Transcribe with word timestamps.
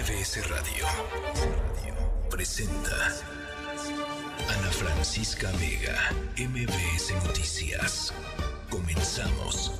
MBS 0.00 0.48
Radio 0.48 0.86
presenta 2.30 2.96
Ana 4.48 4.70
Francisca 4.70 5.50
Vega, 5.58 5.94
MBS 6.38 7.12
Noticias. 7.26 8.14
Comenzamos. 8.70 9.78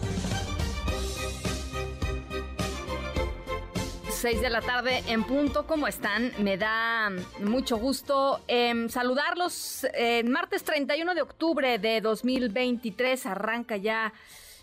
6 4.10 4.42
de 4.42 4.50
la 4.50 4.60
tarde 4.60 5.02
en 5.06 5.24
punto. 5.24 5.66
¿Cómo 5.66 5.88
están? 5.88 6.34
Me 6.38 6.58
da 6.58 7.10
mucho 7.38 7.78
gusto 7.78 8.42
eh, 8.46 8.88
saludarlos. 8.90 9.86
Eh, 9.94 10.22
martes 10.24 10.64
31 10.64 11.14
de 11.14 11.22
octubre 11.22 11.78
de 11.78 12.02
2023 12.02 13.24
arranca 13.24 13.78
ya 13.78 14.12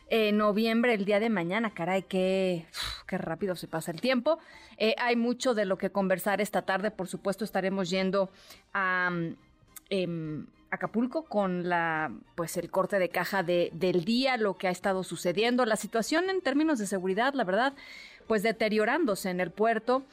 eh, 0.09 0.31
noviembre, 0.31 0.93
el 0.93 1.05
día 1.05 1.19
de 1.19 1.29
mañana. 1.29 1.73
Caray, 1.73 2.03
qué, 2.03 2.65
qué 3.07 3.17
rápido 3.17 3.55
se 3.55 3.67
pasa 3.67 3.91
el 3.91 4.01
tiempo. 4.01 4.39
Eh, 4.77 4.95
hay 4.97 5.15
mucho 5.15 5.53
de 5.53 5.65
lo 5.65 5.77
que 5.77 5.89
conversar 5.89 6.41
esta 6.41 6.61
tarde. 6.61 6.91
Por 6.91 7.07
supuesto, 7.07 7.43
estaremos 7.43 7.89
yendo 7.89 8.29
a 8.73 9.09
em, 9.89 10.45
Acapulco 10.69 11.23
con 11.23 11.69
la 11.69 12.11
pues 12.35 12.57
el 12.57 12.69
corte 12.69 12.99
de 12.99 13.07
caja 13.09 13.41
de, 13.41 13.69
del 13.73 14.03
día, 14.03 14.35
lo 14.35 14.57
que 14.57 14.67
ha 14.67 14.71
estado 14.71 15.03
sucediendo, 15.03 15.65
la 15.65 15.77
situación 15.77 16.29
en 16.29 16.41
términos 16.41 16.77
de 16.77 16.87
seguridad, 16.87 17.33
la 17.35 17.45
verdad, 17.45 17.73
pues 18.27 18.43
deteriorándose 18.43 19.29
en 19.29 19.39
el 19.39 19.51
puerto. 19.51 20.03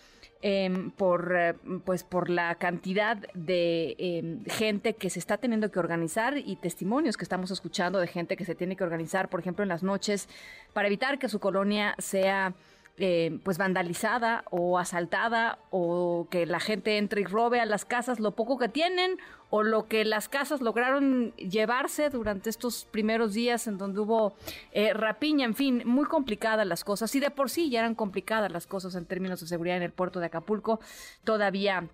Em, 0.47 0.91
por 0.91 1.35
eh, 1.35 1.55
pues 1.87 2.05
por 2.05 2.29
la 2.29 2.55
cantidad 2.57 3.17
de 3.33 3.97
em, 3.99 4.45
gente 4.45 4.93
que 4.93 5.09
se 5.09 5.19
está 5.19 5.39
teniendo 5.39 5.71
que 5.71 5.79
organizar 5.79 6.37
y 6.37 6.57
testimonios 6.57 7.17
que 7.17 7.25
estamos 7.25 7.51
escuchando 7.51 7.99
de 7.99 8.09
gente 8.09 8.37
que 8.37 8.45
se 8.45 8.55
tiene 8.55 8.77
que 8.77 8.85
organizar, 8.85 9.31
por 9.31 9.41
ejemplo, 9.41 9.63
en 9.63 9.71
las 9.71 9.83
noches 9.83 10.29
para 10.75 10.89
evitar 10.89 11.19
que 11.19 11.31
su 11.31 11.41
colonia 11.41 11.95
sea 11.99 12.53
eh, 12.97 13.41
pues 13.43 13.59
vandalizada 13.59 14.45
o 14.51 14.79
asaltada 14.79 15.59
o 15.71 16.29
que 16.31 16.47
la 16.47 16.61
gente 16.61 16.97
entre 16.97 17.23
y 17.23 17.25
robe 17.25 17.61
a 17.61 17.67
las 17.67 17.85
casas 17.85 18.21
lo 18.21 18.37
poco 18.37 18.57
que 18.57 18.69
tienen 18.69 19.19
o 19.51 19.63
lo 19.63 19.89
que 19.89 20.05
las 20.05 20.29
casas 20.29 20.61
lograron 20.61 21.33
llevarse 21.37 22.11
durante 22.11 22.51
estos 22.51 22.85
primeros 22.85 23.35
días 23.35 23.67
en 23.67 23.79
donde 23.79 24.01
hubo 24.01 24.35
eh, 24.73 24.93
rapiña, 24.93 25.45
en 25.45 25.55
fin, 25.55 25.83
muy 25.85 26.07
complicadas 26.07 26.67
las 26.67 26.85
cosas. 26.85 27.15
Y 27.15 27.21
de 27.21 27.31
por 27.31 27.51
sí 27.51 27.71
ya 27.71 27.81
eran 27.81 27.95
complicadas 27.95 28.51
las 28.51 28.67
cosas 28.67 28.95
en 28.95 29.07
términos 29.07 29.41
de 29.41 29.47
seguridad 29.47 29.77
en 29.77 29.83
el 29.83 29.93
puerto 29.93 30.21
de 30.21 30.27
Acapulco, 30.27 30.81
todavía 31.25 31.89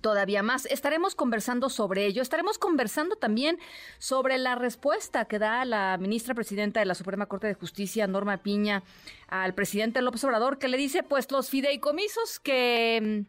todavía 0.00 0.42
más. 0.42 0.66
Estaremos 0.66 1.14
conversando 1.14 1.68
sobre 1.68 2.06
ello. 2.06 2.22
Estaremos 2.22 2.58
conversando 2.58 3.16
también 3.16 3.58
sobre 3.98 4.38
la 4.38 4.54
respuesta 4.54 5.24
que 5.26 5.38
da 5.38 5.64
la 5.64 5.96
ministra 5.98 6.34
presidenta 6.34 6.80
de 6.80 6.86
la 6.86 6.94
Suprema 6.94 7.26
Corte 7.26 7.46
de 7.46 7.54
Justicia, 7.54 8.06
Norma 8.06 8.38
Piña, 8.38 8.82
al 9.28 9.54
presidente 9.54 10.02
López 10.02 10.22
Obrador, 10.24 10.58
que 10.58 10.68
le 10.68 10.76
dice, 10.76 11.02
pues 11.02 11.30
los 11.30 11.50
fideicomisos 11.50 12.40
que 12.40 13.24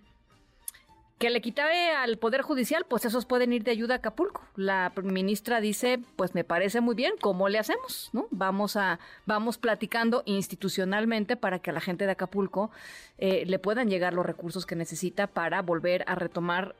que 1.17 1.31
le 1.31 1.41
quitabe 1.41 1.89
al 1.91 2.17
Poder 2.17 2.43
Judicial, 2.43 2.85
pues 2.87 3.03
esos 3.05 3.25
pueden 3.25 3.51
ir 3.51 3.63
de 3.63 3.71
ayuda 3.71 3.95
a 3.95 3.97
Acapulco. 3.97 4.43
La 4.55 4.91
ministra 5.01 5.59
dice, 5.61 5.99
pues 6.15 6.35
me 6.35 6.43
parece 6.43 6.79
muy 6.79 6.93
bien, 6.93 7.13
¿cómo 7.19 7.49
le 7.49 7.57
hacemos? 7.57 8.11
¿No? 8.13 8.27
Vamos 8.29 8.75
a, 8.75 8.99
vamos 9.25 9.57
platicando 9.57 10.21
institucionalmente 10.25 11.35
para 11.35 11.59
que 11.59 11.71
a 11.71 11.73
la 11.73 11.81
gente 11.81 12.05
de 12.05 12.11
Acapulco 12.11 12.69
eh, 13.17 13.45
le 13.47 13.57
puedan 13.57 13.89
llegar 13.89 14.13
los 14.13 14.27
recursos 14.27 14.67
que 14.67 14.75
necesita 14.75 15.25
para 15.25 15.63
volver 15.63 16.03
a 16.07 16.13
retomar 16.13 16.75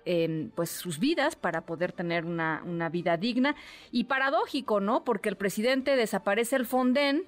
pues 0.56 0.70
sus 0.70 1.00
vidas, 1.00 1.36
para 1.36 1.62
poder 1.62 1.92
tener 1.92 2.26
una, 2.26 2.62
una 2.64 2.90
vida 2.90 3.18
digna. 3.18 3.56
Y 3.92 4.04
paradójico, 4.04 4.80
¿no? 4.80 5.04
Porque 5.04 5.30
el 5.30 5.36
presidente 5.36 5.96
desaparece 5.96 6.56
el 6.58 6.66
Fonden, 6.68 7.26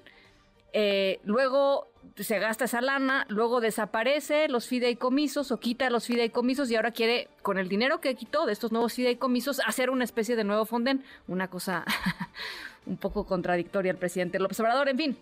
eh, 0.72 1.18
luego 1.24 1.89
se 2.16 2.38
gasta 2.38 2.64
esa 2.64 2.80
lana, 2.80 3.26
luego 3.28 3.60
desaparece 3.60 4.48
los 4.48 4.66
fideicomisos 4.66 5.50
o 5.52 5.58
quita 5.58 5.90
los 5.90 6.06
fideicomisos 6.06 6.70
y 6.70 6.76
ahora 6.76 6.90
quiere, 6.90 7.28
con 7.42 7.58
el 7.58 7.68
dinero 7.68 8.00
que 8.00 8.14
quitó 8.14 8.46
de 8.46 8.52
estos 8.52 8.72
nuevos 8.72 8.94
fideicomisos, 8.94 9.60
hacer 9.66 9.90
una 9.90 10.04
especie 10.04 10.36
de 10.36 10.44
nuevo 10.44 10.64
fonden. 10.64 11.04
Una 11.28 11.48
cosa 11.48 11.84
un 12.86 12.96
poco 12.96 13.24
contradictoria 13.26 13.92
el 13.92 13.98
presidente 13.98 14.38
López 14.38 14.60
Obrador. 14.60 14.88
En 14.88 14.96
fin, 14.96 15.16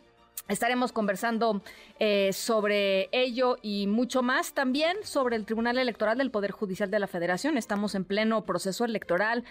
Estaremos 0.49 0.93
conversando 0.93 1.61
eh, 1.99 2.33
sobre 2.33 3.11
ello 3.13 3.59
y 3.61 3.87
mucho 3.87 4.23
más 4.23 4.55
también 4.55 4.97
sobre 5.03 5.37
el 5.37 5.45
Tribunal 5.45 5.77
Electoral 5.77 6.17
del 6.17 6.31
Poder 6.31 6.53
Judicial 6.53 6.91
de 6.91 6.99
la 6.99 7.07
Federación. 7.07 7.59
Estamos 7.59 7.95
en 7.95 8.05
pleno 8.05 8.47
proceso 8.47 8.87
electoral 8.87 9.45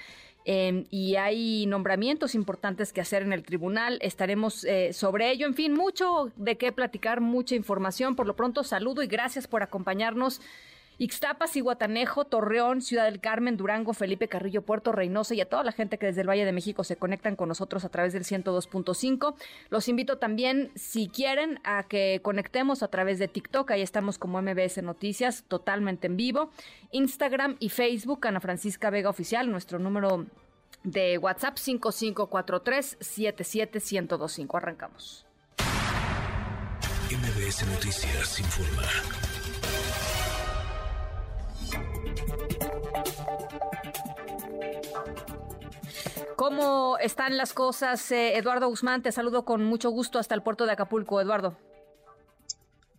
eh, 0.49 0.85
y 0.89 1.17
hay 1.17 1.65
nombramientos 1.65 2.33
importantes 2.33 2.93
que 2.93 3.01
hacer 3.01 3.21
en 3.21 3.33
el 3.33 3.43
tribunal. 3.43 3.99
Estaremos 4.01 4.63
eh, 4.63 4.93
sobre 4.93 5.29
ello. 5.29 5.45
En 5.45 5.55
fin, 5.55 5.73
mucho 5.73 6.31
de 6.37 6.55
qué 6.55 6.71
platicar, 6.71 7.19
mucha 7.19 7.53
información. 7.53 8.15
Por 8.15 8.27
lo 8.27 8.35
pronto, 8.37 8.63
saludo 8.63 9.03
y 9.03 9.07
gracias 9.07 9.45
por 9.45 9.61
acompañarnos. 9.61 10.39
Ixtapas, 10.99 11.55
Iguatanejo, 11.55 12.25
Torreón, 12.25 12.81
Ciudad 12.81 13.05
del 13.05 13.19
Carmen, 13.19 13.57
Durango, 13.57 13.93
Felipe 13.93 14.27
Carrillo, 14.27 14.63
Puerto 14.63 14.91
Reynosa 14.91 15.35
y 15.35 15.41
a 15.41 15.49
toda 15.49 15.63
la 15.63 15.71
gente 15.71 15.97
que 15.97 16.07
desde 16.07 16.21
el 16.21 16.29
Valle 16.29 16.45
de 16.45 16.51
México 16.51 16.83
se 16.83 16.95
conectan 16.95 17.35
con 17.35 17.49
nosotros 17.49 17.85
a 17.85 17.89
través 17.89 18.13
del 18.13 18.23
102.5. 18.23 19.35
Los 19.69 19.87
invito 19.87 20.17
también, 20.17 20.71
si 20.75 21.07
quieren, 21.07 21.59
a 21.63 21.83
que 21.83 22.19
conectemos 22.23 22.81
a 22.81 22.87
través 22.87 23.19
de 23.19 23.27
TikTok. 23.27 23.69
Ahí 23.71 23.81
estamos 23.81 24.17
como 24.17 24.41
MBS 24.41 24.81
Noticias, 24.81 25.43
totalmente 25.47 26.07
en 26.07 26.17
vivo. 26.17 26.49
Instagram 26.91 27.57
y 27.59 27.69
Facebook, 27.69 28.27
Ana 28.27 28.39
Francisca 28.39 28.89
Vega 28.89 29.09
Oficial, 29.09 29.51
nuestro 29.51 29.79
número 29.79 30.25
de 30.83 31.17
WhatsApp 31.17 31.57
5543-77125. 31.57 34.57
Arrancamos. 34.57 35.25
MBS 37.09 37.65
Noticias 37.67 38.39
informa. 38.39 38.83
¿Cómo 46.47 46.97
están 46.99 47.35
las 47.35 47.51
cosas? 47.51 48.09
Eh, 48.09 48.37
Eduardo 48.37 48.69
Guzmán, 48.69 49.01
te 49.01 49.11
saludo 49.11 49.43
con 49.43 49.65
mucho 49.65 49.89
gusto 49.89 50.17
hasta 50.17 50.33
el 50.33 50.41
puerto 50.41 50.65
de 50.65 50.71
Acapulco. 50.71 51.19
Eduardo. 51.19 51.57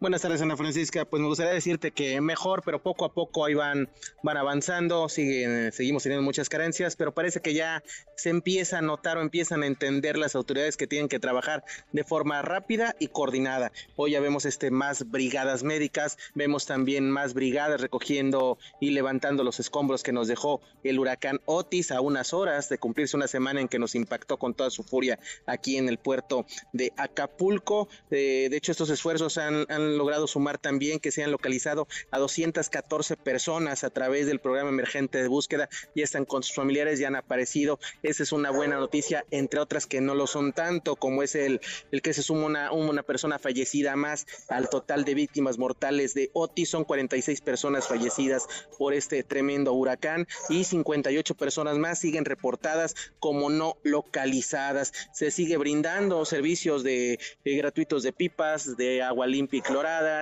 Buenas 0.01 0.23
tardes, 0.23 0.41
Ana 0.41 0.57
Francisca. 0.57 1.05
Pues 1.07 1.21
me 1.21 1.27
gustaría 1.27 1.53
decirte 1.53 1.91
que 1.91 2.21
mejor, 2.21 2.63
pero 2.65 2.81
poco 2.81 3.05
a 3.05 3.13
poco 3.13 3.45
ahí 3.45 3.55
van, 3.55 3.91
van 4.23 4.37
avanzando. 4.37 5.09
Siguen, 5.09 5.73
seguimos 5.73 6.05
teniendo 6.05 6.23
muchas 6.23 6.49
carencias, 6.49 6.95
pero 6.95 7.13
parece 7.13 7.41
que 7.41 7.53
ya 7.53 7.83
se 8.15 8.31
empieza 8.31 8.79
a 8.79 8.81
notar 8.81 9.19
o 9.19 9.23
empiezan 9.23 9.65
a 9.65 9.67
entender 9.67 10.17
las 10.17 10.37
autoridades 10.37 10.77
que 10.77 10.87
tienen 10.87 11.09
que 11.09 11.19
trabajar 11.19 11.65
de 11.91 12.05
forma 12.05 12.41
rápida 12.43 12.95
y 13.01 13.09
coordinada. 13.09 13.73
Hoy 13.97 14.13
ya 14.13 14.21
vemos 14.21 14.45
este 14.45 14.71
más 14.71 15.11
brigadas 15.11 15.65
médicas, 15.65 16.17
vemos 16.33 16.65
también 16.65 17.11
más 17.11 17.35
brigadas 17.35 17.81
recogiendo 17.81 18.57
y 18.81 18.91
levantando 18.91 19.43
los 19.43 19.59
escombros 19.59 20.05
que 20.05 20.13
nos 20.13 20.29
dejó 20.29 20.61
el 20.85 21.01
huracán 21.01 21.41
Otis 21.45 21.91
a 21.91 22.01
unas 22.01 22.33
horas 22.33 22.69
de 22.69 22.79
cumplirse 22.79 23.17
una 23.17 23.27
semana 23.27 23.61
en 23.61 23.67
que 23.67 23.81
nos 23.81 23.97
impactó 23.97 24.37
con 24.37 24.55
toda 24.55 24.71
su 24.71 24.85
furia 24.85 25.19
aquí 25.45 25.77
en 25.77 25.89
el 25.89 25.99
puerto 25.99 26.47
de 26.73 26.93
Acapulco. 26.97 27.89
Eh, 28.13 28.47
de 28.49 28.57
hecho, 28.57 28.71
estos 28.71 28.91
esfuerzos 28.91 29.39
han, 29.39 29.67
han 29.69 29.88
logrado 29.97 30.27
sumar 30.27 30.59
también 30.59 31.01
que 31.01 31.11
se 31.11 31.23
han 31.23 31.31
localizado 31.31 31.89
a 32.11 32.19
214 32.19 33.17
personas 33.17 33.85
a 33.85 33.91
través 33.91 34.27
del 34.27 34.41
programa 34.41 34.71
emergente 34.71 35.23
de 35.23 35.29
búsqueda, 35.29 35.69
ya 35.95 36.05
están 36.05 36.25
con 36.25 36.43
sus 36.43 36.55
familiares, 36.55 36.99
ya 36.99 37.09
han 37.09 37.17
aparecido, 37.17 37.79
esa 38.03 38.23
es 38.23 38.33
una 38.33 38.51
buena 38.51 38.77
noticia, 38.77 39.25
entre 39.31 39.61
otras 39.61 39.87
que 39.87 40.01
no 40.01 40.15
lo 40.15 40.27
son 40.27 40.53
tanto, 40.53 40.97
como 40.97 41.23
es 41.23 41.35
el, 41.35 41.61
el 41.91 42.03
que 42.03 42.13
se 42.13 42.23
suma 42.23 42.47
una, 42.47 42.73
una 42.73 43.03
persona 43.03 43.39
fallecida 43.39 43.97
más 43.97 44.27
al 44.49 44.69
total 44.69 45.05
de 45.05 45.15
víctimas 45.15 45.59
mortales 45.59 46.15
de 46.15 46.31
Otis, 46.33 46.69
son 46.69 46.85
46 46.85 47.41
personas 47.41 47.89
fallecidas 47.89 48.47
por 48.79 48.95
este 48.95 49.23
tremendo 49.23 49.73
huracán 49.73 50.27
y 50.49 50.65
58 50.65 51.35
personas 51.35 51.79
más 51.79 51.99
siguen 51.99 52.25
reportadas 52.25 52.95
como 53.19 53.51
no 53.51 53.77
localizadas. 53.83 54.93
Se 55.13 55.31
sigue 55.31 55.57
brindando 55.57 56.25
servicios 56.25 56.83
de, 56.83 57.19
de 57.45 57.57
gratuitos 57.57 58.03
de 58.03 58.13
pipas, 58.13 58.77
de 58.77 59.03
agua 59.03 59.27
limpia 59.27 59.59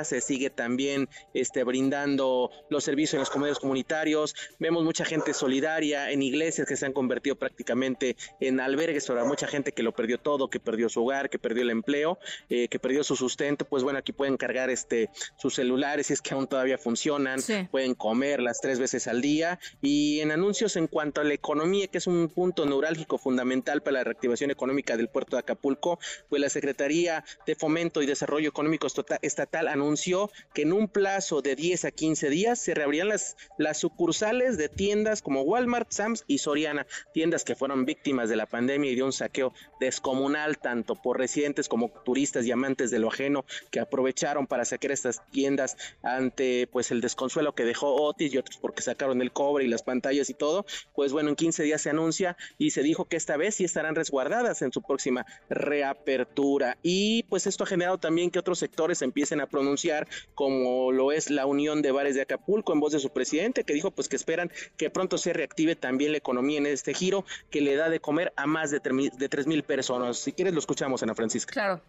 se 0.05 0.21
sigue 0.21 0.51
también 0.51 1.09
este, 1.35 1.65
brindando 1.65 2.51
los 2.69 2.85
servicios 2.85 3.15
en 3.15 3.21
los 3.21 3.31
comedores 3.31 3.59
comunitarios. 3.59 4.35
Vemos 4.59 4.85
mucha 4.85 5.05
gente 5.05 5.33
solidaria 5.33 6.11
en 6.11 6.23
iglesias 6.23 6.67
que 6.69 6.77
se 6.77 6.85
han 6.87 6.93
convertido 6.93 7.37
prácticamente 7.37 8.17
en 8.41 8.61
albergues 8.61 9.07
para 9.07 9.25
mucha 9.25 9.47
gente 9.47 9.73
que 9.73 9.83
lo 9.83 9.93
perdió 9.95 10.19
todo, 10.19 10.49
que 10.51 10.61
perdió 10.61 10.89
su 10.89 11.03
hogar, 11.03 11.31
que 11.31 11.39
perdió 11.39 11.63
el 11.63 11.71
empleo, 11.71 12.19
eh, 12.51 12.69
que 12.69 12.79
perdió 12.79 13.03
su 13.05 13.17
sustento. 13.17 13.65
Pues 13.65 13.83
bueno, 13.83 13.99
aquí 13.99 14.13
pueden 14.13 14.37
cargar 14.37 14.69
este 14.71 15.11
sus 15.39 15.55
celulares 15.55 16.09
si 16.09 16.13
es 16.13 16.21
que 16.23 16.35
aún 16.35 16.47
todavía 16.47 16.79
funcionan, 16.79 17.41
Sí. 17.41 17.67
pueden 17.71 17.95
comer 17.95 18.41
las 18.41 18.61
tres 18.61 18.79
veces 18.79 19.07
al 19.07 19.21
día. 19.23 19.59
Y 19.83 20.21
en 20.21 20.31
anuncios 20.33 20.77
en 20.77 20.87
cuanto 20.87 21.21
a 21.21 21.25
la 21.25 21.35
economía, 21.35 21.87
que 21.89 21.99
es 21.99 22.07
un 22.07 22.29
punto 22.29 22.67
neurálgico 22.67 23.19
fundamental 23.19 23.83
para 23.83 23.95
la 23.99 24.05
reactivación 24.05 24.51
económica 24.51 24.97
del 24.97 25.09
puerto 25.09 25.37
de 25.37 25.41
Acapulco, 25.41 25.99
pues 26.29 26.41
la 26.43 26.49
Secretaría 26.51 27.25
de 27.47 27.55
Fomento 27.55 28.03
y 28.03 28.07
Desarrollo 28.07 28.49
Económico 28.49 28.87
Estata- 28.87 29.19
Estatal 29.23 29.46
estatal 29.47 29.69
anunció 29.69 30.31
que 30.55 30.63
en 30.63 30.73
un 30.73 30.89
plazo 30.89 31.41
de 31.41 31.55
10 31.55 31.87
a 31.87 31.91
15 31.93 32.31
días 32.31 32.59
se 32.59 32.75
reabrían 32.75 33.09
las, 33.09 33.37
las 33.59 33.79
sucursales 33.79 34.57
de 34.57 34.69
tiendas 34.69 35.23
como 35.23 35.43
Walmart, 35.43 35.91
Sams 35.93 36.25
y 36.27 36.39
Soriana, 36.39 36.87
tiendas 37.13 37.45
que 37.45 37.55
fueron 37.55 37.85
víctimas 37.85 38.29
de 38.29 38.37
la 38.37 38.47
pandemia 38.47 38.91
y 38.91 38.97
de 38.97 39.05
un 39.05 39.13
saqueo 39.13 39.53
descomunal 39.79 40.59
tanto 40.59 40.97
por 40.97 41.19
residentes 41.19 41.69
como 41.69 41.91
turistas 42.05 42.45
y 42.45 42.53
amantes 42.53 42.91
de 42.91 42.99
lo 42.99 43.09
ajeno 43.09 43.45
que 43.71 43.79
aprovecharon 43.79 44.47
para 44.47 44.65
saquear 44.65 44.93
estas 44.93 45.25
tiendas 45.31 45.77
ante 46.03 46.67
pues 46.67 46.91
el 46.91 47.01
desconsuelo 47.01 47.55
que 47.55 47.65
dejó 47.65 47.95
Otis 47.95 48.35
y 48.35 48.39
otros 48.39 48.59
porque 48.59 48.83
sacaron 48.83 49.23
el 49.23 49.33
cobre 49.33 49.65
y 49.65 49.69
las 49.69 49.83
pantallas 49.83 50.29
y 50.29 50.35
todo, 50.35 50.67
pues 50.95 51.13
bueno, 51.13 51.29
en 51.29 51.37
15 51.37 51.63
días 51.63 51.83
se 51.83 51.91
anuncia 51.91 52.37
y 52.59 52.71
se 52.71 52.83
dijo 52.83 53.05
que 53.05 53.17
esta 53.17 53.37
vez 53.37 53.55
sí 53.55 53.65
estarán 53.65 53.95
resguardadas 53.95 54.63
en 54.63 54.73
su 54.73 54.83
próxima 54.83 55.25
reapertura. 55.49 56.79
Y 56.83 57.23
pues 57.25 57.47
esto 57.47 57.65
ha 57.65 57.67
generado 57.67 57.99
también 57.99 58.31
que 58.31 58.39
otros 58.39 58.59
sectores 58.59 59.03
empiecen 59.03 59.36
a 59.41 59.47
pronunciar 59.47 60.09
como 60.35 60.93
lo 60.93 61.13
es 61.13 61.31
la 61.31 61.47
Unión 61.47 61.83
de 61.83 61.93
Bares 61.93 62.15
de 62.15 62.23
Acapulco 62.23 62.73
en 62.73 62.81
voz 62.81 62.93
de 62.93 62.99
su 62.99 63.11
presidente 63.11 63.65
que 63.65 63.75
dijo 63.75 63.91
pues 63.91 64.09
que 64.09 64.17
esperan 64.17 64.51
que 64.77 64.91
pronto 64.91 65.19
se 65.19 65.33
reactive 65.33 65.77
también 65.77 66.13
la 66.13 66.19
economía 66.19 66.59
en 66.59 66.67
este 66.67 66.95
giro 66.95 67.25
que 67.51 67.61
le 67.61 67.77
da 67.77 67.89
de 67.89 68.01
comer 68.01 68.33
a 68.37 68.47
más 68.47 68.71
de, 68.71 68.81
3 68.81 69.47
mil 69.47 69.63
personas. 69.63 70.19
Si 70.19 70.33
quieres 70.33 70.55
lo 70.55 70.61
escuchamos, 70.61 71.03
Ana 71.03 71.15
Francisca. 71.15 71.53
Claro. 71.53 71.81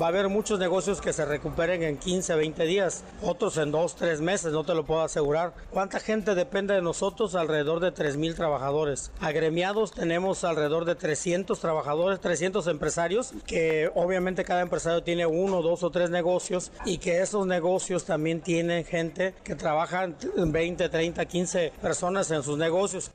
Va 0.00 0.06
a 0.06 0.08
haber 0.08 0.30
muchos 0.30 0.58
negocios 0.58 1.02
que 1.02 1.12
se 1.12 1.26
recuperen 1.26 1.82
en 1.82 1.98
15, 1.98 2.34
20 2.34 2.64
días, 2.64 3.04
otros 3.20 3.58
en 3.58 3.70
2, 3.70 3.94
3 3.96 4.22
meses, 4.22 4.50
no 4.50 4.64
te 4.64 4.74
lo 4.74 4.86
puedo 4.86 5.02
asegurar. 5.02 5.52
¿Cuánta 5.70 6.00
gente 6.00 6.34
depende 6.34 6.72
de 6.72 6.80
nosotros? 6.80 7.34
Alrededor 7.34 7.78
de 7.80 7.92
3 7.92 8.16
mil 8.16 8.34
trabajadores. 8.34 9.12
Agremiados 9.20 9.92
tenemos 9.92 10.44
alrededor 10.44 10.86
de 10.86 10.94
300 10.94 11.60
trabajadores, 11.60 12.20
300 12.20 12.66
empresarios, 12.68 13.34
que 13.46 13.90
obviamente 13.94 14.44
cada 14.44 14.62
empresario 14.62 15.02
tiene 15.02 15.26
uno, 15.26 15.60
dos 15.60 15.82
o 15.82 15.90
tres 15.90 16.08
negocios 16.08 16.72
y 16.86 16.96
que 16.96 17.20
esos 17.20 17.46
negocios 17.46 18.06
también 18.06 18.40
tienen 18.40 18.86
gente 18.86 19.34
que 19.44 19.56
trabaja 19.56 20.08
20, 20.36 20.88
30, 20.88 21.26
15 21.26 21.72
personas 21.82 22.30
en 22.30 22.42
sus 22.42 22.56
negocios. 22.56 23.10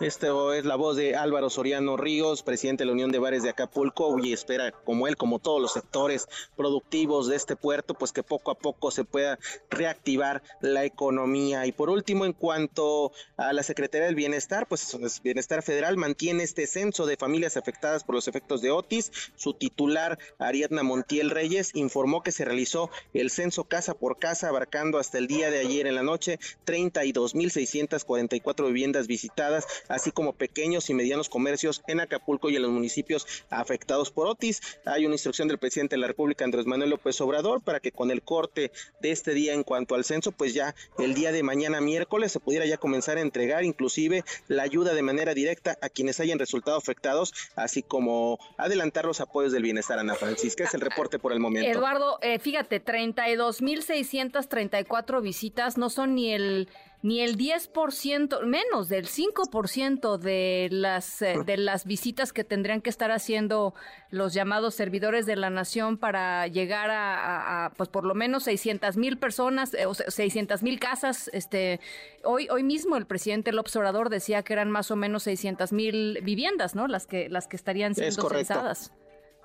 Este 0.00 0.28
es 0.56 0.64
la 0.64 0.76
voz 0.76 0.96
de 0.96 1.14
Álvaro 1.14 1.48
Soriano 1.48 1.96
Ríos, 1.96 2.42
presidente 2.42 2.82
de 2.82 2.86
la 2.86 2.92
Unión 2.92 3.12
de 3.12 3.18
Bares 3.18 3.42
de 3.42 3.50
Acapulco, 3.50 4.18
y 4.18 4.32
espera, 4.32 4.72
como 4.72 5.06
él, 5.06 5.16
como 5.16 5.38
todos 5.38 5.62
los 5.62 5.72
sectores 5.72 6.28
productivos 6.56 7.28
de 7.28 7.36
este 7.36 7.56
puerto, 7.56 7.94
pues 7.94 8.12
que 8.12 8.22
poco 8.22 8.50
a 8.50 8.58
poco 8.58 8.90
se 8.90 9.04
pueda 9.04 9.38
reactivar 9.70 10.42
la 10.60 10.84
economía. 10.84 11.66
Y 11.66 11.72
por 11.72 11.88
último, 11.88 12.26
en 12.26 12.32
cuanto 12.32 13.12
a 13.36 13.52
la 13.52 13.62
Secretaría 13.62 14.06
del 14.06 14.16
Bienestar, 14.16 14.66
pues 14.66 15.20
Bienestar 15.22 15.62
Federal 15.62 15.96
mantiene 15.96 16.42
este 16.42 16.66
censo 16.66 17.06
de 17.06 17.16
familias 17.16 17.56
afectadas 17.56 18.02
por 18.02 18.16
los 18.16 18.28
efectos 18.28 18.60
de 18.60 18.72
Otis. 18.72 19.12
Su 19.36 19.54
titular, 19.54 20.18
Ariadna 20.38 20.82
Montiel 20.82 21.30
Reyes, 21.30 21.70
informó 21.74 22.22
que 22.22 22.32
se 22.32 22.44
realizó 22.44 22.90
el 23.14 23.30
censo 23.30 23.64
casa 23.64 23.94
por 23.94 24.18
casa, 24.18 24.48
abarcando 24.48 24.98
hasta 24.98 25.18
el 25.18 25.28
día 25.28 25.50
de 25.50 25.60
ayer 25.60 25.86
en 25.86 25.94
la 25.94 26.02
noche 26.02 26.40
32.644 26.66 28.66
viviendas 28.66 29.06
visitadas 29.06 29.61
así 29.88 30.10
como 30.10 30.32
pequeños 30.32 30.90
y 30.90 30.94
medianos 30.94 31.28
comercios 31.28 31.82
en 31.86 32.00
Acapulco 32.00 32.50
y 32.50 32.56
en 32.56 32.62
los 32.62 32.70
municipios 32.70 33.26
afectados 33.50 34.10
por 34.10 34.26
Otis. 34.26 34.60
Hay 34.84 35.06
una 35.06 35.14
instrucción 35.14 35.48
del 35.48 35.58
presidente 35.58 35.96
de 35.96 36.00
la 36.00 36.06
República, 36.06 36.44
Andrés 36.44 36.66
Manuel 36.66 36.90
López 36.90 37.20
Obrador, 37.20 37.62
para 37.62 37.80
que 37.80 37.92
con 37.92 38.10
el 38.10 38.22
corte 38.22 38.72
de 39.00 39.10
este 39.10 39.34
día 39.34 39.54
en 39.54 39.62
cuanto 39.62 39.94
al 39.94 40.04
censo, 40.04 40.32
pues 40.32 40.54
ya 40.54 40.74
el 40.98 41.14
día 41.14 41.32
de 41.32 41.42
mañana 41.42 41.80
miércoles 41.80 42.32
se 42.32 42.40
pudiera 42.40 42.66
ya 42.66 42.76
comenzar 42.76 43.18
a 43.18 43.20
entregar 43.20 43.64
inclusive 43.64 44.24
la 44.48 44.62
ayuda 44.62 44.94
de 44.94 45.02
manera 45.02 45.34
directa 45.34 45.76
a 45.80 45.88
quienes 45.88 46.20
hayan 46.20 46.38
resultado 46.38 46.76
afectados, 46.76 47.32
así 47.56 47.82
como 47.82 48.38
adelantar 48.56 49.04
los 49.04 49.20
apoyos 49.20 49.52
del 49.52 49.62
bienestar. 49.62 49.98
Ana 49.98 50.14
Francisca, 50.14 50.64
es 50.64 50.74
el 50.74 50.80
reporte 50.80 51.18
por 51.18 51.32
el 51.32 51.40
momento. 51.40 51.68
Eduardo, 51.68 52.18
eh, 52.22 52.38
fíjate, 52.38 52.84
32.634 52.84 55.22
visitas 55.22 55.78
no 55.78 55.90
son 55.90 56.14
ni 56.14 56.32
el 56.32 56.68
ni 57.02 57.20
el 57.20 57.36
10%, 57.36 58.42
menos 58.44 58.88
del 58.88 59.08
5% 59.08 60.18
de 60.18 60.68
las, 60.70 61.20
eh, 61.20 61.34
de 61.44 61.56
las 61.56 61.84
visitas 61.84 62.32
que 62.32 62.44
tendrían 62.44 62.80
que 62.80 62.90
estar 62.90 63.10
haciendo 63.10 63.74
los 64.10 64.32
llamados 64.34 64.76
servidores 64.76 65.26
de 65.26 65.34
la 65.34 65.50
nación 65.50 65.98
para 65.98 66.46
llegar 66.46 66.90
a, 66.92 67.72
pues 67.76 67.88
por 67.88 68.04
lo 68.04 68.14
menos 68.14 68.44
600 68.44 68.96
mil 68.96 69.18
personas, 69.18 69.74
eh, 69.74 69.86
o 69.86 69.94
600 69.94 70.62
mil 70.62 70.78
casas. 70.78 71.28
Este, 71.32 71.80
hoy, 72.22 72.48
hoy 72.50 72.62
mismo 72.62 72.96
el 72.96 73.06
presidente 73.06 73.50
López 73.50 73.74
Obrador 73.74 74.08
decía 74.08 74.44
que 74.44 74.52
eran 74.52 74.70
más 74.70 74.92
o 74.92 74.96
menos 74.96 75.24
600 75.24 75.72
mil 75.72 76.20
viviendas, 76.22 76.76
¿no? 76.76 76.86
Las 76.86 77.06
que, 77.06 77.28
las 77.28 77.48
que 77.48 77.56
estarían 77.56 77.96
siendo 77.96 78.28
censadas. 78.28 78.92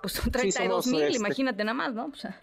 Pues 0.02 0.14
son 0.14 0.32
32 0.32 0.88
mil, 0.88 1.02
este 1.02 1.18
imagínate 1.18 1.64
nada 1.64 1.74
más, 1.74 1.94
¿no? 1.96 2.06
O 2.06 2.16
sea, 2.16 2.40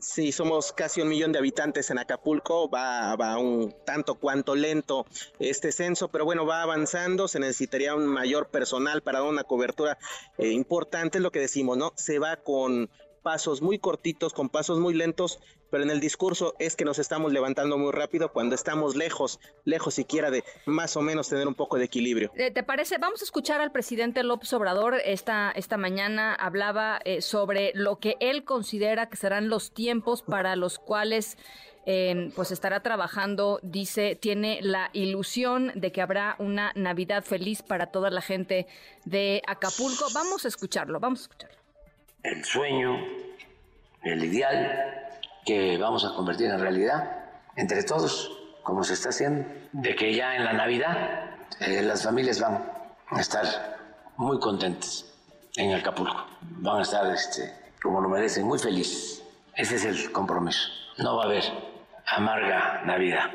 Sí, 0.00 0.30
somos 0.30 0.72
casi 0.72 1.00
un 1.00 1.08
millón 1.08 1.32
de 1.32 1.40
habitantes 1.40 1.90
en 1.90 1.98
Acapulco, 1.98 2.70
va, 2.70 3.16
va 3.16 3.36
un 3.36 3.74
tanto 3.84 4.14
cuanto 4.14 4.54
lento 4.54 5.06
este 5.40 5.72
censo, 5.72 6.06
pero 6.06 6.24
bueno, 6.24 6.46
va 6.46 6.62
avanzando, 6.62 7.26
se 7.26 7.40
necesitaría 7.40 7.96
un 7.96 8.06
mayor 8.06 8.48
personal 8.48 9.02
para 9.02 9.18
dar 9.18 9.28
una 9.28 9.42
cobertura 9.42 9.98
eh, 10.38 10.50
importante, 10.50 11.18
es 11.18 11.22
lo 11.22 11.32
que 11.32 11.40
decimos, 11.40 11.76
¿no? 11.76 11.94
Se 11.96 12.20
va 12.20 12.36
con 12.36 12.88
pasos 13.22 13.62
muy 13.62 13.78
cortitos, 13.78 14.32
con 14.32 14.48
pasos 14.48 14.78
muy 14.78 14.94
lentos, 14.94 15.38
pero 15.70 15.82
en 15.82 15.90
el 15.90 16.00
discurso 16.00 16.54
es 16.58 16.76
que 16.76 16.84
nos 16.84 16.98
estamos 16.98 17.32
levantando 17.32 17.76
muy 17.78 17.92
rápido 17.92 18.32
cuando 18.32 18.54
estamos 18.54 18.96
lejos, 18.96 19.38
lejos 19.64 19.94
siquiera 19.94 20.30
de 20.30 20.44
más 20.66 20.96
o 20.96 21.02
menos 21.02 21.28
tener 21.28 21.46
un 21.46 21.54
poco 21.54 21.78
de 21.78 21.84
equilibrio. 21.84 22.30
Eh, 22.36 22.50
¿Te 22.50 22.62
parece? 22.62 22.98
Vamos 22.98 23.20
a 23.20 23.24
escuchar 23.24 23.60
al 23.60 23.72
presidente 23.72 24.22
López 24.22 24.52
Obrador. 24.52 24.94
Esta, 25.04 25.50
esta 25.50 25.76
mañana 25.76 26.34
hablaba 26.34 27.00
eh, 27.04 27.20
sobre 27.20 27.72
lo 27.74 27.98
que 27.98 28.16
él 28.20 28.44
considera 28.44 29.08
que 29.08 29.16
serán 29.16 29.48
los 29.48 29.72
tiempos 29.72 30.22
para 30.22 30.56
los 30.56 30.78
cuales 30.78 31.36
eh, 31.90 32.30
pues 32.36 32.50
estará 32.50 32.82
trabajando, 32.82 33.60
dice, 33.62 34.14
tiene 34.14 34.58
la 34.60 34.90
ilusión 34.92 35.72
de 35.74 35.90
que 35.90 36.02
habrá 36.02 36.36
una 36.38 36.70
Navidad 36.74 37.24
feliz 37.24 37.62
para 37.62 37.86
toda 37.86 38.10
la 38.10 38.20
gente 38.20 38.66
de 39.06 39.42
Acapulco. 39.46 40.04
Vamos 40.12 40.44
a 40.44 40.48
escucharlo, 40.48 41.00
vamos 41.00 41.20
a 41.20 41.22
escucharlo 41.22 41.57
el 42.22 42.44
sueño, 42.44 42.98
el 44.02 44.24
ideal 44.24 45.08
que 45.44 45.78
vamos 45.78 46.04
a 46.04 46.14
convertir 46.14 46.50
en 46.50 46.60
realidad 46.60 47.18
entre 47.56 47.82
todos, 47.82 48.30
como 48.62 48.84
se 48.84 48.94
está 48.94 49.08
haciendo, 49.08 49.48
de 49.72 49.94
que 49.94 50.14
ya 50.14 50.36
en 50.36 50.44
la 50.44 50.52
Navidad 50.52 51.30
eh, 51.60 51.82
las 51.82 52.04
familias 52.04 52.40
van 52.40 52.70
a 53.10 53.20
estar 53.20 53.44
muy 54.16 54.38
contentas 54.38 55.06
en 55.56 55.74
Acapulco, 55.74 56.26
van 56.40 56.78
a 56.78 56.82
estar, 56.82 57.06
este, 57.12 57.52
como 57.82 58.00
lo 58.00 58.08
merecen, 58.08 58.46
muy 58.46 58.58
felices. 58.58 59.22
Ese 59.54 59.76
es 59.76 59.84
el 59.84 60.12
compromiso. 60.12 60.68
No 60.98 61.16
va 61.16 61.24
a 61.24 61.26
haber 61.26 61.44
amarga 62.06 62.82
Navidad. 62.84 63.30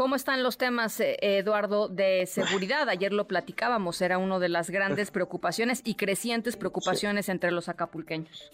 ¿Cómo 0.00 0.16
están 0.16 0.42
los 0.42 0.56
temas, 0.56 0.98
eh, 1.00 1.18
Eduardo, 1.20 1.86
de 1.86 2.24
seguridad? 2.24 2.88
Ayer 2.88 3.12
lo 3.12 3.28
platicábamos, 3.28 4.00
era 4.00 4.16
una 4.16 4.38
de 4.38 4.48
las 4.48 4.70
grandes 4.70 5.10
preocupaciones 5.10 5.82
y 5.84 5.96
crecientes 5.96 6.56
preocupaciones 6.56 7.28
entre 7.28 7.50
los 7.50 7.68
acapulqueños. 7.68 8.50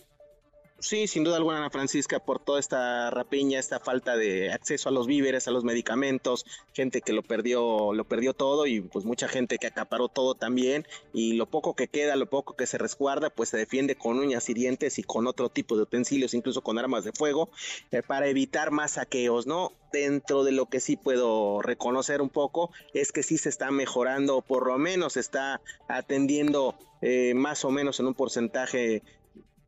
Sí, 0.78 1.06
sin 1.06 1.24
duda 1.24 1.38
alguna, 1.38 1.56
Ana 1.56 1.70
Francisca, 1.70 2.18
por 2.18 2.38
toda 2.38 2.60
esta 2.60 3.10
rapiña, 3.10 3.58
esta 3.58 3.80
falta 3.80 4.14
de 4.14 4.52
acceso 4.52 4.90
a 4.90 4.92
los 4.92 5.06
víveres, 5.06 5.48
a 5.48 5.50
los 5.50 5.64
medicamentos, 5.64 6.44
gente 6.74 7.00
que 7.00 7.14
lo 7.14 7.22
perdió, 7.22 7.94
lo 7.94 8.04
perdió 8.04 8.34
todo 8.34 8.66
y 8.66 8.82
pues 8.82 9.06
mucha 9.06 9.26
gente 9.26 9.56
que 9.56 9.68
acaparó 9.68 10.08
todo 10.08 10.34
también 10.34 10.86
y 11.14 11.32
lo 11.32 11.46
poco 11.46 11.74
que 11.74 11.88
queda, 11.88 12.14
lo 12.14 12.28
poco 12.28 12.56
que 12.56 12.66
se 12.66 12.76
resguarda, 12.76 13.30
pues 13.30 13.48
se 13.48 13.56
defiende 13.56 13.96
con 13.96 14.18
uñas 14.18 14.50
y 14.50 14.54
dientes 14.54 14.98
y 14.98 15.02
con 15.02 15.26
otro 15.26 15.48
tipo 15.48 15.76
de 15.76 15.84
utensilios, 15.84 16.34
incluso 16.34 16.60
con 16.60 16.78
armas 16.78 17.04
de 17.04 17.12
fuego, 17.12 17.48
eh, 17.90 18.02
para 18.02 18.28
evitar 18.28 18.70
más 18.70 18.92
saqueos, 18.92 19.46
¿no? 19.46 19.72
Dentro 19.92 20.44
de 20.44 20.52
lo 20.52 20.66
que 20.66 20.80
sí 20.80 20.96
puedo 20.96 21.62
reconocer 21.62 22.20
un 22.20 22.28
poco 22.28 22.70
es 22.92 23.12
que 23.12 23.22
sí 23.22 23.38
se 23.38 23.48
está 23.48 23.70
mejorando, 23.70 24.42
por 24.42 24.66
lo 24.66 24.76
menos 24.76 25.14
se 25.14 25.20
está 25.20 25.62
atendiendo 25.88 26.74
eh, 27.00 27.32
más 27.34 27.64
o 27.64 27.70
menos 27.70 27.98
en 27.98 28.06
un 28.06 28.14
porcentaje 28.14 29.02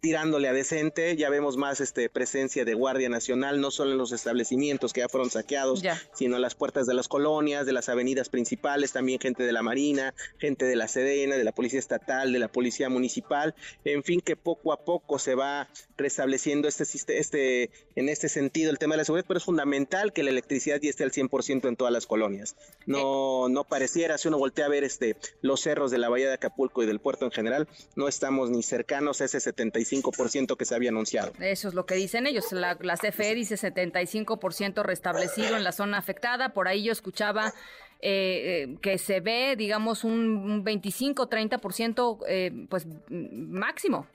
tirándole 0.01 0.49
a 0.49 0.53
decente, 0.53 1.17
ya 1.17 1.29
vemos 1.29 1.57
más 1.57 1.81
este 1.81 2.09
presencia 2.09 2.65
de 2.65 2.75
Guardia 2.75 3.09
Nacional, 3.09 3.61
no 3.61 3.71
solo 3.71 3.93
en 3.93 3.99
los 3.99 4.13
establecimientos 4.13 4.93
que 4.93 5.01
ya 5.01 5.09
fueron 5.09 5.31
saqueados, 5.31 5.83
sino 6.13 6.37
en 6.37 6.43
las 6.43 6.55
puertas 6.55 6.87
de 6.87 6.95
las 6.95 7.09
colonias, 7.09 7.67
de 7.67 7.73
las 7.73 7.89
avenidas 7.89 8.29
principales, 8.29 8.93
también 8.93 9.19
gente 9.19 9.43
de 9.43 9.53
la 9.53 9.63
Marina, 9.63 10.15
gente 10.39 10.67
de 10.67 10.77
la 10.77 10.87
Sedena, 10.87 11.37
de 11.37 11.45
la 11.45 11.53
Policía 11.53 11.81
Estatal, 11.81 12.33
de 12.33 12.39
la 12.39 12.49
Policía 12.49 12.89
Municipal, 12.89 13.55
en 13.85 14.05
fin, 14.05 14.21
que 14.21 14.37
poco 14.37 14.73
a 14.73 14.85
poco 14.85 15.19
se 15.19 15.35
va 15.35 15.69
restableciendo 15.97 16.69
este, 16.69 16.85
este 17.19 17.71
en 17.97 18.09
este 18.09 18.29
sentido 18.29 18.71
el 18.71 18.79
tema 18.79 18.95
de 18.95 18.99
la 18.99 19.05
seguridad, 19.05 19.27
pero 19.27 19.39
es 19.39 19.45
fundamental 19.45 20.13
que 20.13 20.23
la 20.23 20.31
electricidad 20.31 20.81
ya 20.81 20.91
esté 20.91 21.03
al 21.03 21.11
100% 21.11 21.67
en 21.67 21.77
todas 21.77 21.93
las 21.93 22.07
colonias. 22.07 22.55
No, 22.87 23.49
no 23.49 23.65
pareciera, 23.65 24.17
si 24.17 24.29
uno 24.29 24.39
voltea 24.39 24.67
a 24.67 24.69
ver 24.69 24.85
este, 24.85 25.17
los 25.41 25.61
cerros 25.61 25.91
de 25.91 25.99
la 25.99 26.09
Bahía 26.09 26.29
de 26.29 26.35
Acapulco 26.35 26.83
y 26.83 26.87
del 26.87 27.01
puerto 27.01 27.25
en 27.25 27.33
general, 27.33 27.69
no 27.97 28.07
estamos 28.07 28.51
ni 28.51 28.63
cercanos 28.63 29.21
a 29.21 29.25
ese 29.25 29.41
75 29.41 29.88
75% 29.89 30.57
que 30.57 30.65
se 30.65 30.75
había 30.75 30.91
anunciado. 30.91 31.33
Eso 31.41 31.69
es 31.69 31.75
lo 31.75 31.87
que 31.87 31.95
dicen 31.95 32.27
ellos. 32.27 32.53
La, 32.53 32.77
la 32.81 32.97
CFE 32.97 33.35
dice 33.35 33.57
75% 33.57 34.83
restablecido 34.83 35.57
en 35.57 35.65
la 35.65 35.73
zona 35.73 35.99
afectada. 35.99 36.51
Por 36.51 36.69
ahí 36.69 36.85
yo 36.85 36.93
escuchaba 36.93 37.53
eh, 38.01 38.77
que 38.81 38.99
se 38.99 39.21
ve, 39.21 39.57
digamos, 39.57 40.05
un 40.05 40.65
25-30% 40.65 42.19
eh, 42.29 42.67
pues 42.69 42.87
máximo. 43.09 44.07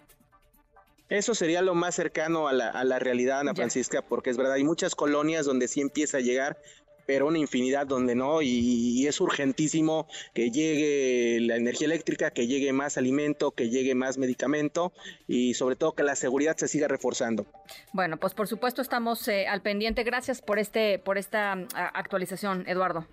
Eso 1.10 1.36
sería 1.36 1.62
lo 1.62 1.76
más 1.76 1.94
cercano 1.96 2.48
a 2.48 2.54
la, 2.54 2.70
a 2.70 2.84
la 2.86 2.98
realidad, 2.98 3.42
Ana 3.42 3.54
Francisca, 3.54 4.02
porque 4.02 4.30
es 4.30 4.38
verdad, 4.38 4.54
hay 4.54 4.64
muchas 4.64 4.96
colonias 4.96 5.46
donde 5.46 5.68
sí 5.68 5.82
empieza 5.82 6.18
a 6.18 6.22
llegar, 6.22 6.58
pero 7.06 7.28
una 7.28 7.40
infinidad 7.40 7.88
donde 7.88 8.16
no, 8.16 8.42
y, 8.42 9.06
es 9.08 9.20
urgentísimo 9.20 10.08
que 10.34 10.50
llegue 10.50 11.40
la 11.42 11.58
energía 11.58 11.88
eléctrica, 11.88 12.32
que 12.32 12.48
llegue 12.48 12.72
más 12.72 12.98
alimento, 12.98 13.52
que 13.52 13.70
llegue 13.70 13.96
más 13.96 14.18
medicamento 14.18 14.94
y 15.28 15.54
sobre 15.56 15.76
todo 15.76 15.94
que 15.94 16.04
la 16.04 16.16
seguridad 16.16 16.56
se 16.58 16.68
siga 16.68 16.88
reforzando. 16.88 17.46
Bueno, 17.92 18.18
pues 18.18 18.34
por 18.34 18.48
supuesto 18.48 18.82
estamos 18.82 19.28
eh, 19.28 19.48
al 19.48 19.62
pendiente. 19.62 20.04
Gracias 20.04 20.42
por 20.42 20.60
este, 20.60 21.00
por 21.00 21.18
esta 21.18 21.54
actualización, 21.74 22.64
Eduardo. 22.68 23.06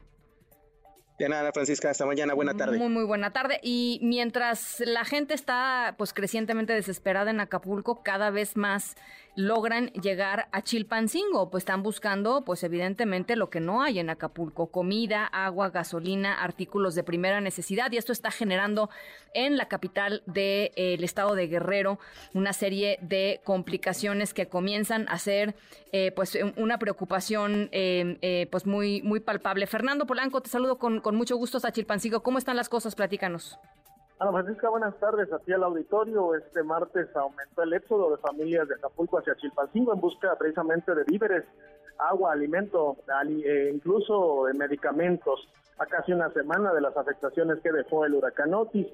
De 1.20 1.28
nada, 1.28 1.52
Francisca, 1.52 1.90
hasta 1.90 2.06
mañana, 2.06 2.32
buena 2.32 2.54
tarde. 2.54 2.78
Muy, 2.78 2.88
muy 2.88 3.04
buena 3.04 3.30
tarde. 3.30 3.60
Y 3.62 4.00
mientras 4.02 4.80
la 4.80 5.04
gente 5.04 5.34
está 5.34 5.94
pues 5.98 6.14
crecientemente 6.14 6.72
desesperada 6.72 7.30
en 7.30 7.40
Acapulco, 7.40 8.02
cada 8.02 8.30
vez 8.30 8.56
más 8.56 8.96
logran 9.34 9.88
llegar 9.92 10.48
a 10.52 10.62
Chilpancingo, 10.62 11.50
pues 11.50 11.62
están 11.62 11.82
buscando 11.82 12.42
pues 12.44 12.62
evidentemente 12.64 13.36
lo 13.36 13.50
que 13.50 13.60
no 13.60 13.82
hay 13.82 13.98
en 13.98 14.10
Acapulco, 14.10 14.68
comida, 14.70 15.26
agua, 15.26 15.70
gasolina, 15.70 16.42
artículos 16.42 16.94
de 16.94 17.04
primera 17.04 17.40
necesidad 17.40 17.90
y 17.92 17.96
esto 17.96 18.12
está 18.12 18.30
generando 18.30 18.90
en 19.34 19.56
la 19.56 19.68
capital 19.68 20.22
del 20.26 21.04
estado 21.04 21.34
de 21.34 21.46
Guerrero 21.46 21.98
una 22.34 22.52
serie 22.52 22.98
de 23.02 23.40
complicaciones 23.44 24.34
que 24.34 24.48
comienzan 24.48 25.06
a 25.08 25.18
ser 25.18 25.54
eh, 25.92 26.12
pues 26.12 26.38
una 26.56 26.78
preocupación 26.78 27.68
eh, 27.72 28.18
eh, 28.22 28.48
pues 28.50 28.66
muy, 28.66 29.02
muy 29.02 29.20
palpable. 29.20 29.66
Fernando 29.66 30.06
Polanco, 30.06 30.40
te 30.40 30.50
saludo 30.50 30.78
con 30.78 31.00
con 31.00 31.16
mucho 31.16 31.36
gusto, 31.36 31.60
Sachilpancingo. 31.60 32.22
¿Cómo 32.22 32.38
están 32.38 32.56
las 32.56 32.68
cosas? 32.68 32.94
Platícanos. 32.94 33.58
Ana 34.20 34.32
Francisca, 34.32 34.68
buenas 34.68 34.94
tardes. 35.00 35.32
Aquí 35.32 35.50
al 35.50 35.62
auditorio. 35.62 36.34
Este 36.34 36.62
martes 36.62 37.08
aumentó 37.16 37.62
el 37.62 37.72
éxodo 37.72 38.10
de 38.10 38.18
familias 38.18 38.68
de 38.68 38.74
Acapulco 38.74 39.18
hacia 39.18 39.34
Chilpancingo 39.36 39.94
en 39.94 40.00
busca 40.02 40.36
precisamente 40.36 40.94
de 40.94 41.04
víveres, 41.04 41.44
agua, 41.96 42.32
alimento, 42.32 42.98
e 43.08 43.70
incluso 43.72 44.44
de 44.44 44.52
medicamentos. 44.52 45.48
A 45.78 45.86
casi 45.86 46.12
una 46.12 46.28
semana 46.34 46.74
de 46.74 46.82
las 46.82 46.94
afectaciones 46.98 47.60
que 47.60 47.72
dejó 47.72 48.04
el 48.04 48.12
huracán 48.12 48.52
Otis. 48.52 48.88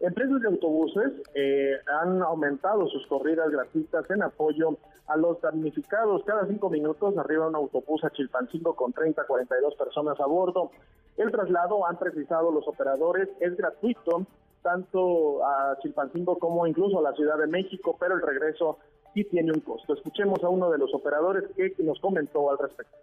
Empresas 0.00 0.40
de 0.40 0.48
autobuses 0.48 1.12
eh, 1.32 1.78
han 1.86 2.20
aumentado 2.20 2.88
sus 2.88 3.06
corridas 3.06 3.52
gratuitas 3.52 4.10
en 4.10 4.24
apoyo 4.24 4.78
a 5.06 5.16
los 5.16 5.40
damnificados. 5.40 6.24
Cada 6.24 6.44
cinco 6.48 6.70
minutos 6.70 7.16
arriba 7.18 7.46
un 7.46 7.54
autobús 7.54 8.02
a 8.02 8.10
Chilpancingo 8.10 8.74
con 8.74 8.92
30 8.92 9.26
42 9.28 9.76
personas 9.76 10.18
a 10.18 10.26
bordo. 10.26 10.72
El 11.16 11.30
traslado, 11.30 11.86
han 11.86 11.98
precisado 11.98 12.50
los 12.50 12.66
operadores, 12.66 13.28
es 13.38 13.56
gratuito 13.56 14.26
tanto 14.62 15.44
a 15.44 15.76
Chilpancingo 15.82 16.38
como 16.38 16.66
incluso 16.66 16.98
a 16.98 17.02
la 17.02 17.12
Ciudad 17.14 17.38
de 17.38 17.46
México, 17.46 17.96
pero 17.98 18.14
el 18.14 18.22
regreso 18.22 18.78
sí 19.14 19.24
tiene 19.24 19.52
un 19.52 19.60
costo. 19.60 19.94
Escuchemos 19.94 20.42
a 20.42 20.48
uno 20.48 20.70
de 20.70 20.78
los 20.78 20.94
operadores 20.94 21.44
que 21.56 21.74
nos 21.82 22.00
comentó 22.00 22.50
al 22.50 22.58
respecto. 22.58 22.96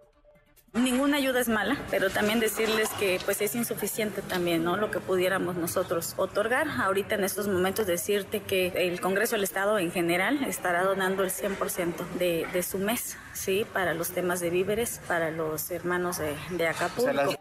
Ninguna 0.72 1.16
ayuda 1.16 1.40
es 1.40 1.48
mala, 1.48 1.76
pero 1.90 2.10
también 2.10 2.38
decirles 2.38 2.88
que 2.90 3.18
pues 3.24 3.40
es 3.42 3.56
insuficiente 3.56 4.22
también, 4.22 4.62
¿no? 4.62 4.76
Lo 4.76 4.92
que 4.92 5.00
pudiéramos 5.00 5.56
nosotros 5.56 6.14
otorgar. 6.16 6.68
Ahorita 6.68 7.16
en 7.16 7.24
estos 7.24 7.48
momentos 7.48 7.88
decirte 7.88 8.40
que 8.40 8.68
el 8.68 9.00
Congreso 9.00 9.34
del 9.34 9.42
Estado 9.42 9.80
en 9.80 9.90
general 9.90 10.44
estará 10.44 10.84
donando 10.84 11.24
el 11.24 11.30
100% 11.30 12.06
de, 12.20 12.46
de 12.52 12.62
su 12.62 12.78
mes, 12.78 13.18
¿sí? 13.32 13.66
Para 13.72 13.94
los 13.94 14.12
temas 14.12 14.38
de 14.38 14.50
víveres, 14.50 15.00
para 15.08 15.32
los 15.32 15.72
hermanos 15.72 16.18
de, 16.18 16.36
de 16.56 16.68
Acapulco. 16.68 17.34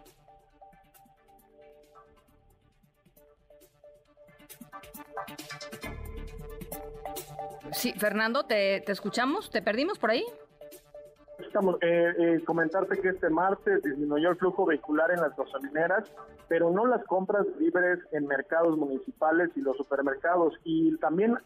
Sí, 7.72 7.94
Fernando, 7.98 8.44
¿te, 8.44 8.82
te 8.82 8.92
escuchamos? 8.92 9.50
¿Te 9.50 9.62
perdimos 9.62 10.00
por 10.00 10.12
ahí? 10.12 10.24
Estamos, 11.40 11.78
eh, 11.82 12.14
eh, 12.18 12.44
comentarte 12.46 13.00
que 13.00 13.10
este 13.10 13.30
martes 13.30 13.82
disminuyó 13.82 14.32
el 14.32 14.36
flujo 14.36 14.66
vehicular 14.66 15.12
en 15.12 15.22
las 15.22 15.36
gasolineras, 15.36 16.12
pero 16.48 16.70
no 16.70 16.86
las 16.86 17.04
compras 17.06 17.46
libres 17.58 18.00
en 18.12 18.28
mercados 18.28 18.78
municipales 18.78 19.50
y 19.56 19.62
los 19.62 19.78
supermercados. 19.78 20.54
Y 20.64 20.98
también 20.98 21.38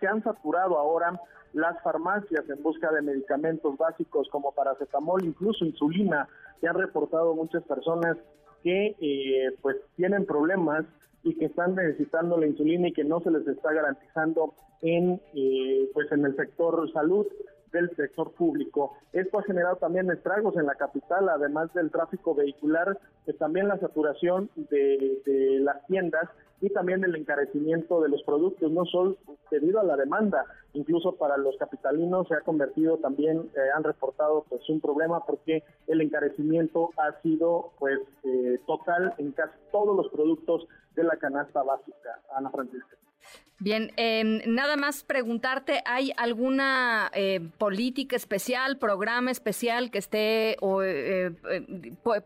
se 0.00 0.06
han 0.08 0.22
saturado 0.24 0.78
ahora 0.78 1.20
las 1.52 1.80
farmacias 1.82 2.48
en 2.48 2.62
busca 2.62 2.90
de 2.90 3.02
medicamentos 3.02 3.78
básicos 3.78 4.28
como 4.30 4.52
paracetamol, 4.52 5.24
incluso 5.24 5.64
insulina, 5.64 6.28
que 6.60 6.68
han 6.68 6.76
reportado 6.76 7.34
muchas 7.34 7.62
personas 7.62 8.16
que 8.62 8.96
eh, 9.00 9.56
pues 9.62 9.76
tienen 9.96 10.26
problemas 10.26 10.84
y 11.26 11.34
que 11.34 11.46
están 11.46 11.74
necesitando 11.74 12.38
la 12.38 12.46
insulina 12.46 12.86
y 12.86 12.92
que 12.92 13.02
no 13.02 13.20
se 13.20 13.32
les 13.32 13.46
está 13.48 13.72
garantizando 13.72 14.54
en 14.80 15.20
eh, 15.34 15.90
pues 15.92 16.10
en 16.12 16.24
el 16.24 16.36
sector 16.36 16.88
salud 16.92 17.26
del 17.72 17.90
sector 17.96 18.30
público. 18.32 18.92
Esto 19.12 19.40
ha 19.40 19.42
generado 19.42 19.74
también 19.76 20.08
estragos 20.08 20.56
en 20.56 20.66
la 20.66 20.76
capital, 20.76 21.28
además 21.28 21.74
del 21.74 21.90
tráfico 21.90 22.32
vehicular, 22.32 22.96
pues 23.24 23.36
también 23.38 23.66
la 23.66 23.78
saturación 23.78 24.48
de, 24.54 25.20
de 25.26 25.58
las 25.60 25.84
tiendas 25.88 26.30
y 26.60 26.70
también 26.70 27.04
el 27.04 27.14
encarecimiento 27.16 28.00
de 28.00 28.08
los 28.08 28.22
productos, 28.22 28.70
no 28.70 28.84
solo 28.86 29.16
debido 29.50 29.80
a 29.80 29.84
la 29.84 29.96
demanda, 29.96 30.44
incluso 30.72 31.16
para 31.16 31.36
los 31.36 31.56
capitalinos 31.56 32.28
se 32.28 32.34
ha 32.34 32.40
convertido 32.40 32.98
también, 32.98 33.50
eh, 33.54 33.70
han 33.74 33.84
reportado 33.84 34.44
pues 34.48 34.66
un 34.68 34.80
problema 34.80 35.24
porque 35.26 35.62
el 35.86 36.00
encarecimiento 36.00 36.90
ha 36.96 37.20
sido 37.20 37.72
pues 37.78 37.98
eh, 38.24 38.58
total 38.66 39.14
en 39.18 39.32
casi 39.32 39.54
todos 39.70 39.96
los 39.96 40.08
productos 40.08 40.66
de 40.96 41.04
la 41.04 41.16
canasta 41.16 41.62
básica, 41.62 42.20
Ana 42.36 42.50
Francisca. 42.50 42.96
Bien, 43.58 43.90
em, 43.96 44.42
nada 44.46 44.76
más 44.76 45.02
preguntarte, 45.02 45.82
¿hay 45.86 46.12
alguna 46.16 47.10
eh, 47.14 47.40
política 47.58 48.16
especial, 48.16 48.76
programa 48.76 49.30
especial 49.30 49.90
que 49.90 49.98
esté 49.98 50.56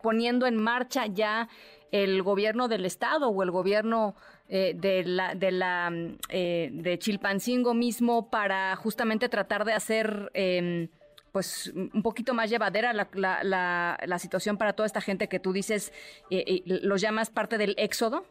poniendo 0.01 0.45
en 0.45 0.57
marcha 0.57 1.05
ya 1.05 1.47
el 1.91 2.23
gobierno 2.23 2.67
del 2.67 2.85
estado 2.85 3.29
o 3.29 3.43
el 3.43 3.51
gobierno 3.51 4.15
eh, 4.47 4.73
de 4.75 5.03
la 5.03 5.35
de 5.35 5.51
la 5.51 5.91
eh, 6.29 6.69
de 6.71 6.99
Chilpancingo 6.99 7.73
mismo 7.73 8.29
para 8.29 8.75
justamente 8.75 9.29
tratar 9.29 9.65
de 9.65 9.73
hacer 9.73 10.31
em, 10.33 10.89
pues 11.31 11.71
un 11.73 12.01
poquito 12.01 12.33
más 12.33 12.49
llevadera 12.49 12.91
la, 12.91 13.07
la, 13.13 13.97
la, 14.05 14.19
situación 14.19 14.57
para 14.57 14.73
toda 14.73 14.87
esta 14.87 14.99
gente 14.99 15.29
que 15.29 15.39
tú 15.39 15.53
dices 15.53 15.93
eh, 16.29 16.63
los 16.65 16.99
llamas 16.99 17.29
parte 17.29 17.57
del 17.57 17.75
éxodo 17.77 18.25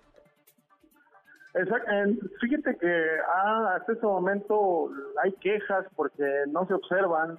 Exacto. 1.54 1.90
Fíjate 2.40 2.76
que 2.76 3.06
ah, 3.34 3.74
hasta 3.76 3.92
este 3.92 4.06
momento 4.06 4.90
hay 5.22 5.32
quejas 5.40 5.86
porque 5.96 6.44
no 6.48 6.66
se 6.66 6.74
observan 6.74 7.38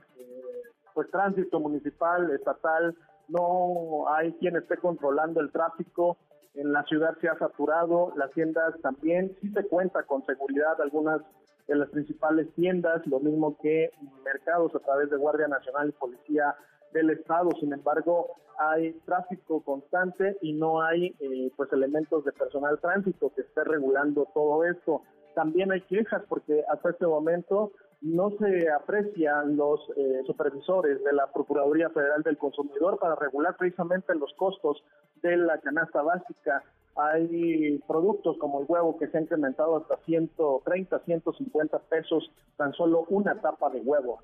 pues 0.93 1.09
tránsito 1.09 1.59
municipal, 1.59 2.29
estatal, 2.31 2.95
no 3.29 4.09
hay 4.13 4.33
quien 4.33 4.57
esté 4.57 4.77
controlando 4.77 5.39
el 5.39 5.51
tráfico, 5.51 6.17
en 6.53 6.73
la 6.73 6.83
ciudad 6.83 7.17
se 7.21 7.29
ha 7.29 7.37
saturado, 7.37 8.13
las 8.17 8.31
tiendas 8.31 8.73
también, 8.81 9.35
sí 9.41 9.49
se 9.53 9.65
cuenta 9.67 10.03
con 10.03 10.25
seguridad 10.25 10.81
algunas 10.81 11.21
de 11.67 11.75
las 11.75 11.89
principales 11.89 12.53
tiendas, 12.55 13.05
lo 13.07 13.19
mismo 13.19 13.57
que 13.61 13.91
mercados 14.25 14.75
a 14.75 14.79
través 14.79 15.09
de 15.09 15.17
Guardia 15.17 15.47
Nacional 15.47 15.89
y 15.89 15.91
Policía 15.93 16.55
del 16.93 17.09
Estado, 17.11 17.49
sin 17.59 17.73
embargo 17.73 18.27
hay 18.57 18.93
tráfico 19.05 19.63
constante 19.63 20.37
y 20.41 20.53
no 20.53 20.81
hay 20.81 21.15
eh, 21.19 21.51
pues 21.55 21.71
elementos 21.73 22.23
de 22.25 22.31
personal 22.31 22.79
tránsito 22.79 23.31
que 23.33 23.41
esté 23.41 23.63
regulando 23.63 24.27
todo 24.33 24.63
esto. 24.65 25.01
También 25.33 25.71
hay 25.71 25.81
quejas 25.81 26.21
porque 26.27 26.63
hasta 26.69 26.91
este 26.91 27.07
momento 27.07 27.71
no 28.01 28.31
se 28.31 28.69
aprecian 28.69 29.55
los 29.55 29.79
eh, 29.95 30.21
supervisores 30.25 31.03
de 31.03 31.13
la 31.13 31.31
Procuraduría 31.31 31.89
Federal 31.89 32.23
del 32.23 32.37
Consumidor 32.37 32.99
para 32.99 33.15
regular 33.15 33.55
precisamente 33.57 34.13
los 34.15 34.33
costos 34.33 34.83
de 35.21 35.37
la 35.37 35.59
canasta 35.59 36.01
básica. 36.01 36.63
Hay 36.95 37.79
productos 37.87 38.37
como 38.37 38.61
el 38.61 38.65
huevo 38.67 38.97
que 38.97 39.07
se 39.07 39.17
ha 39.17 39.21
incrementado 39.21 39.77
hasta 39.77 39.97
130, 40.05 40.99
150 40.99 41.79
pesos, 41.79 42.31
tan 42.57 42.73
solo 42.73 43.05
una 43.09 43.39
tapa 43.39 43.69
de 43.69 43.81
huevo. 43.81 44.19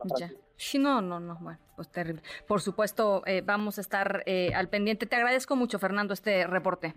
No, 0.79 1.01
no, 1.01 1.19
no, 1.19 1.37
bueno, 1.41 1.59
pues 1.75 1.89
terrible. 1.89 2.21
Por 2.47 2.61
supuesto, 2.61 3.23
eh, 3.25 3.41
vamos 3.45 3.77
a 3.77 3.81
estar 3.81 4.23
eh, 4.25 4.53
al 4.53 4.69
pendiente. 4.69 5.05
Te 5.05 5.15
agradezco 5.15 5.55
mucho, 5.55 5.79
Fernando, 5.79 6.13
este 6.13 6.45
reporte. 6.47 6.93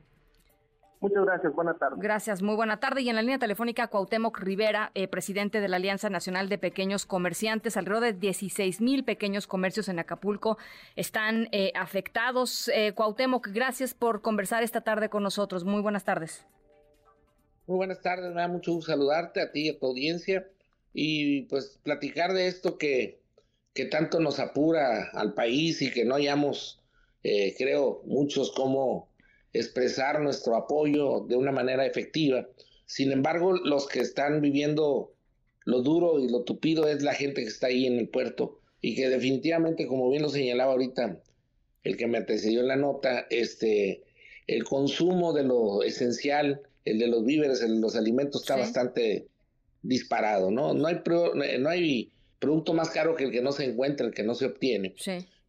Muchas 1.00 1.25
gracias, 1.25 1.54
buena 1.54 1.78
tarde. 1.78 1.97
Gracias, 1.99 2.42
muy 2.42 2.54
buena 2.57 2.78
tarde. 2.78 3.00
Y 3.00 3.09
en 3.09 3.16
la 3.16 3.23
línea 3.23 3.38
telefónica, 3.38 3.88
Cuauhtémoc 3.88 4.38
Rivera, 4.38 4.90
eh, 4.95 5.09
presidente 5.09 5.62
de 5.62 5.69
la 5.69 5.76
Alianza 5.76 6.11
Nacional 6.11 6.50
de 6.50 6.59
Pequeños 6.59 7.07
Comerciantes. 7.07 7.78
Alrededor 7.78 8.04
de 8.04 8.12
16 8.12 8.83
mil 8.83 9.02
pequeños 9.02 9.47
comercios 9.47 9.88
en 9.88 9.99
Acapulco 9.99 10.59
están 10.97 11.49
eh, 11.52 11.73
afectados. 11.75 12.69
Eh, 12.69 12.92
Cuauhtémoc, 12.95 13.49
gracias 13.49 13.95
por 13.95 14.21
conversar 14.21 14.62
esta 14.62 14.83
tarde 14.83 15.09
con 15.09 15.23
nosotros. 15.23 15.64
Muy 15.64 15.80
buenas 15.80 16.04
tardes. 16.04 16.47
Muy 17.66 17.78
buenas 17.78 18.02
tardes, 18.02 18.35
me 18.35 18.42
da 18.42 18.49
mucho 18.49 18.75
gusto 18.75 18.92
saludarte 18.92 19.40
a 19.40 19.52
ti 19.52 19.69
y 19.69 19.69
a 19.71 19.78
tu 19.78 19.87
audiencia 19.87 20.47
y 20.92 21.42
pues 21.42 21.78
platicar 21.83 22.35
de 22.35 22.47
esto 22.47 22.76
que, 22.76 23.23
que 23.73 23.87
tanto 23.87 24.21
nos 24.21 24.38
apura 24.38 25.09
al 25.14 25.33
país 25.33 25.80
y 25.80 25.90
que 25.92 26.04
no 26.04 26.16
hayamos, 26.16 26.83
creo, 27.23 28.02
muchos 28.04 28.50
como 28.50 29.10
expresar 29.52 30.21
nuestro 30.21 30.57
apoyo 30.57 31.21
de 31.28 31.37
una 31.37 31.52
manera 31.52 31.87
efectiva. 31.87 32.47
Sin 32.87 33.12
embargo, 33.12 33.52
los 33.52 33.88
que 33.88 34.00
están 34.00 34.40
viviendo 34.40 35.12
lo 35.64 35.83
duro 35.83 36.21
y 36.21 36.28
lo 36.28 36.42
tupido 36.42 36.88
es 36.88 37.02
la 37.02 37.14
gente 37.14 37.42
que 37.42 37.49
está 37.49 37.69
ahí 37.69 37.87
en 37.87 37.99
el 37.99 38.09
puerto 38.09 38.61
y 38.80 38.95
que 38.95 39.09
definitivamente, 39.09 39.87
como 39.87 40.11
bien 40.11 40.23
lo 40.23 40.28
señalaba 40.28 40.73
ahorita 40.73 41.21
el 41.83 41.97
que 41.97 42.07
me 42.07 42.19
antecedió 42.19 42.61
en 42.61 42.69
la 42.69 42.76
nota, 42.76 43.26
este, 43.30 44.02
el 44.47 44.64
consumo 44.64 45.33
de 45.33 45.45
lo 45.45 45.83
esencial, 45.83 46.62
el 46.85 46.99
de 46.99 47.07
los 47.07 47.25
víveres, 47.25 47.62
el 47.62 47.76
de 47.76 47.80
los 47.80 47.97
alimentos 47.97 48.42
está 48.42 48.57
bastante 48.57 49.28
disparado, 49.83 50.50
¿no? 50.50 50.75
No 50.75 50.87
hay, 50.87 51.00
no 51.59 51.69
hay 51.69 52.11
producto 52.38 52.75
más 52.75 52.90
caro 52.90 53.14
que 53.14 53.25
el 53.25 53.30
que 53.30 53.42
no 53.42 53.52
se 53.52 53.64
encuentra, 53.64 54.07
el 54.07 54.14
que 54.14 54.23
no 54.23 54.35
se 54.35 54.47
obtiene. 54.47 54.95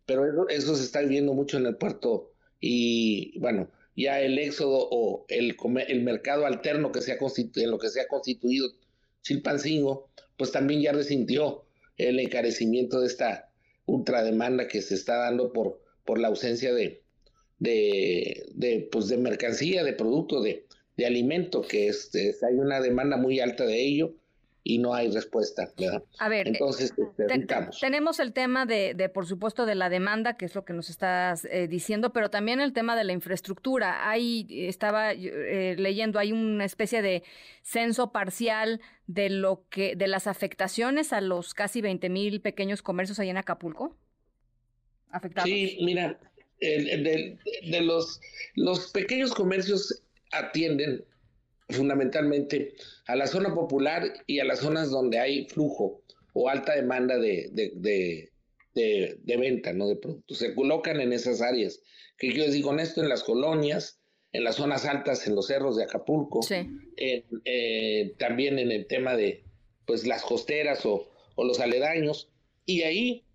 Pero 0.05 0.47
eso, 0.49 0.75
se 0.75 0.83
está 0.83 1.01
viviendo 1.01 1.33
mucho 1.33 1.57
en 1.57 1.65
el 1.65 1.75
puerto 1.75 2.31
y 2.59 3.37
bueno, 3.39 3.69
ya 4.01 4.21
el 4.21 4.37
éxodo 4.39 4.87
o 4.91 5.25
el, 5.29 5.55
el 5.87 6.03
mercado 6.03 6.45
alterno 6.45 6.91
que 6.91 7.01
se 7.01 7.11
ha 7.11 7.17
constituido, 7.17 7.65
en 7.65 7.71
lo 7.71 7.79
que 7.79 7.89
se 7.89 8.01
ha 8.01 8.07
constituido 8.07 8.69
Chilpancingo, 9.21 10.09
pues 10.37 10.51
también 10.51 10.81
ya 10.81 10.91
resintió 10.91 11.65
el 11.97 12.19
encarecimiento 12.19 12.99
de 12.99 13.07
esta 13.07 13.49
ultrademanda 13.85 14.67
que 14.67 14.81
se 14.81 14.95
está 14.95 15.17
dando 15.17 15.53
por, 15.53 15.81
por 16.05 16.19
la 16.19 16.29
ausencia 16.29 16.73
de, 16.73 17.01
de, 17.59 18.45
de, 18.55 18.89
pues 18.91 19.07
de 19.07 19.17
mercancía, 19.17 19.83
de 19.83 19.93
producto, 19.93 20.41
de, 20.41 20.65
de 20.97 21.05
alimento, 21.05 21.61
que 21.61 21.87
este, 21.87 22.35
hay 22.41 22.55
una 22.55 22.81
demanda 22.81 23.17
muy 23.17 23.39
alta 23.39 23.65
de 23.65 23.81
ello 23.81 24.15
y 24.63 24.77
no 24.77 24.93
hay 24.93 25.11
respuesta. 25.11 25.71
A 26.19 26.29
ver, 26.29 26.47
entonces 26.47 26.93
este, 26.95 27.47
tenemos 27.79 28.19
el 28.19 28.31
tema 28.31 28.65
de, 28.65 28.93
de, 28.93 29.09
por 29.09 29.25
supuesto, 29.25 29.65
de 29.65 29.75
la 29.75 29.89
demanda, 29.89 30.37
que 30.37 30.45
es 30.45 30.53
lo 30.53 30.65
que 30.65 30.73
nos 30.73 30.89
estás 30.89 31.45
eh, 31.45 31.67
diciendo, 31.67 32.13
pero 32.13 32.29
también 32.29 32.61
el 32.61 32.73
tema 32.73 32.95
de 32.95 33.03
la 33.03 33.13
infraestructura. 33.13 34.09
Hay, 34.09 34.45
estaba 34.49 35.13
eh, 35.13 35.75
leyendo, 35.77 36.19
hay 36.19 36.31
una 36.31 36.65
especie 36.65 37.01
de 37.01 37.23
censo 37.63 38.11
parcial 38.11 38.81
de 39.07 39.29
lo 39.29 39.65
que, 39.69 39.95
de 39.95 40.07
las 40.07 40.27
afectaciones 40.27 41.11
a 41.11 41.21
los 41.21 41.53
casi 41.53 41.81
20 41.81 42.09
mil 42.09 42.41
pequeños 42.41 42.83
comercios 42.83 43.19
ahí 43.19 43.29
en 43.29 43.37
Acapulco. 43.37 43.97
Afectados. 45.09 45.49
Sí, 45.49 45.79
mira, 45.81 46.19
de, 46.59 47.37
de 47.63 47.81
los, 47.81 48.21
los 48.55 48.91
pequeños 48.91 49.33
comercios 49.33 50.03
atienden 50.31 51.03
fundamentalmente 51.71 52.75
a 53.07 53.15
la 53.15 53.27
zona 53.27 53.53
popular 53.53 54.03
y 54.27 54.39
a 54.39 54.45
las 54.45 54.59
zonas 54.59 54.89
donde 54.89 55.19
hay 55.19 55.47
flujo 55.47 56.03
o 56.33 56.49
alta 56.49 56.75
demanda 56.75 57.17
de, 57.17 57.49
de, 58.73 59.37
venta, 59.37 59.73
¿no? 59.73 59.87
De 59.87 59.95
productos. 59.95 60.37
Se 60.37 60.53
colocan 60.55 61.01
en 61.01 61.13
esas 61.13 61.41
áreas. 61.41 61.81
¿Qué 62.17 62.29
quiero 62.29 62.45
decir 62.45 62.63
con 62.63 62.79
esto? 62.79 63.01
En 63.01 63.09
las 63.09 63.23
colonias, 63.23 63.99
en 64.31 64.43
las 64.43 64.55
zonas 64.55 64.85
altas, 64.85 65.27
en 65.27 65.35
los 65.35 65.47
cerros 65.47 65.75
de 65.75 65.83
Acapulco, 65.83 66.39
eh, 66.97 68.15
también 68.17 68.59
en 68.59 68.71
el 68.71 68.87
tema 68.87 69.15
de 69.15 69.43
pues 69.85 70.07
las 70.07 70.23
costeras 70.23 70.85
o, 70.85 71.09
o 71.35 71.43
los 71.43 71.59
aledaños. 71.59 72.29
Y 72.65 72.83
ahí 72.83 73.25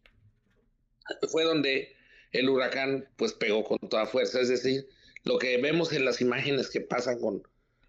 fue 1.31 1.45
donde 1.45 1.97
el 2.33 2.49
huracán 2.49 3.09
pues 3.17 3.33
pegó 3.33 3.65
con 3.65 3.79
toda 3.89 4.07
fuerza. 4.07 4.41
Es 4.41 4.49
decir, 4.49 4.89
lo 5.25 5.39
que 5.39 5.57
vemos 5.59 5.93
en 5.93 6.05
las 6.05 6.21
imágenes 6.21 6.71
que 6.71 6.81
pasan 6.81 7.21
con 7.21 7.43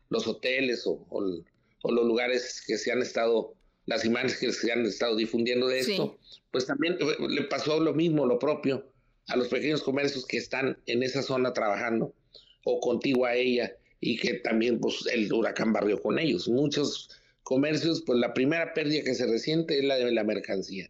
los 0.09 0.27
hoteles 0.27 0.83
o, 0.85 1.05
los 1.83 2.05
lugares 2.05 2.61
que 2.65 2.77
se 2.77 2.91
han 2.91 3.01
estado, 3.01 3.53
las 3.85 4.03
imágenes 4.03 4.37
que 4.37 4.51
se 4.51 4.71
han 4.71 4.85
estado 4.85 5.15
difundiendo 5.15 5.67
de 5.67 5.79
esto, 5.79 6.17
pues 6.51 6.65
también 6.65 6.97
le 7.29 7.43
pasó 7.43 7.79
lo 7.79 7.93
mismo, 7.93 8.25
lo 8.25 8.39
propio 8.39 8.85
a 9.27 9.35
los 9.35 9.47
pequeños 9.47 9.83
comercios 9.83 10.25
que 10.25 10.37
están 10.37 10.77
en 10.85 11.03
esa 11.03 11.21
zona 11.21 11.53
trabajando 11.53 12.13
o 12.63 12.79
contigo 12.79 13.25
a 13.25 13.35
ella 13.35 13.75
y 13.99 14.17
que 14.17 14.35
también 14.35 14.79
pues 14.79 15.05
el 15.11 15.31
huracán 15.31 15.73
barrió 15.73 16.01
con 16.01 16.19
ellos. 16.19 16.47
Muchos 16.47 17.09
comercios, 17.43 18.03
pues 18.05 18.19
la 18.19 18.33
primera 18.33 18.73
pérdida 18.73 19.03
que 19.03 19.15
se 19.15 19.25
resiente 19.25 19.79
es 19.79 19.85
la 19.85 19.95
de 19.95 20.11
la 20.11 20.23
mercancía. 20.23 20.89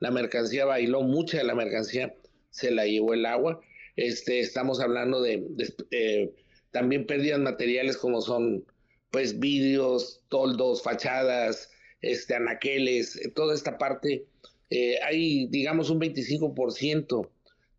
La 0.00 0.10
mercancía 0.10 0.64
bailó, 0.64 1.02
mucha 1.02 1.38
de 1.38 1.44
la 1.44 1.54
mercancía 1.54 2.14
se 2.50 2.70
la 2.70 2.86
llevó 2.86 3.14
el 3.14 3.26
agua. 3.26 3.60
Este, 3.96 4.40
estamos 4.40 4.80
hablando 4.80 5.20
de, 5.20 5.44
de 5.90 6.32
también 6.70 7.06
pérdidas 7.06 7.40
materiales 7.40 7.96
como 7.96 8.20
son 8.20 8.64
pues 9.10 9.38
vidrios, 9.38 10.20
toldos, 10.28 10.82
fachadas, 10.82 11.70
este, 12.00 12.34
anaqueles, 12.34 13.16
eh, 13.16 13.30
toda 13.34 13.54
esta 13.54 13.78
parte. 13.78 14.26
Eh, 14.70 14.98
hay, 15.02 15.46
digamos, 15.46 15.90
un 15.90 16.00
25% 16.00 17.28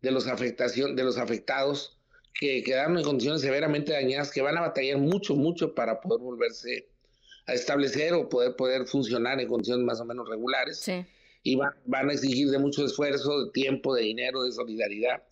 de 0.02 0.10
los, 0.10 0.26
afectación, 0.26 0.96
de 0.96 1.04
los 1.04 1.18
afectados 1.18 1.96
que 2.34 2.62
quedaron 2.62 2.98
en 2.98 3.04
condiciones 3.04 3.42
severamente 3.42 3.92
dañadas, 3.92 4.30
que 4.30 4.42
van 4.42 4.56
a 4.56 4.62
batallar 4.62 4.98
mucho, 4.98 5.36
mucho 5.36 5.74
para 5.74 6.00
poder 6.00 6.20
volverse 6.20 6.88
a 7.46 7.54
establecer 7.54 8.14
o 8.14 8.28
poder, 8.28 8.56
poder 8.56 8.86
funcionar 8.86 9.40
en 9.40 9.48
condiciones 9.48 9.84
más 9.84 10.00
o 10.00 10.04
menos 10.04 10.28
regulares. 10.28 10.84
Y 11.42 11.56
van, 11.56 11.72
van 11.86 12.10
a 12.10 12.12
exigir 12.12 12.50
de 12.50 12.58
mucho 12.58 12.84
esfuerzo, 12.84 13.44
de 13.44 13.50
tiempo, 13.52 13.94
de 13.94 14.02
dinero, 14.02 14.42
de 14.42 14.52
solidaridad. 14.52 15.22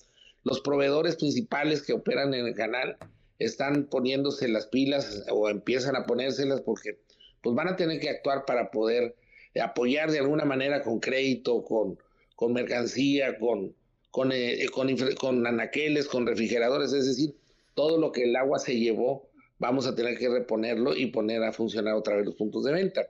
Los 0.45 0.61
proveedores 0.61 1.17
principales 1.17 1.83
que 1.83 1.93
operan 1.93 2.33
en 2.35 2.47
el 2.47 2.55
canal 2.55 2.97
están 3.39 3.85
poniéndose 3.85 4.49
las 4.49 4.67
pilas 4.67 5.25
o 5.31 5.49
empiezan 5.49 5.97
a 5.97 6.05
ponérselas 6.05 6.61
porque 6.61 6.99
pues 7.41 7.55
van 7.55 7.69
a 7.69 7.77
tener 7.77 8.01
que 8.01 8.11
actuar 8.11 8.45
para 8.45 8.71
poder 8.71 9.15
apoyar 9.61 10.11
de 10.11 10.19
alguna 10.19 10.45
manera 10.45 10.83
con 10.83 11.01
crédito, 11.01 11.65
con, 11.65 11.99
con 12.35 12.53
mercancía, 12.53 13.39
con, 13.39 13.75
con, 14.11 14.33
eh, 14.33 14.67
con, 14.73 14.95
con 15.15 15.47
anaqueles, 15.47 16.07
con 16.07 16.27
refrigeradores, 16.27 16.93
es 16.93 17.07
decir, 17.07 17.35
todo 17.75 17.99
lo 17.99 18.13
que 18.13 18.25
el 18.25 18.37
agua 18.37 18.59
se 18.59 18.77
llevó, 18.77 19.29
vamos 19.59 19.87
a 19.87 19.95
tener 19.95 20.19
que 20.19 20.29
reponerlo 20.29 20.97
y 20.97 21.07
poner 21.07 21.43
a 21.45 21.53
funcionar 21.53 21.95
otra 21.95 22.17
vez 22.17 22.27
los 22.27 22.35
puntos 22.35 22.65
de 22.65 22.73
venta. 22.73 23.09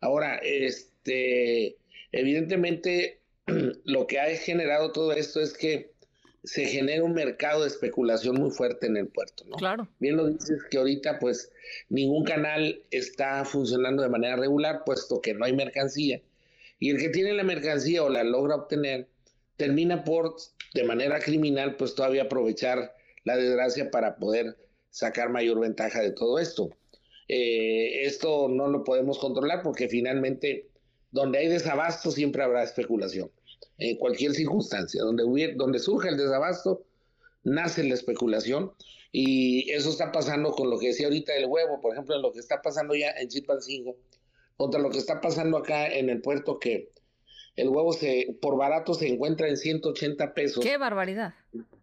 Ahora, 0.00 0.40
este, 0.42 1.76
evidentemente, 2.12 3.20
lo 3.84 4.06
que 4.06 4.18
ha 4.18 4.26
generado 4.36 4.92
todo 4.92 5.12
esto 5.12 5.40
es 5.40 5.52
que 5.56 5.92
se 6.42 6.64
genera 6.64 7.04
un 7.04 7.12
mercado 7.12 7.62
de 7.62 7.68
especulación 7.68 8.36
muy 8.36 8.50
fuerte 8.50 8.86
en 8.86 8.96
el 8.96 9.08
puerto, 9.08 9.44
¿no? 9.46 9.56
Claro. 9.56 9.88
Bien 9.98 10.16
lo 10.16 10.26
dices 10.26 10.62
que 10.70 10.78
ahorita 10.78 11.18
pues 11.18 11.52
ningún 11.88 12.24
canal 12.24 12.82
está 12.90 13.44
funcionando 13.44 14.02
de 14.02 14.08
manera 14.08 14.36
regular 14.36 14.82
puesto 14.84 15.20
que 15.20 15.34
no 15.34 15.44
hay 15.44 15.52
mercancía 15.54 16.22
y 16.78 16.90
el 16.90 16.98
que 16.98 17.10
tiene 17.10 17.34
la 17.34 17.44
mercancía 17.44 18.02
o 18.02 18.08
la 18.08 18.24
logra 18.24 18.56
obtener 18.56 19.08
termina 19.56 20.04
por 20.04 20.36
de 20.72 20.84
manera 20.84 21.20
criminal 21.20 21.76
pues 21.76 21.94
todavía 21.94 22.22
aprovechar 22.22 22.94
la 23.24 23.36
desgracia 23.36 23.90
para 23.90 24.16
poder 24.16 24.56
sacar 24.88 25.28
mayor 25.28 25.60
ventaja 25.60 26.00
de 26.00 26.12
todo 26.12 26.38
esto. 26.38 26.70
Eh, 27.28 28.06
esto 28.06 28.48
no 28.48 28.66
lo 28.68 28.82
podemos 28.82 29.18
controlar 29.18 29.62
porque 29.62 29.88
finalmente 29.88 30.68
donde 31.12 31.38
hay 31.38 31.48
desabasto 31.48 32.10
siempre 32.10 32.42
habrá 32.42 32.62
especulación 32.62 33.30
en 33.78 33.96
cualquier 33.96 34.32
circunstancia. 34.32 35.02
Donde, 35.02 35.54
donde 35.56 35.78
surge 35.78 36.08
el 36.08 36.16
desabasto, 36.16 36.84
nace 37.42 37.84
la 37.84 37.94
especulación 37.94 38.72
y 39.12 39.70
eso 39.72 39.90
está 39.90 40.12
pasando 40.12 40.52
con 40.52 40.70
lo 40.70 40.78
que 40.78 40.88
decía 40.88 41.06
ahorita 41.06 41.34
el 41.34 41.46
huevo, 41.46 41.80
por 41.80 41.92
ejemplo, 41.92 42.14
en 42.14 42.22
lo 42.22 42.32
que 42.32 42.38
está 42.38 42.62
pasando 42.62 42.94
ya 42.94 43.10
en 43.10 43.28
Chilpancingo, 43.28 43.96
contra 44.56 44.80
lo 44.80 44.90
que 44.90 44.98
está 44.98 45.20
pasando 45.20 45.56
acá 45.56 45.88
en 45.88 46.10
el 46.10 46.20
puerto 46.20 46.58
que 46.58 46.90
el 47.56 47.68
huevo 47.68 47.92
se 47.92 48.36
por 48.40 48.56
barato 48.56 48.94
se 48.94 49.08
encuentra 49.08 49.48
en 49.48 49.56
180 49.56 50.34
pesos. 50.34 50.64
¡Qué 50.64 50.76
barbaridad! 50.76 51.34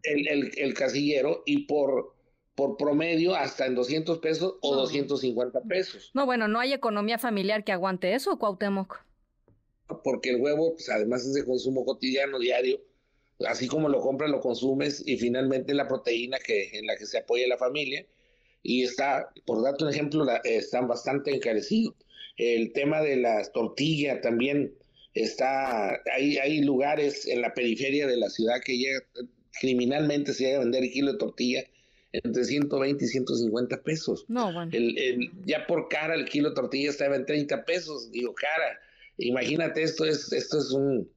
El, 0.04 0.52
el, 0.58 0.74
casillero 0.74 1.44
y 1.46 1.66
por 1.66 2.16
por 2.56 2.78
promedio 2.78 3.36
hasta 3.36 3.68
en 3.68 3.76
200 3.76 4.18
pesos 4.20 4.56
o 4.62 4.76
250 4.76 5.62
pesos. 5.62 6.10
No, 6.14 6.26
bueno, 6.26 6.48
no 6.48 6.60
hay 6.60 6.74
economía 6.74 7.20
familiar 7.20 7.64
que 7.64 7.72
aguante 7.72 8.16
eso, 8.16 8.40
Cuauhtémoc 8.40 9.07
porque 10.04 10.32
el 10.32 10.42
huevo, 10.42 10.74
pues, 10.74 10.90
además 10.90 11.26
es 11.26 11.34
de 11.34 11.46
consumo 11.46 11.86
cotidiano, 11.86 12.40
diario, 12.40 12.82
así 13.48 13.68
como 13.68 13.90
lo 13.90 14.02
compras, 14.02 14.30
lo 14.30 14.42
consumes, 14.42 15.04
y 15.06 15.18
finalmente 15.18 15.74
la 15.74 15.88
proteína 15.88 16.38
que, 16.40 16.78
en 16.78 16.88
la 16.88 16.98
que 16.98 17.06
se 17.06 17.20
apoya 17.20 17.48
la 17.48 17.58
familia, 17.58 18.06
y 18.64 18.84
está, 18.84 19.30
por 19.46 19.64
darte 19.64 19.84
un 19.84 19.92
ejemplo, 19.92 20.26
la, 20.26 20.38
están 20.38 20.88
bastante 20.88 21.34
encarecidos. 21.34 21.96
El 22.38 22.74
tema 22.74 23.02
de 23.02 23.18
las 23.18 23.52
tortillas 23.52 24.22
también 24.22 24.74
está, 25.14 26.02
hay, 26.14 26.38
hay 26.38 26.62
lugares 26.62 27.28
en 27.28 27.42
la 27.42 27.54
periferia 27.54 28.08
de 28.08 28.18
la 28.18 28.30
ciudad 28.30 28.62
que 28.64 28.78
llega, 28.78 29.00
criminalmente 29.60 30.34
se 30.34 30.46
llega 30.46 30.58
a 30.58 30.62
vender 30.62 30.84
el 30.84 30.92
kilo 30.92 31.14
de 31.14 31.18
tortilla 31.18 31.64
entre 32.12 32.44
120 32.44 33.04
y 33.04 33.08
150 33.08 33.82
pesos. 33.84 34.26
No, 34.28 34.54
bueno. 34.54 34.72
El, 34.74 35.32
ya 35.46 35.66
por 35.68 35.88
cara 35.88 36.16
el 36.16 36.26
kilo 36.26 36.50
de 36.50 36.56
tortilla 36.56 36.90
estaba 36.90 37.16
en 37.16 37.26
30 37.26 37.66
pesos, 37.66 38.12
digo 38.12 38.34
cara 38.34 38.80
Imagínate, 39.18 39.84
esto 39.84 40.06
es, 40.06 40.32
esto 40.32 40.60
es 40.60 40.72
un, 40.72 41.10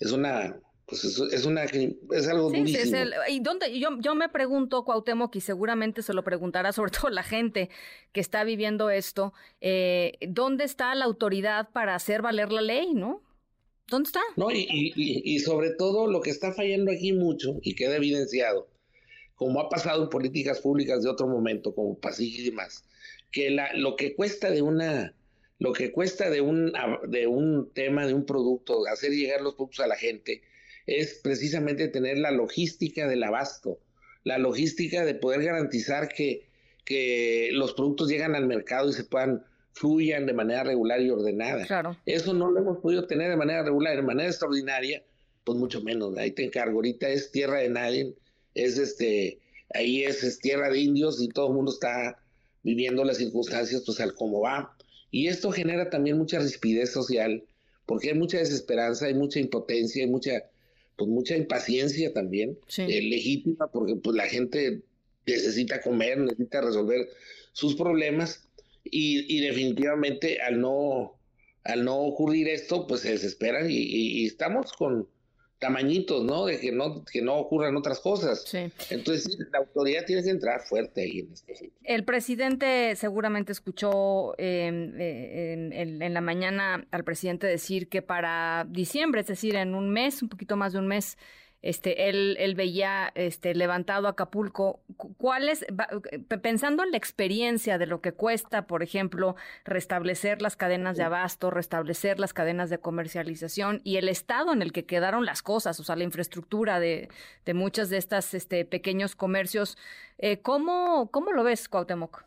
es 0.00 0.12
una, 0.12 0.60
pues 0.86 1.04
es, 1.04 1.44
una, 1.44 1.64
es 1.64 2.28
algo 2.28 2.50
sí, 2.50 2.76
Es 2.76 2.92
el, 2.92 3.12
y 3.28 3.40
dónde, 3.40 3.78
yo, 3.78 3.98
yo 4.00 4.14
me 4.14 4.28
pregunto, 4.28 4.84
Cuauhtémoc, 4.84 5.34
y 5.36 5.40
seguramente 5.40 6.02
se 6.02 6.14
lo 6.14 6.22
preguntará 6.22 6.72
sobre 6.72 6.92
todo 6.92 7.10
la 7.10 7.22
gente 7.22 7.70
que 8.12 8.20
está 8.20 8.44
viviendo 8.44 8.90
esto, 8.90 9.32
eh, 9.60 10.12
¿dónde 10.28 10.64
está 10.64 10.94
la 10.94 11.04
autoridad 11.04 11.70
para 11.72 11.94
hacer 11.94 12.22
valer 12.22 12.52
la 12.52 12.62
ley, 12.62 12.94
no? 12.94 13.22
¿Dónde 13.88 14.08
está? 14.08 14.20
No, 14.36 14.50
y, 14.50 14.66
y, 14.68 15.22
y, 15.24 15.38
sobre 15.38 15.70
todo 15.70 16.08
lo 16.08 16.20
que 16.20 16.30
está 16.30 16.52
fallando 16.52 16.90
aquí 16.90 17.12
mucho 17.12 17.60
y 17.62 17.76
queda 17.76 17.96
evidenciado, 17.96 18.68
como 19.36 19.60
ha 19.60 19.68
pasado 19.68 20.02
en 20.02 20.10
políticas 20.10 20.60
públicas 20.60 21.02
de 21.02 21.10
otro 21.10 21.28
momento, 21.28 21.72
como 21.72 21.96
PASIG 21.96 22.40
y 22.40 22.44
demás, 22.46 22.84
que 23.30 23.50
la, 23.50 23.72
lo 23.74 23.94
que 23.94 24.16
cuesta 24.16 24.50
de 24.50 24.62
una, 24.62 25.14
lo 25.58 25.72
que 25.72 25.92
cuesta 25.92 26.30
de 26.30 26.40
un, 26.40 26.72
de 27.08 27.26
un 27.26 27.70
tema, 27.72 28.06
de 28.06 28.14
un 28.14 28.26
producto, 28.26 28.86
hacer 28.86 29.12
llegar 29.12 29.40
los 29.40 29.54
productos 29.54 29.84
a 29.84 29.88
la 29.88 29.96
gente, 29.96 30.42
es 30.86 31.20
precisamente 31.22 31.88
tener 31.88 32.18
la 32.18 32.30
logística 32.30 33.08
del 33.08 33.22
abasto, 33.22 33.78
la 34.24 34.38
logística 34.38 35.04
de 35.04 35.14
poder 35.14 35.42
garantizar 35.42 36.08
que, 36.08 36.46
que 36.84 37.50
los 37.52 37.74
productos 37.74 38.08
llegan 38.08 38.34
al 38.34 38.46
mercado 38.46 38.88
y 38.90 38.92
se 38.92 39.04
puedan 39.04 39.44
fluyan 39.76 40.24
de 40.24 40.32
manera 40.32 40.64
regular 40.64 41.02
y 41.02 41.10
ordenada. 41.10 41.66
Claro. 41.66 41.98
Eso 42.06 42.32
no 42.32 42.50
lo 42.50 42.60
hemos 42.60 42.78
podido 42.78 43.06
tener 43.06 43.28
de 43.28 43.36
manera 43.36 43.62
regular, 43.62 43.94
de 43.94 44.02
manera 44.02 44.28
extraordinaria, 44.28 45.02
pues 45.44 45.58
mucho 45.58 45.82
menos. 45.82 46.16
Ahí 46.16 46.30
te 46.30 46.44
encargo. 46.44 46.76
Ahorita 46.76 47.08
es 47.10 47.30
tierra 47.30 47.58
de 47.58 47.68
nadie, 47.68 48.14
es 48.54 48.78
este, 48.78 49.38
ahí 49.74 50.02
es, 50.02 50.38
tierra 50.38 50.70
de 50.70 50.80
indios 50.80 51.20
y 51.20 51.28
todo 51.28 51.48
el 51.48 51.54
mundo 51.54 51.72
está 51.72 52.18
viviendo 52.62 53.04
las 53.04 53.18
circunstancias 53.18 53.82
pues 53.84 54.00
al 54.00 54.14
como 54.14 54.40
va. 54.40 54.75
Y 55.16 55.28
esto 55.28 55.50
genera 55.50 55.88
también 55.88 56.18
mucha 56.18 56.38
rispidez 56.40 56.92
social, 56.92 57.42
porque 57.86 58.10
hay 58.10 58.18
mucha 58.18 58.36
desesperanza, 58.36 59.06
hay 59.06 59.14
mucha 59.14 59.40
impotencia, 59.40 60.04
hay 60.04 60.10
mucha, 60.10 60.44
pues 60.94 61.08
mucha 61.08 61.34
impaciencia 61.34 62.12
también, 62.12 62.58
eh, 62.76 63.00
legítima, 63.00 63.72
porque 63.72 63.96
pues 63.96 64.14
la 64.14 64.26
gente 64.26 64.82
necesita 65.26 65.80
comer, 65.80 66.18
necesita 66.18 66.60
resolver 66.60 67.08
sus 67.54 67.76
problemas 67.76 68.46
y, 68.84 69.40
definitivamente 69.40 70.38
al 70.42 70.60
no, 70.60 71.18
al 71.64 71.82
no 71.82 71.96
ocurrir 71.96 72.48
esto, 72.48 72.86
pues 72.86 73.00
se 73.00 73.12
desesperan 73.12 73.68
y, 73.70 74.26
estamos 74.26 74.70
con 74.74 75.08
tamañitos, 75.58 76.24
¿no? 76.24 76.46
De 76.46 76.60
que 76.60 76.72
no, 76.72 77.04
que 77.04 77.22
no 77.22 77.36
ocurran 77.36 77.76
otras 77.76 78.00
cosas. 78.00 78.52
Entonces, 78.90 79.38
la 79.50 79.58
autoridad 79.58 80.04
tiene 80.04 80.22
que 80.22 80.30
entrar 80.30 80.60
fuerte 80.60 81.02
ahí 81.02 81.20
en 81.20 81.32
este 81.32 81.70
El 81.84 82.04
presidente 82.04 82.94
seguramente 82.96 83.52
escuchó 83.52 84.34
em, 84.38 84.92
eh, 84.98 85.52
en, 85.72 86.02
en, 86.02 86.14
la 86.14 86.20
mañana 86.20 86.86
al 86.90 87.04
presidente 87.04 87.46
decir 87.46 87.88
que 87.88 88.02
para 88.02 88.66
diciembre, 88.68 89.22
es 89.22 89.26
decir, 89.26 89.56
en 89.56 89.74
un 89.74 89.90
mes, 89.90 90.22
un 90.22 90.28
poquito 90.28 90.56
más 90.56 90.72
de 90.72 90.78
un 90.78 90.88
mes, 90.88 91.16
este, 91.66 92.08
él, 92.08 92.36
él 92.38 92.54
veía 92.54 93.10
este, 93.16 93.52
levantado 93.52 94.06
Acapulco. 94.06 94.78
¿Cuál 95.18 95.48
es, 95.48 95.66
pensando 96.40 96.84
en 96.84 96.92
la 96.92 96.96
experiencia 96.96 97.76
de 97.76 97.86
lo 97.86 98.00
que 98.00 98.12
cuesta, 98.12 98.68
por 98.68 98.84
ejemplo, 98.84 99.34
restablecer 99.64 100.42
las 100.42 100.54
cadenas 100.54 100.96
de 100.96 101.02
abasto, 101.02 101.50
restablecer 101.50 102.20
las 102.20 102.32
cadenas 102.32 102.70
de 102.70 102.78
comercialización 102.78 103.80
y 103.82 103.96
el 103.96 104.08
estado 104.08 104.52
en 104.52 104.62
el 104.62 104.70
que 104.70 104.86
quedaron 104.86 105.26
las 105.26 105.42
cosas, 105.42 105.80
o 105.80 105.82
sea, 105.82 105.96
la 105.96 106.04
infraestructura 106.04 106.78
de, 106.78 107.08
de 107.44 107.54
muchas 107.54 107.90
de 107.90 107.96
estas 107.96 108.32
este, 108.34 108.64
pequeños 108.64 109.16
comercios, 109.16 109.76
eh, 110.18 110.38
¿cómo, 110.38 111.10
¿cómo 111.10 111.32
lo 111.32 111.42
ves, 111.42 111.68
Cuauhtémoc? 111.68 112.24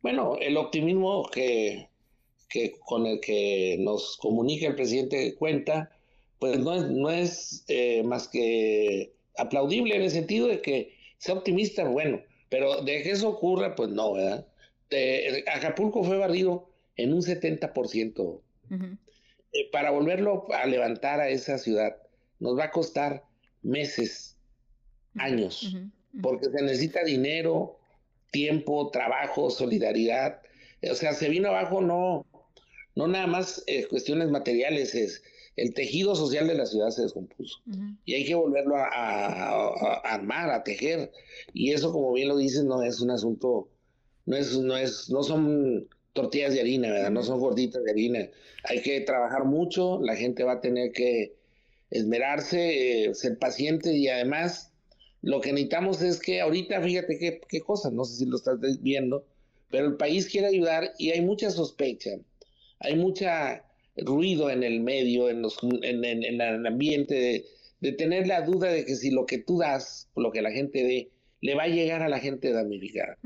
Bueno, 0.00 0.36
el 0.40 0.56
optimismo 0.56 1.28
que, 1.30 1.90
que 2.48 2.72
con 2.86 3.04
el 3.06 3.20
que 3.20 3.76
nos 3.80 4.16
comunica 4.16 4.66
el 4.66 4.76
presidente 4.76 5.34
cuenta 5.34 5.90
pues 6.44 6.58
no 6.58 6.74
es, 6.74 6.90
no 6.90 7.10
es 7.10 7.64
eh, 7.68 8.02
más 8.02 8.28
que 8.28 9.14
aplaudible 9.38 9.96
en 9.96 10.02
el 10.02 10.10
sentido 10.10 10.46
de 10.46 10.60
que 10.60 10.94
sea 11.16 11.36
optimista, 11.36 11.84
bueno, 11.84 12.20
pero 12.50 12.82
de 12.82 13.02
que 13.02 13.12
eso 13.12 13.30
ocurra, 13.30 13.74
pues 13.74 13.88
no, 13.88 14.12
¿verdad? 14.12 14.46
Acapulco 15.50 16.04
fue 16.04 16.18
barrido 16.18 16.68
en 16.96 17.14
un 17.14 17.22
70%. 17.22 18.42
Eh, 19.52 19.70
para 19.72 19.90
volverlo 19.90 20.46
a 20.52 20.66
levantar 20.66 21.20
a 21.20 21.30
esa 21.30 21.56
ciudad 21.56 21.96
nos 22.40 22.58
va 22.58 22.64
a 22.64 22.70
costar 22.70 23.24
meses, 23.62 24.36
años, 25.14 25.74
porque 26.20 26.50
se 26.50 26.62
necesita 26.62 27.04
dinero, 27.04 27.78
tiempo, 28.32 28.90
trabajo, 28.90 29.48
solidaridad. 29.48 30.42
O 30.90 30.94
sea, 30.94 31.14
se 31.14 31.30
vino 31.30 31.48
abajo 31.48 31.80
no, 31.80 32.26
no 32.96 33.08
nada 33.08 33.26
más 33.28 33.64
eh, 33.66 33.86
cuestiones 33.86 34.28
materiales, 34.28 34.94
es 34.94 35.22
el 35.56 35.72
tejido 35.72 36.16
social 36.16 36.48
de 36.48 36.54
la 36.54 36.66
ciudad 36.66 36.90
se 36.90 37.02
descompuso 37.02 37.60
y 38.04 38.14
hay 38.14 38.24
que 38.24 38.34
volverlo 38.34 38.76
a, 38.76 39.98
armar, 40.04 40.50
a 40.50 40.64
tejer. 40.64 41.12
Y 41.52 41.72
eso, 41.72 41.92
como 41.92 42.12
bien 42.12 42.28
lo 42.28 42.36
dices, 42.36 42.64
no 42.64 42.82
es 42.82 43.00
un 43.00 43.10
asunto, 43.10 43.68
no 44.26 44.36
es, 44.36 44.58
no 44.58 44.76
es, 44.76 45.10
no 45.10 45.22
son 45.22 45.88
tortillas 46.12 46.54
de 46.54 46.60
harina, 46.60 46.90
¿verdad? 46.90 47.10
No 47.10 47.22
son 47.22 47.38
gorditas 47.38 47.84
de 47.84 47.90
harina. 47.90 48.28
Hay 48.64 48.82
que 48.82 49.00
trabajar 49.00 49.44
mucho, 49.44 50.00
la 50.02 50.16
gente 50.16 50.42
va 50.42 50.54
a 50.54 50.60
tener 50.60 50.92
que 50.92 51.34
esmerarse, 51.90 53.04
eh, 53.06 53.14
ser 53.14 53.38
paciente 53.38 53.92
y 53.92 54.08
además 54.08 54.72
lo 55.22 55.40
que 55.40 55.52
necesitamos 55.52 56.02
es 56.02 56.18
que 56.18 56.40
ahorita, 56.40 56.82
fíjate 56.82 57.18
qué, 57.18 57.40
qué 57.48 57.60
cosa, 57.60 57.90
no 57.90 58.04
sé 58.04 58.16
si 58.16 58.26
lo 58.26 58.36
estás 58.36 58.58
viendo, 58.82 59.24
pero 59.70 59.86
el 59.86 59.96
país 59.96 60.28
quiere 60.28 60.48
ayudar 60.48 60.92
y 60.98 61.10
hay 61.10 61.20
mucha 61.20 61.50
sospecha, 61.50 62.10
hay 62.80 62.96
mucha 62.96 63.64
ruido 63.96 64.50
en 64.50 64.62
el 64.62 64.80
medio, 64.80 65.30
en, 65.30 65.42
los, 65.42 65.58
en, 65.82 66.04
el 66.04 66.66
ambiente, 66.66 67.44
de, 67.80 67.92
tener 67.92 68.26
la 68.26 68.42
duda 68.42 68.68
de 68.68 68.84
que 68.84 68.96
si 68.96 69.10
lo 69.10 69.26
que 69.26 69.38
tú 69.38 69.58
das, 69.58 70.08
lo 70.16 70.30
que 70.30 70.42
la 70.42 70.50
gente 70.50 70.82
dé, 70.82 71.10
le 71.40 71.54
va 71.54 71.64
a 71.64 71.68
llegar 71.68 72.02
a 72.02 72.08
la 72.08 72.18
gente 72.18 72.52
damnificada. 72.52 73.18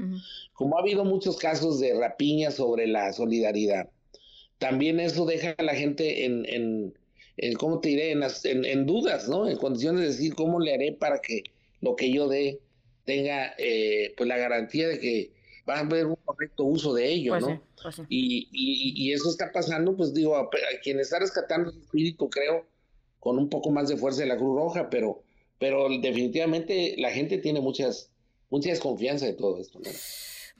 Como 0.52 0.76
ha 0.76 0.80
habido 0.80 1.04
muchos 1.04 1.36
casos 1.36 1.78
de 1.78 1.94
rapiña 1.94 2.50
sobre 2.50 2.88
la 2.88 3.12
solidaridad, 3.12 3.88
también 4.58 4.98
eso 4.98 5.24
deja 5.24 5.54
a 5.56 5.62
la 5.62 5.74
gente 5.74 6.24
en, 6.24 6.44
en, 6.46 6.94
en 7.36 7.54
¿cómo 7.54 7.80
te 7.80 7.90
diré? 7.90 8.10
En, 8.10 8.24
en, 8.64 8.86
dudas, 8.86 9.28
¿no? 9.28 9.48
En 9.48 9.56
condiciones 9.56 10.00
de 10.00 10.06
decir, 10.08 10.34
¿cómo 10.34 10.58
le 10.58 10.74
haré 10.74 10.92
para 10.92 11.20
que 11.20 11.44
lo 11.80 11.94
que 11.94 12.10
yo 12.10 12.28
dé 12.28 12.58
tenga 13.04 13.54
eh, 13.56 14.12
pues 14.16 14.28
la 14.28 14.36
garantía 14.36 14.88
de 14.88 14.98
que 14.98 15.30
va 15.68 15.76
a 15.76 15.80
haber 15.80 16.06
un 16.06 16.16
correcto 16.24 16.64
uso 16.64 16.94
de 16.94 17.12
ello, 17.12 17.32
pues 17.32 17.46
¿no? 17.46 17.62
Pues 17.82 18.00
y, 18.08 18.48
y, 18.52 19.12
eso 19.12 19.28
está 19.28 19.52
pasando, 19.52 19.96
pues 19.96 20.14
digo, 20.14 20.36
a, 20.36 20.48
quien 20.82 20.98
está 20.98 21.18
rescatando 21.18 21.70
su 21.70 21.80
espíritu, 21.80 22.30
creo, 22.30 22.66
con 23.20 23.38
un 23.38 23.48
poco 23.48 23.70
más 23.70 23.88
de 23.88 23.96
fuerza 23.96 24.22
de 24.22 24.28
la 24.28 24.36
Cruz 24.36 24.56
Roja, 24.56 24.90
pero, 24.90 25.22
pero 25.58 25.88
definitivamente 26.00 26.94
la 26.98 27.10
gente 27.10 27.38
tiene 27.38 27.60
muchas, 27.60 28.10
mucha 28.50 28.70
desconfianza 28.70 29.26
de 29.26 29.34
todo 29.34 29.58
esto, 29.58 29.78
¿no? 29.80 29.90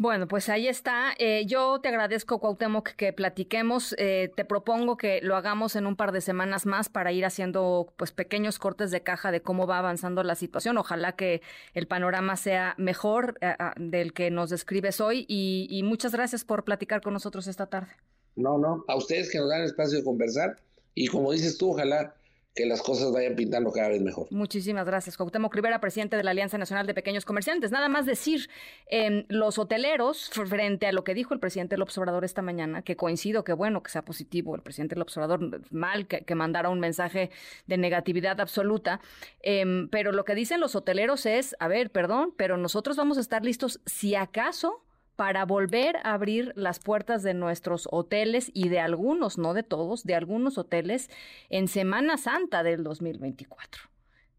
Bueno, 0.00 0.28
pues 0.28 0.48
ahí 0.48 0.68
está. 0.68 1.12
Eh, 1.18 1.44
yo 1.46 1.80
te 1.80 1.88
agradezco, 1.88 2.38
Cuauhtémoc, 2.38 2.90
que 2.90 3.12
platiquemos. 3.12 3.96
Eh, 3.98 4.32
te 4.36 4.44
propongo 4.44 4.96
que 4.96 5.20
lo 5.22 5.34
hagamos 5.34 5.74
en 5.74 5.88
un 5.88 5.96
par 5.96 6.12
de 6.12 6.20
semanas 6.20 6.66
más 6.66 6.88
para 6.88 7.10
ir 7.10 7.24
haciendo 7.24 7.92
pues 7.96 8.12
pequeños 8.12 8.60
cortes 8.60 8.92
de 8.92 9.02
caja 9.02 9.32
de 9.32 9.42
cómo 9.42 9.66
va 9.66 9.78
avanzando 9.80 10.22
la 10.22 10.36
situación. 10.36 10.78
Ojalá 10.78 11.16
que 11.16 11.42
el 11.74 11.88
panorama 11.88 12.36
sea 12.36 12.76
mejor 12.78 13.38
eh, 13.40 13.56
del 13.74 14.12
que 14.12 14.30
nos 14.30 14.50
describes 14.50 15.00
hoy 15.00 15.26
y, 15.28 15.66
y 15.68 15.82
muchas 15.82 16.12
gracias 16.12 16.44
por 16.44 16.62
platicar 16.62 17.00
con 17.00 17.12
nosotros 17.12 17.48
esta 17.48 17.66
tarde. 17.66 17.90
No, 18.36 18.56
no, 18.56 18.84
a 18.86 18.94
ustedes 18.94 19.32
que 19.32 19.38
nos 19.38 19.48
dan 19.48 19.62
espacio 19.62 19.98
de 19.98 20.04
conversar 20.04 20.60
y 20.94 21.08
como 21.08 21.32
dices 21.32 21.58
tú, 21.58 21.72
ojalá 21.72 22.14
que 22.58 22.66
las 22.66 22.82
cosas 22.82 23.12
vayan 23.12 23.36
pintando 23.36 23.70
cada 23.70 23.88
vez 23.88 24.02
mejor. 24.02 24.26
Muchísimas 24.32 24.84
gracias, 24.84 25.16
Cuauhtémoc 25.16 25.54
Rivera, 25.54 25.80
presidente 25.80 26.16
de 26.16 26.24
la 26.24 26.32
Alianza 26.32 26.58
Nacional 26.58 26.88
de 26.88 26.92
Pequeños 26.92 27.24
Comerciantes. 27.24 27.70
Nada 27.70 27.88
más 27.88 28.04
decir, 28.04 28.50
eh, 28.90 29.24
los 29.28 29.58
hoteleros, 29.58 30.28
frente 30.28 30.88
a 30.88 30.92
lo 30.92 31.04
que 31.04 31.14
dijo 31.14 31.34
el 31.34 31.38
presidente 31.38 31.76
López 31.76 31.96
Obrador 31.98 32.24
esta 32.24 32.42
mañana, 32.42 32.82
que 32.82 32.96
coincido, 32.96 33.44
que 33.44 33.52
bueno 33.52 33.84
que 33.84 33.92
sea 33.92 34.04
positivo, 34.04 34.56
el 34.56 34.62
presidente 34.62 34.96
López 34.96 35.16
Obrador, 35.18 35.60
mal 35.70 36.08
que, 36.08 36.34
mandara 36.34 36.68
un 36.68 36.80
mensaje 36.80 37.30
de 37.68 37.76
negatividad 37.76 38.40
absoluta, 38.40 39.00
em, 39.40 39.88
pero 39.88 40.10
lo 40.10 40.24
que 40.24 40.34
dicen 40.34 40.58
los 40.58 40.74
hoteleros 40.74 41.26
es, 41.26 41.54
a 41.60 41.68
ver, 41.68 41.92
perdón, 41.92 42.34
pero 42.36 42.56
nosotros 42.56 42.96
vamos 42.96 43.18
a 43.18 43.20
estar 43.20 43.44
listos 43.44 43.80
si 43.86 44.16
acaso 44.16 44.82
para 45.18 45.44
volver 45.44 45.96
a 46.04 46.14
abrir 46.14 46.52
las 46.54 46.78
puertas 46.78 47.24
de 47.24 47.34
nuestros 47.34 47.88
hoteles 47.90 48.52
y 48.54 48.68
de 48.68 48.78
algunos, 48.78 49.36
no 49.36 49.52
de 49.52 49.64
todos, 49.64 50.04
de 50.04 50.14
algunos 50.14 50.58
hoteles 50.58 51.10
en 51.50 51.66
Semana 51.66 52.16
Santa 52.18 52.62
del 52.62 52.84
2024 52.84 53.82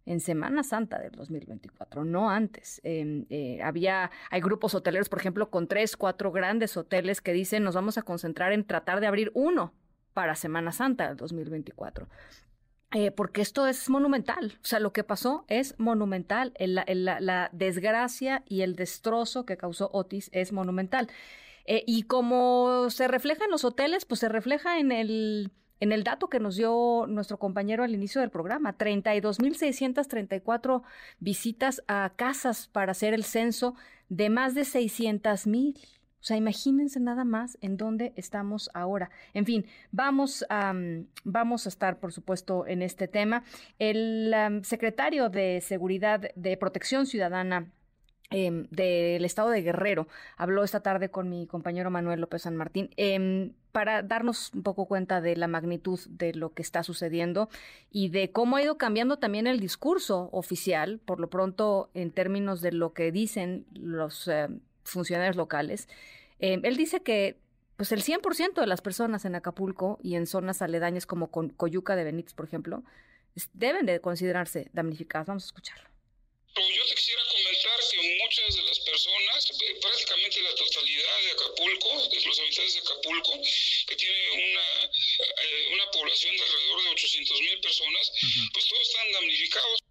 en 0.06 0.22
Semana 0.22 0.63
Santa 0.63 0.98
del 0.98 1.12
2024, 1.12 2.06
no 2.06 2.30
antes. 2.32 2.80
Em, 2.86 3.26
eh, 3.30 3.60
había, 3.62 4.10
hay 4.32 4.39
grupos 4.39 4.74
hoteleros, 4.74 5.10
por 5.10 5.20
ejemplo, 5.20 5.52
con 5.52 5.68
tres, 5.68 5.98
cuatro 5.98 6.32
grandes 6.32 6.78
hoteles 6.78 7.20
que 7.20 7.34
dicen 7.34 7.63
nos 7.63 7.76
vamos 7.76 7.98
a 7.98 8.02
concentrar 8.02 8.54
en 8.54 8.63
tratar 8.63 9.02
de 9.02 9.08
abrir 9.08 9.32
uno 9.36 9.74
para 10.13 10.34
Semana 10.36 10.72
Santa 10.72 11.10
del 11.10 11.18
2024. 11.18 12.08
Eh, 12.91 13.12
porque 13.12 13.41
esto 13.41 13.67
es 13.67 13.88
monumental. 13.89 14.58
O 14.63 14.65
sea, 14.65 14.80
lo 14.80 14.91
que 14.93 15.04
pasó 15.04 15.45
es 15.47 15.75
monumental. 15.78 16.54
la, 16.58 17.49
desgracia 17.54 18.43
y 18.47 18.62
el 18.62 18.75
destrozo 18.75 19.45
que 19.45 19.58
causó 19.58 19.91
Otis 19.93 20.30
es 20.34 20.52
monumental. 20.52 21.08
Eh, 21.65 21.84
y 21.86 22.04
como 22.04 22.89
se 22.89 23.08
refleja 23.08 23.45
en 23.45 23.52
los 23.52 23.63
hoteles, 23.63 24.06
pues 24.06 24.21
se 24.21 24.30
refleja 24.30 24.80
en 24.80 24.91
el, 24.91 25.52
en 25.80 25.91
el 25.91 26.04
dato 26.04 26.30
que 26.30 26.39
nos 26.39 26.56
dio 26.56 27.06
nuestro 27.08 27.38
compañero 27.38 27.84
al 27.84 27.93
inicio 27.93 28.21
del 28.21 28.32
programa. 28.32 28.75
32.634 28.75 30.82
visitas 31.19 31.84
a 31.88 32.13
casas 32.15 32.67
para 32.67 32.93
hacer 32.93 33.13
el 33.13 33.23
censo 33.23 33.75
de 34.10 34.32
más 34.32 34.56
de 34.56 34.62
600.000 34.62 35.99
O 36.19 36.23
sea, 36.23 36.36
imagínense 36.36 36.99
nada 36.99 37.23
más 37.23 37.58
en 37.62 37.77
dónde 37.77 38.12
estamos 38.17 38.69
ahora. 38.73 39.10
En 39.34 39.45
fin, 39.45 39.65
vamos 39.91 40.45
a, 40.49 40.73
vamos 41.23 41.65
a 41.65 41.69
estar, 41.69 41.99
por 41.99 42.12
supuesto, 42.12 42.67
en 42.67 42.82
este 42.82 43.08
tema. 43.08 43.43
El 43.77 44.62
secretario 44.63 45.29
de 45.29 45.62
Seguridad 45.62 46.29
de 46.36 46.58
Protección 46.58 47.05
Ciudadana 47.05 47.71
em, 48.32 48.67
del 48.69 49.23
estado 49.23 49.49
de 49.49 49.62
Guerrero 49.62 50.08
habló 50.38 50.63
esta 50.63 50.82
tarde 50.82 51.10
con 51.10 51.29
mi 51.29 51.47
compañero 51.47 51.89
Manuel 51.89 52.19
López 52.19 52.43
San 52.43 52.55
Martín 52.55 52.89
em, 52.97 53.53
para 53.71 54.03
darnos 54.03 54.51
un 54.53 54.62
poco 54.62 54.86
cuenta 54.88 55.21
de 55.21 55.36
la 55.36 55.47
magnitud 55.47 55.99
de 56.10 56.34
lo 56.34 56.53
que 56.53 56.62
está 56.62 56.84
sucediendo 56.84 57.49
y 57.91 58.10
de 58.10 58.32
cómo 58.32 58.58
ha 58.58 58.62
ido 58.62 58.77
cambiando 58.77 59.17
también 59.17 59.47
el 59.47 59.60
discurso 59.60 60.29
oficial, 60.32 60.99
por 60.99 61.19
lo 61.19 61.29
pronto 61.29 61.89
en 61.93 62.12
términos 62.12 62.62
de 62.62 62.73
lo 62.73 62.93
que 62.93 63.12
dicen 63.12 63.65
los 63.73 64.27
em, 64.27 64.60
funcionarios 64.89 65.36
locales. 65.36 65.88
Eh, 66.39 66.60
él 66.63 66.78
dice 66.78 67.02
que 67.02 67.38
pues 67.78 67.93
el 67.93 68.04
100% 68.04 68.60
de 68.60 68.67
las 68.67 68.82
personas 68.82 69.23
en 69.23 69.36
Acapulco 69.36 69.99
y 70.04 70.15
en 70.15 70.28
zonas 70.28 70.62
aledañas 70.62 71.06
como 71.06 71.32
con 71.32 71.47
Coyuca 71.49 71.95
de 71.95 72.04
Benítez, 72.04 72.34
por 72.34 72.45
ejemplo, 72.45 72.84
deben 73.54 73.86
de 73.86 74.02
considerarse 74.02 74.67
damnificadas. 74.73 75.28
Vamos 75.28 75.43
a 75.43 75.47
escucharlo. 75.47 75.89
Yo 76.56 76.86
te 76.89 76.95
quisiera 76.95 77.21
comentar 77.32 77.80
que 77.89 78.17
muchas 78.21 78.56
de 78.56 78.63
las 78.63 78.80
personas, 78.82 79.52
eh, 79.62 79.80
prácticamente 79.80 80.41
la 80.41 80.56
totalidad 80.56 81.21
de 81.23 81.32
Acapulco, 81.32 82.10
de 82.10 82.19
los 82.19 82.39
habitantes 82.39 82.73
de 82.73 82.80
Acapulco, 82.80 83.32
que 83.88 83.95
tiene 83.95 84.32
una, 84.32 84.84
eh, 84.84 85.69
una 85.71 85.91
población 85.91 86.36
de 86.36 86.43
alrededor 86.43 86.84
de 86.84 86.89
800 86.89 87.39
mil 87.39 87.62
personas, 87.62 88.12
pues 88.52 88.67
todos 88.67 88.82
están 88.82 89.12
damnificados. 89.13 89.88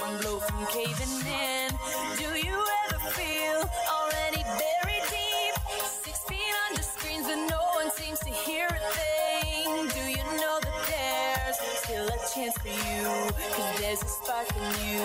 One 0.00 0.16
blow 0.18 0.38
from 0.38 0.66
caving 0.66 1.26
in? 1.26 1.70
Do 2.16 2.24
you 2.46 2.56
ever 2.84 2.98
feel 3.10 3.60
already 3.90 4.42
buried 4.42 5.04
deep, 5.10 5.54
six 6.02 6.18
feet 6.24 6.54
under 6.68 6.82
screens, 6.82 7.26
but 7.26 7.36
no 7.50 7.60
one 7.74 7.90
seems 7.92 8.18
to 8.20 8.30
hear 8.30 8.66
a 8.66 8.80
thing? 8.94 9.88
Do 9.88 10.00
you 10.10 10.24
know 10.40 10.58
that 10.60 10.78
there's 10.88 11.58
still 11.82 12.06
a 12.06 12.18
chance 12.34 12.56
for 12.58 12.68
you? 12.68 13.30
Cause 13.54 13.80
there's 13.80 14.02
a 14.02 14.08
spark 14.08 14.48
in 14.56 14.62
you. 14.88 15.04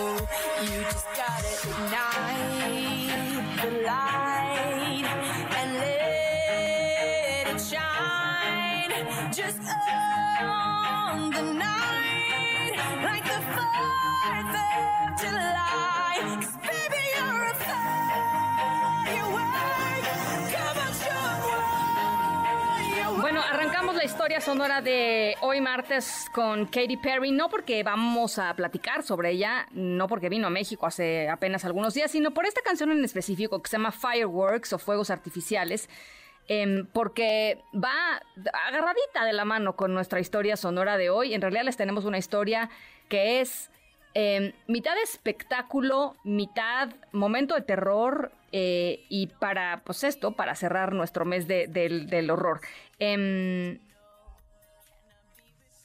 You 0.72 0.82
just 0.84 1.06
gotta 1.14 1.50
ignite 1.68 2.90
the 3.62 3.70
light 3.86 4.49
Bueno, 23.20 23.42
arrancamos 23.42 23.94
la 23.96 24.04
historia 24.04 24.40
sonora 24.40 24.80
de 24.80 25.36
hoy 25.40 25.60
martes 25.60 26.26
con 26.32 26.66
Katy 26.66 26.96
Perry, 26.96 27.32
no 27.32 27.48
porque 27.48 27.82
vamos 27.82 28.38
a 28.38 28.54
platicar 28.54 29.02
sobre 29.02 29.30
ella, 29.32 29.66
no 29.72 30.08
porque 30.08 30.28
vino 30.28 30.46
a 30.46 30.50
México 30.50 30.86
hace 30.86 31.28
apenas 31.28 31.64
algunos 31.64 31.94
días, 31.94 32.10
sino 32.10 32.32
por 32.32 32.46
esta 32.46 32.60
canción 32.62 32.90
en 32.90 33.04
específico 33.04 33.62
que 33.62 33.68
se 33.68 33.76
llama 33.76 33.92
Fireworks 33.92 34.72
o 34.72 34.78
Fuegos 34.78 35.10
Artificiales, 35.10 35.88
em, 36.48 36.86
porque 36.86 37.62
va 37.72 38.22
agarradita 38.66 39.24
de 39.24 39.32
la 39.32 39.44
mano 39.44 39.76
con 39.76 39.92
nuestra 39.92 40.18
historia 40.18 40.56
sonora 40.56 40.96
de 40.96 41.10
hoy. 41.10 41.34
En 41.34 41.42
realidad 41.42 41.64
les 41.64 41.76
tenemos 41.76 42.04
una 42.04 42.18
historia 42.18 42.70
que 43.10 43.42
es 43.42 43.70
em, 44.14 44.52
mitad 44.66 44.94
espectáculo, 45.04 46.16
mitad 46.24 46.88
momento 47.12 47.54
de 47.54 47.60
terror 47.60 48.32
eh, 48.52 49.04
y 49.10 49.26
para, 49.26 49.82
pues 49.84 50.02
esto, 50.02 50.32
para 50.32 50.54
cerrar 50.54 50.94
nuestro 50.94 51.24
mes 51.26 51.46
de- 51.46 51.66
del, 51.68 52.06
del 52.08 52.30
horror. 52.30 52.60
Em, 52.98 53.78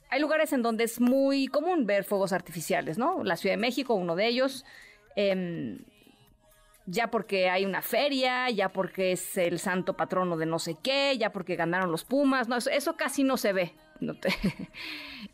hay 0.09 0.19
lugares 0.21 0.53
en 0.53 0.61
donde 0.61 0.85
es 0.85 0.99
muy 1.01 1.47
común 1.47 1.85
ver 1.85 2.03
fuegos 2.05 2.31
artificiales, 2.31 2.97
¿no? 2.97 3.23
La 3.23 3.35
Ciudad 3.35 3.53
de 3.55 3.61
México, 3.61 3.93
uno 3.95 4.15
de 4.15 4.27
ellos. 4.27 4.63
em, 5.17 5.79
ya 6.87 7.09
porque 7.09 7.49
hay 7.49 7.65
una 7.65 7.81
feria, 7.81 8.47
ya 8.51 8.69
porque 8.69 9.11
es 9.13 9.37
el 9.37 9.57
santo 9.59 9.93
patrono 9.95 10.37
de 10.37 10.45
no 10.45 10.59
sé 10.59 10.75
qué, 10.83 11.17
ya 11.17 11.31
porque 11.31 11.55
ganaron 11.55 11.89
los 11.91 12.03
Pumas, 12.03 12.47
no, 12.47 12.57
eso 12.57 12.95
casi 12.95 13.23
no 13.23 13.37
se 13.37 13.53
ve. 13.53 13.73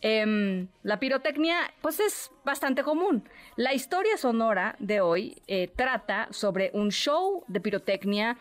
Em, 0.02 0.68
la 0.84 1.00
pirotecnia, 1.00 1.74
pues 1.82 2.00
es 2.00 2.32
bastante 2.46 2.84
común. 2.84 3.28
La 3.56 3.74
historia 3.74 4.18
sonora 4.18 4.76
de 4.80 5.02
hoy 5.02 5.42
eh, 5.48 5.70
trata 5.76 6.28
sobre 6.32 6.72
un 6.74 6.92
show 6.92 7.44
de 7.48 7.60
pirotecnia 7.60 8.38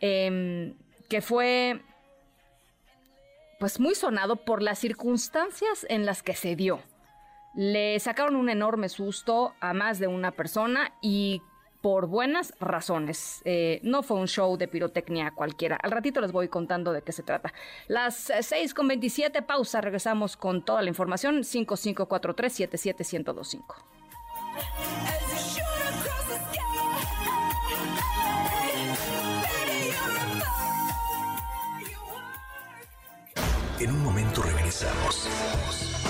em, 0.00 0.74
que 1.08 1.20
fue 1.20 1.80
pues 3.58 3.78
muy 3.78 3.94
sonado 3.94 4.36
por 4.36 4.62
las 4.62 4.78
circunstancias 4.78 5.86
en 5.88 6.06
las 6.06 6.22
que 6.22 6.34
se 6.34 6.56
dio. 6.56 6.80
Le 7.54 7.98
sacaron 8.00 8.36
un 8.36 8.48
enorme 8.48 8.88
susto 8.88 9.54
a 9.60 9.74
más 9.74 9.98
de 9.98 10.06
una 10.06 10.32
persona 10.32 10.92
y 11.02 11.42
por 11.82 12.06
buenas 12.06 12.54
razones. 12.60 13.42
Eh, 13.44 13.80
no 13.82 14.02
fue 14.02 14.16
un 14.16 14.28
show 14.28 14.56
de 14.56 14.68
pirotecnia 14.68 15.32
cualquiera. 15.32 15.76
Al 15.82 15.90
ratito 15.90 16.18
les 16.20 16.30
voy 16.32 16.48
contando 16.48 16.92
de 16.92 17.02
qué 17.02 17.12
se 17.12 17.22
trata. 17.22 17.52
Las 17.88 18.30
eh, 18.30 18.42
6 18.42 18.72
con 18.72 18.88
27, 18.88 19.42
pausa. 19.42 19.82
Regresamos 19.82 20.38
con 20.38 20.64
toda 20.64 20.80
la 20.80 20.88
información. 20.88 21.42
5543-77125. 21.42 23.74
En 33.80 33.90
un 33.90 34.04
momento 34.04 34.42
regresamos. 34.42 35.26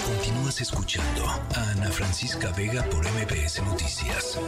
Continúas 0.04 0.60
escuchando 0.60 1.26
a 1.26 1.40
Ana 1.70 1.90
Francisca 1.90 2.52
Vega 2.52 2.82
por 2.84 3.02
MBS 3.02 3.62
Noticias. 3.62 4.38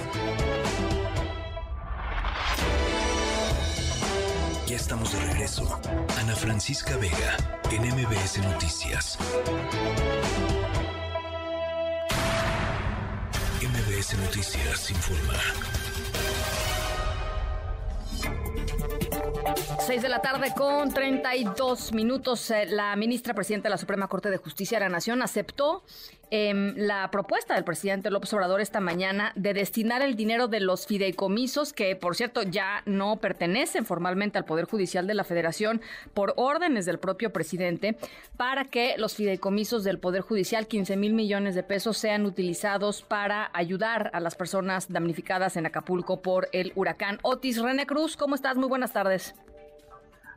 Ya 4.67 4.77
estamos 4.77 5.13
de 5.13 5.21
regreso. 5.21 5.81
Ana 6.19 6.35
Francisca 6.35 6.97
Vega 6.97 7.37
en 7.71 7.83
MBS 7.83 8.39
Noticias. 8.39 9.19
MBS 13.61 14.15
Noticias 14.19 14.91
informa. 14.91 15.84
6 19.87 20.01
de 20.01 20.09
la 20.09 20.23
tarde 20.23 20.55
con 20.57 20.89
32 20.95 21.93
minutos. 21.93 22.51
Eh, 22.51 22.65
La 22.71 22.97
ministra 22.97 23.35
presidenta 23.35 23.69
de 23.69 23.71
la 23.71 23.77
Suprema 23.77 24.09
Corte 24.09 24.31
de 24.31 24.39
Justicia 24.39 24.79
de 24.79 24.85
la 24.87 24.89
Nación 24.89 25.21
aceptó 25.21 25.83
em, 26.31 26.73
la 26.77 27.11
propuesta 27.11 27.55
del 27.55 27.65
presidente 27.65 28.11
López 28.11 28.33
Obrador 28.33 28.63
esta 28.63 28.81
mañana 28.81 29.33
de 29.37 29.53
destinar 29.53 30.01
el 30.01 30.17
dinero 30.17 30.49
de 30.49 30.61
los 30.61 30.87
fideicomisos, 30.87 31.75
que 31.75 31.97
por 31.97 32.17
cierto 32.17 32.43
ya 32.43 32.83
no 32.87 33.17
pertenecen 33.17 33.85
formalmente 33.85 34.39
al 34.39 34.47
Poder 34.47 34.65
Judicial 34.65 35.07
de 35.07 35.13
la 35.13 35.23
Federación 35.23 35.83
por 36.15 36.33
órdenes 36.37 36.87
del 36.87 36.99
propio 36.99 37.31
presidente, 37.31 37.99
para 38.39 38.65
que 38.65 38.95
los 38.97 39.15
fideicomisos 39.15 39.85
del 39.85 39.99
Poder 39.99 40.23
Judicial, 40.23 40.67
15 40.67 40.97
mil 40.97 41.13
millones 41.13 41.55
de 41.55 41.63
pesos, 41.63 41.99
sean 41.99 42.25
utilizados 42.25 43.03
para 43.03 43.51
ayudar 43.53 44.11
a 44.15 44.21
las 44.21 44.35
personas 44.35 44.91
damnificadas 44.91 45.59
en 45.59 45.67
Acapulco 45.67 46.23
por 46.23 46.49
el 46.53 46.73
huracán 46.75 47.19
Otis. 47.21 47.61
René 47.61 47.85
Cruz, 47.85 48.17
¿cómo 48.17 48.35
estás? 48.35 48.57
Muy 48.57 48.69
buenas 48.69 48.95
tardes. 48.95 49.35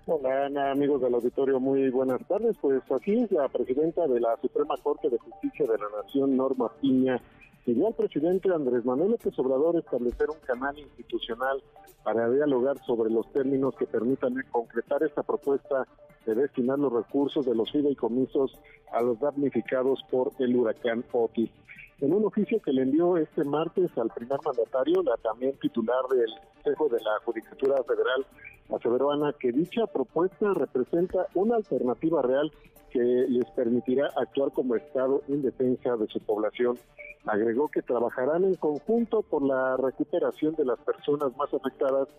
Hola 0.10 0.72
amigos 0.72 1.02
del 1.02 1.16
auditorio, 1.16 1.60
muy 1.60 1.90
buenas 1.90 2.26
tardes. 2.30 2.56
Pues 2.62 2.82
así 2.90 3.14
es, 3.20 3.30
la 3.30 3.50
presidenta 3.50 4.08
de 4.08 4.22
la 4.22 4.38
Suprema 4.42 4.76
Corte 4.82 5.10
de 5.10 5.18
Justicia 5.18 5.66
de 5.66 5.78
la 5.78 6.02
Nación, 6.02 6.38
Norma 6.38 6.72
Piña, 6.80 7.20
pidió 7.66 7.88
al 7.88 7.94
presidente 7.94 8.50
Andrés 8.50 8.86
Manuel 8.86 9.12
López 9.12 9.38
Obrador 9.38 9.76
establecer 9.76 10.30
un 10.30 10.40
canal 10.48 10.80
institucional 10.80 11.62
para 12.06 12.30
dialogar 12.30 12.78
sobre 12.86 13.10
los 13.10 13.30
términos 13.34 13.76
que 13.76 13.86
permitan 13.86 14.34
concretar 14.50 15.04
esta 15.04 15.24
propuesta 15.24 15.86
de 16.26 16.36
destinar 16.36 16.80
los 16.80 16.94
recursos 16.94 17.46
de 17.46 17.54
los 17.54 17.70
fideicomisos 17.70 18.58
a 18.94 19.02
los 19.02 19.20
damnificados 19.20 20.00
por 20.10 20.32
el 20.40 20.56
huracán 20.56 21.04
Otis. 21.12 21.52
En 22.00 22.14
un 22.14 22.26
oficio 22.26 22.62
que 22.62 22.72
le 22.72 22.84
envió 22.84 23.18
este 23.18 23.44
martes 23.44 23.90
al 23.98 24.10
primer 24.10 24.38
mandatario, 24.46 25.02
la 25.02 25.18
también 25.18 25.58
titular 25.58 26.06
del 26.12 26.30
Consejo 26.54 26.90
de 26.90 27.02
la 27.02 27.20
Judicatura 27.26 27.84
Federal 27.84 28.24
aseveró 28.72 29.12
Ana 29.12 29.34
que 29.40 29.52
dicha 29.52 29.88
propuesta 29.88 30.54
representa 30.54 31.26
una 31.34 31.56
alternativa 31.56 32.22
real 32.22 32.52
que 32.92 33.00
les 33.00 33.50
permitirá 33.52 34.12
actuar 34.16 34.52
como 34.52 34.76
Estado 34.76 35.24
en 35.28 35.42
defensa 35.42 35.98
de 35.98 36.06
su 36.08 36.20
población. 36.20 36.78
Agregó 37.26 37.68
que 37.68 37.82
trabajarán 37.82 38.44
en 38.44 38.54
conjunto 38.56 39.24
por 39.24 39.42
la 39.42 39.76
recuperación 39.78 40.54
de 40.54 40.66
las 40.66 40.78
personas 40.80 41.36
más 41.36 41.52
afectadas 41.52 42.10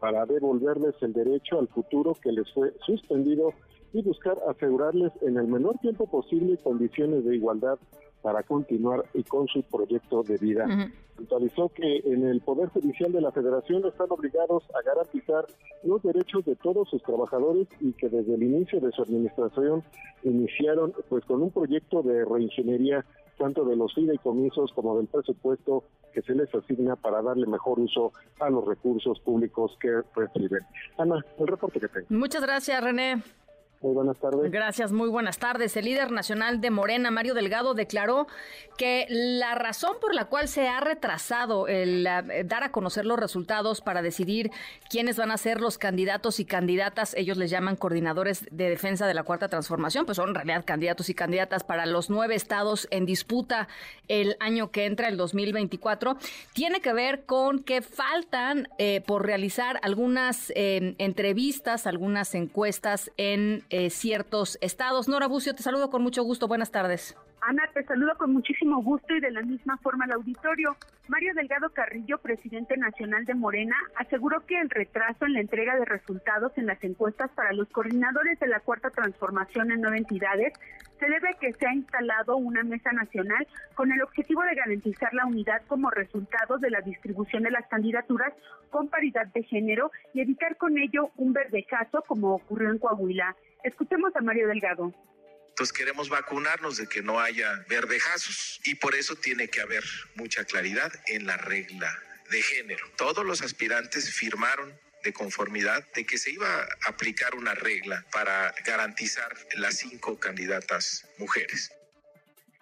para 0.00 0.24
devolverles 0.24 0.94
el 1.02 1.12
derecho 1.12 1.58
al 1.58 1.68
futuro 1.68 2.14
que 2.14 2.32
les 2.32 2.50
fue 2.54 2.72
suspendido 2.86 3.52
y 3.92 4.00
buscar 4.00 4.38
asegurarles 4.48 5.12
en 5.20 5.36
el 5.36 5.46
menor 5.46 5.76
tiempo 5.80 6.06
posible 6.06 6.56
condiciones 6.56 7.26
de 7.26 7.36
igualdad 7.36 7.78
para 8.26 8.42
continuar 8.42 9.04
y 9.14 9.22
con 9.22 9.46
su 9.46 9.62
proyecto 9.62 10.24
de 10.24 10.36
vida. 10.36 10.66
Puntualizó 11.14 11.68
que 11.68 11.98
en 11.98 12.26
el 12.26 12.40
Poder 12.40 12.70
Judicial 12.70 13.12
de 13.12 13.20
la 13.20 13.30
Federación 13.30 13.86
están 13.86 14.08
obligados 14.10 14.64
a 14.74 14.82
garantizar 14.82 15.46
los 15.84 16.02
derechos 16.02 16.44
de 16.44 16.56
todos 16.56 16.90
sus 16.90 17.00
trabajadores 17.04 17.68
y 17.78 17.92
que 17.92 18.08
desde 18.08 18.34
el 18.34 18.42
inicio 18.42 18.80
de 18.80 18.90
su 18.90 19.02
administración 19.02 19.84
iniciaron 20.24 20.92
pues 21.08 21.24
con 21.24 21.40
un 21.40 21.52
proyecto 21.52 22.02
de 22.02 22.24
reingeniería 22.24 23.04
tanto 23.38 23.64
de 23.64 23.76
los 23.76 23.94
fideicomisos 23.94 24.72
como 24.72 24.96
del 24.96 25.06
presupuesto 25.06 25.84
que 26.12 26.20
se 26.22 26.34
les 26.34 26.52
asigna 26.52 26.96
para 26.96 27.22
darle 27.22 27.46
mejor 27.46 27.78
uso 27.78 28.10
a 28.40 28.50
los 28.50 28.66
recursos 28.66 29.20
públicos 29.20 29.70
que 29.80 30.00
reciben. 30.16 30.64
Ana, 30.98 31.24
el 31.38 31.46
reporte 31.46 31.78
que 31.78 31.86
tengo. 31.86 32.06
Muchas 32.08 32.42
gracias, 32.42 32.82
René. 32.82 33.22
Muy 33.86 33.94
buenas 33.94 34.18
tardes. 34.18 34.50
Gracias, 34.50 34.90
muy 34.90 35.08
buenas 35.08 35.38
tardes. 35.38 35.76
El 35.76 35.84
líder 35.84 36.10
nacional 36.10 36.60
de 36.60 36.70
Morena, 36.70 37.12
Mario 37.12 37.34
Delgado, 37.34 37.72
declaró 37.72 38.26
que 38.76 39.06
la 39.08 39.54
razón 39.54 39.94
por 40.00 40.12
la 40.12 40.24
cual 40.24 40.48
se 40.48 40.66
ha 40.66 40.80
retrasado 40.80 41.68
el 41.68 42.04
eh, 42.04 42.42
dar 42.44 42.64
a 42.64 42.72
conocer 42.72 43.06
los 43.06 43.16
resultados 43.16 43.82
para 43.82 44.02
decidir 44.02 44.50
quiénes 44.90 45.16
van 45.16 45.30
a 45.30 45.36
ser 45.36 45.60
los 45.60 45.78
candidatos 45.78 46.40
y 46.40 46.44
candidatas, 46.44 47.14
ellos 47.14 47.36
les 47.36 47.48
llaman 47.48 47.76
coordinadores 47.76 48.44
de 48.50 48.68
defensa 48.68 49.06
de 49.06 49.14
la 49.14 49.22
Cuarta 49.22 49.46
Transformación, 49.46 50.04
pues 50.04 50.16
son 50.16 50.30
en 50.30 50.34
realidad 50.34 50.64
candidatos 50.66 51.08
y 51.08 51.14
candidatas 51.14 51.62
para 51.62 51.86
los 51.86 52.10
nueve 52.10 52.34
estados 52.34 52.88
en 52.90 53.06
disputa 53.06 53.68
el 54.08 54.36
año 54.40 54.72
que 54.72 54.86
entra, 54.86 55.06
el 55.06 55.16
2024, 55.16 56.16
tiene 56.52 56.80
que 56.80 56.92
ver 56.92 57.24
con 57.24 57.62
que 57.62 57.82
faltan 57.82 58.68
eh, 58.78 59.00
por 59.06 59.24
realizar 59.24 59.78
algunas 59.82 60.52
eh, 60.56 60.96
entrevistas, 60.98 61.86
algunas 61.86 62.34
encuestas 62.34 63.12
en 63.16 63.64
ciertos 63.90 64.58
estados. 64.60 65.08
Nora 65.08 65.26
Bucio, 65.28 65.54
te 65.54 65.62
saludo 65.62 65.90
con 65.90 66.02
mucho 66.02 66.22
gusto. 66.22 66.48
Buenas 66.48 66.70
tardes. 66.70 67.16
Ana, 67.40 67.62
te 67.72 67.84
saludo 67.84 68.16
con 68.18 68.32
muchísimo 68.32 68.82
gusto 68.82 69.14
y 69.14 69.20
de 69.20 69.30
la 69.30 69.42
misma 69.42 69.76
forma 69.78 70.04
al 70.04 70.12
auditorio. 70.12 70.76
Mario 71.06 71.32
Delgado 71.34 71.70
Carrillo, 71.70 72.18
presidente 72.18 72.76
nacional 72.76 73.24
de 73.24 73.34
Morena, 73.34 73.76
aseguró 73.94 74.44
que 74.46 74.60
el 74.60 74.68
retraso 74.68 75.26
en 75.26 75.34
la 75.34 75.40
entrega 75.40 75.76
de 75.76 75.84
resultados 75.84 76.50
en 76.56 76.66
las 76.66 76.82
encuestas 76.82 77.30
para 77.36 77.52
los 77.52 77.68
coordinadores 77.68 78.40
de 78.40 78.48
la 78.48 78.58
Cuarta 78.60 78.90
Transformación 78.90 79.70
en 79.70 79.80
nueve 79.80 79.98
entidades 79.98 80.54
se 80.98 81.06
debe 81.06 81.30
a 81.30 81.38
que 81.38 81.52
se 81.52 81.66
ha 81.66 81.74
instalado 81.74 82.36
una 82.36 82.62
mesa 82.62 82.92
nacional 82.92 83.46
con 83.74 83.92
el 83.92 84.02
objetivo 84.02 84.42
de 84.42 84.54
garantizar 84.54 85.12
la 85.14 85.26
unidad 85.26 85.62
como 85.66 85.90
resultado 85.90 86.58
de 86.58 86.70
la 86.70 86.80
distribución 86.80 87.42
de 87.42 87.50
las 87.50 87.66
candidaturas 87.68 88.32
con 88.70 88.88
paridad 88.88 89.26
de 89.28 89.42
género 89.42 89.90
y 90.14 90.20
evitar 90.20 90.56
con 90.56 90.78
ello 90.78 91.10
un 91.16 91.32
verdejazo 91.32 92.02
como 92.06 92.34
ocurrió 92.34 92.70
en 92.70 92.78
Coahuila. 92.78 93.36
Escuchemos 93.64 94.14
a 94.16 94.20
Mario 94.20 94.48
Delgado. 94.48 94.92
Entonces 95.48 95.72
queremos 95.72 96.10
vacunarnos 96.10 96.76
de 96.76 96.86
que 96.86 97.02
no 97.02 97.18
haya 97.18 97.64
verdejazos 97.68 98.60
y 98.64 98.74
por 98.74 98.94
eso 98.94 99.16
tiene 99.16 99.48
que 99.48 99.62
haber 99.62 99.82
mucha 100.14 100.44
claridad 100.44 100.92
en 101.06 101.26
la 101.26 101.38
regla 101.38 101.90
de 102.30 102.42
género. 102.42 102.84
Todos 102.96 103.24
los 103.24 103.40
aspirantes 103.40 104.12
firmaron 104.12 104.74
de 105.06 105.12
conformidad 105.12 105.84
de 105.94 106.04
que 106.04 106.18
se 106.18 106.32
iba 106.32 106.48
a 106.48 106.66
aplicar 106.88 107.36
una 107.36 107.54
regla 107.54 108.04
para 108.12 108.52
garantizar 108.66 109.32
las 109.56 109.78
cinco 109.78 110.18
candidatas 110.18 111.08
mujeres. 111.18 111.72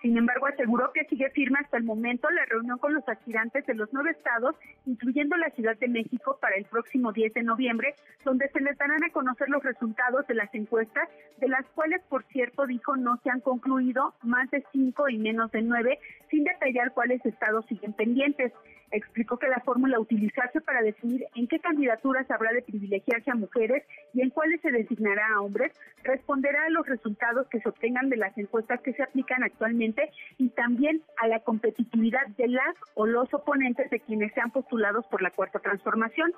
Sin 0.03 0.19
embargo, 0.19 0.47
aseguró 0.47 0.93
que 0.93 1.07
sigue 1.07 1.31
firme 1.31 1.61
hasta 1.63 1.79
el 1.79 1.85
momento 1.85 2.29
la 2.29 2.45
reunión 2.45 2.77
con 2.77 2.93
los 2.93 3.09
aspirantes 3.09 3.65
de 3.65 3.73
los 3.73 3.89
nueve 3.95 4.11
estados, 4.11 4.55
incluyendo 4.85 5.35
la 5.39 5.49
Ciudad 5.53 5.79
de 5.79 5.89
México, 5.89 6.37
para 6.43 6.57
el 6.57 6.67
próximo 6.67 7.11
10 7.11 7.33
de 7.33 7.43
noviembre, 7.43 7.95
donde 8.23 8.51
se 8.51 8.61
les 8.61 8.77
darán 8.77 9.03
a 9.03 9.11
conocer 9.13 9.49
los 9.49 9.63
resultados 9.63 10.27
de 10.27 10.35
las 10.35 10.55
encuestas, 10.55 11.09
de 11.39 11.49
las 11.49 11.65
cuales, 11.75 12.03
por 12.11 12.23
cierto, 12.25 12.67
dijo 12.67 12.97
no 12.97 13.19
se 13.23 13.31
han 13.31 13.41
concluido 13.41 14.15
más 14.23 14.51
de 14.51 14.63
cinco 14.73 15.09
y 15.09 15.17
menos 15.17 15.51
de 15.53 15.63
nueve, 15.63 15.99
sin 16.29 16.45
detallar 16.45 16.93
cuáles 16.93 17.25
estados 17.25 17.65
siguen 17.65 17.95
pendientes 17.95 18.53
explicó 18.95 19.39
que 19.39 19.49
la 19.49 19.61
fórmula 19.61 19.99
utilizarse 19.99 20.61
para 20.61 20.83
definir 20.83 21.27
en 21.35 21.47
qué 21.49 21.59
candidaturas 21.59 22.31
habrá 22.31 22.53
de 22.53 22.63
privilegiarse 22.63 23.31
a 23.31 23.35
mujeres 23.35 23.85
y 24.13 24.23
en 24.23 24.31
cuáles 24.31 24.61
se 24.61 24.71
designará 24.71 25.27
a 25.35 25.41
hombres 25.41 25.73
responderá 26.03 26.65
a 26.67 26.71
los 26.71 26.87
resultados 26.87 27.49
que 27.49 27.61
se 27.61 27.69
obtengan 27.69 28.09
de 28.09 28.17
las 28.17 28.37
encuestas 28.39 28.81
que 28.81 28.93
se 28.93 29.03
aplican 29.03 29.43
actualmente 29.43 30.11
y 30.39 30.51
también 30.51 31.03
a 31.19 31.29
la 31.29 31.41
competitividad 31.41 32.27
de 32.37 32.49
las 32.49 32.75
o 32.95 33.07
los 33.07 33.33
oponentes 33.35 33.91
de 33.91 34.01
quienes 34.01 34.33
sean 34.33 34.51
postulados 34.51 35.07
por 35.07 35.23
la 35.23 35.31
cuarta 35.31 35.59
transformación. 35.59 36.33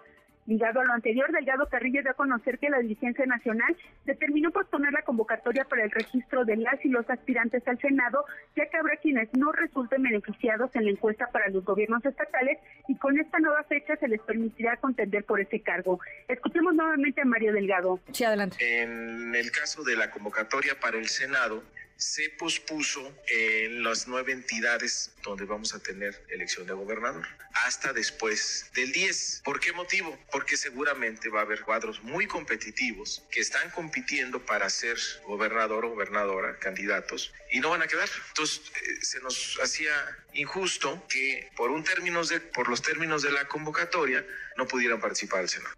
Ligado 0.46 0.80
a 0.80 0.84
lo 0.84 0.92
anterior, 0.92 1.30
Delgado 1.32 1.66
Carrillo 1.68 2.02
dio 2.02 2.12
a 2.12 2.14
conocer 2.14 2.58
que 2.58 2.70
la 2.70 2.78
dirigencia 2.78 3.26
nacional 3.26 3.76
determinó 4.04 4.52
posponer 4.52 4.92
la 4.92 5.02
convocatoria 5.02 5.64
para 5.64 5.84
el 5.84 5.90
registro 5.90 6.44
de 6.44 6.56
las 6.56 6.84
y 6.84 6.88
los 6.88 7.08
aspirantes 7.10 7.66
al 7.66 7.80
Senado, 7.80 8.24
ya 8.54 8.66
que 8.68 8.76
habrá 8.76 8.96
quienes 8.96 9.28
no 9.34 9.50
resulten 9.50 10.02
beneficiados 10.02 10.70
en 10.74 10.84
la 10.84 10.90
encuesta 10.90 11.26
para 11.32 11.48
los 11.48 11.64
gobiernos 11.64 12.04
estatales 12.04 12.58
y 12.86 12.96
con 12.96 13.18
esta 13.18 13.38
nueva 13.40 13.64
fecha 13.64 13.96
se 13.96 14.06
les 14.06 14.20
permitirá 14.20 14.76
contender 14.76 15.24
por 15.24 15.40
ese 15.40 15.60
cargo. 15.60 15.98
Escuchemos 16.28 16.74
nuevamente 16.74 17.22
a 17.22 17.24
Mario 17.24 17.52
Delgado. 17.52 18.00
Sí, 18.12 18.22
adelante. 18.22 18.82
En 18.82 19.34
el 19.34 19.50
caso 19.50 19.82
de 19.82 19.96
la 19.96 20.10
convocatoria 20.10 20.78
para 20.80 20.96
el 20.96 21.08
Senado, 21.08 21.62
se 21.96 22.30
pospuso 22.30 23.16
en 23.28 23.82
las 23.82 24.06
nueve 24.06 24.32
entidades 24.32 25.12
donde 25.22 25.44
vamos 25.44 25.74
a 25.74 25.78
tener 25.78 26.24
elección 26.28 26.66
de 26.66 26.74
gobernador 26.74 27.26
hasta 27.64 27.92
después 27.92 28.70
del 28.74 28.92
10. 28.92 29.42
¿Por 29.44 29.60
qué 29.60 29.72
motivo? 29.72 30.18
Porque 30.30 30.56
seguramente 30.56 31.28
va 31.28 31.40
a 31.40 31.42
haber 31.42 31.62
cuadros 31.62 32.02
muy 32.02 32.26
competitivos 32.26 33.22
que 33.30 33.40
están 33.40 33.70
compitiendo 33.70 34.44
para 34.44 34.68
ser 34.68 34.98
gobernador 35.24 35.86
o 35.86 35.90
gobernadora, 35.90 36.58
candidatos, 36.58 37.32
y 37.50 37.60
no 37.60 37.70
van 37.70 37.82
a 37.82 37.86
quedar. 37.86 38.08
Entonces 38.28 38.60
eh, 38.74 38.98
se 39.02 39.20
nos 39.20 39.58
hacía 39.62 39.92
injusto 40.34 41.06
que 41.08 41.50
por 41.56 41.70
un 41.70 41.82
de, 41.82 42.40
por 42.40 42.68
los 42.68 42.82
términos 42.82 43.22
de 43.22 43.32
la 43.32 43.48
convocatoria 43.48 44.26
no 44.56 44.66
pudieran 44.66 45.00
participar 45.00 45.42
el 45.42 45.48
Senado. 45.48 45.74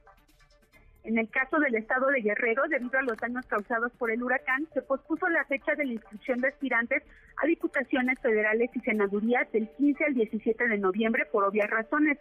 En 1.04 1.16
el 1.16 1.28
caso 1.30 1.58
del 1.58 1.74
estado 1.74 2.08
de 2.08 2.20
Guerrero, 2.20 2.64
debido 2.68 2.98
a 2.98 3.02
los 3.02 3.16
daños 3.16 3.46
causados 3.46 3.92
por 3.92 4.10
el 4.10 4.22
huracán, 4.22 4.66
se 4.74 4.82
pospuso 4.82 5.28
la 5.28 5.44
fecha 5.44 5.74
de 5.74 5.86
la 5.86 5.92
inscripción 5.94 6.40
de 6.40 6.48
aspirantes 6.48 7.02
a 7.42 7.46
diputaciones 7.46 8.18
federales 8.20 8.70
y 8.74 8.80
senadurías 8.80 9.50
del 9.52 9.68
15 9.68 10.04
al 10.04 10.14
17 10.14 10.68
de 10.68 10.78
noviembre 10.78 11.26
por 11.30 11.44
obvias 11.44 11.70
razones. 11.70 12.18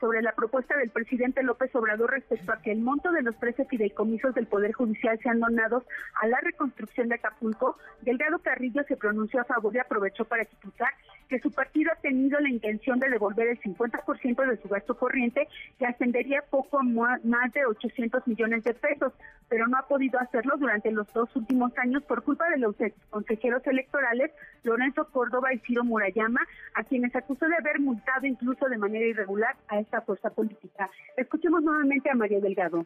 Sobre 0.00 0.22
la 0.22 0.32
propuesta 0.32 0.76
del 0.76 0.90
presidente 0.90 1.42
López 1.42 1.74
Obrador 1.74 2.10
respecto 2.10 2.52
a 2.52 2.60
que 2.60 2.72
el 2.72 2.80
monto 2.80 3.12
de 3.12 3.22
los 3.22 3.38
13 3.38 3.66
fideicomisos 3.66 4.34
del 4.34 4.46
Poder 4.46 4.72
Judicial 4.72 5.18
sean 5.22 5.38
donados 5.38 5.84
a 6.20 6.26
la 6.26 6.40
reconstrucción 6.40 7.08
de 7.08 7.14
Acapulco, 7.14 7.78
Delgado 8.02 8.40
Carrillo 8.40 8.82
se 8.88 8.96
pronunció 8.96 9.40
a 9.40 9.44
favor 9.44 9.74
y 9.74 9.78
aprovechó 9.78 10.24
para 10.24 10.42
explicar 10.42 10.90
que 11.28 11.38
su 11.40 11.50
partido 11.50 11.90
ha 11.92 12.00
tenido 12.00 12.38
la 12.40 12.48
intención 12.48 12.98
de 12.98 13.10
devolver 13.10 13.48
el 13.48 13.60
50% 13.60 14.46
de 14.46 14.56
su 14.56 14.68
gasto 14.68 14.96
corriente, 14.96 15.48
que 15.78 15.86
ascendería 15.86 16.42
poco 16.50 16.82
más 16.82 17.20
de 17.52 17.66
800 17.66 18.26
millones 18.26 18.64
de 18.64 18.74
pesos, 18.74 19.12
pero 19.48 19.66
no 19.66 19.78
ha 19.78 19.86
podido 19.86 20.18
hacerlo 20.20 20.56
durante 20.56 20.90
los 20.90 21.12
dos 21.12 21.34
últimos 21.36 21.76
años 21.78 22.02
por 22.04 22.22
culpa 22.22 22.48
de 22.50 22.58
los 22.58 22.76
consejeros 23.10 23.66
electorales 23.66 24.30
Lorenzo 24.62 25.08
Córdoba 25.10 25.52
y 25.52 25.58
Ciro 25.60 25.84
Murayama, 25.84 26.40
a 26.74 26.84
quienes 26.84 27.14
acusó 27.14 27.46
de 27.46 27.56
haber 27.56 27.80
multado 27.80 28.26
incluso 28.26 28.66
de 28.68 28.78
manera 28.78 29.06
irregular 29.06 29.56
a 29.68 29.78
esta 29.78 30.00
fuerza 30.00 30.30
política. 30.30 30.88
Escuchemos 31.16 31.62
nuevamente 31.62 32.10
a 32.10 32.14
María 32.14 32.40
Delgado 32.40 32.84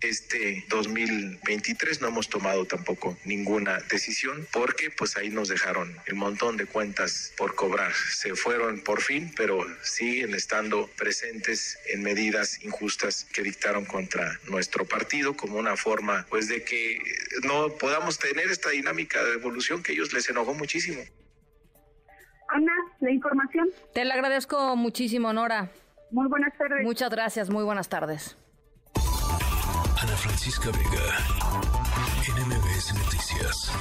este 0.00 0.64
2023 0.68 2.00
no 2.00 2.08
hemos 2.08 2.28
tomado 2.28 2.64
tampoco 2.66 3.16
ninguna 3.24 3.80
decisión 3.90 4.46
porque 4.52 4.90
pues 4.90 5.16
ahí 5.16 5.28
nos 5.28 5.48
dejaron 5.48 5.96
el 6.06 6.14
montón 6.14 6.56
de 6.56 6.66
cuentas 6.66 7.32
por 7.36 7.54
cobrar. 7.54 7.92
Se 7.92 8.34
fueron 8.36 8.80
por 8.80 9.00
fin, 9.00 9.32
pero 9.36 9.64
siguen 9.82 10.34
estando 10.34 10.88
presentes 10.96 11.78
en 11.92 12.02
medidas 12.02 12.62
injustas 12.64 13.24
que 13.32 13.42
dictaron 13.42 13.84
contra 13.84 14.38
nuestro 14.48 14.84
partido 14.84 15.36
como 15.36 15.58
una 15.58 15.76
forma 15.76 16.26
pues 16.30 16.48
de 16.48 16.62
que 16.62 16.98
no 17.42 17.70
podamos 17.78 18.18
tener 18.18 18.50
esta 18.50 18.70
dinámica 18.70 19.22
de 19.24 19.34
evolución 19.34 19.82
que 19.82 19.92
ellos 19.92 20.12
les 20.12 20.28
enojó 20.30 20.54
muchísimo. 20.54 21.02
Ana, 22.50 22.72
la 23.00 23.10
información. 23.10 23.68
Te 23.92 24.04
la 24.04 24.14
agradezco 24.14 24.74
muchísimo, 24.76 25.32
Nora. 25.32 25.70
Muy 26.10 26.28
buenas 26.28 26.56
tardes. 26.56 26.82
Muchas 26.82 27.10
gracias, 27.10 27.50
muy 27.50 27.64
buenas 27.64 27.88
tardes. 27.88 28.38
Ana 30.00 30.16
Francisca 30.16 30.70
Vega, 30.70 31.18
NMBS 32.36 32.94
Noticias. 32.94 33.72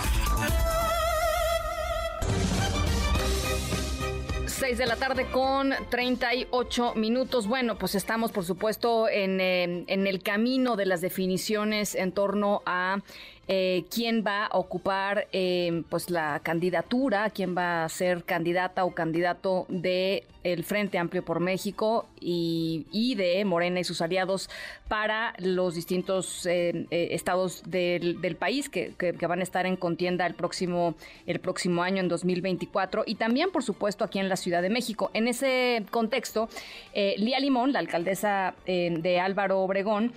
6 4.47 4.77
de 4.79 4.85
la 4.87 4.95
tarde 4.95 5.27
con 5.27 5.73
38 5.91 6.95
minutos. 6.95 7.45
Bueno, 7.45 7.77
pues 7.77 7.93
estamos, 7.93 8.31
por 8.31 8.45
supuesto, 8.45 9.07
en, 9.07 9.39
eh, 9.39 9.83
en 9.85 10.07
el 10.07 10.23
camino 10.23 10.75
de 10.75 10.87
las 10.87 11.01
definiciones 11.01 11.93
en 11.93 12.11
torno 12.11 12.63
a 12.65 13.01
eh, 13.47 13.85
quién 13.93 14.23
va 14.25 14.47
a 14.47 14.57
ocupar 14.57 15.27
eh, 15.31 15.83
pues 15.87 16.09
la 16.09 16.41
candidatura, 16.43 17.29
quién 17.29 17.55
va 17.55 17.85
a 17.85 17.89
ser 17.89 18.23
candidata 18.23 18.83
o 18.83 18.95
candidato 18.95 19.67
de 19.69 20.25
el 20.53 20.63
Frente 20.63 20.97
Amplio 20.97 21.23
por 21.23 21.39
México 21.39 22.07
y, 22.19 23.15
de 23.15 23.43
Morena 23.45 23.79
y 23.79 23.83
sus 23.83 24.01
aliados 24.01 24.49
para 24.87 25.33
los 25.39 25.75
distintos 25.75 26.45
eh, 26.45 26.87
estados 26.89 27.63
del, 27.65 28.35
país 28.37 28.69
que, 28.69 28.93
van 29.27 29.39
a 29.39 29.43
estar 29.43 29.65
en 29.65 29.75
contienda 29.75 30.25
el 30.25 30.33
próximo, 30.33 30.95
el 31.25 31.39
próximo 31.39 31.83
año, 31.83 32.01
en 32.01 32.07
2024, 32.07 33.03
y 33.05 33.15
también, 33.15 33.51
por 33.51 33.63
supuesto, 33.63 34.03
aquí 34.03 34.19
en 34.19 34.29
la 34.29 34.35
Ciudad 34.35 34.61
de 34.61 34.69
México. 34.69 35.11
En 35.13 35.27
ese 35.27 35.83
contexto, 35.91 36.49
Lía 36.93 37.39
Limón, 37.39 37.73
la 37.73 37.79
alcaldesa 37.79 38.55
de 38.65 39.19
Álvaro 39.19 39.59
Obregón, 39.61 40.13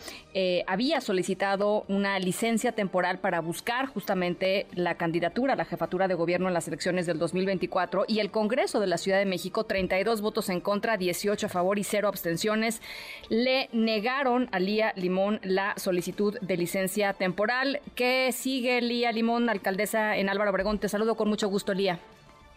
había 0.67 1.01
solicitado 1.01 1.85
una 1.89 2.19
licencia 2.19 2.73
temporal 2.73 3.19
para 3.19 3.41
buscar 3.41 3.87
justamente 3.87 4.67
la 4.75 4.95
candidatura 4.97 5.55
a 5.55 5.57
la 5.57 5.65
jefatura 5.65 6.09
de 6.09 6.15
gobierno 6.15 6.49
en 6.49 6.55
las 6.55 6.69
elecciones 6.69 7.07
del 7.07 7.19
2024 7.19 8.05
y 8.09 8.21
el 8.21 8.31
Congreso 8.31 8.81
de 8.81 8.87
la 8.87 8.99
Ciudad 8.99 9.19
de 9.19 9.27
México, 9.27 9.65
32 9.65 10.20
votos 10.21 10.49
en 10.49 10.61
contra, 10.61 10.97
18 10.97 11.47
a 11.47 11.49
favor 11.49 11.79
y 11.79 11.85
0 11.85 12.09
abstenciones, 12.09 12.83
le 13.29 13.69
negaron 13.73 14.49
a 14.53 14.59
Lía 14.59 14.93
Limón 14.97 15.41
la 15.43 15.75
solicitud 15.77 16.39
de 16.41 16.57
licencia 16.57 17.13
temporal. 17.13 17.81
¿Qué 17.95 18.33
sigue 18.33 18.81
Lía 18.81 19.13
Limón, 19.13 19.49
alcaldesa 19.49 20.17
en 20.17 20.29
Álvaro 20.29 20.51
Obregón? 20.51 20.79
Te 20.79 20.89
saludo 20.89 21.17
con 21.17 21.29
mucho 21.29 21.49
gusto, 21.49 21.75
Lía. 21.75 21.99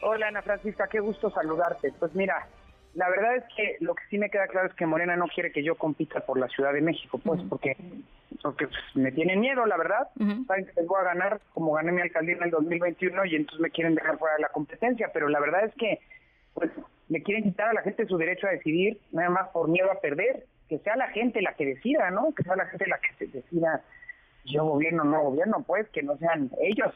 Hola 0.01 0.27
Ana 0.27 0.41
Francisca, 0.41 0.87
qué 0.91 0.99
gusto 0.99 1.29
saludarte. 1.31 1.93
Pues 1.97 2.13
mira, 2.13 2.47
la 2.93 3.09
verdad 3.09 3.37
es 3.37 3.43
que 3.55 3.77
lo 3.79 3.95
que 3.95 4.03
sí 4.09 4.17
me 4.17 4.29
queda 4.29 4.47
claro 4.47 4.67
es 4.67 4.73
que 4.75 4.85
Morena 4.85 5.15
no 5.15 5.27
quiere 5.27 5.51
que 5.51 5.63
yo 5.63 5.75
compita 5.75 6.19
por 6.21 6.37
la 6.37 6.47
Ciudad 6.49 6.73
de 6.73 6.81
México, 6.81 7.19
pues, 7.23 7.41
porque, 7.49 7.75
porque 8.41 8.67
pues, 8.67 8.79
me 8.93 9.11
tienen 9.11 9.39
miedo, 9.39 9.65
la 9.65 9.77
verdad. 9.77 10.09
Saben 10.47 10.65
que 10.65 10.73
les 10.75 10.87
voy 10.87 10.99
a 11.01 11.05
ganar 11.05 11.41
como 11.53 11.73
gané 11.73 11.91
mi 11.91 12.01
alcaldía 12.01 12.35
en 12.35 12.43
el 12.43 12.51
2021 12.51 13.25
y 13.25 13.35
entonces 13.35 13.59
me 13.61 13.71
quieren 13.71 13.95
dejar 13.95 14.19
fuera 14.19 14.35
de 14.35 14.41
la 14.41 14.49
competencia, 14.49 15.09
pero 15.11 15.27
la 15.27 15.39
verdad 15.39 15.65
es 15.65 15.73
que, 15.75 15.99
pues, 16.53 16.71
le 17.09 17.23
quieren 17.23 17.43
quitar 17.43 17.69
a 17.69 17.73
la 17.73 17.81
gente 17.81 18.07
su 18.07 18.17
derecho 18.17 18.47
a 18.47 18.51
decidir, 18.51 18.99
nada 19.11 19.29
más 19.29 19.49
por 19.49 19.67
miedo 19.69 19.91
a 19.91 19.99
perder. 19.99 20.45
Que 20.69 20.79
sea 20.79 20.95
la 20.95 21.09
gente 21.09 21.41
la 21.41 21.53
que 21.53 21.65
decida, 21.65 22.09
¿no? 22.09 22.33
Que 22.33 22.43
sea 22.43 22.55
la 22.55 22.65
gente 22.65 22.87
la 22.87 22.97
que 22.99 23.27
decida 23.27 23.83
yo 24.45 24.65
gobierno 24.65 25.03
o 25.03 25.05
no 25.05 25.21
gobierno, 25.23 25.63
pues, 25.65 25.87
que 25.89 26.03
no 26.03 26.17
sean 26.17 26.49
ellos, 26.61 26.93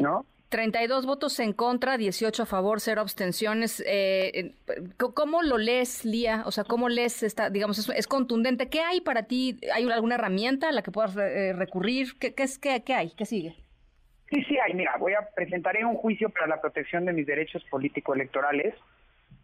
¿no? 0.00 0.24
32 0.48 1.06
votos 1.06 1.38
en 1.40 1.52
contra, 1.52 1.98
18 1.98 2.44
a 2.44 2.46
favor, 2.46 2.80
cero 2.80 3.00
abstenciones. 3.00 3.82
Eh, 3.86 4.54
¿Cómo 4.96 5.42
lo 5.42 5.58
lees, 5.58 6.04
Lía? 6.04 6.44
O 6.46 6.52
sea, 6.52 6.64
¿cómo 6.64 6.88
lees 6.88 7.22
esta, 7.22 7.50
digamos, 7.50 7.88
es, 7.88 8.06
contundente? 8.06 8.68
¿Qué 8.68 8.80
hay 8.80 9.00
para 9.00 9.24
ti? 9.24 9.58
¿Hay 9.74 9.90
alguna 9.90 10.14
herramienta 10.14 10.68
a 10.68 10.72
la 10.72 10.82
que 10.82 10.92
puedas 10.92 11.16
eh, 11.16 11.52
recurrir? 11.52 12.16
¿Qué, 12.18 12.32
qué, 12.34 12.44
es, 12.44 12.58
qué, 12.58 12.82
¿Qué 12.84 12.94
hay? 12.94 13.10
¿Qué 13.10 13.26
sigue? 13.26 13.56
Sí, 14.30 14.42
sí 14.44 14.58
hay. 14.58 14.74
Mira, 14.74 14.96
voy 14.98 15.12
a 15.14 15.28
presentaré 15.34 15.84
un 15.84 15.94
juicio 15.94 16.30
para 16.30 16.46
la 16.46 16.60
protección 16.60 17.04
de 17.04 17.12
mis 17.12 17.26
derechos 17.26 17.64
político-electorales 17.70 18.74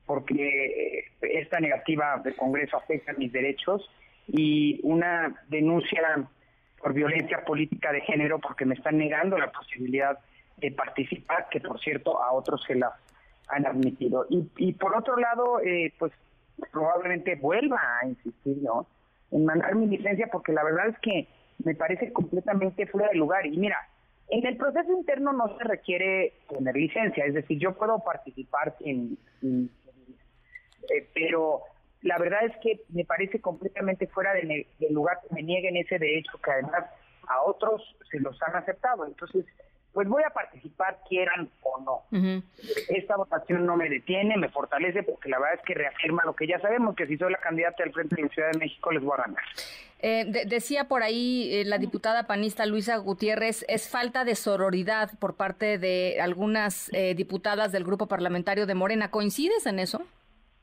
porque 0.06 0.98
eh, 0.98 1.04
esta 1.20 1.60
negativa 1.60 2.20
del 2.24 2.34
Congreso 2.34 2.76
afecta 2.76 3.12
mis 3.12 3.32
derechos 3.32 3.88
y 4.26 4.80
una 4.82 5.34
denuncia 5.48 6.02
por 6.80 6.92
violencia 6.92 7.44
política 7.44 7.92
de 7.92 8.00
género 8.00 8.40
porque 8.40 8.64
me 8.64 8.74
están 8.74 8.98
negando 8.98 9.38
la 9.38 9.52
posibilidad 9.52 10.18
de 10.56 10.72
participar, 10.72 11.48
que 11.50 11.60
por 11.60 11.80
cierto 11.80 12.20
a 12.22 12.32
otros 12.32 12.62
se 12.66 12.74
la 12.74 12.92
han 13.48 13.66
admitido. 13.66 14.26
Y, 14.28 14.48
y 14.56 14.72
por 14.72 14.96
otro 14.96 15.16
lado, 15.16 15.60
eh, 15.60 15.92
pues 15.98 16.12
probablemente 16.70 17.36
vuelva 17.36 17.80
a 18.00 18.06
insistir 18.06 18.58
¿no? 18.62 18.86
en 19.30 19.44
mandar 19.44 19.74
mi 19.74 19.86
licencia 19.86 20.28
porque 20.30 20.52
la 20.52 20.64
verdad 20.64 20.88
es 20.88 20.98
que 20.98 21.28
me 21.64 21.74
parece 21.74 22.12
completamente 22.12 22.86
fuera 22.86 23.08
de 23.08 23.14
lugar. 23.14 23.46
Y 23.46 23.56
mira, 23.56 23.76
en 24.28 24.46
el 24.46 24.56
proceso 24.56 24.92
interno 24.92 25.32
no 25.32 25.56
se 25.58 25.64
requiere 25.64 26.34
tener 26.48 26.74
licencia, 26.74 27.24
es 27.24 27.34
decir, 27.34 27.58
yo 27.58 27.74
puedo 27.74 27.98
participar 28.00 28.74
sin, 28.78 29.18
eh, 29.42 31.08
pero 31.14 31.62
la 32.02 32.18
verdad 32.18 32.44
es 32.44 32.56
que 32.62 32.80
me 32.88 33.04
parece 33.04 33.40
completamente 33.40 34.06
fuera 34.06 34.32
del 34.34 34.66
lugar 34.90 35.18
que 35.22 35.34
me 35.34 35.42
nieguen 35.42 35.76
ese 35.76 35.98
derecho 35.98 36.38
que 36.42 36.50
además 36.50 36.84
a 37.28 37.42
otros 37.42 37.82
se 38.10 38.18
los 38.20 38.40
han 38.42 38.56
aceptado. 38.56 39.06
Entonces, 39.06 39.44
pues 39.92 40.08
voy 40.08 40.22
a 40.22 40.30
participar, 40.30 40.98
quieran 41.08 41.50
o 41.62 41.80
no. 41.80 42.18
Esta 42.88 43.16
votación 43.16 43.66
no 43.66 43.76
me 43.76 43.88
detiene, 43.88 44.36
me 44.36 44.48
fortalece, 44.48 45.02
porque 45.02 45.28
la 45.28 45.38
verdad 45.38 45.56
es 45.60 45.66
que 45.66 45.74
reafirma 45.74 46.24
lo 46.24 46.34
que 46.34 46.46
ya 46.46 46.58
sabemos, 46.60 46.96
que 46.96 47.06
si 47.06 47.18
soy 47.18 47.30
la 47.30 47.38
candidata 47.38 47.82
del 47.82 47.92
Frente 47.92 48.16
de 48.16 48.22
la 48.22 48.28
Ciudad 48.28 48.50
de 48.52 48.58
México 48.58 48.90
les 48.90 49.02
voy 49.02 49.14
a 49.18 49.22
ganar. 49.22 49.42
Eh, 50.04 50.24
decía 50.46 50.88
por 50.88 51.04
ahí 51.04 51.48
eh, 51.54 51.64
la 51.64 51.78
diputada 51.78 52.26
panista 52.26 52.66
Luisa 52.66 52.96
Gutiérrez, 52.96 53.64
es 53.68 53.88
falta 53.88 54.24
de 54.24 54.34
sororidad 54.34 55.10
por 55.20 55.36
parte 55.36 55.78
de 55.78 56.18
algunas 56.20 56.92
eh, 56.92 57.14
diputadas 57.14 57.70
del 57.70 57.84
grupo 57.84 58.06
parlamentario 58.06 58.66
de 58.66 58.74
Morena. 58.74 59.10
¿Coincides 59.10 59.64
en 59.66 59.78
eso? 59.78 60.02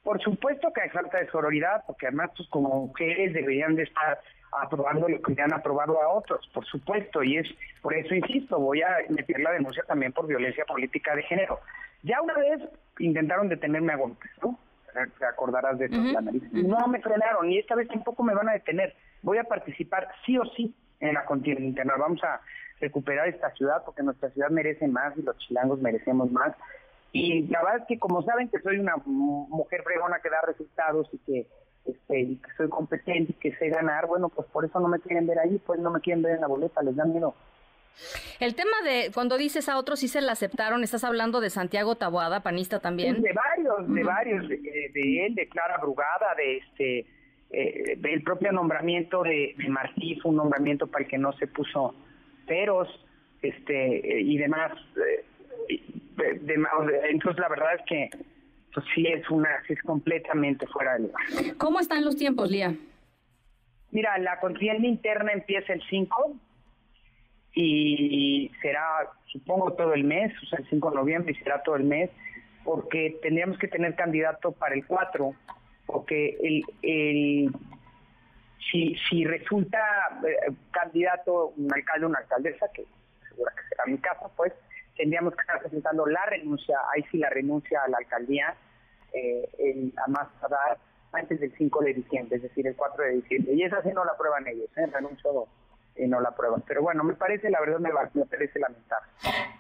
Por 0.04 0.22
supuesto 0.22 0.74
que 0.74 0.82
hay 0.82 0.90
falta 0.90 1.20
de 1.20 1.30
sororidad, 1.30 1.84
porque 1.86 2.08
además 2.08 2.32
pues, 2.36 2.50
como 2.50 2.88
mujeres 2.88 3.34
deberían 3.34 3.76
de 3.76 3.84
estar 3.84 4.20
aprobando 4.52 5.08
lo 5.08 5.22
que 5.22 5.36
ya 5.36 5.44
han 5.46 5.54
aprobado 5.54 6.02
a 6.02 6.10
otros, 6.10 6.48
por 6.54 6.66
supuesto, 6.66 7.24
y 7.24 7.38
es 7.38 7.48
por 7.82 7.94
eso 7.94 8.16
insisto, 8.16 8.60
voy 8.60 8.82
a 8.82 8.98
meter 9.10 9.40
la 9.40 9.52
denuncia 9.52 9.84
también 9.84 10.12
por 10.12 10.28
violencia 10.28 10.66
política 10.66 11.16
de 11.16 11.24
género. 11.24 11.60
Ya 12.04 12.22
una 12.22 12.34
vez 12.34 12.62
intentaron 13.00 13.50
detenerme 13.50 13.94
a 13.94 13.98
golpes, 13.98 14.32
¿no? 14.42 14.58
Te 15.20 15.26
acordarás 15.26 15.78
de 15.78 15.86
eso, 15.86 15.96
No 16.52 16.88
me 16.88 17.00
frenaron 17.00 17.50
y 17.52 17.60
esta 17.60 17.76
vez 17.76 17.88
tampoco 17.88 18.24
me 18.24 18.34
van 18.34 18.50
a 18.50 18.54
detener. 18.54 18.96
Voy 19.22 19.38
a 19.38 19.44
participar 19.44 20.08
sí 20.26 20.38
o 20.38 20.46
sí 20.56 20.74
en 21.00 21.14
la 21.14 21.26
contienda 21.26 21.62
interna. 21.62 21.94
Vamos 21.98 22.24
a 22.24 22.42
recuperar 22.80 23.28
esta 23.28 23.52
ciudad 23.52 23.84
porque 23.86 24.04
nuestra 24.04 24.30
ciudad 24.32 24.50
merece 24.50 24.88
más 24.88 25.16
y 25.18 25.22
los 25.22 25.38
chilangos 25.38 25.80
merecemos 25.80 26.32
más. 26.32 26.56
Y 27.12 27.48
la 27.48 27.64
verdad 27.64 27.82
es 27.82 27.88
que 27.88 28.00
como 28.00 28.22
saben 28.24 28.50
que 28.50 28.60
soy 28.60 28.78
una 28.78 28.96
mujer 29.06 29.84
fregona 29.84 30.20
que 30.20 30.30
da 30.30 30.42
resultados 30.46 31.08
y 31.12 31.18
que 31.20 31.48
este, 31.86 32.20
y 32.20 32.36
que 32.36 32.50
soy 32.58 32.70
competente 32.70 33.32
y 33.32 33.36
que 33.36 33.56
sé 33.56 33.70
ganar, 33.70 34.08
bueno, 34.08 34.30
pues 34.30 34.48
por 34.50 34.66
eso 34.66 34.80
no 34.80 34.88
me 34.88 35.00
quieren 35.00 35.28
ver 35.28 35.40
ahí, 35.40 35.62
pues 35.66 35.80
no 35.80 35.92
me 35.92 36.02
quieren 36.02 36.22
ver 36.22 36.36
en 36.36 36.42
la 36.42 36.48
boleta, 36.48 36.82
les 36.82 36.96
da 36.96 37.06
miedo. 37.06 37.34
El 38.40 38.56
tema 38.56 38.82
de 38.84 39.12
cuando 39.14 39.38
dices 39.38 39.68
a 39.68 39.78
otros 39.78 40.00
sí 40.00 40.08
se 40.08 40.22
la 40.22 40.32
aceptaron, 40.32 40.84
estás 40.84 41.04
hablando 41.04 41.42
de 41.42 41.50
Santiago 41.50 41.96
Taboada, 41.96 42.42
panista 42.42 42.80
también. 42.80 43.22
de 43.22 43.34
varios, 43.34 43.94
de 43.94 44.04
varios, 44.04 44.48
de, 44.48 45.26
él, 45.26 45.36
de 45.36 45.50
Clara 45.50 45.78
Brugada, 45.78 46.34
de 46.36 46.58
este, 46.58 47.06
eh, 47.50 47.96
del 47.98 48.24
propio 48.24 48.52
nombramiento 48.52 49.24
de, 49.24 49.54
de, 49.58 49.70
Martí, 49.70 50.18
fue 50.22 50.32
un 50.32 50.38
nombramiento 50.38 50.88
para 50.88 51.04
el 51.04 51.10
que 51.10 51.18
no 51.18 51.34
se 51.34 51.48
puso 51.48 51.94
ceros, 52.48 52.88
este, 53.42 54.22
y 54.22 54.38
demás. 54.38 54.72
Eh, 54.98 55.26
entonces 57.10 57.40
la 57.40 57.50
verdad 57.50 57.76
es 57.76 57.82
que 57.86 58.10
pues 58.74 58.86
sí 58.94 59.06
es 59.08 59.30
una, 59.30 59.50
es 59.68 59.82
completamente 59.82 60.68
fuera 60.68 60.94
de 60.94 61.00
lugar. 61.00 61.24
¿Cómo 61.58 61.80
están 61.80 62.06
los 62.06 62.16
tiempos, 62.16 62.52
Lía? 62.52 62.76
Mira, 63.92 64.18
la 64.20 64.40
contienda 64.40 64.88
interna 64.88 65.32
empieza 65.32 65.74
el 65.74 65.82
5 65.90 66.36
y 67.56 68.52
será, 68.62 69.10
supongo, 69.26 69.74
todo 69.74 69.94
el 69.94 70.04
mes, 70.04 70.32
o 70.44 70.46
sea, 70.46 70.60
el 70.60 70.70
5 70.70 70.92
de 70.92 70.96
noviembre 70.96 71.32
y 71.34 71.44
será 71.44 71.64
todo 71.64 71.76
el 71.76 71.84
mes, 71.84 72.12
porque 72.64 73.18
tendríamos 73.22 73.58
que 73.58 73.68
tener 73.68 73.96
candidato 73.96 74.52
para 74.52 74.76
el 74.76 74.86
4, 74.86 75.34
porque 75.88 76.38
el, 76.42 76.64
el 76.84 77.52
si, 78.72 78.96
si 79.10 79.26
resulta 79.26 79.80
eh, 80.28 80.54
candidato 80.72 81.54
un 81.58 81.74
alcalde 81.74 82.06
o 82.06 82.10
una 82.10 82.20
alcaldesa, 82.20 82.68
que 82.74 82.86
seguro 83.30 83.52
que 83.56 83.70
será 83.70 83.86
mi 83.88 83.98
caso, 83.98 84.32
pues 84.36 84.54
tendríamos 85.00 85.34
que 85.34 85.42
estar 85.42 85.62
presentando 85.62 86.06
la 86.06 86.26
renuncia, 86.26 86.78
ahí 86.94 87.06
sí 87.10 87.18
la 87.18 87.30
renuncia 87.30 87.82
a 87.82 87.88
la 87.88 88.00
alcaldía, 88.00 88.54
eh, 89.14 89.94
a 90.06 90.10
más 90.10 90.28
tardar 90.42 90.78
antes 91.14 91.40
del 91.40 91.54
5 91.58 91.84
de 91.84 91.94
diciembre, 91.94 92.36
es 92.36 92.44
decir, 92.44 92.68
el 92.68 92.76
4 92.76 93.06
de 93.06 93.12
diciembre. 93.12 93.54
Y 93.54 93.64
esa 93.64 93.82
sí 93.82 93.90
no 93.96 94.04
la 94.04 94.18
prueban 94.18 94.46
ellos, 94.46 94.70
¿eh? 94.76 94.86
renuncio 94.88 95.48
y 95.96 96.06
no 96.06 96.20
la 96.20 96.32
prueban. 96.32 96.62
Pero 96.68 96.82
bueno, 96.82 97.06
me 97.06 97.14
parece, 97.14 97.50
la 97.50 97.62
verdad, 97.62 97.80
me, 97.80 97.92
me 98.14 98.26
parece 98.26 98.60
lamentable. 98.60 99.08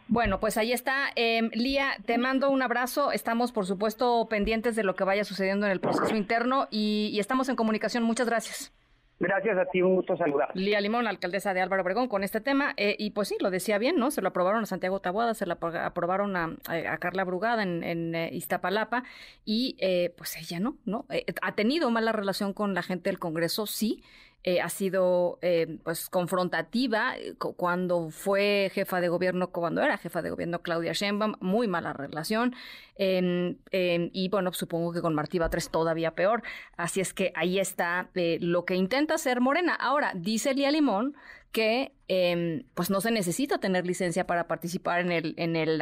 Bueno, 0.09 0.41
pues 0.41 0.57
ahí 0.57 0.73
está. 0.73 1.07
Eh, 1.15 1.49
Lía, 1.53 1.91
te 2.05 2.17
mando 2.17 2.49
un 2.49 2.61
abrazo. 2.61 3.13
Estamos, 3.13 3.53
por 3.53 3.65
supuesto, 3.65 4.27
pendientes 4.29 4.75
de 4.75 4.83
lo 4.83 4.95
que 4.95 5.05
vaya 5.05 5.23
sucediendo 5.23 5.65
en 5.65 5.71
el 5.71 5.79
proceso 5.79 6.17
interno 6.17 6.67
y 6.69 7.17
estamos 7.17 7.47
en 7.47 7.55
comunicación. 7.55 8.03
Muchas 8.03 8.27
gracias. 8.27 8.73
Gracias 9.19 9.57
a 9.57 9.65
ti, 9.65 9.81
un 9.81 9.95
gusto 9.95 10.15
saludar. 10.15 10.49
Lía 10.53 10.79
Limón, 10.79 11.05
alcaldesa 11.05 11.53
de 11.53 11.59
Álvaro 11.59 11.81
Obregón, 11.81 12.07
con 12.07 12.23
este 12.23 12.39
tema. 12.39 12.73
Eh, 12.77 12.95
y 12.97 13.11
pues 13.11 13.27
sí, 13.27 13.35
lo 13.41 13.51
decía 13.51 13.77
bien, 13.77 13.97
¿no? 13.97 14.11
Se 14.11 14.21
lo 14.21 14.29
aprobaron 14.29 14.63
a 14.63 14.65
Santiago 14.65 15.01
Tabuada, 15.01 15.33
se 15.33 15.45
lo 15.45 15.57
aprobaron 15.61 16.37
a, 16.37 16.55
Carla 16.99 17.25
Brugada 17.25 17.63
en, 17.63 18.15
eh, 18.15 18.29
Iztapalapa 18.31 19.03
y 19.43 19.75
eh, 19.79 20.13
pues 20.17 20.37
ella 20.37 20.59
no, 20.59 20.77
¿no? 20.85 21.05
ha 21.41 21.55
tenido 21.55 21.89
mala 21.91 22.11
relación 22.11 22.53
con 22.53 22.73
la 22.73 22.81
gente 22.81 23.09
del 23.09 23.19
Congreso, 23.19 23.65
sí. 23.65 24.03
Eh, 24.43 24.61
ha 24.61 24.69
sido 24.69 25.37
eh, 25.41 25.79
pues 25.83 26.09
confrontativa 26.09 27.15
cuando 27.57 28.09
fue 28.09 28.71
jefa 28.73 29.01
de 29.01 29.09
gobierno, 29.09 29.51
cuando 29.51 29.81
era 29.81 29.97
jefa 29.97 30.21
de 30.21 30.29
gobierno 30.29 30.61
Claudia 30.61 30.93
Sheinbaum, 30.93 31.35
muy 31.41 31.67
mala 31.67 31.91
relación. 31.91 32.55
Em, 32.95 33.57
em, 33.71 34.09
y 34.13 34.29
bueno, 34.29 34.53
supongo 34.53 34.93
que 34.93 35.01
con 35.01 35.13
Martí 35.13 35.39
Batres 35.39 35.69
todavía 35.69 36.15
peor. 36.15 36.41
Así 36.77 37.01
es 37.01 37.13
que 37.13 37.33
ahí 37.35 37.59
está 37.59 38.09
lo 38.13 38.65
que 38.65 38.75
intenta 38.75 39.15
hacer 39.15 39.41
Morena. 39.41 39.75
Ahora, 39.75 40.13
dice 40.15 40.53
Lía 40.53 40.71
Limón 40.71 41.15
que 41.51 41.93
em, 42.07 42.63
pues 42.75 42.89
no 42.89 43.01
se 43.01 43.11
necesita 43.11 43.57
tener 43.59 43.85
licencia 43.85 44.25
para 44.25 44.47
participar 44.47 45.01
en 45.01 45.11
el, 45.11 45.33
en 45.37 45.55
el 45.55 45.81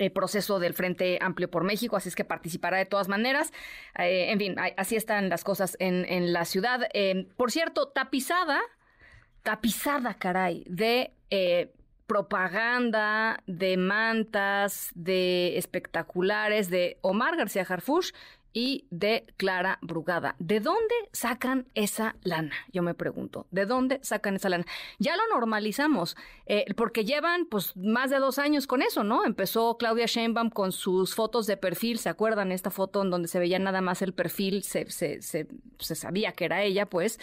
el 0.00 0.12
proceso 0.12 0.58
del 0.58 0.74
Frente 0.74 1.18
Amplio 1.20 1.50
por 1.50 1.64
México, 1.64 1.96
así 1.96 2.08
es 2.08 2.16
que 2.16 2.24
participará 2.24 2.78
de 2.78 2.86
todas 2.86 3.08
maneras. 3.08 3.52
Eh, 3.98 4.30
en 4.30 4.38
fin, 4.38 4.56
así 4.76 4.96
están 4.96 5.28
las 5.28 5.44
cosas 5.44 5.76
en, 5.78 6.32
la 6.32 6.44
ciudad. 6.44 6.88
Eh, 6.94 7.28
por 7.36 7.50
cierto, 7.50 7.88
tapizada, 7.88 8.60
tapizada, 9.42 10.14
caray, 10.14 10.64
de 10.66 11.12
eh, 11.30 11.72
propaganda, 12.06 13.42
de 13.46 13.76
mantas, 13.76 14.90
de 14.94 15.58
espectaculares 15.58 16.70
de 16.70 16.98
Omar 17.02 17.36
García 17.36 17.66
Harfush 17.68 18.12
y 18.52 18.86
de 18.90 19.26
Clara 19.36 19.78
Brugada. 19.82 20.36
¿De 20.38 20.60
dónde 20.60 20.94
sacan 21.12 21.66
esa 21.74 22.16
lana? 22.22 22.54
Yo 22.72 22.82
me 22.82 22.94
pregunto, 22.94 23.46
¿de 23.50 23.66
dónde 23.66 24.00
sacan 24.02 24.36
esa 24.36 24.48
lana? 24.48 24.66
Ya 24.98 25.16
lo 25.16 25.22
normalizamos, 25.28 26.16
eh, 26.46 26.64
porque 26.76 27.04
llevan 27.04 27.46
pues 27.46 27.76
más 27.76 28.10
de 28.10 28.18
dos 28.18 28.38
años 28.38 28.66
con 28.66 28.82
eso, 28.82 29.04
¿no? 29.04 29.24
Empezó 29.24 29.76
Claudia 29.76 30.06
Sheinbaum 30.06 30.50
con 30.50 30.72
sus 30.72 31.14
fotos 31.14 31.46
de 31.46 31.56
perfil, 31.56 31.98
¿se 31.98 32.08
acuerdan? 32.08 32.52
Esta 32.52 32.70
foto 32.70 33.02
en 33.02 33.10
donde 33.10 33.28
se 33.28 33.38
veía 33.38 33.58
nada 33.58 33.80
más 33.80 34.02
el 34.02 34.12
perfil, 34.12 34.62
se, 34.62 34.90
se, 34.90 35.22
se, 35.22 35.46
se 35.78 35.94
sabía 35.94 36.32
que 36.32 36.44
era 36.44 36.62
ella, 36.62 36.86
pues. 36.86 37.18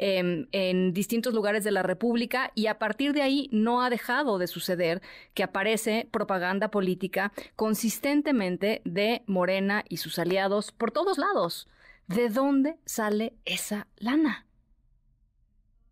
Em, 0.00 0.46
en 0.52 0.92
distintos 0.94 1.34
lugares 1.34 1.64
de 1.64 1.72
la 1.72 1.82
República 1.82 2.52
y 2.54 2.68
a 2.68 2.78
partir 2.78 3.12
de 3.12 3.22
ahí 3.22 3.48
no 3.50 3.82
ha 3.82 3.90
dejado 3.90 4.38
de 4.38 4.46
suceder 4.46 5.02
que 5.34 5.42
aparece 5.42 6.06
propaganda 6.12 6.70
política 6.70 7.32
consistentemente 7.56 8.80
de 8.84 9.24
Morena 9.26 9.84
y 9.88 9.96
sus 9.96 10.20
aliados 10.20 10.70
por 10.70 10.92
todos 10.92 11.18
lados. 11.18 11.66
¿De 12.06 12.28
dónde 12.28 12.76
sale 12.84 13.34
esa 13.44 13.88
lana? 13.96 14.46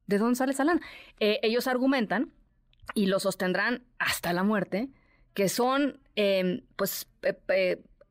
¿De 0.07 0.19
dónde 0.19 0.37
sale 0.37 0.53
esa 0.53 0.65
lana? 0.65 0.83
Eh, 1.19 1.41
ellos 1.43 1.67
argumentan 1.67 2.33
y 2.95 3.07
lo 3.07 3.19
sostendrán 3.19 3.83
hasta 3.99 4.33
la 4.33 4.45
muerte, 4.45 4.89
que 5.35 5.49
son 5.49 5.99
em, 6.15 6.63
pues 6.77 7.09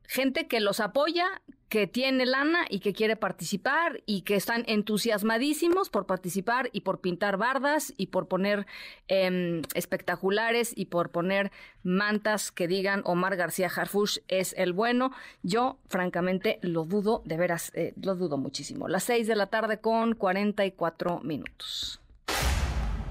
gente 0.08 0.46
que 0.46 0.60
los 0.60 0.80
apoya, 0.80 1.42
que 1.68 1.86
tiene 1.86 2.26
lana 2.26 2.64
y 2.68 2.78
que 2.78 2.92
quiere 2.92 3.16
participar 3.16 4.00
y 4.06 4.22
que 4.22 4.36
están 4.36 4.64
entusiasmadísimos 4.66 5.90
por 5.90 6.06
participar 6.06 6.70
y 6.72 6.82
por 6.82 7.00
pintar 7.00 7.36
bardas 7.36 7.92
y 7.96 8.08
por 8.08 8.28
poner 8.28 8.66
em, 9.08 9.62
espectaculares 9.74 10.72
y 10.76 10.86
por 10.86 11.10
poner 11.10 11.50
mantas 11.82 12.52
que 12.52 12.68
digan 12.68 13.02
Omar 13.04 13.36
García 13.36 13.70
Harfush 13.74 14.18
es 14.28 14.54
el 14.56 14.72
bueno. 14.72 15.10
Yo, 15.42 15.78
francamente, 15.88 16.58
lo 16.62 16.84
dudo, 16.84 17.22
de 17.24 17.36
veras, 17.36 17.72
eh, 17.74 17.94
lo 18.00 18.14
dudo 18.14 18.38
muchísimo. 18.38 18.88
Las 18.88 19.04
seis 19.04 19.26
de 19.26 19.34
la 19.34 19.46
tarde 19.46 19.80
con 19.80 20.14
44 20.14 21.20
minutos. 21.20 22.00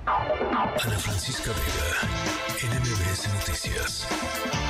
Ana 0.06 0.78
Francisca 0.78 1.52
Vega, 1.52 2.78
NMBS 2.80 3.34
Noticias. 3.34 4.65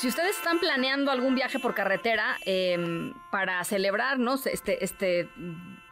Si 0.00 0.08
ustedes 0.08 0.38
están 0.38 0.60
planeando 0.60 1.10
algún 1.10 1.34
viaje 1.34 1.58
por 1.58 1.74
carretera 1.74 2.38
em, 2.46 3.12
para 3.30 3.62
celebrarnos 3.64 4.46
este, 4.46 4.82
este, 4.82 5.28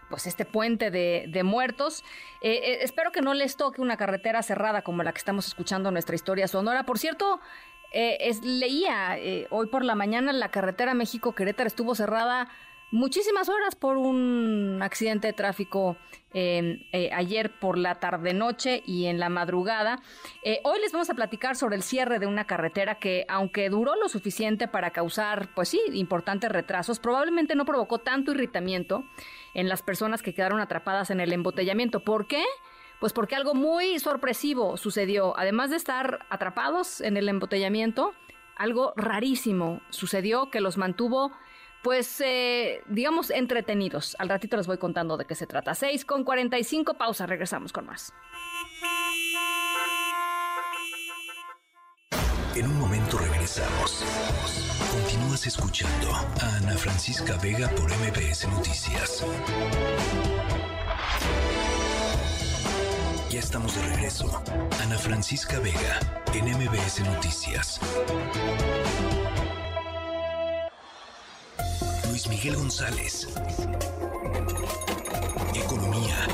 pues 0.09 0.27
este 0.27 0.47
puente 0.47 0.91
de, 0.91 1.43
muertos, 1.45 2.03
eh, 2.41 2.53
eh, 2.53 2.79
espero 2.81 3.13
que 3.13 3.21
no 3.21 3.35
les 3.35 3.59
toque 3.59 3.83
una 3.83 3.99
carretera 3.99 4.43
cerrada 4.43 4.81
como 4.81 5.03
la 5.03 5.13
que 5.13 5.19
estamos 5.19 5.47
escuchando 5.47 5.91
en 5.91 5.93
nuestra 5.93 6.15
historia 6.15 6.49
sonora. 6.49 6.85
Por 6.85 6.99
cierto, 6.99 7.39
eh, 7.93 8.17
es, 8.21 8.43
leía 8.43 9.19
hoy 9.51 9.67
por 9.67 9.85
la 9.85 9.95
mañana 9.95 10.33
la 10.33 10.51
carretera 10.51 10.95
México-Querétaro 10.95 11.67
estuvo 11.67 11.95
cerrada 11.95 12.49
muchísimas 12.91 13.49
horas 13.49 13.75
por 13.75 13.97
un 13.97 14.81
accidente 14.83 15.29
de 15.29 15.33
tráfico 15.33 15.97
em, 16.33 16.83
eh, 16.93 17.11
ayer 17.13 17.51
por 17.59 17.79
la 17.79 17.97
tarde-noche 17.97 18.83
y 18.87 19.07
en 19.07 19.19
la 19.19 19.29
madrugada. 19.29 20.01
Eh, 20.43 20.61
hoy 20.65 20.81
les 20.81 20.93
vamos 20.93 21.11
a 21.11 21.15
platicar 21.15 21.57
sobre 21.57 21.77
el 21.77 21.83
cierre 21.83 22.19
de 22.19 22.27
una 22.27 22.47
carretera 22.47 22.97
que, 22.97 23.25
aunque 23.29 23.71
duró 23.71 23.97
lo 23.97 24.09
suficiente 24.09 24.69
para 24.69 24.91
causar, 24.91 25.55
pues 25.55 25.71
sí, 25.71 25.81
importantes 25.93 26.51
retrasos, 26.51 26.99
probablemente 26.99 27.55
no 27.55 27.65
provocó 27.65 27.99
tanto 27.99 28.33
irritamiento 28.33 29.05
en 29.55 29.69
las 29.69 29.83
personas 29.83 30.23
que 30.23 30.35
quedaron 30.35 30.61
atrapadas 30.61 31.11
en 31.11 31.21
el 31.21 31.33
embotellamiento. 31.33 32.01
¿Por 32.01 32.27
qué? 32.27 32.45
Pues 33.01 33.13
porque 33.13 33.37
algo 33.37 33.55
muy 33.55 33.99
sorpresivo 33.99 34.77
sucedió. 34.77 35.37
Además 35.39 35.71
de 35.71 35.77
estar 35.77 36.27
atrapados 36.31 37.01
en 37.01 37.17
el 37.17 37.29
embotellamiento, 37.29 38.13
algo 38.57 38.93
rarísimo 38.97 39.81
sucedió 39.91 40.51
que 40.51 40.61
los 40.61 40.77
mantuvo 40.77 41.33
pues, 41.83 42.21
eh, 42.21 42.83
digamos, 42.89 43.31
entretenidos. 43.31 44.17
Al 44.19 44.29
ratito 44.29 44.57
les 44.57 44.67
voy 44.67 44.79
contando 44.79 45.17
de 45.17 45.25
qué 45.25 45.35
se 45.35 45.47
trata. 45.47 45.75
6 45.75 46.05
con 46.05 46.25
45, 46.25 46.95
pausa, 46.95 47.27
regresamos 47.27 47.73
con 47.73 47.87
más. 47.87 48.13
En 52.55 52.67
un 52.67 52.79
momento 52.81 53.19
regresamos. 53.19 54.03
Continúas 54.91 55.47
escuchando 55.47 56.13
a 56.13 56.57
Ana 56.57 56.77
Francisca 56.77 57.37
Vega 57.41 57.69
por 57.69 57.89
MBS 57.89 58.49
Noticias. 58.49 59.25
Ya 63.31 63.39
estamos 63.39 63.77
de 63.77 63.83
regreso. 63.83 64.43
Ana 64.83 64.99
Francisca 64.99 65.61
Vega 65.61 66.01
en 66.35 66.47
MBS 66.47 67.01
Noticias. 67.05 67.79
Miguel 72.29 72.57
González. 72.57 73.27
Economía. 75.55 76.27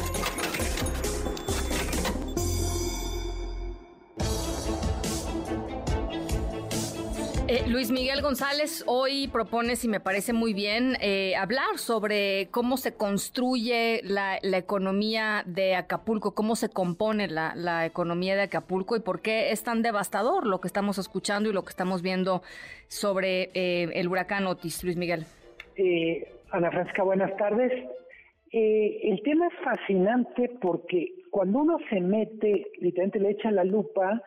Eh, 7.55 7.71
Luis 7.71 7.93
Miguel 7.93 8.21
González, 8.21 8.83
hoy 8.89 9.29
propones, 9.29 9.85
y 9.85 9.89
me 9.89 10.01
parece 10.01 10.33
muy 10.33 10.55
bien, 10.55 10.97
eh, 11.01 11.37
hablar 11.37 11.79
sobre 11.79 12.49
cómo 12.51 12.77
se 12.77 12.97
construye 12.97 14.01
la, 14.03 14.39
economía 14.43 15.45
de 15.47 15.77
Acapulco, 15.77 16.35
cómo 16.35 16.57
se 16.57 16.69
compone 16.69 17.29
la, 17.29 17.87
economía 17.87 18.35
de 18.35 18.43
Acapulco 18.43 18.97
y 18.97 19.01
por 19.01 19.23
qué 19.23 19.53
es 19.53 19.63
tan 19.63 19.83
devastador 19.83 20.49
lo 20.49 20.61
que 20.61 20.67
estamos 20.67 20.99
escuchando 20.99 21.49
y 21.49 21.53
lo 21.53 21.63
que 21.63 21.71
estamos 21.71 22.03
viendo 22.03 22.43
sobre 22.89 23.51
eh, 23.55 23.89
el 23.95 24.09
huracán 24.09 24.49
Otis, 24.49 24.83
Luis 24.83 24.97
Miguel. 24.97 25.25
Ana 26.51 26.73
Francisca, 26.73 27.05
buenas 27.05 27.37
tardes. 27.37 27.71
El 28.51 29.23
tema 29.23 29.47
es 29.47 29.55
fascinante 29.63 30.51
porque 30.61 31.07
cuando 31.31 31.61
uno 31.61 31.79
se 31.89 32.01
mete, 32.01 32.67
literalmente 32.81 33.21
le 33.21 33.31
echa 33.31 33.53
la 33.53 33.63
lupa, 33.63 34.21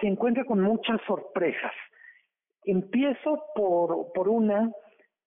se 0.00 0.08
encuentra 0.08 0.44
con 0.44 0.60
muchas 0.60 1.00
sorpresas. 1.06 1.72
Empiezo 2.64 3.44
por, 3.54 4.12
por 4.12 4.28
una 4.28 4.70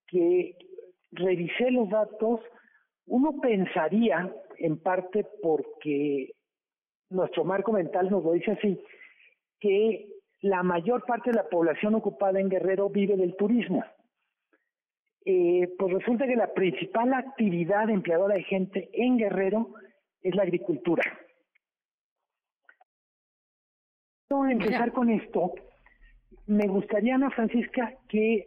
que 0.08 0.56
revisé 1.12 1.72
los 1.72 1.90
datos, 1.90 2.42
uno 3.08 3.40
pensaría, 3.42 4.34
en 4.58 4.80
parte 4.80 5.26
porque 5.42 6.32
nuestro 7.10 7.44
marco 7.44 7.72
mental 7.72 8.10
nos 8.10 8.24
lo 8.24 8.32
dice 8.34 8.52
así, 8.52 8.80
que 9.60 10.08
la 10.42 10.64
mayor 10.64 11.06
parte 11.06 11.32
de 11.32 11.38
la 11.38 11.50
población 11.50 11.96
ocupada 11.96 12.40
en 12.40 12.50
Guerrero 12.50 12.90
vive 12.90 13.18
del 13.18 13.36
turismo. 13.36 13.84
Eh, 15.26 15.74
pues 15.80 15.92
resulta 15.92 16.28
que 16.28 16.36
la 16.36 16.54
principal 16.54 17.14
actividad 17.14 17.90
empleadora 17.90 18.36
de 18.36 18.44
gente 18.44 18.90
en 18.94 19.18
Guerrero 19.18 19.74
es 20.22 20.36
la 20.36 20.44
agricultura. 20.44 21.04
Para 24.28 24.52
empezar 24.52 24.92
con 24.92 25.10
esto, 25.10 25.54
me 26.48 26.68
gustaría, 26.68 27.16
Ana 27.16 27.30
Francisca, 27.32 27.94
que 28.10 28.46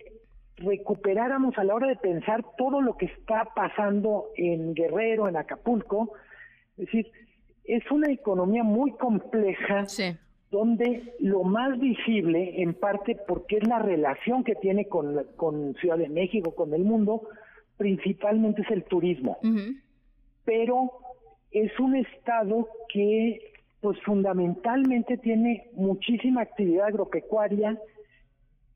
recuperáramos 0.57 1.57
a 1.59 1.65
la 1.65 1.75
hora 1.75 1.89
de 1.89 1.97
pensar 1.97 2.45
todo 2.57 2.81
lo 2.81 2.97
que 2.97 3.07
está 3.07 3.49
pasando 3.55 4.31
en 4.37 4.75
Guerrero, 4.75 5.29
en 5.29 5.37
Acapulco. 5.37 6.13
Es 6.77 6.87
decir, 6.87 7.11
es 7.65 7.89
una 7.91 8.11
economía 8.11 8.65
muy 8.65 8.93
compleja. 8.93 9.87
Sí 9.87 10.17
donde 10.51 11.15
lo 11.21 11.43
más 11.43 11.79
visible, 11.79 12.63
en 12.63 12.75
parte 12.75 13.17
porque 13.27 13.59
es 13.59 13.67
la 13.67 13.79
relación 13.79 14.45
que 14.45 14.55
tiene 14.55 14.89
con, 14.89 15.27
con 15.37 15.75
Ciudad 15.75 15.99
de 15.99 16.09
México, 16.09 16.55
con 16.55 16.73
el 16.73 16.85
mundo, 16.85 17.29
principalmente 17.77 18.63
es 18.63 18.71
el 18.71 18.85
turismo. 18.85 19.39
Pero 20.45 20.91
es 21.51 21.79
un 21.79 21.97
estado 21.97 22.69
que 22.89 23.53
pues 23.81 23.99
fundamentalmente 24.03 25.19
tiene 25.19 25.71
muchísima 25.75 26.43
actividad 26.43 26.87
agropecuaria, 26.87 27.79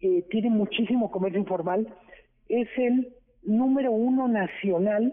eh, 0.01 0.25
tiene 0.31 0.51
muchísimo 0.51 1.11
comercio 1.11 1.41
informal, 1.41 1.93
es 2.49 2.69
el 2.77 3.15
número 3.43 3.91
uno 3.93 4.29
nacional 4.29 5.13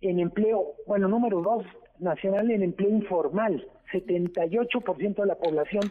en 0.00 0.20
empleo, 0.20 0.74
bueno, 0.86 1.08
número 1.08 1.40
dos 1.42 1.64
nacional 1.98 2.50
en 2.50 2.62
empleo 2.62 2.90
informal. 2.90 3.66
78% 3.92 5.14
de 5.14 5.26
la 5.26 5.36
población 5.36 5.82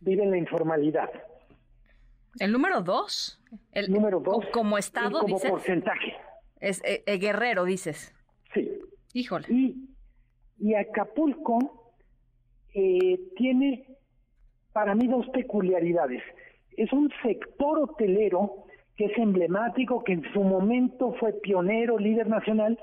vive 0.00 0.24
en 0.24 0.30
la 0.30 0.38
informalidad. 0.38 1.10
¿El 2.38 2.52
número 2.52 2.80
dos? 2.82 3.40
El 3.70 3.92
número 3.92 4.18
dos. 4.20 4.44
¿Como 4.52 4.78
estado, 4.78 5.20
Como 5.20 5.38
porcentaje. 5.38 6.14
Es 6.58 6.82
eh, 6.84 7.04
eh, 7.06 7.18
Guerrero, 7.18 7.64
dices. 7.64 8.12
Sí. 8.52 8.70
Híjole. 9.12 9.46
Y, 9.50 9.88
y 10.58 10.74
Acapulco 10.74 11.83
eh, 12.74 13.20
tiene 13.36 13.86
para 14.72 14.94
mí 14.94 15.06
dos 15.06 15.28
peculiaridades. 15.28 16.22
Es 16.76 16.92
un 16.92 17.10
sector 17.22 17.78
hotelero 17.78 18.64
que 18.96 19.06
es 19.06 19.18
emblemático, 19.18 20.02
que 20.04 20.12
en 20.12 20.32
su 20.32 20.42
momento 20.42 21.14
fue 21.14 21.32
pionero, 21.32 21.98
líder 21.98 22.28
nacional, 22.28 22.78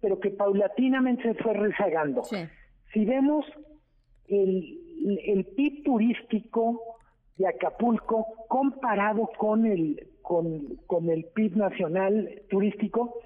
pero 0.00 0.20
que 0.20 0.30
paulatinamente 0.30 1.22
se 1.22 1.34
fue 1.42 1.54
rezagando. 1.54 2.22
Si 2.92 3.04
vemos 3.04 3.44
el, 4.28 4.78
el 5.24 5.44
PIB 5.44 5.84
turístico 5.84 6.82
de 7.36 7.48
Acapulco 7.48 8.26
comparado 8.48 9.30
con 9.38 9.66
el 9.66 10.06
con, 10.22 10.76
con 10.86 11.10
el 11.10 11.24
PIB 11.34 11.56
nacional 11.56 12.42
turístico, 12.48 13.20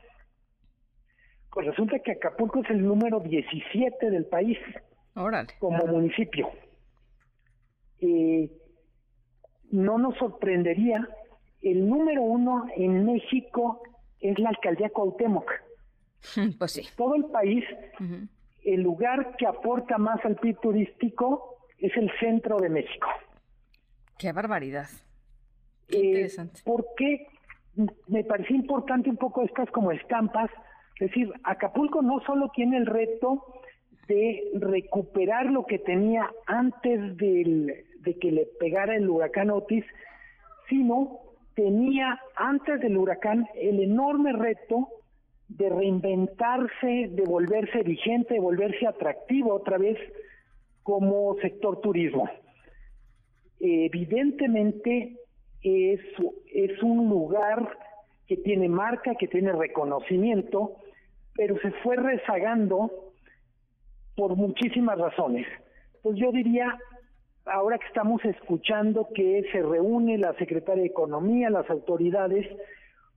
pues 1.53 1.67
resulta 1.67 1.99
que 1.99 2.13
Acapulco 2.13 2.61
es 2.61 2.71
el 2.71 2.83
número 2.83 3.21
17 3.21 4.11
del 4.11 4.25
país 4.25 4.57
como 5.59 5.87
municipio. 5.87 6.51
Eh, 8.01 8.51
no 9.71 9.99
nos 9.99 10.17
sorprendería, 10.19 11.09
el 11.63 11.89
número 11.89 12.23
uno 12.23 12.67
en 12.77 13.05
México 13.07 13.83
es 14.21 14.39
la 14.39 14.51
alcaldía 14.51 14.91
Cuauhtémoc. 14.91 15.51
Pues 16.59 16.73
sí. 16.73 16.89
Todo 16.97 17.17
el 17.17 17.27
país, 17.27 17.65
el 18.65 18.81
lugar 18.81 19.37
que 19.37 19.47
aporta 19.47 19.99
más 19.99 20.25
al 20.25 20.37
PIB 20.37 20.59
turístico 20.59 21.59
es 21.79 21.95
el 21.97 22.11
centro 22.19 22.59
de 22.59 22.71
México. 22.71 23.09
Qué 24.19 24.33
barbaridad. 24.33 24.89
Qué 25.87 25.99
eh, 25.99 26.05
interesante. 26.07 26.63
Porque 26.65 27.27
me 28.09 28.25
pareció 28.25 28.57
importante 28.57 29.11
un 29.11 29.19
poco 29.19 29.43
estas 29.43 29.71
como 29.71 29.93
estampas, 29.93 30.51
es 30.99 31.09
decir, 31.09 31.31
Acapulco 31.43 32.01
no 32.01 32.21
solo 32.25 32.51
tiene 32.55 32.79
el 32.79 32.87
reto 32.87 33.61
de 34.09 34.43
recuperar 34.55 35.47
lo 35.47 35.65
que 35.65 35.79
tenía 35.79 36.31
antes 36.47 37.17
del, 37.17 37.85
de 38.01 38.19
que 38.19 38.33
le 38.33 38.47
pegara 38.61 38.97
el 38.97 39.09
huracán 39.09 39.51
Otis, 39.51 39.85
sino 40.69 41.21
tenía 41.55 42.21
antes 42.37 42.81
del 42.81 42.97
huracán 42.97 43.47
el 43.55 43.81
enorme 43.81 44.33
reto 44.33 44.89
de 45.49 45.69
reinventarse, 45.69 47.09
de 47.11 47.23
volverse 47.27 47.83
vigente, 47.83 48.35
de 48.35 48.41
volverse 48.41 48.87
atractivo 48.87 49.55
otra 49.55 49.79
vez 49.79 49.99
como 50.83 51.37
sector 51.41 51.81
turismo. 51.81 52.29
Evidentemente 53.61 55.17
es, 55.63 56.01
es 56.53 56.83
un 56.83 57.09
lugar 57.09 57.79
que 58.27 58.37
tiene 58.39 58.69
marca, 58.69 59.15
que 59.15 59.29
tiene 59.29 59.53
reconocimiento, 59.53 60.77
pero 61.35 61.59
se 61.61 61.71
fue 61.83 61.97
rezagando 61.97 63.04
por 64.17 64.37
muchísimas 64.37 64.99
razones. 64.99 65.47
Pues 66.03 66.17
yo 66.17 66.31
diría, 66.33 66.77
ahora 67.47 67.79
que 67.79 67.87
estamos 67.87 68.25
escuchando 68.25 69.09
que 69.15 69.45
se 69.53 69.63
reúne 69.63 70.19
la 70.19 70.35
Secretaria 70.35 70.83
de 70.83 70.89
Economía, 70.89 71.51
las 71.51 71.69
autoridades, 71.71 72.47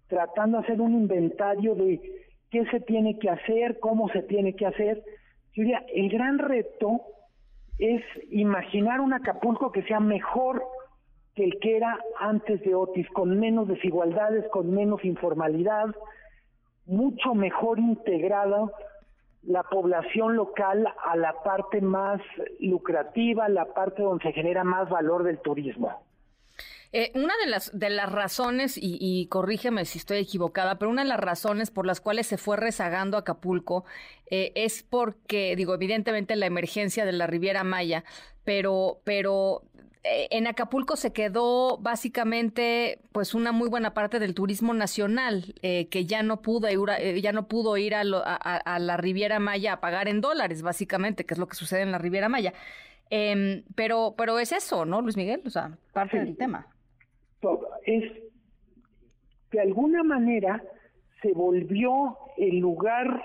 tratando 0.08 0.58
de 0.58 0.64
hacer 0.64 0.82
un 0.82 0.94
inventario 0.94 1.76
de 1.76 2.02
qué 2.50 2.66
se 2.68 2.80
tiene 2.80 3.20
que 3.20 3.30
hacer, 3.30 3.80
cómo 3.80 4.10
se 4.10 4.24
tiene 4.24 4.56
que 4.56 4.66
hacer. 4.66 5.04
Yo 5.54 5.64
diría, 5.64 5.86
el 5.94 6.10
gran 6.10 6.40
reto 6.40 7.02
es 7.78 8.02
imaginar 8.32 9.02
un 9.02 9.14
Acapulco 9.14 9.72
que 9.72 9.84
sea 9.84 10.00
mejor 10.00 10.64
que 11.36 11.44
el 11.44 11.60
que 11.60 11.78
era 11.78 12.00
antes 12.20 12.62
de 12.62 12.74
Otis, 12.74 13.08
con 13.10 13.40
menos 13.40 13.68
desigualdades, 13.68 14.46
con 14.50 14.72
menos 14.72 15.06
informalidad, 15.06 15.86
mucho 16.88 17.36
mejor 17.36 17.80
integrada 17.80 18.72
la 19.44 19.64
población 19.64 20.36
local 20.36 20.88
a 21.06 21.16
la 21.16 21.42
parte 21.44 21.82
más 21.82 22.22
lucrativa, 22.60 23.48
la 23.50 23.66
parte 23.66 24.02
donde 24.02 24.24
se 24.24 24.34
genera 24.34 24.64
más 24.64 24.90
valor 24.90 25.24
del 25.24 25.40
turismo. 25.40 26.04
Eh, 26.94 27.12
una 27.16 27.34
de 27.44 27.50
las, 27.50 27.78
de 27.78 27.90
las 27.90 28.12
razones, 28.12 28.80
y, 28.82 29.28
corrígeme 29.28 29.84
si 29.86 29.98
estoy 29.98 30.20
equivocada, 30.20 30.80
pero 30.80 30.90
una 30.90 31.04
de 31.04 31.10
las 31.10 31.20
razones 31.20 31.70
por 31.70 31.86
las 31.86 32.00
cuales 32.00 32.28
se 32.28 32.38
fue 32.38 32.56
rezagando 32.56 33.18
Acapulco 33.18 33.84
eh, 34.32 34.54
es 34.56 34.84
porque, 34.84 35.56
digo, 35.56 35.74
evidentemente 35.74 36.36
la 36.36 36.46
emergencia 36.46 37.06
de 37.06 37.12
la 37.12 37.28
Riviera 37.28 37.64
Maya, 37.64 38.06
pero, 38.46 39.02
pero 39.04 39.64
en 40.30 40.48
Acapulco 40.48 40.96
se 40.96 41.14
quedó 41.14 41.78
básicamente 41.78 43.00
pues 43.12 43.34
una 43.34 43.52
muy 43.52 43.70
buena 43.70 43.94
parte 43.94 44.20
del 44.20 44.36
turismo 44.36 44.74
nacional 44.74 45.56
que 45.62 46.06
ya 46.06 46.24
no 46.24 46.42
pudo 46.42 46.70
ir, 46.70 47.22
ya 47.22 47.32
no 47.32 47.48
pudo 47.48 47.78
ir 47.78 47.96
a, 47.96 48.02
a, 48.02 48.80
la 48.80 48.98
Riviera 48.98 49.40
Maya 49.40 49.74
a 49.74 49.80
pagar 49.80 50.08
en 50.08 50.22
dólares 50.22 50.62
básicamente 50.62 51.26
que 51.26 51.34
es 51.34 51.40
lo 51.40 51.48
que 51.48 51.56
sucede 51.56 51.82
en 51.82 51.92
la 51.92 51.98
Riviera 51.98 52.30
Maya. 52.30 52.54
Em, 53.10 53.64
pero 53.76 54.16
pero 54.18 54.38
es 54.40 54.52
eso 54.52 54.86
no 54.86 55.02
Luis 55.02 55.18
Miguel 55.18 55.42
o 55.46 55.50
sea 55.50 55.78
parte 55.94 56.20
del 56.20 56.36
tema. 56.38 56.68
Es 57.86 58.04
de 59.52 59.62
alguna 59.62 60.04
manera 60.04 60.62
se 61.22 61.32
volvió 61.34 62.18
el 62.38 62.60
lugar 62.60 63.24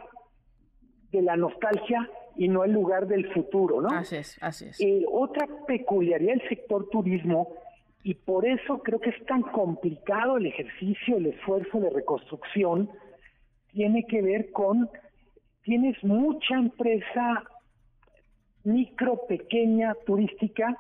de 1.10 1.22
la 1.22 1.36
nostalgia 1.36 2.08
y 2.36 2.48
no 2.48 2.64
el 2.64 2.72
lugar 2.72 3.06
del 3.06 3.32
futuro, 3.32 3.80
¿no? 3.80 3.88
Así 3.90 4.16
es, 4.16 4.38
así 4.40 4.66
es. 4.66 4.80
Eh, 4.80 5.04
otra 5.10 5.46
peculiaridad 5.66 6.34
del 6.34 6.48
sector 6.48 6.88
turismo, 6.90 7.54
y 8.02 8.14
por 8.14 8.46
eso 8.46 8.78
creo 8.78 9.00
que 9.00 9.10
es 9.10 9.26
tan 9.26 9.42
complicado 9.42 10.36
el 10.36 10.46
ejercicio, 10.46 11.16
el 11.16 11.26
esfuerzo 11.26 11.78
de 11.80 11.90
reconstrucción, 11.90 12.90
tiene 13.72 14.06
que 14.06 14.22
ver 14.22 14.50
con, 14.50 14.90
tienes 15.62 16.02
mucha 16.02 16.54
empresa 16.56 17.44
micro, 18.64 19.26
pequeña, 19.26 19.94
turística, 20.06 20.76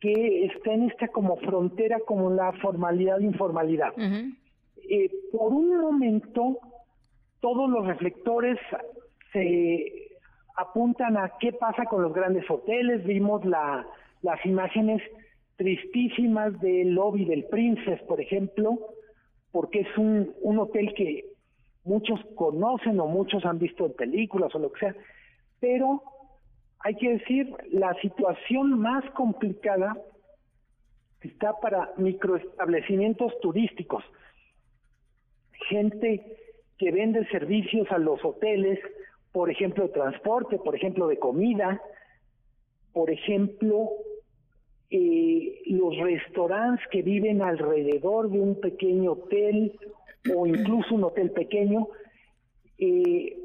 que 0.00 0.46
está 0.46 0.72
en 0.72 0.90
esta 0.90 1.08
como 1.08 1.36
frontera 1.36 1.98
como 2.06 2.30
la 2.30 2.52
formalidad 2.54 3.20
e 3.20 3.24
informalidad. 3.24 3.92
Eh, 3.96 5.10
por 5.30 5.52
un 5.52 5.80
momento, 5.80 6.58
todos 7.40 7.70
los 7.70 7.86
reflectores 7.86 8.58
se 9.32 10.11
apuntan 10.56 11.16
a 11.16 11.32
qué 11.38 11.52
pasa 11.52 11.84
con 11.84 12.02
los 12.02 12.12
grandes 12.12 12.48
hoteles. 12.50 13.04
Vimos 13.04 13.44
la, 13.44 13.86
las 14.22 14.44
imágenes 14.44 15.02
tristísimas 15.56 16.60
del 16.60 16.94
lobby 16.94 17.24
del 17.24 17.44
Princess, 17.44 18.00
por 18.02 18.20
ejemplo, 18.20 18.78
porque 19.50 19.80
es 19.80 19.98
un, 19.98 20.34
un 20.40 20.58
hotel 20.58 20.94
que 20.94 21.26
muchos 21.84 22.20
conocen 22.34 22.98
o 23.00 23.06
muchos 23.06 23.44
han 23.44 23.58
visto 23.58 23.86
en 23.86 23.92
películas 23.92 24.54
o 24.54 24.58
lo 24.58 24.72
que 24.72 24.80
sea, 24.80 24.96
pero 25.60 26.02
hay 26.80 26.96
que 26.96 27.10
decir, 27.18 27.52
la 27.70 27.94
situación 28.00 28.78
más 28.78 29.08
complicada 29.10 29.96
está 31.20 31.58
para 31.60 31.92
microestablecimientos 31.96 33.38
turísticos, 33.40 34.04
gente 35.68 36.36
que 36.78 36.90
vende 36.90 37.24
servicios 37.28 37.90
a 37.92 37.98
los 37.98 38.24
hoteles, 38.24 38.80
por 39.32 39.50
ejemplo, 39.50 39.84
de 39.84 39.92
transporte, 39.92 40.58
por 40.58 40.74
ejemplo, 40.76 41.08
de 41.08 41.18
comida, 41.18 41.80
por 42.92 43.10
ejemplo, 43.10 43.90
eh, 44.90 45.62
los 45.66 45.96
restaurantes 45.96 46.86
que 46.88 47.00
viven 47.00 47.40
alrededor 47.40 48.30
de 48.30 48.38
un 48.38 48.60
pequeño 48.60 49.12
hotel 49.12 49.72
o 50.36 50.46
incluso 50.46 50.94
un 50.94 51.04
hotel 51.04 51.30
pequeño. 51.30 51.88
Eh, 52.78 53.38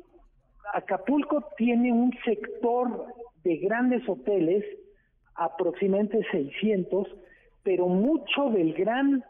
Acapulco 0.73 1.45
tiene 1.57 1.93
un 1.93 2.13
sector 2.25 3.05
de 3.45 3.55
grandes 3.57 4.07
hoteles, 4.09 4.65
aproximadamente 5.35 6.25
600, 6.31 7.07
pero 7.63 7.88
mucho 7.88 8.49
del 8.49 8.73
gran 8.73 9.23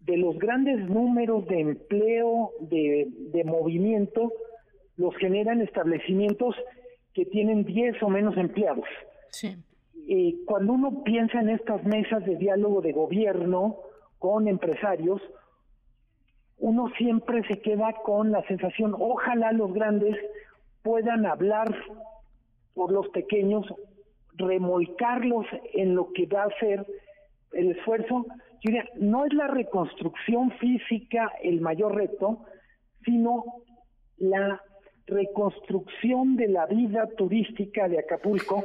de 0.00 0.16
los 0.16 0.38
grandes 0.38 0.88
números 0.88 1.46
de 1.46 1.60
empleo, 1.60 2.52
de, 2.60 3.08
de 3.32 3.44
movimiento, 3.44 4.32
los 5.00 5.16
generan 5.16 5.62
establecimientos 5.62 6.54
que 7.14 7.24
tienen 7.24 7.64
10 7.64 8.02
o 8.02 8.08
menos 8.08 8.36
empleados. 8.36 8.84
Sí. 9.30 9.56
cuando 10.44 10.72
uno 10.72 11.04
piensa 11.04 11.40
en 11.40 11.50
estas 11.50 11.84
mesas 11.84 12.24
de 12.24 12.36
diálogo 12.36 12.80
de 12.80 12.92
gobierno 12.92 13.76
con 14.18 14.48
empresarios, 14.48 15.22
uno 16.58 16.90
siempre 16.98 17.46
se 17.46 17.60
queda 17.60 17.94
con 18.04 18.32
la 18.32 18.42
sensación, 18.46 18.94
ojalá 18.98 19.52
los 19.52 19.72
grandes 19.72 20.16
puedan 20.82 21.24
hablar 21.26 21.74
por 22.74 22.92
los 22.92 23.08
pequeños, 23.10 23.64
remolcarlos 24.34 25.46
en 25.74 25.94
lo 25.94 26.12
que 26.12 26.26
va 26.26 26.44
a 26.44 26.58
ser 26.58 26.84
el 27.52 27.70
esfuerzo, 27.70 28.26
no 28.96 29.24
es 29.24 29.32
la 29.32 29.46
reconstrucción 29.46 30.50
física 30.58 31.32
el 31.42 31.60
mayor 31.60 31.94
reto, 31.94 32.44
sino 33.04 33.44
la 34.18 34.60
reconstrucción 35.10 36.36
de 36.36 36.48
la 36.48 36.66
vida 36.66 37.08
turística 37.16 37.88
de 37.88 37.98
Acapulco. 37.98 38.64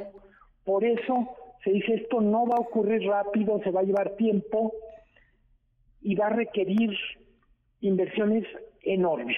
Por 0.63 0.83
eso 0.85 1.35
se 1.63 1.71
dice 1.71 1.95
esto 1.95 2.21
no 2.21 2.45
va 2.45 2.57
a 2.57 2.61
ocurrir 2.61 3.07
rápido, 3.07 3.59
se 3.63 3.71
va 3.71 3.81
a 3.81 3.83
llevar 3.83 4.15
tiempo 4.15 4.73
y 6.01 6.15
va 6.15 6.27
a 6.27 6.29
requerir 6.29 6.91
inversiones 7.81 8.45
enormes. 8.85 9.37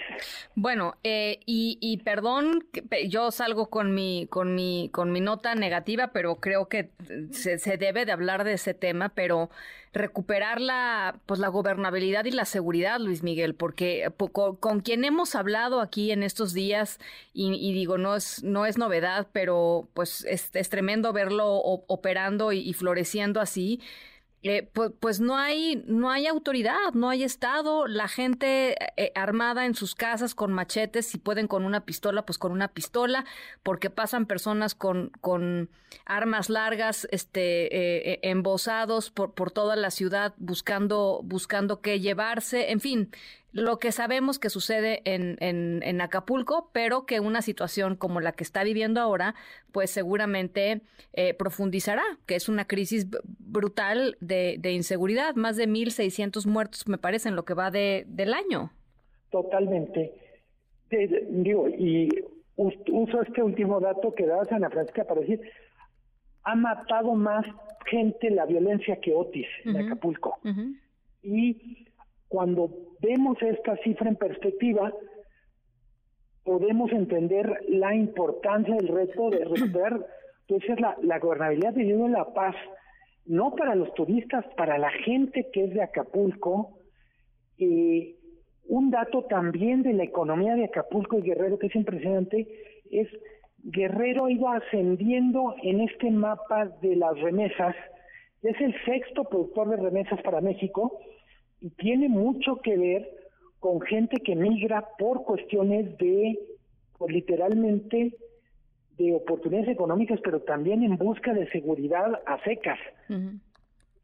Bueno, 0.56 0.96
eh, 1.04 1.40
y, 1.46 1.78
y, 1.82 1.98
perdón, 1.98 2.66
yo 3.08 3.32
salgo 3.32 3.70
con 3.70 3.94
mi, 3.94 4.28
con 4.30 4.54
mi, 4.54 4.90
con 4.92 5.12
mi 5.12 5.22
nota 5.22 5.56
negativa, 5.56 6.08
pero 6.08 6.36
creo 6.36 6.68
que 6.68 6.90
se, 7.32 7.58
se, 7.58 7.78
debe 7.78 8.06
de 8.06 8.12
hablar 8.12 8.44
de 8.44 8.54
ese 8.54 8.74
tema, 8.74 9.10
pero 9.10 9.50
recuperar 9.94 10.62
la, 10.62 11.20
pues 11.26 11.40
la 11.40 11.48
gobernabilidad 11.48 12.26
y 12.26 12.32
la 12.32 12.46
seguridad, 12.46 13.00
Luis 13.00 13.24
Miguel, 13.24 13.56
porque 13.56 14.12
con, 14.32 14.82
quien 14.82 15.06
hemos 15.06 15.34
hablado 15.34 15.82
aquí 15.82 16.12
en 16.12 16.24
estos 16.24 16.54
días, 16.54 17.00
y, 17.34 17.74
digo, 17.74 17.98
no 17.98 18.16
es, 18.16 18.44
no 18.44 18.66
es 18.66 18.78
novedad, 18.78 19.28
pero 19.32 19.88
pues 19.94 20.26
es, 20.26 20.52
es 20.54 20.70
tremendo 20.70 21.14
verlo 21.14 21.56
operando 21.56 22.52
y 22.52 22.74
floreciendo 22.74 23.40
así 23.40 23.80
eh, 24.44 24.70
pues, 24.72 24.92
pues, 25.00 25.20
no 25.20 25.36
hay 25.36 25.84
no 25.88 26.12
hay 26.12 26.28
autoridad, 26.28 26.94
no 26.94 27.10
hay 27.10 27.24
estado, 27.24 27.88
la 27.88 28.08
gente 28.08 28.76
eh, 28.96 29.12
armada 29.16 29.66
en 29.66 29.74
sus 29.74 29.96
casas 29.96 30.36
con 30.36 30.54
machetes, 30.54 31.08
si 31.08 31.18
pueden 31.18 31.48
con 31.48 31.66
una 31.66 31.86
pistola, 31.86 32.26
pues 32.26 32.38
con 32.38 32.52
una 32.52 32.68
pistola, 32.68 33.26
porque 33.64 33.90
pasan 33.90 34.28
personas 34.28 34.76
con 34.76 35.12
con 35.22 35.70
armas 36.06 36.50
largas, 36.50 37.08
este 37.12 38.14
eh, 38.14 38.20
embosados 38.24 39.10
por 39.10 39.34
por 39.34 39.52
toda 39.52 39.76
la 39.76 39.90
ciudad 39.92 40.34
buscando 40.38 41.22
buscando 41.24 41.82
qué 41.82 42.00
llevarse, 42.00 42.72
en 42.72 42.80
fin, 42.80 43.10
lo 43.58 43.80
que 43.80 43.92
sabemos 43.92 44.38
que 44.38 44.52
sucede 44.52 45.02
en, 45.04 45.38
en, 45.42 46.02
Acapulco, 46.02 46.70
pero 46.74 47.08
que 47.08 47.20
una 47.20 47.42
situación 47.42 47.96
como 47.96 48.22
la 48.22 48.32
que 48.32 48.44
está 48.44 48.64
viviendo 48.64 49.02
ahora, 49.02 49.34
pues 49.72 49.90
seguramente 49.90 50.82
eh, 51.14 51.34
profundizará, 51.34 52.04
que 52.28 52.36
es 52.36 52.50
una 52.50 52.66
crisis 52.66 53.08
brutal 53.40 54.16
de, 54.22 54.60
inseguridad, 54.72 55.34
más 55.34 55.58
de 55.58 55.68
1.600 55.68 56.46
muertos, 56.46 56.88
me 56.88 57.00
parece, 57.00 57.30
en 57.30 57.36
lo 57.36 57.46
que 57.46 57.56
va 57.56 57.72
de, 57.72 58.06
del 58.08 58.36
año. 58.36 58.72
Totalmente. 59.32 60.14
digo, 60.92 61.68
y 61.68 62.10
uso 62.56 63.22
este 63.24 63.42
último 63.42 63.80
dato 63.80 64.14
que 64.14 64.28
da 64.28 64.44
Ana 64.52 64.70
Francisca 64.70 65.04
para 65.04 65.22
decir, 65.22 65.42
ha 66.44 66.56
matado 66.56 67.16
más 67.16 67.44
gente 67.88 68.30
la 68.30 68.46
violencia 68.46 69.00
que 69.00 69.16
Otis 69.16 69.48
en 69.66 69.78
Acapulco. 69.78 70.38
Y 71.24 71.88
cuando 72.28 72.87
vemos 73.02 73.42
esta 73.42 73.76
cifra 73.78 74.10
en 74.10 74.16
perspectiva, 74.16 74.94
podemos 76.44 76.92
entender 76.92 77.66
la 77.68 77.94
importancia 77.94 78.76
del 78.76 78.88
reto 78.88 79.30
de 79.30 79.44
recuperar 79.44 80.06
entonces 80.48 80.80
la, 80.80 80.96
la 81.02 81.20
gobernabilidad 81.20 81.74
de 81.74 82.10
la 82.10 82.34
paz, 82.34 82.56
no 83.26 83.54
para 83.54 83.76
los 83.76 83.94
turistas, 83.94 84.46
para 84.56 84.78
la 84.78 84.90
gente 84.90 85.50
que 85.52 85.66
es 85.66 85.74
de 85.74 85.84
Acapulco. 85.84 86.80
Eh, 87.58 88.16
un 88.70 88.90
dato 88.92 89.24
también 89.24 89.84
de 89.84 89.94
la 89.94 90.04
economía 90.04 90.56
de 90.56 90.66
Acapulco 90.66 91.20
y 91.20 91.24
Guerrero 91.24 91.60
que 91.60 91.68
es 91.68 91.76
impresionante 91.76 92.48
es 92.92 93.08
Guerrero 93.64 94.30
ido 94.30 94.48
ascendiendo 94.50 95.56
en 95.62 95.82
este 95.82 96.12
mapa 96.12 96.68
de 96.82 96.96
las 96.96 97.20
remesas, 97.20 97.76
es 98.44 98.60
el 98.62 98.74
sexto 98.86 99.26
productor 99.26 99.70
de 99.70 99.78
remesas 99.78 100.22
para 100.22 100.40
México 100.42 101.00
y 101.62 101.70
tiene 101.72 102.10
mucho 102.10 102.58
que 102.58 102.78
ver 102.78 103.10
con 103.60 103.82
gente 103.82 104.18
que 104.24 104.36
migra 104.36 104.88
por 104.98 105.24
cuestiones 105.24 105.98
de, 105.98 106.38
pues, 106.98 107.12
literalmente, 107.12 108.16
de 108.98 109.14
oportunidades 109.14 109.70
económicas, 109.70 110.20
pero 110.24 110.42
también 110.42 110.84
en 110.84 110.98
busca 110.98 111.34
de 111.34 111.50
seguridad 111.50 112.22
a 112.26 112.44
secas. 112.44 112.80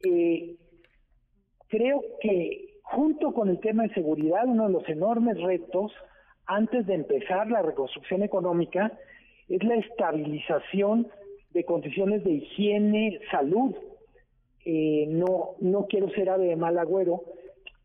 eh, 0.06 0.56
creo 1.68 2.02
que 2.22 2.74
junto 2.84 3.34
con 3.34 3.50
el 3.50 3.60
tema 3.60 3.84
de 3.84 3.94
seguridad, 3.94 4.44
uno 4.46 4.68
de 4.68 4.74
los 4.74 4.88
enormes 4.90 5.42
retos 5.42 5.92
antes 6.46 6.86
de 6.86 6.96
empezar 6.96 7.50
la 7.50 7.62
reconstrucción 7.62 8.22
económica 8.22 8.92
es 9.48 9.64
la 9.64 9.76
estabilización 9.76 11.08
de 11.52 11.64
condiciones 11.64 12.24
de 12.24 12.32
higiene, 12.32 13.20
salud. 13.32 13.76
Eh, 14.66 15.06
no, 15.10 15.56
no 15.60 15.88
quiero 15.88 16.10
ser 16.12 16.30
ave 16.30 16.48
de 16.48 16.56
mal 16.56 16.78
agüero, 16.78 17.24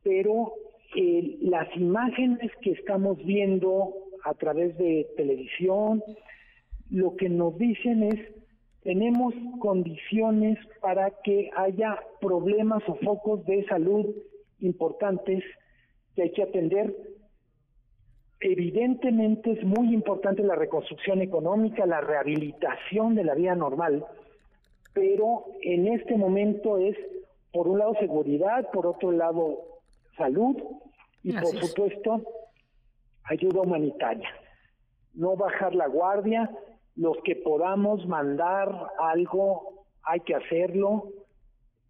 pero 0.09 0.55
eh, 0.97 1.37
las 1.43 1.69
imágenes 1.77 2.51
que 2.63 2.71
estamos 2.71 3.23
viendo 3.27 3.93
a 4.25 4.33
través 4.33 4.75
de 4.79 5.07
televisión, 5.19 6.03
lo 6.89 7.15
que 7.17 7.29
nos 7.29 7.59
dicen 7.59 8.05
es, 8.05 8.19
tenemos 8.83 9.35
condiciones 9.59 10.57
para 10.81 11.11
que 11.23 11.51
haya 11.55 11.99
problemas 12.23 12.83
o 12.89 12.95
focos 12.95 13.45
de 13.45 13.67
salud 13.67 14.07
importantes 14.61 15.45
que 16.17 16.23
hay 16.23 16.33
que 16.33 16.45
atender. 16.45 16.97
Evidentemente 18.41 19.53
es 19.53 19.63
muy 19.63 19.93
importante 19.93 20.43
la 20.43 20.55
reconstrucción 20.55 21.21
económica, 21.21 21.85
la 21.85 22.01
rehabilitación 22.01 23.15
de 23.15 23.25
la 23.25 23.35
vida 23.35 23.55
normal, 23.55 24.07
pero 24.95 25.45
en 25.61 25.87
este 25.89 26.17
momento 26.17 26.79
es, 26.79 26.97
por 27.53 27.69
un 27.69 27.81
lado, 27.81 27.95
seguridad, 28.01 28.71
por 28.73 28.87
otro 28.87 29.13
lado, 29.13 29.68
salud 30.19 30.57
y 31.23 31.33
por 31.33 31.57
supuesto 31.59 32.23
ayuda 33.25 33.63
humanitaria. 33.63 34.29
No 35.15 35.37
bajar 35.37 35.75
la 35.75 35.87
guardia, 35.87 36.51
los 36.97 37.17
que 37.25 37.37
podamos 37.37 38.07
mandar 38.07 38.91
algo 38.99 39.87
hay 40.03 40.21
que 40.21 40.35
hacerlo. 40.35 41.13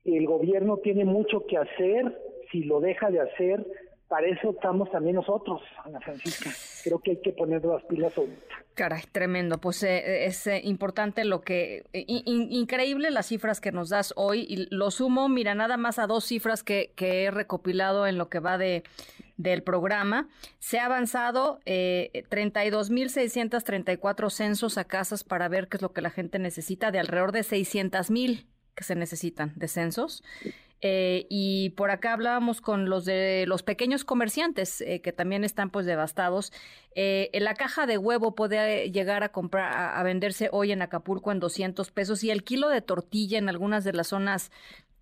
El 0.04 0.26
gobierno 0.26 0.78
tiene 0.78 1.04
mucho 1.04 1.46
que 1.46 1.56
hacer, 1.56 2.16
si 2.52 2.64
lo 2.64 2.80
deja 2.80 3.10
de 3.10 3.20
hacer, 3.20 3.66
para 4.08 4.26
eso 4.26 4.50
estamos 4.50 4.90
también 4.90 5.16
nosotros, 5.16 5.60
Ana 5.84 6.00
Francisca. 6.00 6.50
Creo 6.82 6.98
que 6.98 7.12
hay 7.12 7.20
que 7.20 7.32
poner 7.32 7.64
las 7.64 7.82
pilas 7.84 8.16
ahorita. 8.16 8.54
Caray, 8.74 9.02
tremendo. 9.12 9.58
Pues 9.58 9.82
eh, 9.82 10.26
es 10.26 10.46
eh, 10.46 10.60
importante 10.64 11.24
lo 11.24 11.42
que... 11.42 11.84
increíble 11.92 13.10
las 13.10 13.26
cifras 13.26 13.60
que 13.60 13.72
nos 13.72 13.90
das 13.90 14.14
hoy. 14.16 14.46
Y 14.48 14.74
lo 14.74 14.90
sumo, 14.90 15.28
mira, 15.28 15.54
nada 15.54 15.76
más 15.76 15.98
a 15.98 16.06
dos 16.06 16.24
cifras 16.24 16.62
que, 16.62 16.92
que 16.96 17.24
he 17.24 17.30
recopilado 17.30 18.06
en 18.06 18.18
lo 18.18 18.28
que 18.28 18.40
va 18.40 18.56
de 18.56 18.82
del 19.38 19.62
programa. 19.62 20.28
Se 20.58 20.78
ha 20.78 20.86
avanzado 20.86 21.60
eh, 21.64 22.24
32.634 22.28 24.30
censos 24.30 24.76
a 24.76 24.84
casas 24.84 25.24
para 25.24 25.48
ver 25.48 25.68
qué 25.68 25.78
es 25.78 25.82
lo 25.82 25.92
que 25.92 26.02
la 26.02 26.10
gente 26.10 26.38
necesita, 26.38 26.90
de 26.90 26.98
alrededor 26.98 27.32
de 27.32 27.40
600.000 27.40 28.44
que 28.74 28.84
se 28.84 28.94
necesitan 28.94 29.52
de 29.56 29.68
censos. 29.68 30.22
Eh, 30.80 31.26
y 31.28 31.70
por 31.70 31.90
acá 31.90 32.12
hablábamos 32.12 32.60
con 32.60 32.88
los 32.88 33.04
de 33.04 33.46
los 33.48 33.64
pequeños 33.64 34.04
comerciantes 34.04 34.80
eh, 34.80 35.00
que 35.00 35.12
también 35.12 35.42
están 35.42 35.70
pues 35.70 35.86
devastados. 35.86 36.52
Eh, 36.94 37.30
la 37.34 37.54
caja 37.54 37.86
de 37.86 37.98
huevo 37.98 38.34
puede 38.34 38.90
llegar 38.92 39.24
a 39.24 39.30
comprar 39.30 39.96
a, 39.96 40.02
venderse 40.04 40.48
hoy 40.52 40.70
en 40.70 40.82
Acapulco 40.82 41.32
en 41.32 41.40
200 41.40 41.90
pesos 41.90 42.22
y 42.22 42.30
el 42.30 42.44
kilo 42.44 42.68
de 42.68 42.80
tortilla 42.80 43.38
en 43.38 43.48
algunas 43.48 43.82
de 43.84 43.92
las 43.92 44.08
zonas 44.08 44.52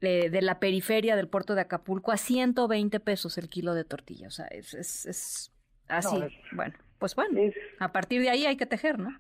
de 0.01 0.41
la 0.41 0.61
periferia 0.61 1.17
del 1.17 1.27
puerto 1.27 1.57
de 1.57 1.63
Acapulco 1.63 2.13
a 2.13 2.17
120 2.17 3.01
pesos 3.01 3.39
el 3.39 3.49
kilo 3.49 3.75
de 3.75 3.83
tortilla. 3.83 4.29
O 4.29 4.31
sea, 4.31 4.47
es, 4.47 4.73
es, 4.75 5.53
así. 5.89 6.17
bueno, 6.53 6.75
pues 6.99 7.17
bueno, 7.17 7.41
a 7.81 7.93
partir 7.93 8.21
de 8.21 8.31
ahí 8.31 8.47
hay 8.47 8.57
que 8.57 8.67
tejer, 8.67 8.99
¿no? 8.99 9.19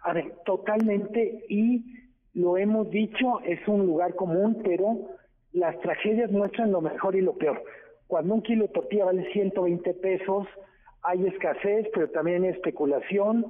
A 0.00 0.12
ver, 0.12 0.32
totalmente. 0.46 1.44
Y 1.48 1.84
lo 2.34 2.56
hemos 2.56 2.88
dicho, 2.90 3.40
es 3.44 3.66
un 3.66 3.84
lugar 3.84 4.14
común, 4.14 4.62
pero 4.64 5.16
las 5.56 5.80
tragedias 5.80 6.30
muestran 6.30 6.70
lo 6.70 6.82
mejor 6.82 7.16
y 7.16 7.22
lo 7.22 7.32
peor. 7.32 7.62
Cuando 8.06 8.34
un 8.34 8.42
kilo 8.42 8.66
de 8.66 8.72
tortilla 8.74 9.06
vale 9.06 9.32
120 9.32 9.94
pesos, 9.94 10.46
hay 11.02 11.26
escasez, 11.26 11.88
pero 11.94 12.10
también 12.10 12.44
hay 12.44 12.50
especulación 12.50 13.46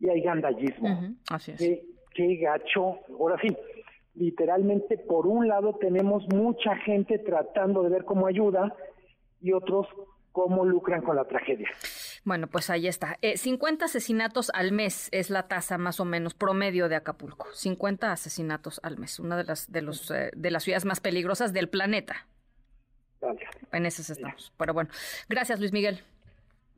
y 0.00 0.08
hay 0.08 0.22
gandallismo. 0.22 1.14
Así 1.28 1.52
es. 1.52 1.80
Qué, 2.14 2.36
gacho. 2.36 3.00
Ahora 3.18 3.38
sí, 3.40 3.54
literalmente 4.14 4.96
por 4.96 5.26
un 5.26 5.46
lado 5.46 5.74
tenemos 5.74 6.26
mucha 6.32 6.74
gente 6.76 7.18
tratando 7.18 7.82
de 7.82 7.90
ver 7.90 8.04
cómo 8.06 8.26
ayuda 8.26 8.74
y 9.42 9.52
otros 9.52 9.86
cómo 10.32 10.64
lucran 10.64 11.02
con 11.02 11.16
la 11.16 11.24
tragedia. 11.24 11.68
Bueno, 12.24 12.46
pues 12.46 12.70
ahí 12.70 12.86
está. 12.86 13.18
50 13.34 13.84
eh, 13.84 13.86
asesinatos 13.86 14.50
al 14.54 14.72
mes 14.72 15.08
es 15.10 15.28
la 15.28 15.48
tasa 15.48 15.76
más 15.76 15.98
o 15.98 16.04
menos 16.04 16.34
promedio 16.34 16.88
de 16.88 16.96
Acapulco. 16.96 17.48
50 17.52 18.12
asesinatos 18.12 18.80
al 18.84 18.98
mes, 18.98 19.18
una 19.18 19.36
de 19.36 19.44
las 19.44 19.72
de 19.72 19.82
los 19.82 20.10
eh, 20.10 20.30
de 20.36 20.50
las 20.50 20.62
ciudades 20.62 20.84
más 20.84 21.00
peligrosas 21.00 21.52
del 21.52 21.68
planeta. 21.68 22.28
Gracias. 23.20 23.50
En 23.72 23.86
esas 23.86 24.10
estamos. 24.10 24.52
Pero 24.56 24.74
bueno, 24.74 24.90
gracias 25.28 25.58
Luis 25.58 25.72
Miguel. 25.72 26.00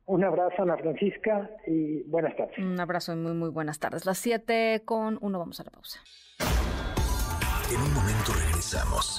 Un 0.07 0.23
abrazo, 0.23 0.63
Ana 0.63 0.77
Francisca, 0.77 1.51
y 1.67 2.03
buenas 2.03 2.37
tardes. 2.37 2.59
Un 2.59 2.79
abrazo 2.79 3.15
y 3.15 3.17
muy, 3.17 3.33
muy 3.33 3.49
buenas 3.49 3.79
tardes. 3.79 4.05
Las 4.05 4.19
7 4.19 4.83
con 4.85 5.19
uno, 5.23 5.39
vamos 5.39 5.61
a 5.61 5.65
la 5.65 5.71
pausa. 5.71 6.01
En 7.71 7.81
un 7.81 7.95
momento 7.95 8.33
regresamos. 8.35 9.19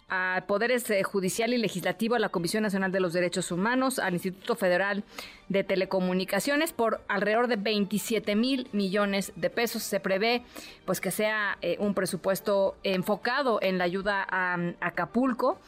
a 0.09 0.43
Poderes 0.47 0.89
eh, 0.89 1.03
Judicial 1.03 1.53
y 1.53 1.57
Legislativo, 1.57 2.15
a 2.15 2.19
la 2.19 2.29
Comisión 2.29 2.63
Nacional 2.63 2.91
de 2.91 2.99
los 2.99 3.13
Derechos 3.13 3.51
Humanos, 3.51 3.99
al 3.99 4.13
Instituto 4.13 4.55
Federal 4.55 5.03
de 5.47 5.63
Telecomunicacaciones 5.63 6.73
por 6.73 7.01
alrededor 7.07 7.47
de 7.47 7.55
27 7.55 8.35
mil 8.35 8.67
millones 8.71 9.31
de 9.35 9.49
pesos. 9.49 9.83
Se 9.83 9.99
prevé 9.99 10.43
pues 10.85 11.01
que 11.01 11.11
sea 11.11 11.57
eh, 11.61 11.77
un 11.79 11.93
presupuesto 11.93 12.75
enfocado 12.83 13.59
en 13.61 13.77
la 13.77 13.83
ayuda 13.83 14.25
a, 14.29 14.57
Acapulco. 14.81 15.59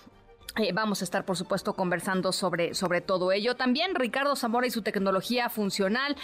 Eh, 0.58 0.74
vamos 0.74 1.02
a 1.02 1.06
estar, 1.06 1.24
por 1.24 1.38
supuesto, 1.38 1.74
conversando 1.74 2.32
sobre, 2.32 2.74
sobre 2.74 3.02
todo 3.02 3.32
ello. 3.32 3.56
También 3.56 3.96
Ricardo 3.96 4.36
Zamora 4.36 4.68
y 4.68 4.72
su 4.72 4.82
tecnología 4.82 5.50
funcional. 5.50 6.16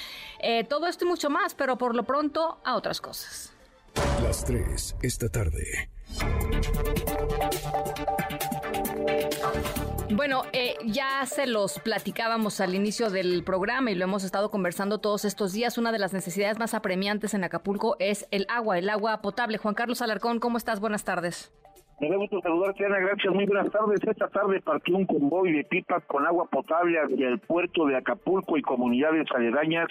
todo 0.68 0.88
esto 0.88 1.06
y 1.06 1.08
mucho 1.08 1.30
más, 1.30 1.56
pero 1.56 1.78
por 1.78 1.96
lo 1.96 2.04
pronto 2.04 2.60
a 2.66 2.76
otras 2.76 3.00
cosas. 3.00 3.54
Las 4.22 4.44
tres 4.44 4.96
esta 5.02 5.30
tarde. 5.30 5.90
Bueno, 10.10 10.44
eh, 10.52 10.76
ya 10.86 11.26
se 11.26 11.46
los 11.46 11.80
platicábamos 11.80 12.60
al 12.60 12.74
inicio 12.74 13.10
del 13.10 13.44
programa 13.44 13.92
y 13.92 13.96
lo 13.96 14.06
hemos 14.06 14.24
estado 14.24 14.50
conversando 14.50 15.00
todos 15.00 15.26
estos 15.26 15.52
días. 15.52 15.78
Una 15.78 15.92
de 15.92 16.00
las 16.00 16.14
necesidades 16.14 16.58
más 16.58 16.74
apremiantes 16.74 17.34
en 17.34 17.44
Acapulco 17.44 17.98
es 18.00 18.26
el 18.32 18.46
agua, 18.50 18.80
el 18.80 18.90
agua 18.90 19.22
potable. 19.22 19.58
Juan 19.58 19.76
Carlos 19.76 20.02
Alarcón, 20.02 20.40
¿cómo 20.40 20.58
estás? 20.58 20.80
Buenas 20.80 21.04
tardes. 21.04 21.52
Me 22.00 22.10
da 22.10 22.16
gusto 22.16 22.40
saludarte. 22.42 22.84
Gracias. 22.88 23.34
Muy 23.34 23.48
buenas 23.48 23.72
tardes. 23.72 24.00
Esta 24.04 24.28
tarde 24.28 24.62
partió 24.62 24.96
un 24.96 25.08
convoy 25.08 25.52
de 25.52 25.64
pipas 25.64 26.04
con 26.06 26.28
agua 26.28 26.46
potable 26.46 27.00
hacia 27.00 27.28
el 27.28 27.40
puerto 27.40 27.88
de 27.88 27.96
Acapulco 27.96 28.56
y 28.56 28.62
comunidades 28.62 29.26
aledañas 29.34 29.88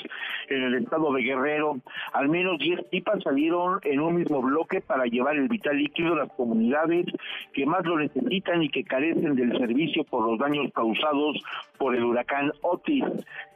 en 0.49 0.63
el 0.63 0.75
estado 0.77 1.13
de 1.13 1.23
Guerrero. 1.23 1.79
Al 2.13 2.29
menos 2.29 2.61
10 2.61 2.85
pipas 2.91 3.25
salieron 3.25 3.81
en 3.83 3.99
un 3.99 4.15
mismo 4.15 4.41
bloque 4.41 4.81
para 4.81 5.07
llevar 5.07 5.35
el 5.35 5.49
vital 5.49 5.79
líquido 5.79 6.13
a 6.13 6.19
las 6.19 6.33
comunidades 6.35 7.07
que 7.53 7.67
más 7.67 7.85
lo 7.85 7.99
necesitan 7.99 8.63
y 8.63 8.69
que 8.69 8.85
carecen 8.85 9.35
del 9.35 9.59
servicio 9.59 10.05
por 10.05 10.25
los 10.25 10.39
daños 10.39 10.71
causados 10.73 11.43
por 11.77 11.97
el 11.97 12.05
huracán 12.05 12.53
Otis. 12.63 13.05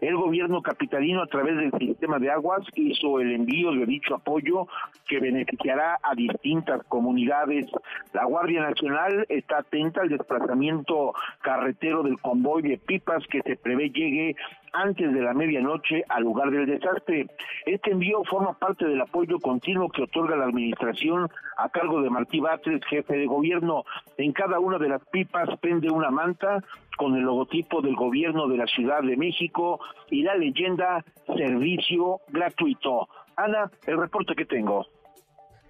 El 0.00 0.16
gobierno 0.16 0.60
capitalino, 0.60 1.22
a 1.22 1.26
través 1.26 1.56
del 1.56 1.70
sistema 1.78 2.18
de 2.18 2.30
aguas, 2.30 2.66
hizo 2.74 3.20
el 3.20 3.32
envío 3.32 3.70
de 3.72 3.86
dicho 3.86 4.16
apoyo 4.16 4.66
que 5.06 5.20
beneficiará 5.20 6.00
a 6.02 6.16
distintas 6.16 6.82
comunidades. 6.88 7.66
La 8.12 8.26
Guardia 8.40 8.62
Nacional 8.62 9.26
está 9.28 9.58
atenta 9.58 10.00
al 10.00 10.08
desplazamiento 10.08 11.12
carretero 11.42 12.02
del 12.02 12.18
convoy 12.18 12.62
de 12.62 12.78
pipas 12.78 13.22
que 13.26 13.42
se 13.42 13.56
prevé 13.56 13.90
llegue 13.90 14.34
antes 14.72 15.12
de 15.12 15.20
la 15.20 15.34
medianoche 15.34 16.04
al 16.08 16.22
lugar 16.22 16.50
del 16.50 16.64
desastre. 16.64 17.26
Este 17.66 17.90
envío 17.90 18.24
forma 18.24 18.54
parte 18.54 18.86
del 18.86 18.98
apoyo 18.98 19.38
continuo 19.40 19.90
que 19.90 20.04
otorga 20.04 20.36
la 20.36 20.46
administración 20.46 21.28
a 21.58 21.68
cargo 21.68 22.00
de 22.00 22.08
Martí 22.08 22.40
Batres, 22.40 22.80
jefe 22.88 23.14
de 23.14 23.26
gobierno. 23.26 23.84
En 24.16 24.32
cada 24.32 24.58
una 24.58 24.78
de 24.78 24.88
las 24.88 25.04
pipas 25.10 25.50
pende 25.60 25.90
una 25.90 26.10
manta 26.10 26.64
con 26.96 27.16
el 27.16 27.24
logotipo 27.24 27.82
del 27.82 27.94
gobierno 27.94 28.48
de 28.48 28.56
la 28.56 28.66
Ciudad 28.68 29.02
de 29.02 29.18
México 29.18 29.80
y 30.10 30.22
la 30.22 30.34
leyenda 30.34 31.04
servicio 31.26 32.20
gratuito. 32.28 33.06
Ana, 33.36 33.70
el 33.86 33.98
reporte 33.98 34.34
que 34.34 34.46
tengo. 34.46 34.86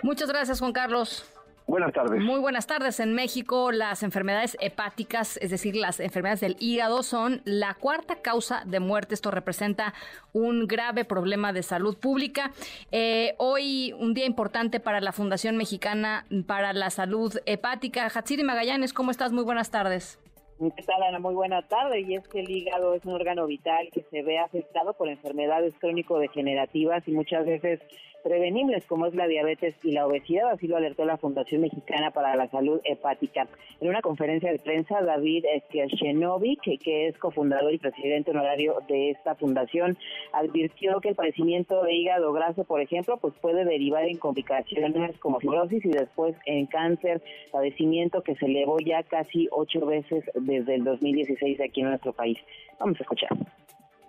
Muchas 0.05 0.29
gracias, 0.29 0.61
Juan 0.61 0.73
Carlos. 0.73 1.40
Buenas 1.71 1.93
tardes. 1.93 2.21
Muy 2.21 2.41
buenas 2.41 2.67
tardes. 2.67 2.99
En 2.99 3.15
México, 3.15 3.71
las 3.71 4.03
enfermedades 4.03 4.57
hepáticas, 4.61 5.37
es 5.37 5.51
decir, 5.51 5.77
las 5.77 6.01
enfermedades 6.01 6.41
del 6.41 6.57
hígado, 6.59 7.05
son 7.05 7.43
la 7.45 7.75
cuarta 7.75 8.17
causa 8.17 8.65
de 8.67 8.81
muerte. 8.81 9.15
Esto 9.15 9.31
representa 9.31 9.95
un 10.33 10.67
grave 10.67 11.05
problema 11.05 11.53
de 11.53 11.63
salud 11.63 11.97
pública. 11.97 12.51
Eh, 12.91 13.37
hoy, 13.39 13.95
un 14.01 14.15
día 14.15 14.27
importante 14.27 14.81
para 14.81 15.01
la 15.01 15.13
Fundación 15.13 15.57
Mexicana 15.57 16.25
para 16.49 16.73
la 16.73 16.91
Salud 16.91 17.39
Hepática. 17.47 18.11
Hatsiri 18.13 18.43
Magallanes, 18.43 18.93
¿cómo 18.93 19.13
estás? 19.13 19.31
Muy 19.31 19.45
buenas 19.45 19.71
tardes. 19.71 20.19
¿Qué 20.59 20.83
tal, 20.83 21.03
Ana? 21.05 21.21
Muy 21.21 21.35
buena 21.35 21.63
tarde. 21.63 22.01
Y 22.01 22.17
es 22.17 22.27
que 22.27 22.41
el 22.41 22.51
hígado 22.51 22.95
es 22.95 23.05
un 23.05 23.15
órgano 23.15 23.47
vital 23.47 23.91
que 23.93 24.03
se 24.11 24.23
ve 24.23 24.41
afectado 24.41 24.95
por 24.95 25.09
enfermedades 25.09 25.73
crónico-degenerativas 25.79 27.07
y 27.07 27.13
muchas 27.13 27.47
veces 27.47 27.81
prevenibles 28.23 28.87
como 28.87 29.07
es 29.07 29.15
la 29.15 29.27
diabetes 29.27 29.75
y 29.83 29.93
la 29.93 30.07
obesidad, 30.07 30.51
así 30.51 30.67
lo 30.67 30.77
alertó 30.77 31.05
la 31.05 31.17
Fundación 31.17 31.63
Mexicana 31.63 32.11
para 32.11 32.37
la 32.37 32.49
Salud 32.49 32.81
Hepática. 32.85 33.49
En 33.81 33.89
una 33.89 34.03
conferencia 34.03 34.51
de 34.51 34.59
prensa, 34.59 35.01
David 35.03 35.45
Kershenovic, 35.71 36.61
que 36.83 37.09
es 37.09 37.19
cofundador 37.19 37.73
y 37.73 37.79
presidente 37.79 38.31
honorario 38.31 38.79
de 38.89 39.11
esta 39.11 39.35
fundación, 39.35 39.97
advirtió 40.33 41.01
que 41.01 41.11
el 41.11 41.15
padecimiento 41.15 41.83
de 41.83 41.95
hígado 41.95 42.33
graso, 42.33 42.65
por 42.65 42.81
ejemplo, 42.81 43.19
pues 43.19 43.35
puede 43.41 43.65
derivar 43.65 44.05
en 44.05 44.19
complicaciones 44.19 45.19
como 45.19 45.41
fibrosis 45.41 45.85
y 45.85 45.91
después 45.91 46.37
en 46.47 46.67
cáncer, 46.67 47.23
padecimiento 47.51 48.23
que 48.23 48.35
se 48.37 48.47
elevó 48.47 48.79
ya 48.79 49.03
casi 49.03 49.49
ocho 49.51 49.87
veces 49.87 50.25
desde 50.35 50.75
el 50.75 50.85
2016 50.85 51.61
aquí 51.61 51.81
en 51.81 51.89
nuestro 51.89 52.13
país. 52.13 52.39
Vamos 52.79 52.99
a 52.99 53.03
escuchar. 53.03 53.31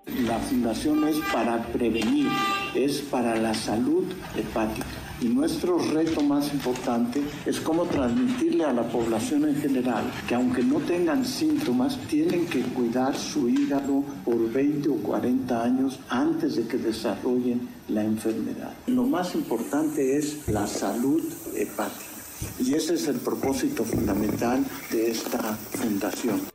La 0.07 0.39
fundación 0.39 1.07
es 1.07 1.17
para 1.31 1.63
prevenir, 1.67 2.27
es 2.73 3.01
para 3.01 3.35
la 3.35 3.53
salud 3.53 4.05
hepática. 4.35 4.85
Y 5.21 5.25
nuestro 5.25 5.77
reto 5.77 6.21
más 6.21 6.51
importante 6.53 7.21
es 7.45 7.59
cómo 7.59 7.85
transmitirle 7.85 8.65
a 8.65 8.73
la 8.73 8.87
población 8.89 9.47
en 9.47 9.55
general 9.55 10.03
que 10.27 10.35
aunque 10.35 10.63
no 10.63 10.79
tengan 10.79 11.25
síntomas, 11.25 11.99
tienen 12.07 12.47
que 12.47 12.61
cuidar 12.61 13.15
su 13.15 13.47
hígado 13.47 14.03
por 14.25 14.51
20 14.51 14.89
o 14.89 14.95
40 14.95 15.63
años 15.63 15.99
antes 16.09 16.55
de 16.55 16.67
que 16.67 16.77
desarrollen 16.77 17.69
la 17.87 18.03
enfermedad. 18.03 18.73
Lo 18.87 19.03
más 19.03 19.35
importante 19.35 20.17
es 20.17 20.47
la 20.47 20.65
salud 20.65 21.21
hepática. 21.55 22.05
Y 22.59 22.73
ese 22.73 22.95
es 22.95 23.07
el 23.07 23.17
propósito 23.17 23.83
fundamental 23.83 24.65
de 24.91 25.11
esta 25.11 25.39
fundación. 25.53 26.50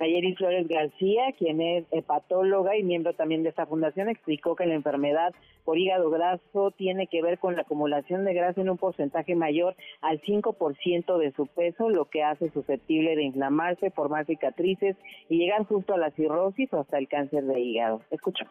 Nayeli 0.00 0.34
Flores 0.34 0.66
García, 0.66 1.32
quien 1.38 1.60
es 1.60 1.84
hepatóloga 1.90 2.74
y 2.74 2.82
miembro 2.82 3.12
también 3.12 3.42
de 3.42 3.50
esta 3.50 3.66
fundación, 3.66 4.08
explicó 4.08 4.56
que 4.56 4.64
la 4.64 4.74
enfermedad 4.74 5.34
por 5.64 5.78
hígado 5.78 6.08
graso 6.08 6.70
tiene 6.70 7.06
que 7.06 7.20
ver 7.20 7.38
con 7.38 7.54
la 7.54 7.62
acumulación 7.62 8.24
de 8.24 8.32
grasa 8.32 8.62
en 8.62 8.70
un 8.70 8.78
porcentaje 8.78 9.34
mayor 9.34 9.76
al 10.00 10.20
5% 10.22 11.18
de 11.18 11.32
su 11.32 11.46
peso, 11.46 11.90
lo 11.90 12.06
que 12.06 12.22
hace 12.22 12.50
susceptible 12.50 13.14
de 13.14 13.24
inflamarse, 13.24 13.90
formar 13.90 14.24
cicatrices 14.24 14.96
y 15.28 15.36
llegar 15.36 15.66
justo 15.66 15.92
a 15.92 15.98
la 15.98 16.10
cirrosis 16.12 16.72
o 16.72 16.80
hasta 16.80 16.96
el 16.96 17.06
cáncer 17.06 17.44
de 17.44 17.60
hígado. 17.60 18.00
Escucha. 18.10 18.50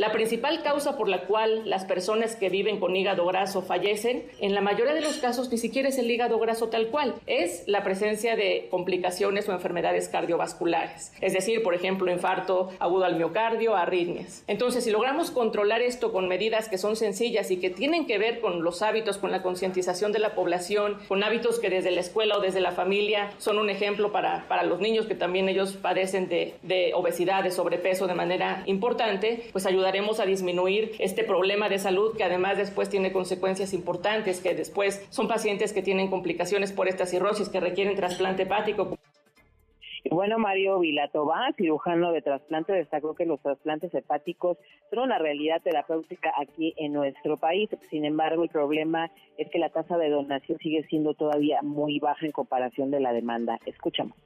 La 0.00 0.12
principal 0.12 0.62
causa 0.62 0.96
por 0.96 1.10
la 1.10 1.26
cual 1.26 1.68
las 1.68 1.84
personas 1.84 2.34
que 2.34 2.48
viven 2.48 2.80
con 2.80 2.96
hígado 2.96 3.26
graso 3.26 3.60
fallecen, 3.60 4.24
en 4.40 4.54
la 4.54 4.62
mayoría 4.62 4.94
de 4.94 5.02
los 5.02 5.18
casos 5.18 5.50
ni 5.52 5.58
siquiera 5.58 5.90
es 5.90 5.98
el 5.98 6.10
hígado 6.10 6.38
graso 6.38 6.70
tal 6.70 6.86
cual, 6.86 7.16
es 7.26 7.64
la 7.66 7.84
presencia 7.84 8.34
de 8.34 8.68
complicaciones 8.70 9.46
o 9.46 9.52
enfermedades 9.52 10.08
cardiovasculares, 10.08 11.12
es 11.20 11.34
decir, 11.34 11.62
por 11.62 11.74
ejemplo, 11.74 12.10
infarto 12.10 12.70
agudo 12.78 13.04
al 13.04 13.16
miocardio, 13.16 13.76
arritmias. 13.76 14.42
Entonces, 14.46 14.84
si 14.84 14.90
logramos 14.90 15.30
controlar 15.30 15.82
esto 15.82 16.12
con 16.12 16.28
medidas 16.28 16.70
que 16.70 16.78
son 16.78 16.96
sencillas 16.96 17.50
y 17.50 17.58
que 17.58 17.68
tienen 17.68 18.06
que 18.06 18.16
ver 18.16 18.40
con 18.40 18.62
los 18.62 18.80
hábitos, 18.80 19.18
con 19.18 19.30
la 19.30 19.42
concientización 19.42 20.12
de 20.12 20.18
la 20.20 20.34
población, 20.34 20.96
con 21.08 21.22
hábitos 21.22 21.58
que 21.58 21.68
desde 21.68 21.90
la 21.90 22.00
escuela 22.00 22.38
o 22.38 22.40
desde 22.40 22.62
la 22.62 22.72
familia 22.72 23.32
son 23.36 23.58
un 23.58 23.68
ejemplo 23.68 24.12
para, 24.12 24.48
para 24.48 24.62
los 24.62 24.80
niños 24.80 25.04
que 25.04 25.14
también 25.14 25.50
ellos 25.50 25.74
padecen 25.74 26.30
de, 26.30 26.54
de 26.62 26.92
obesidad, 26.94 27.44
de 27.44 27.50
sobrepeso 27.50 28.06
de 28.06 28.14
manera 28.14 28.62
importante, 28.64 29.50
pues 29.52 29.66
ayudar 29.66 29.89
ayudaremos 29.90 30.20
a 30.20 30.24
disminuir 30.24 30.92
este 31.00 31.24
problema 31.24 31.68
de 31.68 31.80
salud 31.80 32.16
que 32.16 32.22
además 32.22 32.56
después 32.56 32.88
tiene 32.88 33.12
consecuencias 33.12 33.74
importantes, 33.74 34.40
que 34.40 34.54
después 34.54 35.04
son 35.10 35.26
pacientes 35.26 35.72
que 35.72 35.82
tienen 35.82 36.08
complicaciones 36.08 36.70
por 36.70 36.86
esta 36.86 37.06
cirrosis 37.06 37.48
que 37.48 37.58
requieren 37.58 37.96
trasplante 37.96 38.44
hepático. 38.44 38.96
Bueno, 40.08 40.38
Mario 40.38 40.78
Vilatova, 40.78 41.52
cirujano 41.56 42.12
de 42.12 42.22
trasplante, 42.22 42.72
destacó 42.72 43.16
que 43.16 43.26
los 43.26 43.40
trasplantes 43.40 43.92
hepáticos 43.92 44.58
son 44.90 45.00
una 45.00 45.18
realidad 45.18 45.60
terapéutica 45.60 46.32
aquí 46.40 46.72
en 46.76 46.92
nuestro 46.92 47.36
país. 47.36 47.68
Sin 47.90 48.04
embargo, 48.04 48.44
el 48.44 48.48
problema 48.48 49.10
es 49.38 49.50
que 49.50 49.58
la 49.58 49.70
tasa 49.70 49.98
de 49.98 50.08
donación 50.08 50.58
sigue 50.58 50.84
siendo 50.84 51.14
todavía 51.14 51.62
muy 51.62 51.98
baja 51.98 52.26
en 52.26 52.32
comparación 52.32 52.92
de 52.92 53.00
la 53.00 53.12
demanda. 53.12 53.58
Escuchamos. 53.66 54.16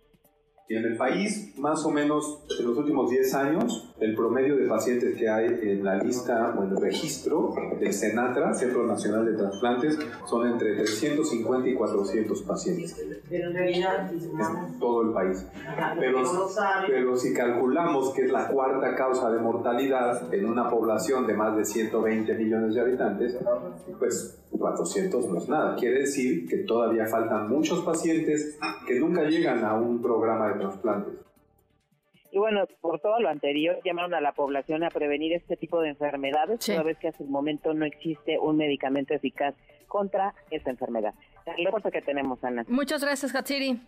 Y 0.67 0.77
en 0.77 0.85
el 0.85 0.97
país, 0.97 1.55
más 1.59 1.85
o 1.85 1.91
menos 1.91 2.43
en 2.59 2.67
los 2.67 2.79
últimos 2.79 3.11
10 3.11 3.35
años, 3.35 3.93
el 4.01 4.15
promedio 4.15 4.57
de 4.57 4.67
pacientes 4.67 5.15
que 5.15 5.29
hay 5.29 5.47
en 5.47 5.85
la 5.85 5.97
lista 5.97 6.55
o 6.59 6.65
en 6.65 6.71
el 6.71 6.77
registro 6.79 7.55
del 7.79 7.93
CENATRA, 7.93 8.55
Centro 8.55 8.87
Nacional 8.87 9.27
de 9.27 9.35
Trasplantes, 9.35 9.99
son 10.27 10.49
entre 10.49 10.75
350 10.77 11.69
y 11.69 11.75
400 11.75 12.43
pacientes. 12.43 12.97
Pero 13.29 13.49
en 13.49 13.55
realidad, 13.55 14.11
es 14.15 14.79
todo 14.81 15.03
el 15.03 15.13
país. 15.13 15.47
Pero, 15.99 16.23
pero 16.87 17.17
si 17.17 17.35
calculamos 17.35 18.15
que 18.15 18.23
es 18.23 18.33
la 18.33 18.49
cuarta 18.49 18.95
causa 18.95 19.31
de 19.31 19.41
mortalidad 19.41 20.33
en 20.33 20.47
una 20.47 20.71
población 20.71 21.27
de 21.27 21.35
más 21.35 21.55
de 21.59 21.65
120 21.67 22.35
millones 22.35 22.75
de 22.75 22.81
habitantes, 22.81 23.37
pues 23.99 24.44
400 24.59 25.29
no 25.29 25.39
es 25.39 25.49
nada. 25.49 25.77
Quiere 25.77 26.01
decir 26.01 26.49
que 26.49 26.59
todavía 26.59 27.07
faltan 27.07 27.49
muchos 27.49 27.81
pacientes 27.83 28.59
que 28.87 28.99
nunca 28.99 29.25
llegan 29.25 29.65
a 29.65 29.75
un 29.75 30.01
programa 30.01 30.49
de 30.49 30.61
trasplantes. 30.61 31.15
Y 32.31 32.39
bueno, 32.39 32.67
por 32.81 32.99
todo 32.99 33.21
lo 33.21 33.29
anterior, 33.29 33.79
llamaron 33.85 34.13
a 34.13 34.21
la 34.21 34.33
población 34.33 34.83
a 34.83 34.91
prevenir 34.91 35.33
este 35.35 35.57
tipo 35.57 35.81
de 35.81 35.91
enfermedades, 35.91 36.59
toda 36.59 36.83
vez 36.83 36.99
que 36.99 37.07
hasta 37.07 37.23
el 37.23 37.31
momento 37.31 37.73
no 37.75 37.85
existe 37.85 38.41
un 38.41 38.57
medicamento 38.57 39.15
eficaz 39.15 39.55
contra 39.87 40.35
esta 40.51 40.71
enfermedad. 40.71 41.15
El 41.57 41.67
reporte 41.67 41.93
que 41.93 42.03
tenemos, 42.03 42.43
Ana. 42.43 42.65
Muchas 42.67 43.05
gracias, 43.05 43.33
Hatsiri. 43.33 43.81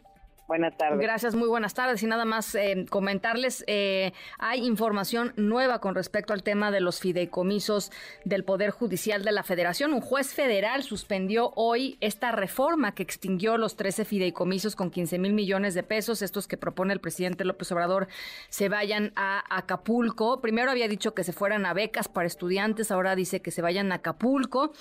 Buenas 0.48 0.76
tardes. 0.76 1.00
Gracias, 1.00 1.34
muy 1.34 1.48
buenas 1.48 1.74
tardes. 1.74 2.02
Y 2.04 2.06
nada 2.06 2.24
más 2.24 2.54
eh, 2.54 2.86
comentarles, 2.88 3.64
eh, 3.66 4.12
hay 4.38 4.64
información 4.64 5.32
nueva 5.36 5.80
con 5.80 5.96
respecto 5.96 6.32
al 6.32 6.44
tema 6.44 6.70
de 6.70 6.80
los 6.80 7.00
fideicomisos 7.00 7.90
del 8.24 8.44
Poder 8.44 8.70
Judicial 8.70 9.24
de 9.24 9.32
la 9.32 9.42
Federación. 9.42 9.92
Un 9.92 10.00
juez 10.00 10.34
federal 10.34 10.84
suspendió 10.84 11.52
hoy 11.56 11.98
esta 12.00 12.30
reforma 12.30 12.94
que 12.94 13.02
extinguió 13.02 13.56
los 13.56 13.74
13 13.74 14.04
fideicomisos 14.04 14.76
con 14.76 14.90
15 14.90 15.18
mil 15.18 15.32
millones 15.32 15.74
de 15.74 15.82
pesos, 15.82 16.22
estos 16.22 16.46
que 16.46 16.56
propone 16.56 16.92
el 16.92 17.00
presidente 17.00 17.44
López 17.44 17.72
Obrador 17.72 18.06
se 18.48 18.68
vayan 18.68 19.12
a 19.16 19.42
Acapulco. 19.50 20.40
Primero 20.40 20.70
había 20.70 20.86
dicho 20.86 21.12
que 21.12 21.24
se 21.24 21.32
fueran 21.32 21.66
a 21.66 21.74
becas 21.74 22.06
para 22.06 22.28
estudiantes, 22.28 22.92
ahora 22.92 23.16
dice 23.16 23.42
que 23.42 23.50
se 23.50 23.62
vayan 23.62 23.90
a 23.90 23.96
Acapulco. 23.96 24.72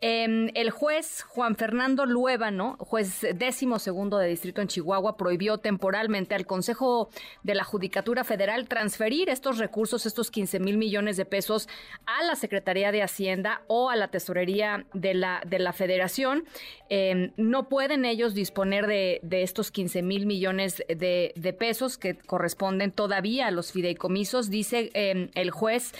Em, 0.00 0.50
el 0.54 0.70
juez 0.70 1.22
Juan 1.22 1.54
Fernando 1.54 2.06
Luébano, 2.06 2.76
juez 2.80 3.24
décimo 3.36 3.78
segundo 3.78 4.18
de 4.18 4.26
distrito 4.26 4.60
en 4.60 4.66
Chihuahua, 4.66 5.11
prohibió 5.16 5.58
temporalmente 5.58 6.34
al 6.34 6.46
Consejo 6.46 7.10
de 7.42 7.54
la 7.54 7.64
Judicatura 7.64 8.24
Federal 8.24 8.68
transferir 8.68 9.28
estos 9.28 9.58
recursos, 9.58 10.06
estos 10.06 10.30
15 10.30 10.60
mil 10.60 10.78
millones 10.78 11.16
de 11.16 11.24
pesos, 11.24 11.68
a 12.06 12.22
la 12.24 12.36
Secretaría 12.36 12.92
de 12.92 13.02
Hacienda 13.02 13.62
o 13.66 13.90
a 13.90 13.96
la 13.96 14.08
Tesorería 14.08 14.86
de 14.92 15.14
la, 15.14 15.42
de 15.46 15.58
la 15.58 15.72
Federación. 15.72 16.44
Em, 16.88 17.32
no 17.36 17.68
pueden 17.68 18.04
ellos 18.04 18.34
disponer 18.34 18.86
de, 18.86 19.20
estos 19.30 19.70
15 19.70 20.02
mil 20.02 20.26
millones 20.26 20.84
de, 20.88 21.56
pesos 21.58 21.98
que 21.98 22.14
corresponden 22.14 22.92
todavía 22.92 23.46
a 23.46 23.50
los 23.50 23.72
fideicomisos. 23.72 24.50
Dice 24.50 24.90
em, 24.94 25.30
el 25.34 25.50
juez 25.50 25.92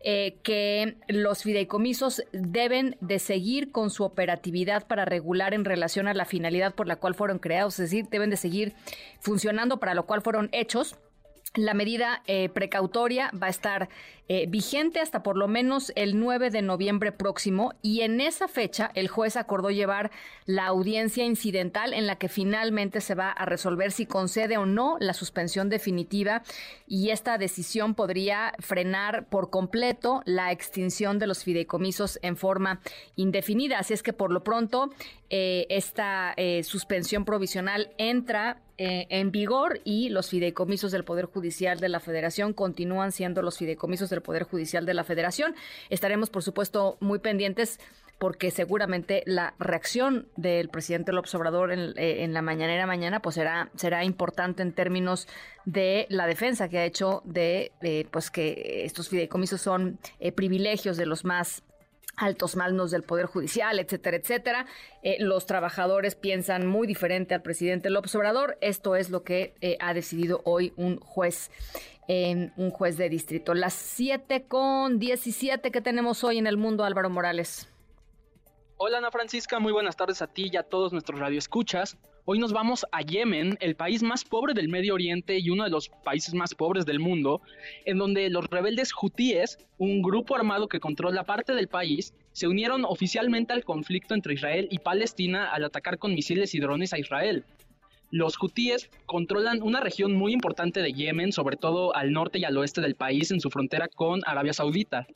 eh, 0.00 0.36
que 0.42 0.96
los 1.08 1.42
fideicomisos 1.42 2.22
deben 2.32 2.96
de 3.00 3.18
seguir 3.18 3.72
con 3.72 3.90
su 3.90 4.04
operatividad 4.04 4.86
para 4.86 5.04
regular 5.04 5.54
en 5.54 5.64
relación 5.64 6.08
a 6.08 6.14
la 6.14 6.24
finalidad 6.24 6.74
por 6.74 6.86
la 6.86 6.96
cual 6.96 7.14
fueron 7.14 7.38
creados, 7.38 7.78
es 7.78 7.90
decir, 7.90 8.06
deben 8.08 8.30
de 8.30 8.36
seguir 8.36 8.57
funcionando, 9.20 9.80
para 9.80 9.94
lo 9.94 10.06
cual 10.06 10.22
fueron 10.22 10.48
hechos. 10.52 10.96
La 11.54 11.72
medida 11.72 12.22
eh, 12.26 12.50
precautoria 12.50 13.30
va 13.30 13.46
a 13.46 13.50
estar 13.50 13.88
eh, 14.28 14.44
vigente 14.48 15.00
hasta 15.00 15.22
por 15.22 15.38
lo 15.38 15.48
menos 15.48 15.92
el 15.96 16.20
9 16.20 16.50
de 16.50 16.60
noviembre 16.60 17.10
próximo 17.10 17.72
y 17.80 18.02
en 18.02 18.20
esa 18.20 18.48
fecha 18.48 18.90
el 18.94 19.08
juez 19.08 19.36
acordó 19.36 19.70
llevar 19.70 20.10
la 20.44 20.66
audiencia 20.66 21.24
incidental 21.24 21.94
en 21.94 22.06
la 22.06 22.16
que 22.16 22.28
finalmente 22.28 23.00
se 23.00 23.14
va 23.14 23.30
a 23.30 23.46
resolver 23.46 23.92
si 23.92 24.04
concede 24.04 24.58
o 24.58 24.66
no 24.66 24.98
la 25.00 25.14
suspensión 25.14 25.70
definitiva 25.70 26.42
y 26.86 27.10
esta 27.10 27.38
decisión 27.38 27.94
podría 27.94 28.52
frenar 28.58 29.26
por 29.30 29.48
completo 29.48 30.20
la 30.26 30.52
extinción 30.52 31.18
de 31.18 31.28
los 31.28 31.44
fideicomisos 31.44 32.18
en 32.20 32.36
forma 32.36 32.80
indefinida. 33.16 33.78
Así 33.78 33.94
es 33.94 34.02
que 34.02 34.12
por 34.12 34.30
lo 34.30 34.44
pronto 34.44 34.90
eh, 35.30 35.66
esta 35.70 36.34
suspensión 36.62 37.24
provisional 37.24 37.90
entra 37.96 38.60
eh, 38.80 39.06
en 39.10 39.32
vigor 39.32 39.80
y 39.82 40.08
los 40.08 40.30
fideicomisos 40.30 40.92
del 40.92 41.02
Poder 41.02 41.24
Judicial 41.24 41.80
de 41.80 41.88
la 41.88 41.98
Federación 41.98 42.52
continúan 42.52 43.10
siendo 43.10 43.42
los 43.42 43.58
fideicomisos 43.58 44.08
del 44.08 44.22
Poder 44.22 44.44
Judicial 44.44 44.86
de 44.86 44.94
la 44.94 45.02
Federación. 45.02 45.56
Estaremos, 45.90 46.30
por 46.30 46.44
supuesto, 46.44 46.96
muy 47.00 47.18
pendientes 47.18 47.80
porque 48.18 48.52
seguramente 48.52 49.24
la 49.26 49.54
reacción 49.58 50.28
del 50.36 50.68
presidente 50.68 51.12
López 51.12 51.34
Obrador 51.34 51.72
en, 51.72 51.92
eh, 51.96 52.24
la 52.28 52.40
mañanera 52.40 52.86
mañana 52.86 53.20
pues 53.20 53.34
será, 53.34 53.68
será 53.74 54.04
importante 54.04 54.62
en 54.62 54.72
términos 54.72 55.26
de 55.64 56.06
la 56.08 56.28
defensa 56.28 56.68
que 56.68 56.78
ha 56.78 56.84
hecho 56.84 57.22
de 57.24 57.72
eh, 57.82 58.06
pues 58.12 58.30
que 58.30 58.84
estos 58.84 59.08
fideicomisos 59.08 59.60
son 59.60 59.98
privilegios 60.36 60.96
de 60.96 61.06
los 61.06 61.24
más 61.24 61.64
altos 62.18 62.56
manos 62.56 62.90
del 62.90 63.02
Poder 63.02 63.26
Judicial, 63.26 63.78
etcétera, 63.78 64.16
etcétera. 64.16 64.66
Eh, 65.02 65.16
los 65.20 65.46
trabajadores 65.46 66.14
piensan 66.14 66.66
muy 66.66 66.86
diferente 66.86 67.34
al 67.34 67.42
presidente 67.42 67.90
López 67.90 68.14
Obrador. 68.14 68.58
Esto 68.60 68.96
es 68.96 69.10
lo 69.10 69.22
que 69.22 69.54
eh, 69.60 69.78
ha 69.80 69.94
decidido 69.94 70.42
hoy 70.44 70.72
un 70.76 70.98
juez, 70.98 71.50
eh, 72.08 72.50
un 72.56 72.70
juez 72.70 72.96
de 72.96 73.08
distrito. 73.08 73.54
Las 73.54 73.74
7 73.74 74.44
con 74.46 74.98
17 74.98 75.70
que 75.70 75.80
tenemos 75.80 76.24
hoy 76.24 76.38
en 76.38 76.46
el 76.46 76.56
mundo, 76.56 76.84
Álvaro 76.84 77.08
Morales. 77.08 77.68
Hola 78.80 78.98
Ana 78.98 79.10
Francisca, 79.10 79.58
muy 79.58 79.72
buenas 79.72 79.96
tardes 79.96 80.22
a 80.22 80.28
ti 80.28 80.50
y 80.52 80.56
a 80.56 80.62
todos 80.62 80.92
nuestros 80.92 81.18
radioescuchas. 81.18 81.98
Hoy 82.24 82.38
nos 82.38 82.52
vamos 82.52 82.86
a 82.92 83.02
Yemen, 83.02 83.58
el 83.58 83.74
país 83.74 84.04
más 84.04 84.24
pobre 84.24 84.54
del 84.54 84.68
Medio 84.68 84.94
Oriente 84.94 85.36
y 85.36 85.50
uno 85.50 85.64
de 85.64 85.70
los 85.70 85.88
países 86.04 86.32
más 86.32 86.54
pobres 86.54 86.86
del 86.86 87.00
mundo, 87.00 87.40
en 87.86 87.98
donde 87.98 88.30
los 88.30 88.46
rebeldes 88.46 88.92
hutíes, 89.02 89.58
un 89.78 90.00
grupo 90.00 90.36
armado 90.36 90.68
que 90.68 90.78
controla 90.78 91.24
parte 91.24 91.54
del 91.54 91.66
país, 91.66 92.14
se 92.30 92.46
unieron 92.46 92.84
oficialmente 92.84 93.52
al 93.52 93.64
conflicto 93.64 94.14
entre 94.14 94.34
Israel 94.34 94.68
y 94.70 94.78
Palestina 94.78 95.50
al 95.50 95.64
atacar 95.64 95.98
con 95.98 96.14
misiles 96.14 96.54
y 96.54 96.60
drones 96.60 96.92
a 96.92 97.00
Israel. 97.00 97.44
Los 98.12 98.40
hutíes 98.40 98.90
controlan 99.06 99.60
una 99.60 99.80
región 99.80 100.14
muy 100.14 100.32
importante 100.32 100.82
de 100.82 100.92
Yemen, 100.92 101.32
sobre 101.32 101.56
todo 101.56 101.96
al 101.96 102.12
norte 102.12 102.38
y 102.38 102.44
al 102.44 102.56
oeste 102.56 102.80
del 102.80 102.94
país 102.94 103.32
en 103.32 103.40
su 103.40 103.50
frontera 103.50 103.88
con 103.88 104.20
Arabia 104.24 104.52
Saudita. 104.52 105.08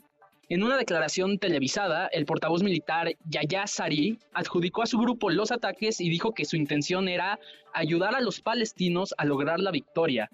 En 0.49 0.63
una 0.63 0.77
declaración 0.77 1.39
televisada, 1.39 2.09
el 2.09 2.27
portavoz 2.27 2.63
militar 2.63 3.15
Yaya 3.25 3.67
Sari 3.67 4.19
adjudicó 4.35 4.83
a 4.83 4.87
su 4.87 4.99
grupo 4.99 5.31
los 5.31 5.53
ataques 5.53 6.01
y 6.01 6.11
dijo 6.11 6.33
que 6.33 6.45
su 6.45 6.57
intención 6.57 7.09
era 7.09 7.39
ayudar 7.73 8.15
a 8.17 8.21
los 8.21 8.41
palestinos 8.41 9.15
a 9.19 9.25
lograr 9.25 9.61
la 9.61 9.71
victoria. 9.71 10.31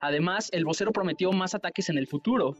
Además, 0.00 0.50
el 0.52 0.64
vocero 0.64 0.92
prometió 0.92 1.30
más 1.32 1.54
ataques 1.54 1.88
en 1.88 1.96
el 1.96 2.08
futuro. 2.08 2.56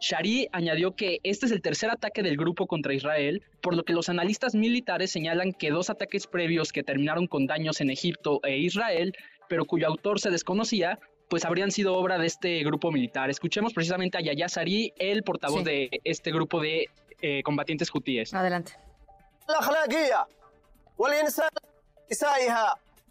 Shari 0.00 0.48
añadió 0.50 0.96
que 0.96 1.20
este 1.22 1.46
es 1.46 1.52
el 1.52 1.62
tercer 1.62 1.90
ataque 1.90 2.22
del 2.22 2.38
grupo 2.38 2.66
contra 2.66 2.94
Israel, 2.94 3.42
por 3.60 3.76
lo 3.76 3.84
que 3.84 3.92
los 3.92 4.08
analistas 4.08 4.54
militares 4.54 5.10
señalan 5.10 5.52
que 5.52 5.70
dos 5.70 5.90
ataques 5.90 6.26
previos 6.26 6.72
que 6.72 6.82
terminaron 6.82 7.26
con 7.26 7.46
daños 7.46 7.80
en 7.82 7.90
Egipto 7.90 8.40
e 8.42 8.58
Israel, 8.58 9.12
pero 9.48 9.66
cuyo 9.66 9.86
autor 9.86 10.20
se 10.20 10.30
desconocía, 10.30 10.98
pues 11.28 11.44
habrían 11.44 11.70
sido 11.70 11.96
obra 11.96 12.18
de 12.18 12.26
este 12.26 12.62
grupo 12.64 12.90
militar. 12.90 13.30
Escuchemos 13.30 13.72
precisamente 13.72 14.18
a 14.18 14.20
Yaya 14.20 14.48
Sari, 14.48 14.92
el 14.98 15.22
portavoz 15.22 15.64
de 15.64 16.00
este 16.04 16.30
grupo 16.32 16.60
de 16.60 16.88
eh, 17.20 17.42
combatientes 17.42 17.92
hutíes. 17.92 18.32
Adelante. 18.34 18.72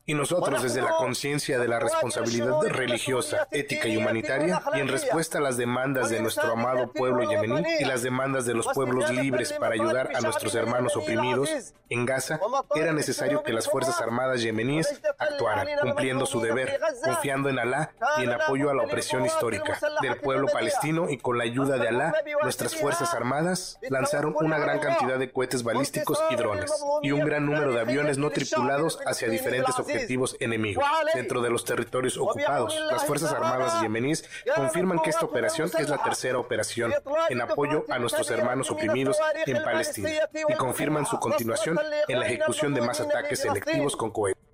Y 0.07 0.13
nosotros 0.13 0.61
desde 0.61 0.83
la 0.83 0.91
conciencia 0.97 1.57
de 1.57 1.67
la 1.67 1.79
responsabilidad 1.79 2.61
religiosa, 2.61 3.47
ética 3.49 3.87
y 3.87 3.97
humanitaria, 3.97 4.61
y 4.75 4.79
en 4.79 4.87
respuesta 4.87 5.39
a 5.39 5.41
las 5.41 5.57
demandas 5.57 6.11
de 6.11 6.19
nuestro 6.19 6.51
amado 6.51 6.91
pueblo 6.91 7.27
yemení 7.27 7.63
y 7.79 7.85
las 7.85 8.03
demandas 8.03 8.45
de 8.45 8.53
los 8.53 8.67
pueblos 8.67 9.09
libres 9.09 9.53
para 9.53 9.73
ayudar 9.73 10.11
a 10.15 10.21
nuestros 10.21 10.53
hermanos 10.53 10.95
oprimidos 10.95 11.73
en 11.89 12.05
Gaza, 12.05 12.39
era 12.75 12.93
necesario 12.93 13.41
que 13.41 13.51
las 13.51 13.67
Fuerzas 13.67 13.99
Armadas 13.99 14.43
yemeníes 14.43 15.01
actuaran, 15.17 15.67
cumpliendo 15.81 16.27
su 16.27 16.39
deber, 16.39 16.79
confiando 17.03 17.49
en 17.49 17.57
Alá 17.57 17.91
y 18.19 18.23
en 18.25 18.31
apoyo 18.31 18.69
a 18.69 18.75
la 18.75 18.83
opresión 18.83 19.25
histórica 19.25 19.79
del 20.03 20.17
pueblo 20.17 20.47
palestino 20.47 21.09
y 21.09 21.17
con 21.17 21.39
la 21.39 21.45
ayuda 21.45 21.77
de 21.77 21.87
Alá, 21.87 22.13
nuestras 22.43 22.75
Fuerzas 22.75 23.15
Armadas 23.15 23.79
lanzaron 23.89 24.35
una 24.39 24.59
gran 24.59 24.79
cantidad 24.79 25.17
de 25.17 25.31
cohetes 25.31 25.63
balísticos 25.63 26.21
y 26.29 26.35
drones, 26.35 26.71
y 27.01 27.11
un 27.11 27.25
gran 27.25 27.47
número 27.47 27.73
de 27.73 27.79
aviones 27.79 28.19
no 28.19 28.29
tripulados 28.29 28.99
hacia 29.05 29.29
diferentes 29.29 29.79
objetivos 29.79 29.94
objetivos 29.95 30.35
enemigos 30.39 30.83
dentro 31.13 31.41
de 31.41 31.49
los 31.49 31.65
territorios 31.65 32.17
ocupados. 32.17 32.75
Las 32.91 33.05
Fuerzas 33.05 33.31
Armadas 33.31 33.81
yemeníes 33.81 34.29
confirman 34.55 34.99
que 34.99 35.09
esta 35.09 35.25
operación 35.25 35.69
es 35.79 35.89
la 35.89 36.01
tercera 36.03 36.37
operación 36.37 36.93
en 37.29 37.41
apoyo 37.41 37.85
a 37.89 37.99
nuestros 37.99 38.29
hermanos 38.31 38.71
oprimidos 38.71 39.17
en 39.45 39.63
Palestina. 39.63 40.09
y 40.47 40.53
confirman 40.55 41.05
su 41.05 41.19
continuación 41.19 41.79
en 42.07 42.19
la 42.19 42.25
ejecución 42.25 42.73
de 42.73 42.81
más 42.81 42.99
ataques 42.99 43.39
selectivos 43.39 43.95
con 43.95 44.11
cohetes. 44.11 44.45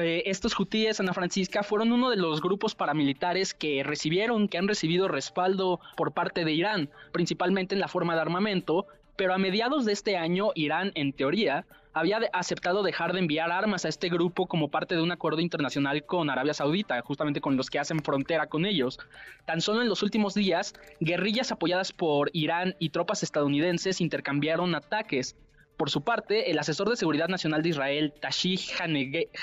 Eh, 0.00 0.24
estos 0.26 0.58
hutíes 0.58 1.00
Ana 1.00 1.14
Francisca 1.14 1.62
fueron 1.62 1.92
uno 1.92 2.10
de 2.10 2.16
los 2.16 2.42
grupos 2.42 2.74
paramilitares 2.74 3.54
que 3.54 3.82
recibieron, 3.82 4.48
que 4.48 4.58
han 4.58 4.68
recibido 4.68 5.08
respaldo 5.08 5.80
por 5.96 6.12
parte 6.12 6.44
de 6.44 6.52
Irán, 6.52 6.90
principalmente 7.12 7.74
en 7.74 7.80
la 7.80 7.88
forma 7.88 8.14
de 8.14 8.20
armamento, 8.20 8.86
pero 9.16 9.32
a 9.32 9.38
mediados 9.38 9.86
de 9.86 9.92
este 9.92 10.16
año 10.16 10.50
Irán, 10.54 10.92
en 10.94 11.12
teoría, 11.12 11.66
había 11.98 12.20
aceptado 12.32 12.82
dejar 12.82 13.12
de 13.12 13.18
enviar 13.18 13.50
armas 13.50 13.84
a 13.84 13.88
este 13.88 14.08
grupo 14.08 14.46
como 14.46 14.70
parte 14.70 14.94
de 14.94 15.02
un 15.02 15.12
acuerdo 15.12 15.40
internacional 15.40 16.04
con 16.04 16.30
Arabia 16.30 16.54
Saudita, 16.54 17.00
justamente 17.02 17.40
con 17.40 17.56
los 17.56 17.70
que 17.70 17.78
hacen 17.78 18.02
frontera 18.02 18.46
con 18.46 18.66
ellos. 18.66 18.98
Tan 19.44 19.60
solo 19.60 19.82
en 19.82 19.88
los 19.88 20.02
últimos 20.02 20.34
días, 20.34 20.74
guerrillas 21.00 21.52
apoyadas 21.52 21.92
por 21.92 22.30
Irán 22.32 22.76
y 22.78 22.90
tropas 22.90 23.22
estadounidenses 23.22 24.00
intercambiaron 24.00 24.74
ataques. 24.74 25.36
Por 25.76 25.90
su 25.90 26.02
parte, 26.02 26.50
el 26.50 26.58
asesor 26.58 26.88
de 26.88 26.96
seguridad 26.96 27.28
nacional 27.28 27.62
de 27.62 27.68
Israel, 27.70 28.14
Tashih 28.20 28.60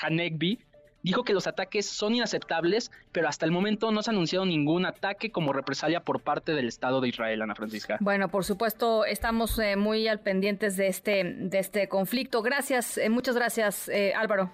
Hanegbi, 0.02 0.58
dijo 1.06 1.22
que 1.22 1.32
los 1.32 1.46
ataques 1.46 1.86
son 1.86 2.16
inaceptables, 2.16 2.90
pero 3.12 3.28
hasta 3.28 3.46
el 3.46 3.52
momento 3.52 3.92
no 3.92 4.02
se 4.02 4.10
ha 4.10 4.12
anunciado 4.12 4.44
ningún 4.44 4.84
ataque 4.86 5.30
como 5.30 5.52
represalia 5.52 6.00
por 6.00 6.20
parte 6.20 6.52
del 6.52 6.66
Estado 6.66 7.00
de 7.00 7.08
Israel, 7.08 7.42
Ana 7.42 7.54
Francisca. 7.54 7.96
Bueno, 8.00 8.28
por 8.28 8.44
supuesto, 8.44 9.04
estamos 9.04 9.56
eh, 9.60 9.76
muy 9.76 10.08
al 10.08 10.18
pendientes 10.18 10.76
de 10.76 10.88
este, 10.88 11.22
de 11.22 11.58
este 11.60 11.88
conflicto. 11.88 12.42
Gracias, 12.42 12.98
eh, 12.98 13.08
muchas 13.08 13.36
gracias, 13.36 13.88
eh, 13.88 14.14
Álvaro. 14.16 14.50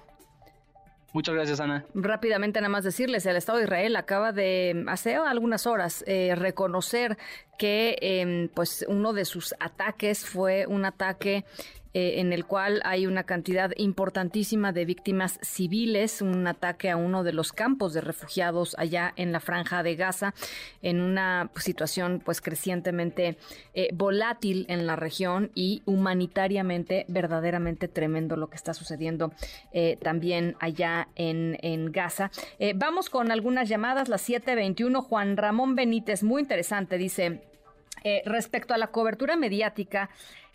Muchas 1.15 1.35
gracias, 1.35 1.59
Ana. 1.61 1.87
Rápidamente, 1.95 2.61
nada 2.61 2.71
más 2.71 2.85
decirles, 2.85 3.25
el 3.25 3.37
Estado 3.37 3.57
de 3.57 3.65
Israel 3.65 3.97
acaba 3.97 4.33
de, 4.33 4.85
hace 4.89 5.15
algunas 5.15 5.67
horas, 5.67 6.05
reconocer 6.07 7.19
que 7.59 7.97
em, 8.01 8.49
pues 8.49 8.85
uno 8.89 9.13
de 9.13 9.27
sus 9.27 9.55
ataques 9.59 10.27
fue 10.27 10.67
un 10.67 10.87
ataque 10.87 11.45
eh, 11.95 12.21
en 12.21 12.33
el 12.33 12.47
cual 12.47 12.81
hay 12.85 13.07
una 13.07 13.25
cantidad 13.25 13.71
importantísima 13.77 14.73
de 14.73 14.87
víctimas 14.87 15.39
civiles, 15.43 16.23
un 16.23 16.47
ataque 16.47 16.89
a 16.89 16.97
uno 16.97 17.23
de 17.23 17.35
los 17.35 17.53
campos 17.53 17.93
de 17.93 18.01
refugiados 18.01 18.75
allá 18.79 19.13
en 19.17 19.31
la 19.31 19.41
franja 19.41 19.83
de 19.83 19.95
Gaza, 19.95 20.33
en 20.81 21.03
una 21.03 21.51
situación 21.57 22.23
pues 22.25 22.41
crecientemente 22.41 23.37
eh, 23.75 23.91
volátil 23.93 24.65
en 24.71 24.87
la 24.87 24.97
región 24.97 25.51
y 25.55 25.83
humanitariamente 25.85 27.05
verdaderamente 27.09 27.89
tremendo 27.89 28.37
lo 28.37 28.49
que 28.49 28.57
está 28.57 28.73
sucediendo 28.73 29.35
eh, 29.75 29.99
también 30.01 30.57
allá 30.61 31.09
en, 31.15 31.59
en 31.61 31.93
Gaza. 31.93 32.31
vamos 32.75 33.11
con 33.11 33.31
algunas 33.31 33.69
llamadas, 33.69 34.09
las 34.09 34.23
721, 34.23 35.03
Juan 35.03 35.37
Ramón 35.37 35.75
Benítez, 35.75 36.23
muy 36.23 36.41
interesante, 36.41 36.97
dice, 36.97 37.43
respecto 38.25 38.75
a 38.75 38.79
la 38.79 38.89
cobertura 38.89 39.37
mediática, 39.37 40.11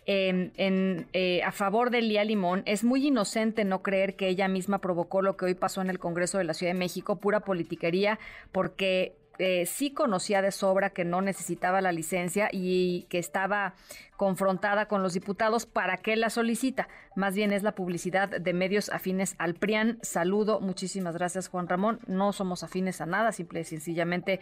en, 0.08 1.06
eh, 1.12 1.42
a 1.42 1.52
favor 1.52 1.90
de 1.90 2.00
Lía 2.00 2.24
Limón, 2.24 2.62
es 2.64 2.82
muy 2.82 3.06
inocente 3.06 3.66
no 3.66 3.82
creer 3.82 4.16
que 4.16 4.28
ella 4.28 4.48
misma 4.48 4.78
provocó 4.78 5.20
lo 5.20 5.36
que 5.36 5.44
hoy 5.44 5.54
pasó 5.54 5.82
en 5.82 5.90
el 5.90 5.98
Congreso 5.98 6.38
de 6.38 6.44
la 6.44 6.54
Ciudad 6.54 6.72
de 6.72 6.78
México, 6.78 7.16
pura 7.16 7.40
politiquería, 7.40 8.18
porque 8.50 9.17
eh, 9.38 9.66
sí 9.66 9.92
conocía 9.92 10.42
de 10.42 10.50
sobra 10.50 10.90
que 10.90 11.04
no 11.04 11.20
necesitaba 11.20 11.80
la 11.80 11.92
licencia 11.92 12.48
y 12.52 13.06
que 13.08 13.18
estaba 13.18 13.74
confrontada 14.18 14.86
con 14.86 15.04
los 15.04 15.14
diputados, 15.14 15.64
¿para 15.64 15.96
qué 15.96 16.16
la 16.16 16.28
solicita? 16.28 16.88
Más 17.14 17.36
bien 17.36 17.52
es 17.52 17.62
la 17.62 17.76
publicidad 17.76 18.28
de 18.28 18.52
medios 18.52 18.88
afines 18.88 19.36
al 19.38 19.54
PRIAN. 19.54 20.00
Saludo, 20.02 20.58
muchísimas 20.58 21.14
gracias 21.14 21.48
Juan 21.48 21.68
Ramón. 21.68 22.00
No 22.08 22.32
somos 22.32 22.64
afines 22.64 23.00
a 23.00 23.06
nada, 23.06 23.30
simple 23.30 23.60
y 23.60 23.64
sencillamente 23.64 24.40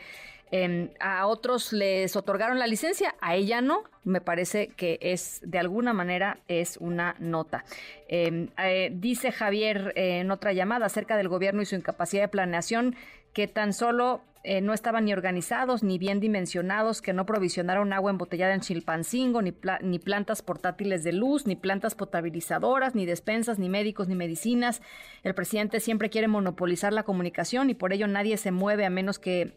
em, 0.50 0.88
a 0.98 1.26
otros 1.26 1.74
les 1.74 2.16
otorgaron 2.16 2.58
la 2.58 2.66
licencia, 2.66 3.14
a 3.20 3.34
ella 3.34 3.60
no. 3.60 3.84
Me 4.02 4.22
parece 4.22 4.68
que 4.68 4.98
es, 5.02 5.42
de 5.44 5.58
alguna 5.58 5.92
manera, 5.92 6.38
es 6.48 6.78
una 6.78 7.14
nota. 7.18 7.64
Em, 8.08 8.48
eh, 8.56 8.90
dice 8.94 9.30
Javier 9.30 9.92
eh, 9.94 10.20
en 10.20 10.30
otra 10.30 10.54
llamada 10.54 10.86
acerca 10.86 11.18
del 11.18 11.28
gobierno 11.28 11.60
y 11.60 11.66
su 11.66 11.74
incapacidad 11.74 12.22
de 12.22 12.28
planeación, 12.28 12.96
que 13.34 13.46
tan 13.46 13.74
solo 13.74 14.22
eh, 14.48 14.60
no 14.60 14.72
estaban 14.72 15.04
ni 15.06 15.12
organizados 15.12 15.82
ni 15.82 15.98
bien 15.98 16.20
dimensionados, 16.20 17.02
que 17.02 17.12
no 17.12 17.26
provisionaron 17.26 17.92
agua 17.92 18.12
embotellada 18.12 18.54
en 18.54 18.60
Chilpancingo, 18.60 19.42
ni, 19.42 19.52
ni 19.82 19.98
plantas 19.98 20.40
portátiles 20.40 21.02
de 21.02 21.12
luz, 21.12 21.46
ni 21.48 21.56
plantas 21.56 21.96
potabilizadoras, 21.96 22.94
ni 22.94 23.06
despensas, 23.06 23.58
ni 23.58 23.68
médicos, 23.68 24.06
ni 24.06 24.14
medicinas. 24.14 24.82
El 25.24 25.34
presidente 25.34 25.80
siempre 25.80 26.10
quiere 26.10 26.28
monopolizar 26.28 26.92
la 26.92 27.02
comunicación 27.02 27.70
y 27.70 27.74
por 27.74 27.92
ello 27.92 28.06
nadie 28.06 28.36
se 28.36 28.52
mueve 28.52 28.86
a 28.86 28.90
menos 28.90 29.18
que 29.18 29.52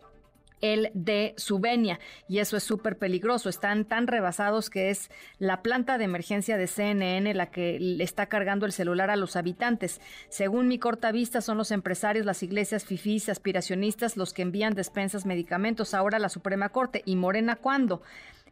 el 0.61 0.91
de 0.93 1.33
Subenia 1.37 1.99
y 2.27 2.39
eso 2.39 2.57
es 2.57 2.63
súper 2.63 2.97
peligroso. 2.97 3.49
Están 3.49 3.85
tan 3.85 4.07
rebasados 4.07 4.69
que 4.69 4.89
es 4.89 5.09
la 5.37 5.61
planta 5.61 5.97
de 5.97 6.05
emergencia 6.05 6.57
de 6.57 6.67
CNN 6.67 7.33
la 7.33 7.51
que 7.51 7.79
le 7.79 8.03
está 8.03 8.27
cargando 8.27 8.65
el 8.65 8.71
celular 8.71 9.09
a 9.09 9.15
los 9.15 9.35
habitantes. 9.35 10.01
Según 10.29 10.67
mi 10.67 10.79
corta 10.79 11.11
vista, 11.11 11.41
son 11.41 11.57
los 11.57 11.71
empresarios, 11.71 12.25
las 12.25 12.43
iglesias 12.43 12.85
fifís, 12.85 13.29
aspiracionistas 13.29 14.17
los 14.17 14.33
que 14.33 14.41
envían 14.41 14.73
despensas, 14.73 15.25
medicamentos. 15.25 15.93
Ahora 15.93 16.19
la 16.19 16.29
Suprema 16.29 16.69
Corte. 16.69 17.01
¿Y 17.05 17.15
Morena 17.15 17.55
cuándo? 17.55 18.01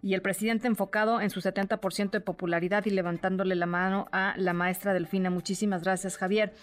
y 0.02 0.14
el 0.14 0.22
presidente 0.22 0.68
enfocado 0.68 1.22
en 1.22 1.30
su 1.30 1.42
70% 1.42 2.12
de 2.12 2.22
popularidad 2.22 2.86
y 2.86 2.92
levantándole 2.92 3.56
la 3.56 3.66
mano 3.66 4.08
a 4.12 4.36
la 4.38 4.54
maestra 4.54 4.94
Delfina. 4.94 5.30
Muchísimas 5.30 5.84
gracias, 5.84 6.18
Javier. 6.18 6.54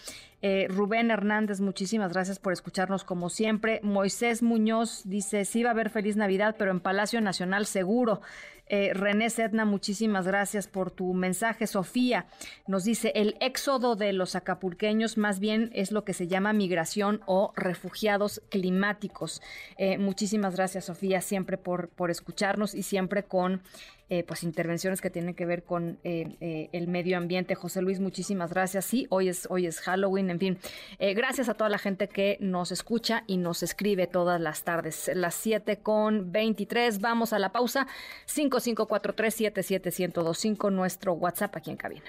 Eh, 0.47 0.67
Rubén 0.69 1.09
Hernández, 1.09 1.59
muchísimas 1.59 2.13
gracias 2.13 2.37
por 2.37 2.53
escucharnos 2.53 3.03
como 3.03 3.31
siempre. 3.31 3.79
Moisés 3.81 4.43
Muñoz 4.43 5.01
dice, 5.03 5.43
sí 5.43 5.63
va 5.63 5.69
a 5.69 5.73
haber 5.73 5.89
feliz 5.89 6.17
Navidad, 6.17 6.55
pero 6.59 6.69
en 6.69 6.81
Palacio 6.81 7.19
Nacional 7.19 7.65
seguro. 7.65 8.21
Eh, 8.67 8.93
René 8.93 9.31
Sedna, 9.31 9.65
muchísimas 9.65 10.27
gracias 10.27 10.67
por 10.67 10.91
tu 10.91 11.13
mensaje. 11.15 11.65
Sofía 11.65 12.27
nos 12.67 12.83
dice, 12.83 13.11
el 13.15 13.37
éxodo 13.39 13.95
de 13.95 14.13
los 14.13 14.35
acapulqueños 14.35 15.17
más 15.17 15.39
bien 15.39 15.71
es 15.73 15.91
lo 15.91 16.03
que 16.03 16.13
se 16.13 16.27
llama 16.27 16.53
migración 16.53 17.21
o 17.25 17.51
refugiados 17.55 18.41
climáticos. 18.49 19.41
Eh, 19.77 19.97
muchísimas 19.97 20.55
gracias, 20.55 20.85
Sofía, 20.85 21.21
siempre 21.21 21.57
por, 21.57 21.89
por 21.89 22.11
escucharnos 22.11 22.75
y 22.75 22.83
siempre 22.83 23.23
con 23.23 23.63
eh, 24.09 24.23
pues 24.23 24.43
intervenciones 24.43 25.01
que 25.01 25.09
tienen 25.09 25.33
que 25.33 25.47
ver 25.47 25.63
con 25.63 25.97
eh, 26.03 26.35
eh, 26.39 26.69
el 26.73 26.87
medio 26.87 27.17
ambiente. 27.17 27.55
José 27.55 27.81
Luis, 27.81 27.99
muchísimas 27.99 28.51
gracias. 28.51 28.85
Sí, 28.85 29.07
hoy 29.09 29.29
es, 29.29 29.47
hoy 29.49 29.65
es 29.65 29.79
Halloween, 29.81 30.29
en 30.29 30.37
fin. 30.39 30.59
gracias 30.99 31.49
a 31.49 31.55
toda 31.55 31.69
la 31.69 31.79
gente 31.79 32.07
que 32.07 32.37
nos 32.39 32.71
escucha 32.71 33.23
y 33.25 33.37
nos 33.37 33.63
escribe 33.63 34.05
todas 34.07 34.39
las 34.39 34.63
tardes. 34.63 35.09
Las 35.13 35.33
7 35.35 35.77
con 35.77 36.31
23. 36.31 37.01
Vamos 37.01 37.33
a 37.33 37.39
la 37.39 37.51
pausa. 37.51 37.87
5543-77125, 38.27 40.71
nuestro 40.71 41.13
WhatsApp 41.13 41.55
aquí 41.55 41.71
en 41.71 41.77
cabina. 41.77 42.05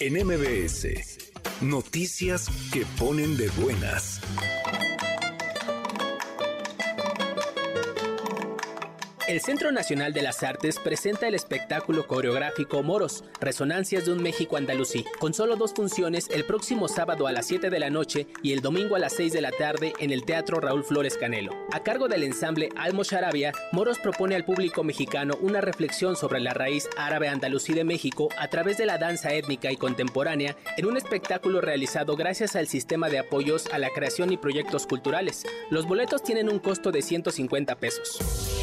En 0.00 0.14
MBS, 0.14 0.86
noticias 1.60 2.48
que 2.72 2.86
ponen 2.98 3.36
de 3.36 3.50
buenas. 3.50 4.22
El 9.26 9.40
Centro 9.40 9.72
Nacional 9.72 10.12
de 10.12 10.20
las 10.20 10.42
Artes 10.42 10.78
presenta 10.78 11.26
el 11.26 11.34
espectáculo 11.34 12.06
coreográfico 12.06 12.82
Moros, 12.82 13.24
Resonancias 13.40 14.04
de 14.04 14.12
un 14.12 14.22
México 14.22 14.58
Andalusí, 14.58 15.06
con 15.18 15.32
solo 15.32 15.56
dos 15.56 15.72
funciones 15.72 16.28
el 16.28 16.44
próximo 16.44 16.88
sábado 16.88 17.26
a 17.26 17.32
las 17.32 17.46
7 17.46 17.70
de 17.70 17.78
la 17.78 17.88
noche 17.88 18.26
y 18.42 18.52
el 18.52 18.60
domingo 18.60 18.96
a 18.96 18.98
las 18.98 19.14
6 19.14 19.32
de 19.32 19.40
la 19.40 19.50
tarde 19.50 19.94
en 19.98 20.10
el 20.10 20.26
Teatro 20.26 20.60
Raúl 20.60 20.84
Flores 20.84 21.16
Canelo. 21.16 21.52
A 21.72 21.82
cargo 21.82 22.06
del 22.06 22.22
ensamble 22.22 22.68
Almo 22.76 23.02
Sharabia, 23.02 23.52
Moros 23.72 23.98
propone 23.98 24.34
al 24.34 24.44
público 24.44 24.84
mexicano 24.84 25.38
una 25.40 25.62
reflexión 25.62 26.16
sobre 26.16 26.40
la 26.40 26.52
raíz 26.52 26.90
árabe 26.98 27.28
andalusí 27.28 27.72
de 27.72 27.84
México 27.84 28.28
a 28.38 28.48
través 28.48 28.76
de 28.76 28.84
la 28.84 28.98
danza 28.98 29.32
étnica 29.32 29.72
y 29.72 29.78
contemporánea 29.78 30.54
en 30.76 30.84
un 30.84 30.98
espectáculo 30.98 31.62
realizado 31.62 32.14
gracias 32.14 32.56
al 32.56 32.68
sistema 32.68 33.08
de 33.08 33.20
apoyos 33.20 33.68
a 33.72 33.78
la 33.78 33.88
creación 33.88 34.34
y 34.34 34.36
proyectos 34.36 34.86
culturales. 34.86 35.46
Los 35.70 35.86
boletos 35.86 36.22
tienen 36.22 36.50
un 36.50 36.58
costo 36.58 36.92
de 36.92 37.00
150 37.00 37.74
pesos. 37.76 38.53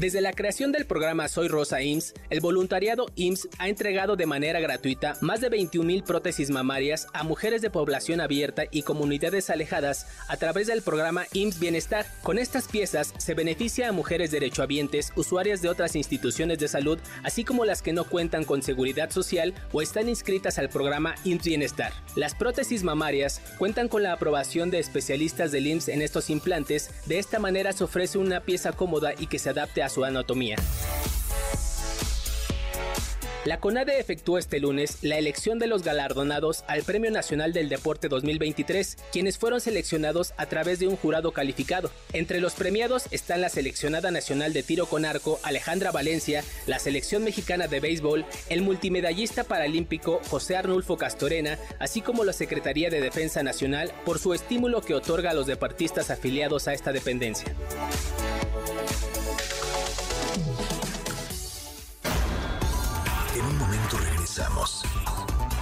Desde 0.00 0.22
la 0.22 0.32
creación 0.32 0.72
del 0.72 0.86
programa 0.86 1.28
Soy 1.28 1.48
Rosa 1.48 1.82
IMSS, 1.82 2.14
el 2.30 2.40
voluntariado 2.40 3.08
IMSS 3.16 3.50
ha 3.58 3.68
entregado 3.68 4.16
de 4.16 4.24
manera 4.24 4.58
gratuita 4.58 5.18
más 5.20 5.42
de 5.42 5.50
21.000 5.50 6.04
prótesis 6.04 6.48
mamarias 6.48 7.06
a 7.12 7.22
mujeres 7.22 7.60
de 7.60 7.68
población 7.68 8.22
abierta 8.22 8.62
y 8.70 8.80
comunidades 8.80 9.50
alejadas 9.50 10.06
a 10.26 10.38
través 10.38 10.68
del 10.68 10.80
programa 10.80 11.26
IMSS 11.34 11.60
Bienestar. 11.60 12.06
Con 12.22 12.38
estas 12.38 12.66
piezas 12.66 13.12
se 13.18 13.34
beneficia 13.34 13.90
a 13.90 13.92
mujeres 13.92 14.30
derechohabientes, 14.30 15.12
usuarias 15.16 15.60
de 15.60 15.68
otras 15.68 15.94
instituciones 15.94 16.58
de 16.60 16.68
salud, 16.68 16.98
así 17.22 17.44
como 17.44 17.66
las 17.66 17.82
que 17.82 17.92
no 17.92 18.04
cuentan 18.04 18.46
con 18.46 18.62
seguridad 18.62 19.10
social 19.10 19.52
o 19.70 19.82
están 19.82 20.08
inscritas 20.08 20.58
al 20.58 20.70
programa 20.70 21.14
IMSS 21.24 21.44
Bienestar. 21.44 21.92
Las 22.16 22.34
prótesis 22.34 22.84
mamarias 22.84 23.42
cuentan 23.58 23.88
con 23.88 24.02
la 24.02 24.14
aprobación 24.14 24.70
de 24.70 24.78
especialistas 24.78 25.52
del 25.52 25.66
IMSS 25.66 25.88
en 25.88 26.00
estos 26.00 26.30
implantes, 26.30 26.88
de 27.04 27.18
esta 27.18 27.38
manera 27.38 27.74
se 27.74 27.84
ofrece 27.84 28.16
una 28.16 28.40
pieza 28.40 28.72
cómoda 28.72 29.12
y 29.18 29.26
que 29.26 29.38
se 29.38 29.50
adapte 29.50 29.82
a 29.82 29.89
su 29.90 30.04
anatomía. 30.04 30.56
La 33.46 33.58
CONADE 33.58 33.98
efectuó 33.98 34.36
este 34.36 34.60
lunes 34.60 34.98
la 35.00 35.16
elección 35.16 35.58
de 35.58 35.66
los 35.66 35.82
galardonados 35.82 36.62
al 36.68 36.82
Premio 36.82 37.10
Nacional 37.10 37.54
del 37.54 37.70
Deporte 37.70 38.08
2023, 38.08 38.98
quienes 39.10 39.38
fueron 39.38 39.62
seleccionados 39.62 40.34
a 40.36 40.44
través 40.44 40.78
de 40.78 40.88
un 40.88 40.96
jurado 40.96 41.32
calificado. 41.32 41.90
Entre 42.12 42.38
los 42.38 42.52
premiados 42.52 43.06
están 43.12 43.40
la 43.40 43.48
seleccionada 43.48 44.10
nacional 44.10 44.52
de 44.52 44.62
tiro 44.62 44.84
con 44.84 45.06
arco 45.06 45.40
Alejandra 45.42 45.90
Valencia, 45.90 46.44
la 46.66 46.78
selección 46.78 47.24
mexicana 47.24 47.66
de 47.66 47.80
béisbol, 47.80 48.26
el 48.50 48.60
multimedallista 48.60 49.44
paralímpico 49.44 50.20
José 50.28 50.56
Arnulfo 50.58 50.98
Castorena, 50.98 51.58
así 51.78 52.02
como 52.02 52.24
la 52.24 52.34
Secretaría 52.34 52.90
de 52.90 53.00
Defensa 53.00 53.42
Nacional 53.42 53.90
por 54.04 54.18
su 54.18 54.34
estímulo 54.34 54.82
que 54.82 54.94
otorga 54.94 55.30
a 55.30 55.34
los 55.34 55.46
deportistas 55.46 56.10
afiliados 56.10 56.68
a 56.68 56.74
esta 56.74 56.92
dependencia. 56.92 57.56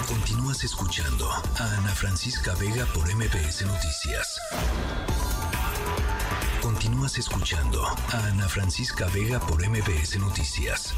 Continúas 0.07 0.63
escuchando 0.63 1.27
a 1.31 1.65
Ana 1.79 1.95
Francisca 1.95 2.55
Vega 2.55 2.85
por 2.93 3.09
MBS 3.15 3.65
Noticias. 3.65 4.39
Continúas 6.61 7.17
escuchando 7.17 7.83
a 7.87 8.19
Ana 8.27 8.47
Francisca 8.47 9.07
Vega 9.07 9.41
por 9.41 9.67
MBS 9.67 10.19
Noticias. 10.19 10.93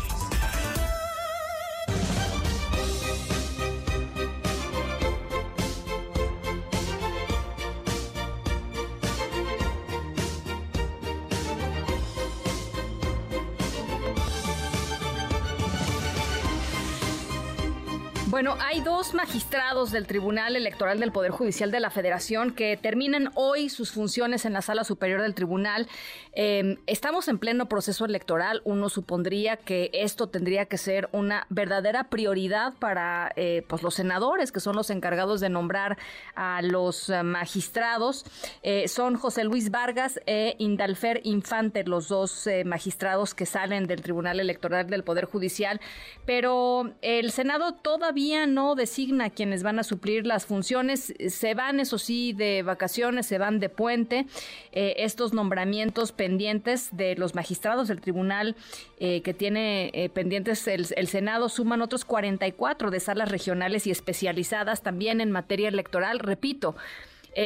Bueno, 18.31 18.57
hay 18.61 18.81
dos 18.81 19.12
magistrados 19.12 19.90
del 19.90 20.07
Tribunal 20.07 20.55
Electoral 20.55 21.01
del 21.01 21.11
Poder 21.11 21.32
Judicial 21.32 21.73
de 21.73 21.81
la 21.81 21.90
Federación 21.90 22.52
que 22.52 22.77
terminan 22.77 23.32
hoy 23.35 23.69
sus 23.69 23.90
funciones 23.90 24.44
en 24.44 24.52
la 24.52 24.62
Sala 24.62 24.85
Superior 24.85 25.20
del 25.20 25.35
Tribunal. 25.35 25.89
Em, 26.32 26.77
estamos 26.86 27.27
en 27.27 27.40
pleno 27.40 27.66
proceso 27.66 28.05
electoral. 28.05 28.62
Uno 28.62 28.89
supondría 28.89 29.57
que 29.57 29.90
esto 29.93 30.28
tendría 30.28 30.66
que 30.66 30.78
ser 30.78 31.09
una 31.11 31.48
verdadera 31.51 32.05
prioridad 32.05 32.73
para 32.74 33.32
eh, 33.35 33.65
pues 33.66 33.82
los 33.82 33.97
senadores, 33.97 34.52
que 34.52 34.61
son 34.61 34.77
los 34.77 34.90
encargados 34.90 35.40
de 35.40 35.48
nombrar 35.48 35.98
a 36.36 36.62
los 36.62 37.11
eh, 37.11 37.24
magistrados. 37.24 38.24
Eh, 38.62 38.86
son 38.86 39.16
José 39.16 39.43
Luis 39.43 39.73
Vargas 39.73 40.20
e 40.27 40.55
Indalfer 40.59 41.20
Infante, 41.24 41.82
los 41.82 42.07
dos 42.07 42.48
magistrados 42.65 43.35
que 43.35 43.44
salen 43.44 43.89
del 43.89 44.02
Tribunal 44.02 44.39
Electoral 44.39 44.89
del 44.89 45.02
Poder 45.02 45.24
Judicial. 45.24 45.81
Pero 46.27 46.93
el 47.02 47.32
Senado 47.32 47.74
todavía 47.74 48.19
no 48.47 48.74
designa 48.74 49.30
quienes 49.30 49.62
van 49.62 49.78
a 49.78 49.82
suplir 49.82 50.26
las 50.26 50.47
funciones. 50.47 51.14
Se 51.28 51.55
van, 51.55 51.80
eso 51.80 51.98
sí, 51.98 52.32
de 52.32 52.62
vacaciones, 52.62 53.26
se 53.26 53.38
van 53.38 53.60
de 53.60 53.68
puente. 53.68 54.26
Eh, 54.72 54.94
estos 54.98 55.32
nombramientos 55.32 56.12
pendientes 56.12 56.90
de 56.92 57.16
los 57.16 57.34
magistrados 57.34 57.88
del 57.88 58.01
tribunal 58.01 58.56
eh, 58.98 59.22
que 59.22 59.34
tiene 59.34 59.90
eh, 59.94 60.09
pendientes 60.09 60.66
el, 60.68 61.09
Senado 61.09 61.48
suman 61.48 61.82
otros 61.82 62.05
44 62.05 62.90
de 62.90 63.01
salas 63.01 63.30
regionales 63.30 63.86
y 63.86 63.90
especializadas 63.90 64.82
también 64.82 65.20
en 65.20 65.30
materia 65.30 65.68
electoral. 65.68 66.18
Repito, 66.18 66.76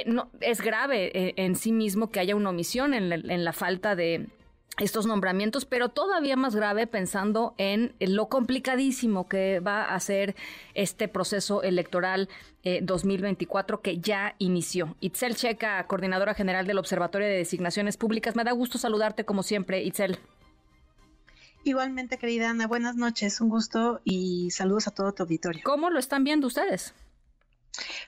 no, 0.07 0.29
es 0.41 0.61
grave 0.61 1.35
en 1.37 1.57
sí 1.57 1.71
mismo 1.73 2.11
que 2.11 2.21
haya 2.21 2.35
una 2.37 2.51
omisión 2.51 2.95
en 2.95 3.45
la 3.45 3.53
falta 3.53 3.95
de 3.95 4.29
estos 4.79 5.07
nombramientos, 5.07 5.65
pero 5.65 5.89
todavía 5.89 6.37
más 6.37 6.55
grave 6.55 6.87
pensando 6.87 7.55
en 7.59 7.95
lo 8.01 8.29
complicadísimo 8.29 9.29
que 9.29 9.61
va 9.61 9.85
a 9.85 10.01
ser 10.01 10.35
este 10.75 11.09
proceso 11.09 11.63
electoral 11.63 12.29
2024 12.83 13.77
eh, 13.77 13.81
que 13.83 13.99
ya 13.99 14.35
inició. 14.39 14.97
Itzel 15.01 15.37
Checa, 15.37 15.87
coordinadora 15.87 16.35
general 16.35 16.67
del 16.67 16.79
Observatorio 16.79 17.29
de 17.29 17.37
Designaciones 17.37 17.97
Públicas, 17.97 18.37
me 18.37 18.45
da 18.45 18.53
gusto 18.53 18.79
saludarte 18.79 19.25
como 19.25 19.43
siempre, 19.43 19.83
Itzel. 19.85 20.19
Igualmente, 21.63 22.19
querida 22.19 22.51
Ana, 22.51 22.67
buenas 22.67 22.97
noches, 22.97 23.41
un 23.41 23.49
gusto 23.49 24.01
y 24.05 24.51
saludos 24.51 24.87
a 24.87 24.91
todo 24.91 25.13
tu 25.13 25.23
auditorio. 25.23 25.63
¿Cómo 25.65 25.89
lo 25.89 25.99
están 25.99 26.23
viendo 26.23 26.47
ustedes? 26.47 26.95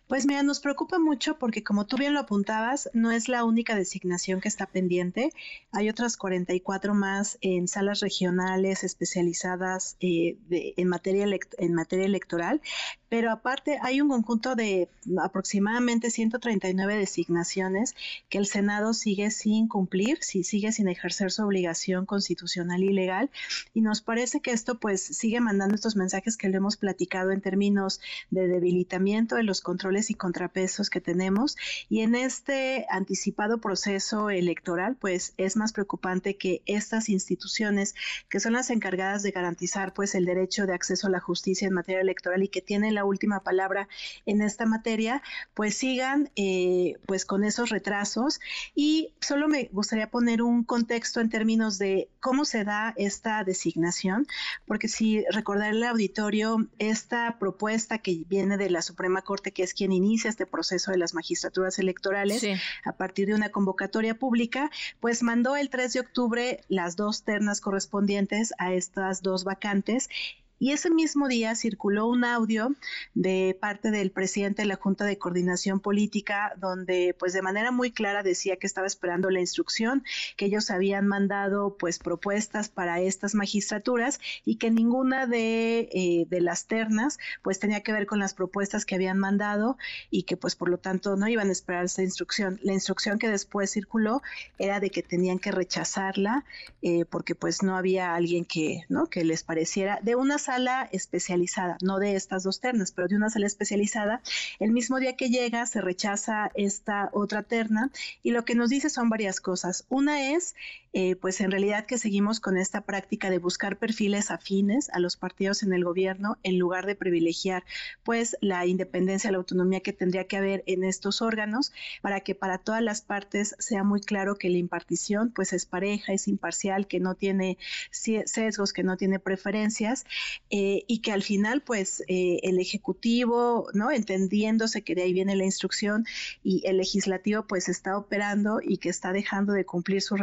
Pues 0.07 0.27
mira, 0.27 0.43
nos 0.43 0.61
preocupa 0.61 0.99
mucho 0.99 1.39
porque 1.39 1.65
como 1.65 1.87
tú 1.87 1.97
bien 1.97 2.15
lo 2.15 2.21
apuntabas, 2.21 2.89
no 2.93 3.11
es 3.11 3.29
la 3.29 3.45
única 3.45 3.75
designación 3.75 4.41
que 4.41 4.49
está 4.49 4.67
pendiente. 4.67 5.31
Hay 5.73 5.89
otras 5.89 6.17
44 6.17 6.95
más 6.95 7.39
en 7.41 7.67
salas 7.67 8.01
regionales 8.01 8.85
especializadas 8.85 9.97
eh, 10.01 10.37
en, 10.51 10.89
materia 10.89 11.27
en 11.59 11.75
materia 11.75 12.07
electoral, 12.07 12.61
pero 13.09 13.31
aparte 13.31 13.79
hay 13.83 14.01
un 14.01 14.09
conjunto 14.09 14.55
de 14.55 14.89
aproximadamente 15.23 16.11
139 16.11 16.97
designaciones 16.97 17.95
que 18.29 18.39
el 18.39 18.47
Senado 18.47 18.95
sigue 18.95 19.31
sin 19.31 19.69
cumplir, 19.69 20.19
si 20.23 20.43
sigue 20.43 20.73
sin 20.73 20.89
ejercer 20.89 21.31
su 21.31 21.45
obligación 21.45 22.07
constitucional 22.07 22.83
y 22.83 22.93
legal 22.93 23.31
y 23.75 23.81
nos 23.81 24.03
parece 24.03 24.41
que 24.41 24.51
esto 24.51 24.79
pues 24.79 25.03
sigue 25.03 25.41
mandando 25.41 25.75
estos 25.75 25.97
mensajes 25.97 26.37
que 26.37 26.49
le 26.49 26.57
hemos 26.57 26.77
platicado 26.77 27.31
en 27.31 27.41
términos 27.41 28.01
de 28.31 28.49
debilitamiento 28.49 29.37
de 29.37 29.45
los 29.45 29.61
controles 29.61 30.11
y 30.11 30.15
contrapesos 30.15 30.91
que 30.91 31.01
tenemos 31.01 31.57
y 31.89 32.01
en 32.01 32.15
este 32.15 32.87
anticipado 32.91 33.61
proceso 33.61 34.31
electoral 34.31 34.97
pues 34.97 35.35
es 35.37 35.57
más 35.57 35.73
preocupante 35.73 36.37
que 36.37 36.63
estas 36.67 37.09
instituciones 37.09 37.95
que 38.29 38.41
son 38.41 38.55
las 38.55 38.71
encargadas 38.71 39.23
de 39.23 39.31
garantizar 39.31 39.95
pues 39.95 40.15
el 40.15 40.25
derecho 40.25 40.67
de 40.67 40.75
acceso 40.75 41.07
a 41.07 41.11
la 41.11 41.21
justicia 41.21 41.69
en 41.69 41.75
materia 41.75 42.01
electoral 42.01 42.43
y 42.43 42.49
que 42.49 42.63
tienen 42.63 42.96
la 42.97 43.05
última 43.05 43.45
palabra 43.45 43.89
en 44.27 44.43
esta 44.43 44.67
materia, 44.67 45.23
pues 45.55 45.77
sigan 45.77 46.31
eh, 46.35 46.99
pues 47.07 47.25
con 47.25 47.45
esos 47.45 47.71
retrasos. 47.71 48.41
Y 48.75 49.13
solo 49.21 49.47
me 49.47 49.69
gustaría 49.73 50.11
poner 50.11 50.43
un 50.43 50.65
contexto 50.65 51.21
en 51.21 51.31
términos 51.31 51.79
de 51.79 52.09
cómo 52.21 52.45
se 52.45 52.65
da 52.65 52.93
esta 52.97 53.45
designación, 53.45 54.27
porque 54.67 54.89
si 54.89 55.25
recordar 55.31 55.71
el 55.71 55.85
auditorio, 55.85 56.67
esta 56.79 57.39
propuesta 57.39 57.99
que 57.99 58.25
viene 58.29 58.57
de 58.57 58.71
la 58.71 58.83
Suprema 58.83 59.23
Corte, 59.23 59.53
que 59.53 59.63
es 59.63 59.75
quien 59.75 59.93
inicia 59.93 60.29
este 60.29 60.47
proceso 60.47 60.91
de 60.91 60.99
las 60.99 61.15
magistraturas 61.15 61.79
electorales, 61.79 62.45
a 62.85 62.93
partir 62.93 63.29
de 63.29 63.35
una 63.35 63.51
convocatoria 63.51 64.19
pública, 64.19 64.71
pues 65.01 65.23
mandó 65.23 65.57
el 65.57 65.71
3 65.71 65.93
de 65.93 66.01
octubre 66.01 66.61
las 66.69 66.97
dos 66.97 67.23
ternas 67.23 67.61
correspondientes 67.61 68.53
a 68.59 68.73
estas 68.73 69.23
dos 69.23 69.45
vacantes 69.45 70.09
Y 70.59 70.73
ese 70.73 70.89
mismo 70.91 71.29
día 71.29 71.55
circuló 71.55 72.07
un 72.07 72.25
audio 72.25 72.75
de 73.15 73.57
parte 73.61 73.91
del 73.91 74.11
presidente 74.11 74.63
de 74.63 74.69
la 74.69 74.77
Junta 74.77 75.05
de 75.05 75.19
Coordinación 75.19 75.81
Política, 75.81 76.55
donde 76.57 77.15
pues 77.19 77.35
de 77.35 77.43
manera 77.43 77.71
muy 77.71 77.93
clara 77.93 78.23
decía 78.23 78.57
que 78.57 78.67
estaba 78.67 78.87
esperando 78.87 79.29
la 79.29 79.41
instrucción, 79.41 80.03
que 80.37 80.47
ellos 80.47 80.71
habían 80.71 81.07
mandado 81.07 81.77
pues 81.77 81.99
propuestas 81.99 82.71
para 82.71 83.01
estas 83.01 83.35
magistraturas 83.35 84.19
y 84.47 84.57
que 84.57 84.71
ninguna 84.71 85.27
de, 85.27 85.91
eh, 85.93 86.27
de 86.31 86.41
las 86.41 86.67
ternas 86.67 87.19
pues 87.43 87.59
tenía 87.59 87.83
que 87.83 87.93
ver 87.93 88.07
con 88.07 88.19
las 88.19 88.33
propuestas 88.33 88.87
que 88.87 88.95
habían 88.95 89.19
mandado 89.19 89.77
y 90.11 90.23
que 90.23 90.39
pues 90.39 90.57
por 90.57 90.71
lo 90.71 90.79
tanto 90.79 91.17
no 91.17 91.29
iban 91.29 91.51
a 91.51 91.53
esperar 91.53 91.85
esta 91.85 92.03
instrucción. 92.03 92.59
La 92.63 92.73
instrucción 92.73 93.19
que 93.19 93.29
después 93.29 93.71
circuló 93.73 94.23
era 94.59 94.81
de 94.81 94.91
que 94.91 95.03
tenían 95.03 95.39
que 95.39 95.53
rechazarla 95.53 96.45
eh, 96.81 97.05
porque 97.05 97.35
pues 97.35 97.63
no 97.63 97.77
había 97.77 98.15
alguien 98.15 98.47
que, 98.47 98.85
¿no? 98.89 99.07
que 99.11 99.23
les 99.23 99.43
pareciera 99.43 99.99
de 100.03 100.15
unas 100.15 100.46
sala 100.47 100.89
especializada, 100.93 101.77
no 101.83 101.99
de 101.99 102.15
estas 102.15 102.45
dos 102.45 102.61
ternas, 102.61 102.93
pero 102.93 103.09
de 103.09 103.17
una 103.17 103.31
sala 103.31 103.47
especializada. 103.47 104.23
El 104.61 104.71
mismo 104.71 105.01
día 105.01 105.17
que 105.17 105.29
llega 105.29 105.67
se 105.67 105.81
rechaza 105.81 106.53
esta 106.55 107.11
otra 107.13 107.43
terna 107.43 107.91
y 108.23 108.31
lo 108.31 108.45
que 108.45 108.55
nos 108.55 108.71
dice 108.71 108.89
son 108.89 109.09
varias 109.09 109.41
cosas. 109.41 109.85
Una 109.89 110.31
es, 110.31 110.55
eh, 110.99 111.15
pues 111.15 111.43
en 111.43 111.51
realidad 111.51 111.85
que 111.85 111.99
seguimos 111.99 112.41
con 112.41 112.57
esta 112.57 112.81
práctica 112.81 113.29
de 113.29 113.37
buscar 113.37 113.77
perfiles 113.77 114.31
afines 114.31 114.89
a 114.95 114.99
los 114.99 115.19
partidos 115.19 115.63
en 115.63 115.75
el 115.75 115.85
gobierno 115.85 116.39
en 116.43 116.59
lugar 116.59 116.87
de 116.87 116.95
privilegiar 116.95 117.65
pues 118.03 118.35
la 118.41 118.65
independencia, 118.65 119.31
la 119.31 119.37
autonomía 119.37 119.81
que 119.81 119.93
tendría 119.93 120.27
que 120.27 120.39
haber 120.39 120.65
en 120.65 120.85
estos 120.85 121.21
órganos 121.21 121.71
para 122.01 122.21
que 122.21 122.35
para 122.35 122.57
todas 122.57 122.81
las 122.81 123.03
partes 123.03 123.57
sea 123.59 123.85
muy 123.85 124.01
claro 124.01 124.37
que 124.37 124.49
la 124.49 124.57
impartición 124.57 125.33
pues 125.33 125.53
es 125.53 125.67
pareja, 125.67 126.15
es 126.15 126.29
imparcial, 126.29 126.87
que 126.87 126.99
no 126.99 127.15
tiene 127.15 127.59
sesgos, 127.91 128.73
que 128.73 128.83
no 128.83 128.97
tiene 128.97 129.19
preferencias 129.19 130.07
eh, 130.49 130.85
y 130.87 131.01
que 131.01 131.13
al 131.13 131.23
final 131.23 131.61
pues 131.61 132.05
eh, 132.09 132.41
el 132.43 132.59
ejecutivo, 132.59 133.69
¿no? 133.75 133.91
Entendiéndose 133.91 134.81
que 134.81 134.95
de 134.95 135.03
ahí 135.03 135.13
viene 135.13 135.37
la 135.37 135.45
instrucción 135.45 136.07
y 136.43 136.67
el 136.67 136.79
legislativo 136.79 137.43
pues 137.47 137.69
está 137.69 137.99
operando 137.99 138.61
y 138.63 138.79
que 138.79 138.89
está 138.89 139.13
dejando 139.13 139.53
de 139.53 139.67
cumplir 139.67 140.01
sus 140.01 140.19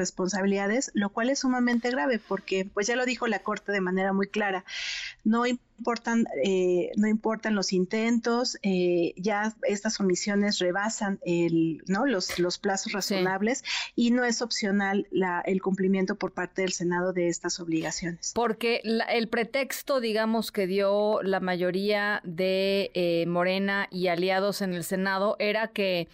lo 0.94 1.10
cual 1.10 1.30
es 1.30 1.40
sumamente 1.40 1.90
grave 1.90 2.19
porque 2.19 2.65
pues 2.65 2.88
ya 2.88 2.95
lo 2.95 3.06
dijo 3.06 3.27
la 3.27 3.40
Corte 3.40 3.72
de 3.72 3.81
manera 3.81 4.14
muy 4.14 4.27
clara, 4.27 4.65
no 5.23 5.45
importan, 5.45 6.26
eh, 6.44 6.91
no 6.95 7.07
importan 7.07 7.56
los 7.56 7.73
intentos, 7.73 8.57
eh, 8.61 9.14
ya 9.18 9.53
estas 9.64 9.99
omisiones 9.99 10.60
rebasan 10.60 11.19
el, 11.26 11.84
¿no? 11.88 12.06
los, 12.06 12.40
los 12.40 12.57
plazos 12.57 12.94
razonables 12.94 13.64
y 13.95 14.11
no 14.11 14.23
es 14.23 14.41
opcional 14.41 15.07
la, 15.11 15.41
el 15.41 15.61
cumplimiento 15.61 16.15
por 16.15 16.31
parte 16.31 16.61
del 16.61 16.72
Senado 16.72 17.14
de 17.14 17.27
estas 17.27 17.60
obligaciones. 17.60 18.31
Porque 18.34 18.81
el 18.84 19.27
pretexto, 19.27 19.99
digamos, 19.99 20.52
que 20.52 20.68
dio 20.68 21.22
la 21.23 21.40
mayoría 21.40 22.22
de 22.23 22.91
eh, 22.94 23.26
Morena 23.27 23.88
y 23.91 24.07
aliados 24.07 24.61
en 24.61 24.73
el 24.73 24.84
Senado 24.84 25.35
era 25.40 25.68
que 25.69 26.07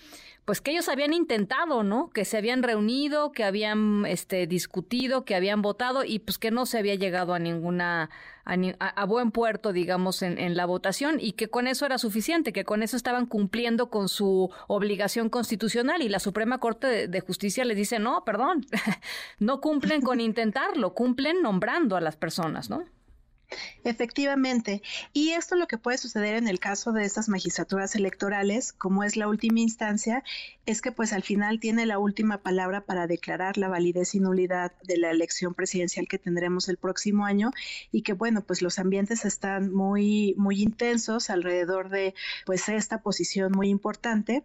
pues 0.49 0.61
que 0.61 0.71
ellos 0.71 0.89
habían 0.89 1.13
intentado, 1.13 1.83
¿no? 1.83 2.09
Que 2.09 2.25
se 2.25 2.35
habían 2.35 2.63
reunido, 2.63 3.31
que 3.31 3.43
habían 3.43 4.03
este, 4.07 4.47
discutido, 4.47 5.23
que 5.23 5.35
habían 5.35 5.61
votado 5.61 6.03
y 6.03 6.17
pues 6.17 6.39
que 6.39 6.49
no 6.49 6.65
se 6.65 6.79
había 6.79 6.95
llegado 6.95 7.35
a 7.35 7.39
ninguna, 7.39 8.09
a, 8.45 9.05
buen 9.05 9.29
puerto, 9.29 9.73
digamos, 9.73 10.23
en, 10.23 10.57
la 10.57 10.65
votación 10.65 11.19
y 11.19 11.33
que 11.33 11.51
con 11.51 11.67
eso 11.67 11.85
era 11.85 11.99
suficiente, 11.99 12.51
que 12.51 12.65
con 12.65 12.81
eso 12.81 12.97
estaban 12.97 13.27
cumpliendo 13.27 13.91
con 13.91 14.09
su 14.09 14.49
obligación 14.67 15.29
constitucional 15.29 16.01
y 16.01 16.09
la 16.09 16.17
Suprema 16.17 16.57
Corte 16.57 16.87
de, 16.87 17.07
de 17.07 17.19
Justicia 17.19 17.63
les 17.63 17.77
dice, 17.77 17.99
no, 17.99 18.25
perdón, 18.25 18.65
no 19.37 19.61
cumplen 19.61 20.01
con 20.01 20.19
intentarlo, 20.19 20.95
cumplen 20.95 21.43
nombrando 21.43 21.95
a 21.95 22.01
las 22.01 22.15
personas, 22.15 22.71
¿no? 22.71 22.85
Efectivamente. 23.83 24.81
Y 25.13 25.29
esto 25.29 25.55
es 25.55 25.59
lo 25.59 25.67
que 25.67 25.77
puede 25.77 25.97
suceder 25.97 26.35
en 26.35 26.47
el 26.47 26.59
caso 26.59 26.91
de 26.91 27.03
estas 27.05 27.29
magistraturas 27.29 27.95
electorales, 27.95 28.73
como 28.73 29.03
es 29.03 29.15
la 29.15 29.27
última 29.27 29.59
instancia, 29.59 30.23
es 30.65 30.81
que 30.81 30.91
pues 30.91 31.13
al 31.13 31.23
final 31.23 31.59
tiene 31.59 31.85
la 31.87 31.97
última 31.97 32.37
palabra 32.39 32.81
para 32.81 33.07
declarar 33.07 33.57
la 33.57 33.67
validez 33.67 34.13
y 34.13 34.19
nulidad 34.19 34.71
de 34.83 34.97
la 34.97 35.09
elección 35.09 35.55
presidencial 35.55 36.07
que 36.07 36.19
tendremos 36.19 36.69
el 36.69 36.77
próximo 36.77 37.25
año 37.25 37.51
y 37.91 38.03
que 38.03 38.13
bueno, 38.13 38.43
pues 38.43 38.61
los 38.61 38.77
ambientes 38.77 39.25
están 39.25 39.73
muy 39.73 40.35
muy 40.37 40.61
intensos 40.61 41.29
alrededor 41.29 41.89
de 41.89 42.13
pues 42.45 42.69
esta 42.69 43.01
posición 43.01 43.51
muy 43.51 43.69
importante. 43.69 44.43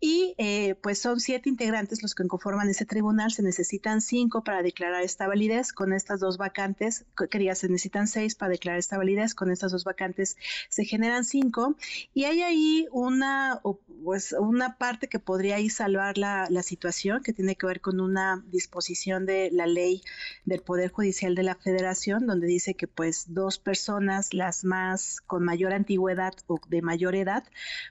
Y 0.00 0.34
eh, 0.38 0.74
pues 0.82 1.00
son 1.00 1.20
siete 1.20 1.48
integrantes 1.48 2.02
los 2.02 2.14
que 2.14 2.26
conforman 2.26 2.68
ese 2.68 2.86
tribunal, 2.86 3.30
se 3.30 3.42
necesitan 3.42 4.00
cinco 4.00 4.42
para 4.42 4.62
declarar 4.62 5.02
esta 5.02 5.28
validez, 5.28 5.72
con 5.72 5.92
estas 5.92 6.18
dos 6.18 6.38
vacantes, 6.38 7.04
quería 7.30 7.54
se 7.54 7.68
necesitan 7.68 8.08
seis 8.08 8.31
para 8.34 8.50
declarar 8.50 8.78
esta 8.78 8.98
validez, 8.98 9.34
con 9.34 9.50
estas 9.50 9.72
dos 9.72 9.84
vacantes 9.84 10.36
se 10.68 10.84
generan 10.84 11.24
cinco 11.24 11.76
y 12.14 12.24
hay 12.24 12.42
ahí 12.42 12.86
una 12.90 13.60
pues 14.04 14.34
una 14.38 14.76
parte 14.78 15.08
que 15.08 15.18
podría 15.18 15.56
ahí 15.56 15.70
salvar 15.70 16.18
la, 16.18 16.48
la, 16.50 16.62
situación, 16.62 17.22
que 17.22 17.32
tiene 17.32 17.54
que 17.56 17.66
ver 17.66 17.80
con 17.80 18.00
una 18.00 18.42
disposición 18.46 19.26
de 19.26 19.50
la 19.52 19.66
ley 19.66 20.02
del 20.44 20.60
Poder 20.60 20.90
Judicial 20.90 21.34
de 21.34 21.44
la 21.44 21.54
Federación, 21.54 22.26
donde 22.26 22.46
dice 22.46 22.74
que 22.74 22.88
pues 22.88 23.26
dos 23.28 23.58
personas, 23.58 24.34
las 24.34 24.64
más 24.64 25.20
con 25.20 25.44
mayor 25.44 25.72
antigüedad 25.72 26.34
o 26.46 26.60
de 26.68 26.82
mayor 26.82 27.14
edad, 27.14 27.44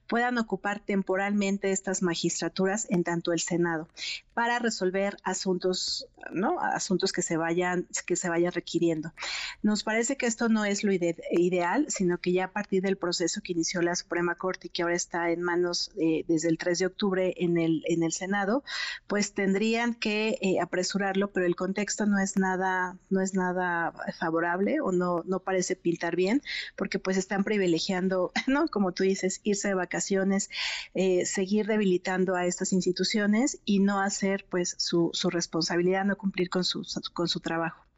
puedan 0.08 0.38
ocupar 0.38 0.80
temporalmente 0.80 1.72
estas 1.72 2.02
magistraturas 2.02 2.88
en 2.90 3.04
tanto 3.04 3.32
el 3.32 3.40
Senado 3.40 3.88
para 4.34 4.60
resolver 4.60 5.18
asuntos, 5.24 6.08
¿no? 6.32 6.60
Asuntos 6.60 7.12
que 7.12 7.22
se 7.22 7.38
vayan, 7.38 7.88
que 8.06 8.16
se 8.16 8.30
vayan 8.30 8.52
requiriendo. 8.52 9.14
Nos 9.62 9.84
parece 9.84 10.18
que 10.18 10.26
esto 10.32 10.48
no 10.48 10.64
es 10.64 10.86
lo 10.86 10.94
ideal, 10.94 11.86
sino 11.90 12.18
que 12.18 12.32
ya 12.32 12.46
a 12.46 12.52
partir 12.52 12.82
del 12.82 12.98
proceso 12.98 13.42
que 13.44 13.52
inició 13.52 13.82
la 13.82 13.96
Suprema 13.96 14.36
Corte 14.36 14.68
y 14.68 14.70
que 14.70 14.82
ahora 14.82 14.96
está 14.96 15.30
en 15.30 15.42
manos 15.42 15.92
eh, 15.98 16.24
desde 16.26 16.48
el 16.48 16.58
3 16.58 16.80
de 16.80 16.86
octubre 16.86 17.34
en 17.36 17.58
el, 17.58 17.84
en 17.86 18.02
el 18.02 18.14
Senado, 18.14 18.64
pues 19.08 19.34
tendrían 19.34 19.94
que 19.94 20.38
eh, 20.42 20.62
apresurarlo, 20.62 21.34
pero 21.34 21.46
el 21.46 21.58
contexto 21.58 22.06
no 22.06 22.18
es 22.18 22.38
nada, 22.38 22.98
no 23.10 23.20
es 23.20 23.34
nada 23.34 23.94
favorable 24.18 24.80
o 24.80 24.94
no, 24.94 25.22
no 25.26 25.42
parece 25.42 25.76
pintar 25.76 26.16
bien, 26.16 26.42
porque 26.78 26.98
pues 26.98 27.18
están 27.18 27.44
privilegiando, 27.44 28.32
¿no? 28.48 28.70
Como 28.70 28.94
tú 28.94 29.04
dices, 29.04 29.42
irse 29.44 29.68
de 29.68 29.74
vacaciones, 29.74 30.50
eh, 30.94 31.26
seguir 31.26 31.68
debilitando 31.68 32.36
a 32.36 32.46
estas 32.46 32.72
instituciones 32.72 33.60
y 33.66 33.80
no 33.80 34.00
hacer 34.00 34.46
pues 34.50 34.76
su, 34.78 35.10
su 35.12 35.30
responsabilidad, 35.30 36.06
no 36.06 36.18
cumplir 36.18 36.50
con 36.50 36.64
su, 36.64 36.88
con 37.14 37.28
su 37.28 37.42
trabajo. 37.42 37.91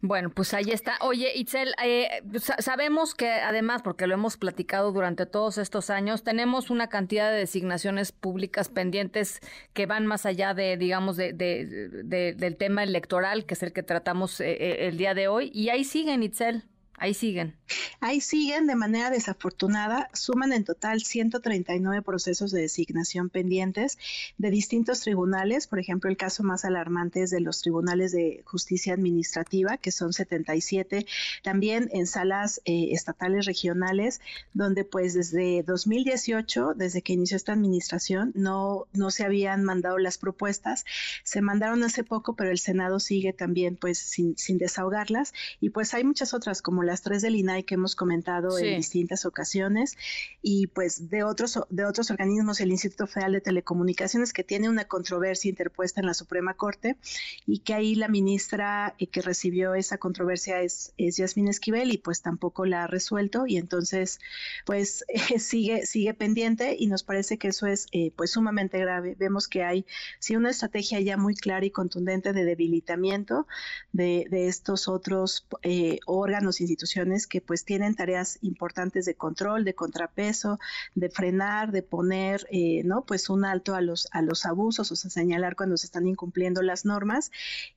Bueno, 0.00 0.30
pues 0.30 0.54
ahí 0.54 0.70
está. 0.70 0.98
Oye, 1.00 1.32
Itzel, 1.36 1.74
eh, 1.82 2.22
sabemos 2.58 3.14
que 3.14 3.30
además, 3.30 3.82
porque 3.82 4.06
lo 4.06 4.14
hemos 4.14 4.36
platicado 4.36 4.92
durante 4.92 5.26
todos 5.26 5.58
estos 5.58 5.90
años, 5.90 6.24
tenemos 6.24 6.70
una 6.70 6.88
cantidad 6.88 7.30
de 7.30 7.38
designaciones 7.38 8.12
públicas 8.12 8.68
pendientes 8.68 9.40
que 9.72 9.86
van 9.86 10.06
más 10.06 10.26
allá 10.26 10.54
de, 10.54 10.76
digamos, 10.76 11.16
de, 11.16 11.32
del 11.32 12.56
tema 12.56 12.82
electoral, 12.82 13.46
que 13.46 13.54
es 13.54 13.62
el 13.62 13.72
que 13.72 13.82
tratamos 13.82 14.40
eh, 14.40 14.52
eh, 14.52 14.88
el 14.88 14.96
día 14.96 15.14
de 15.14 15.28
hoy, 15.28 15.50
y 15.54 15.68
ahí 15.68 15.84
siguen, 15.84 16.22
Itzel. 16.22 16.64
Ahí 17.02 17.14
siguen. 17.14 17.56
Ahí 17.98 18.20
siguen 18.20 18.68
de 18.68 18.76
manera 18.76 19.10
desafortunada. 19.10 20.08
Suman 20.12 20.52
en 20.52 20.62
total 20.62 21.02
139 21.02 22.00
procesos 22.02 22.52
de 22.52 22.60
designación 22.60 23.28
pendientes 23.28 23.98
de 24.38 24.50
distintos 24.50 25.00
tribunales. 25.00 25.66
Por 25.66 25.80
ejemplo, 25.80 26.08
el 26.08 26.16
caso 26.16 26.44
más 26.44 26.64
alarmante 26.64 27.24
es 27.24 27.30
de 27.30 27.40
los 27.40 27.60
tribunales 27.60 28.12
de 28.12 28.44
justicia 28.44 28.94
administrativa, 28.94 29.78
que 29.78 29.90
son 29.90 30.12
77. 30.12 31.04
También 31.42 31.90
en 31.92 32.06
salas 32.06 32.60
eh, 32.66 32.90
estatales 32.92 33.46
regionales, 33.46 34.20
donde 34.54 34.84
pues 34.84 35.12
desde 35.12 35.64
2018, 35.64 36.74
desde 36.76 37.02
que 37.02 37.14
inició 37.14 37.36
esta 37.36 37.52
administración, 37.52 38.30
no, 38.36 38.86
no 38.92 39.10
se 39.10 39.24
habían 39.24 39.64
mandado 39.64 39.98
las 39.98 40.18
propuestas. 40.18 40.84
Se 41.24 41.40
mandaron 41.40 41.82
hace 41.82 42.04
poco, 42.04 42.36
pero 42.36 42.52
el 42.52 42.60
Senado 42.60 43.00
sigue 43.00 43.32
también 43.32 43.74
pues 43.74 43.98
sin, 43.98 44.38
sin 44.38 44.56
desahogarlas. 44.56 45.34
Y 45.60 45.70
pues 45.70 45.94
hay 45.94 46.04
muchas 46.04 46.32
otras 46.32 46.62
como 46.62 46.84
las 46.92 47.00
tres 47.00 47.22
del 47.22 47.36
INAI 47.36 47.62
que 47.62 47.76
hemos 47.76 47.96
comentado 47.96 48.58
en 48.58 48.76
distintas 48.76 49.24
ocasiones. 49.24 49.96
Y 50.42 50.66
pues 50.66 51.08
de 51.08 51.22
otros 51.24 51.58
de 51.70 51.86
otros 51.86 52.10
organismos 52.10 52.60
el 52.60 52.70
Instituto 52.70 53.06
Federal 53.06 53.32
de 53.32 53.40
Telecomunicaciones 53.40 54.34
que 54.34 54.44
tiene 54.44 54.68
una 54.68 54.84
controversia 54.84 55.48
interpuesta 55.48 56.00
en 56.02 56.06
la 56.06 56.12
Suprema 56.12 56.52
Corte 56.52 56.98
y 57.46 57.60
que 57.60 57.72
ahí 57.72 57.94
la 57.94 58.08
ministra 58.08 58.94
eh, 58.98 59.06
que 59.06 59.22
recibió 59.22 59.74
esa 59.74 59.96
controversia 59.96 60.60
es, 60.60 60.92
es 60.98 61.16
Yasmín 61.16 61.48
Esquivel 61.48 61.92
y 61.92 61.96
pues 61.96 62.20
tampoco 62.20 62.66
la 62.66 62.84
ha 62.84 62.86
resuelto. 62.86 63.46
Y 63.46 63.56
entonces 63.56 64.18
pues 64.66 65.06
sigue 65.38 65.86
sigue 65.86 66.12
pendiente 66.12 66.76
y 66.78 66.88
nos 66.88 67.04
parece 67.04 67.38
que 67.38 67.48
eso 67.48 67.66
es 67.66 67.86
eh, 67.92 68.12
pues 68.16 68.32
sumamente 68.32 68.78
grave. 68.78 69.16
Vemos 69.18 69.48
que 69.48 69.64
hay 69.64 69.86
sí 70.18 70.36
una 70.36 70.50
estrategia 70.50 71.00
ya 71.00 71.16
muy 71.16 71.36
clara 71.36 71.64
y 71.64 71.70
contundente 71.70 72.34
de 72.34 72.44
debilitamiento 72.44 73.46
de, 73.92 74.26
de 74.30 74.48
estos 74.48 74.88
otros 74.88 75.46
eh, 75.62 76.00
órganos 76.04 76.60
institucionales 76.60 76.81
instituciones 76.82 77.26
que 77.26 77.40
pues 77.40 77.64
tienen 77.64 77.94
tareas 77.94 78.38
importantes 78.42 79.04
de 79.04 79.14
control, 79.14 79.64
de 79.64 79.74
contrapeso, 79.74 80.58
de 80.94 81.08
frenar, 81.08 81.70
de 81.70 81.82
poner, 81.82 82.46
eh, 82.50 82.82
¿no? 82.84 83.04
Pues 83.04 83.30
un 83.30 83.44
alto 83.44 83.74
a 83.74 83.80
los, 83.80 84.08
a 84.10 84.22
los 84.22 84.44
abusos, 84.44 84.90
o 84.90 84.96
sea, 84.96 85.10
señalar 85.10 85.54
cuando 85.54 85.76
se 85.76 85.86
están 85.86 86.06
incumpliendo 86.06 86.62
las 86.62 86.84
normas 86.84 87.30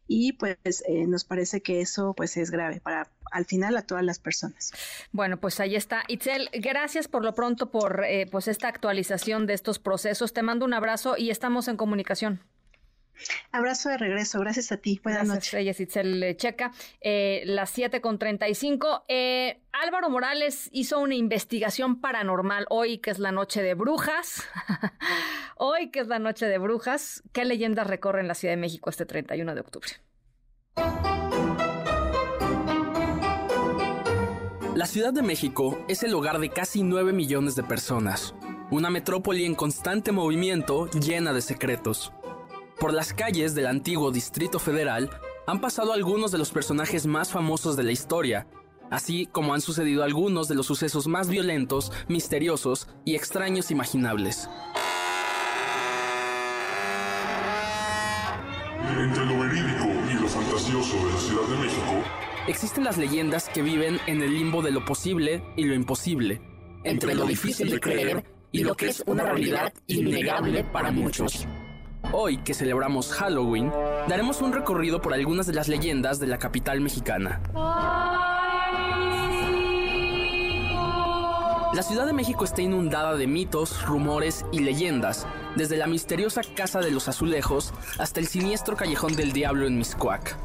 y 0.08 0.34
pues 0.34 0.58
eh, 0.88 1.06
nos 1.08 1.24
parece 1.24 1.62
que 1.62 1.82
eso 1.82 2.14
pues 2.16 2.38
es 2.38 2.52
grave 2.52 2.82
para 2.82 3.10
al 3.32 3.46
final 3.46 3.76
a 3.76 3.82
todas 3.82 4.04
las 4.04 4.20
personas. 4.20 4.72
Bueno, 5.12 5.38
pues 5.38 5.60
ahí 5.60 5.76
está. 5.76 6.04
Itzel, 6.08 6.50
gracias 6.54 7.08
por 7.08 7.24
lo 7.24 7.34
pronto 7.34 7.70
por 7.70 8.04
eh, 8.06 8.28
pues 8.32 8.48
esta 8.48 8.68
actualización 8.70 9.46
de 9.46 9.54
estos 9.54 9.78
procesos. 9.78 10.34
Te 10.34 10.42
mando 10.42 10.66
un 10.66 10.74
abrazo 10.74 11.18
y 11.18 11.32
estamos 11.32 11.68
en 11.68 11.76
comunicación. 11.76 12.40
Abrazo 13.52 13.90
de 13.90 13.98
regreso, 13.98 14.40
gracias 14.40 14.72
a 14.72 14.78
ti. 14.78 15.00
Buenas 15.04 15.28
noches. 15.28 15.54
Ella 15.54 15.72
es 15.72 15.80
Itzel 15.80 16.36
Checa, 16.38 16.72
eh, 17.02 17.44
las 17.46 17.70
7 17.72 18.02
con 18.02 18.20
35. 18.20 19.06
Eh, 19.08 19.62
Álvaro 19.72 20.10
Morales 20.10 20.70
hizo 20.72 21.00
una 21.00 21.16
investigación 21.16 22.02
paranormal 22.02 22.66
hoy, 22.70 23.00
que 23.00 23.12
es 23.12 23.20
la 23.20 23.32
noche 23.32 23.62
de 23.62 23.74
brujas. 23.74 24.44
hoy, 25.58 25.92
que 25.92 26.00
es 26.00 26.08
la 26.08 26.20
noche 26.20 26.48
de 26.48 26.58
brujas. 26.58 27.24
¿Qué 27.32 27.46
leyendas 27.46 27.88
recorren 27.88 28.28
la 28.28 28.36
Ciudad 28.36 28.54
de 28.54 28.62
México 28.62 28.90
este 28.90 29.06
31 29.06 29.56
de 29.56 29.62
octubre? 29.62 29.90
La 34.76 34.88
Ciudad 34.88 35.14
de 35.14 35.22
México 35.22 35.86
es 35.88 36.04
el 36.04 36.14
hogar 36.14 36.40
de 36.40 36.50
casi 36.50 36.84
9 36.84 37.14
millones 37.14 37.56
de 37.56 37.64
personas, 37.64 38.36
una 38.72 38.90
metrópoli 38.90 39.46
en 39.46 39.56
constante 39.56 40.12
movimiento 40.12 40.90
llena 40.92 41.32
de 41.32 41.42
secretos. 41.42 42.12
Por 42.80 42.94
las 42.94 43.14
calles 43.14 43.56
del 43.56 43.68
antiguo 43.68 44.12
Distrito 44.12 44.60
Federal 44.60 45.10
han 45.48 45.62
pasado 45.62 45.94
algunos 45.94 46.32
de 46.32 46.38
los 46.38 46.52
personajes 46.52 47.06
más 47.08 47.32
famosos 47.32 47.78
de 47.78 47.84
la 47.84 47.94
historia, 47.94 48.48
así 48.92 49.28
como 49.28 49.54
han 49.54 49.62
sucedido 49.62 50.04
algunos 50.04 50.50
de 50.50 50.56
los 50.56 50.66
sucesos 50.66 51.08
más 51.08 51.30
violentos, 51.30 51.92
misteriosos 52.10 52.90
y 53.06 53.16
extraños 53.16 53.72
imaginables. 53.72 54.50
Entre 58.98 59.26
lo 59.26 59.40
verídico 59.40 59.88
y 60.12 60.14
lo 60.22 60.28
fantasioso 60.28 60.98
de 60.98 61.14
la 61.14 61.20
Ciudad 61.20 61.48
de 61.48 61.58
México, 61.58 62.04
existen 62.48 62.84
las 62.84 62.98
leyendas 62.98 63.48
que 63.48 63.62
viven 63.62 64.00
en 64.06 64.22
el 64.22 64.34
limbo 64.34 64.62
de 64.62 64.72
lo 64.72 64.84
posible 64.84 65.44
y 65.56 65.64
lo 65.64 65.76
imposible, 65.76 66.42
entre 66.84 67.16
lo 67.16 67.26
difícil 67.26 67.70
de 67.70 67.80
creer 67.80 68.26
y 68.52 68.64
lo 68.64 68.76
que 68.76 68.90
es 68.90 69.02
una 69.08 69.24
realidad 69.24 69.74
innegable 69.88 70.66
para 70.66 70.92
muchos. 70.92 71.48
Hoy, 72.18 72.38
que 72.38 72.54
celebramos 72.54 73.12
Halloween, 73.12 73.74
daremos 74.08 74.42
un 74.42 74.54
recorrido 74.54 75.02
por 75.02 75.14
algunas 75.14 75.48
de 75.48 75.54
las 75.54 75.68
leyendas 75.68 76.18
de 76.18 76.28
la 76.28 76.38
capital 76.38 76.80
mexicana. 76.80 77.42
La 81.74 81.84
Ciudad 81.84 82.06
de 82.06 82.14
México 82.14 82.46
está 82.46 82.62
inundada 82.62 83.18
de 83.18 83.28
mitos, 83.28 83.86
rumores 83.86 84.46
y 84.54 84.60
leyendas, 84.60 85.28
desde 85.58 85.76
la 85.76 85.88
misteriosa 85.88 86.40
Casa 86.56 86.80
de 86.80 86.90
los 86.90 87.10
Azulejos 87.10 87.74
hasta 88.00 88.22
el 88.22 88.28
siniestro 88.28 88.78
Callejón 88.78 89.18
del 89.18 89.34
Diablo 89.34 89.68
en 89.68 89.78
Miscuac. 89.78 90.38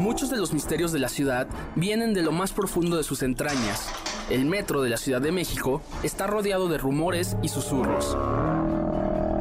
Muchos 0.00 0.30
de 0.30 0.36
los 0.36 0.52
misterios 0.52 0.90
de 0.90 0.98
la 0.98 1.10
ciudad 1.10 1.46
vienen 1.76 2.12
de 2.12 2.22
lo 2.22 2.32
más 2.32 2.50
profundo 2.50 2.96
de 2.96 3.04
sus 3.04 3.22
entrañas. 3.22 3.88
El 4.30 4.46
metro 4.46 4.82
de 4.82 4.90
la 4.90 4.96
Ciudad 4.96 5.20
de 5.20 5.30
México 5.30 5.80
está 6.02 6.26
rodeado 6.26 6.68
de 6.68 6.78
rumores 6.78 7.36
y 7.40 7.50
susurros. 7.50 8.16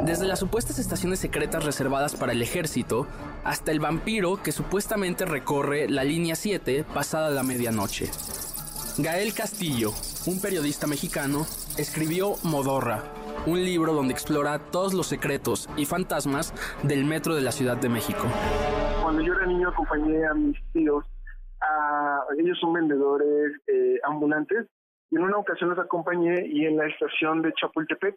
Desde 0.08 0.26
las 0.26 0.40
supuestas 0.40 0.80
estaciones 0.80 1.20
secretas 1.20 1.66
reservadas 1.66 2.16
para 2.16 2.32
el 2.32 2.42
ejército, 2.42 3.08
hasta 3.44 3.74
el 3.74 3.82
vampiro 3.82 4.42
que 4.42 4.54
supuestamente 4.54 5.26
recorre 5.26 5.90
la 5.90 6.06
línea 6.06 6.36
7 6.36 6.86
pasada 6.94 7.30
la 7.30 7.44
medianoche. 7.44 8.06
Gael 9.00 9.34
Castillo, 9.34 9.90
un 10.26 10.42
periodista 10.42 10.88
mexicano, 10.88 11.42
escribió 11.78 12.36
Modorra, 12.46 13.04
un 13.48 13.62
libro 13.66 13.92
donde 13.92 14.14
explora 14.14 14.60
todos 14.60 14.94
los 14.94 15.08
secretos 15.08 15.70
y 15.76 15.84
fantasmas 15.84 16.54
del 16.84 17.04
metro 17.04 17.36
de 17.36 17.42
la 17.42 17.52
Ciudad 17.52 17.76
de 17.76 17.90
México. 17.90 18.24
Cuando 19.04 19.22
yo 19.22 19.34
era 19.34 19.46
niño 19.46 19.68
acompañé 19.68 20.26
a 20.26 20.34
mis 20.34 20.58
tíos, 20.72 21.04
a, 21.60 22.22
ellos 22.40 22.58
son 22.62 22.72
vendedores 22.72 23.52
eh, 23.68 24.00
ambulantes, 24.06 24.68
y 25.12 25.18
en 25.18 25.24
una 25.24 25.38
ocasión 25.38 25.70
los 25.72 25.80
acompañé 25.80 26.48
y 26.48 26.66
en 26.66 26.78
la 26.78 26.88
estación 26.88 27.42
de 27.42 27.52
Chapultepec 27.60 28.16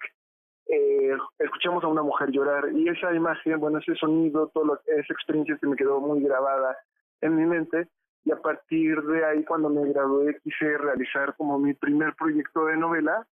eh, 0.73 1.17
escuchamos 1.39 1.83
a 1.83 1.89
una 1.89 2.03
mujer 2.03 2.31
llorar 2.31 2.71
y 2.73 2.89
esa 2.89 3.13
imagen, 3.13 3.59
bueno, 3.59 3.79
ese 3.79 3.95
sonido, 3.97 4.49
toda 4.55 4.81
esa 4.87 5.13
experiencia 5.13 5.59
se 5.59 5.67
me 5.67 5.77
quedó 5.77 6.01
muy 6.01 6.23
grabada 6.23 6.77
en 7.21 7.37
mi 7.37 7.45
mente 7.45 7.89
y 8.25 8.31
a 8.31 8.37
partir 8.37 9.03
de 9.03 9.25
ahí 9.25 9.45
cuando 9.45 9.69
me 9.69 9.89
gradué 9.93 10.39
quise 10.45 10.79
realizar 10.79 11.35
como 11.37 11.59
mi 11.59 11.75
primer 11.75 12.15
proyecto 12.15 12.67
de 12.67 12.77
novela 12.77 13.27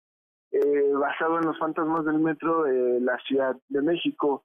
eh, 0.50 0.90
basado 0.94 1.38
en 1.38 1.44
los 1.44 1.58
fantasmas 1.58 2.04
del 2.04 2.18
metro 2.18 2.64
de 2.64 3.00
la 3.00 3.18
Ciudad 3.18 3.56
de 3.68 3.82
México. 3.82 4.44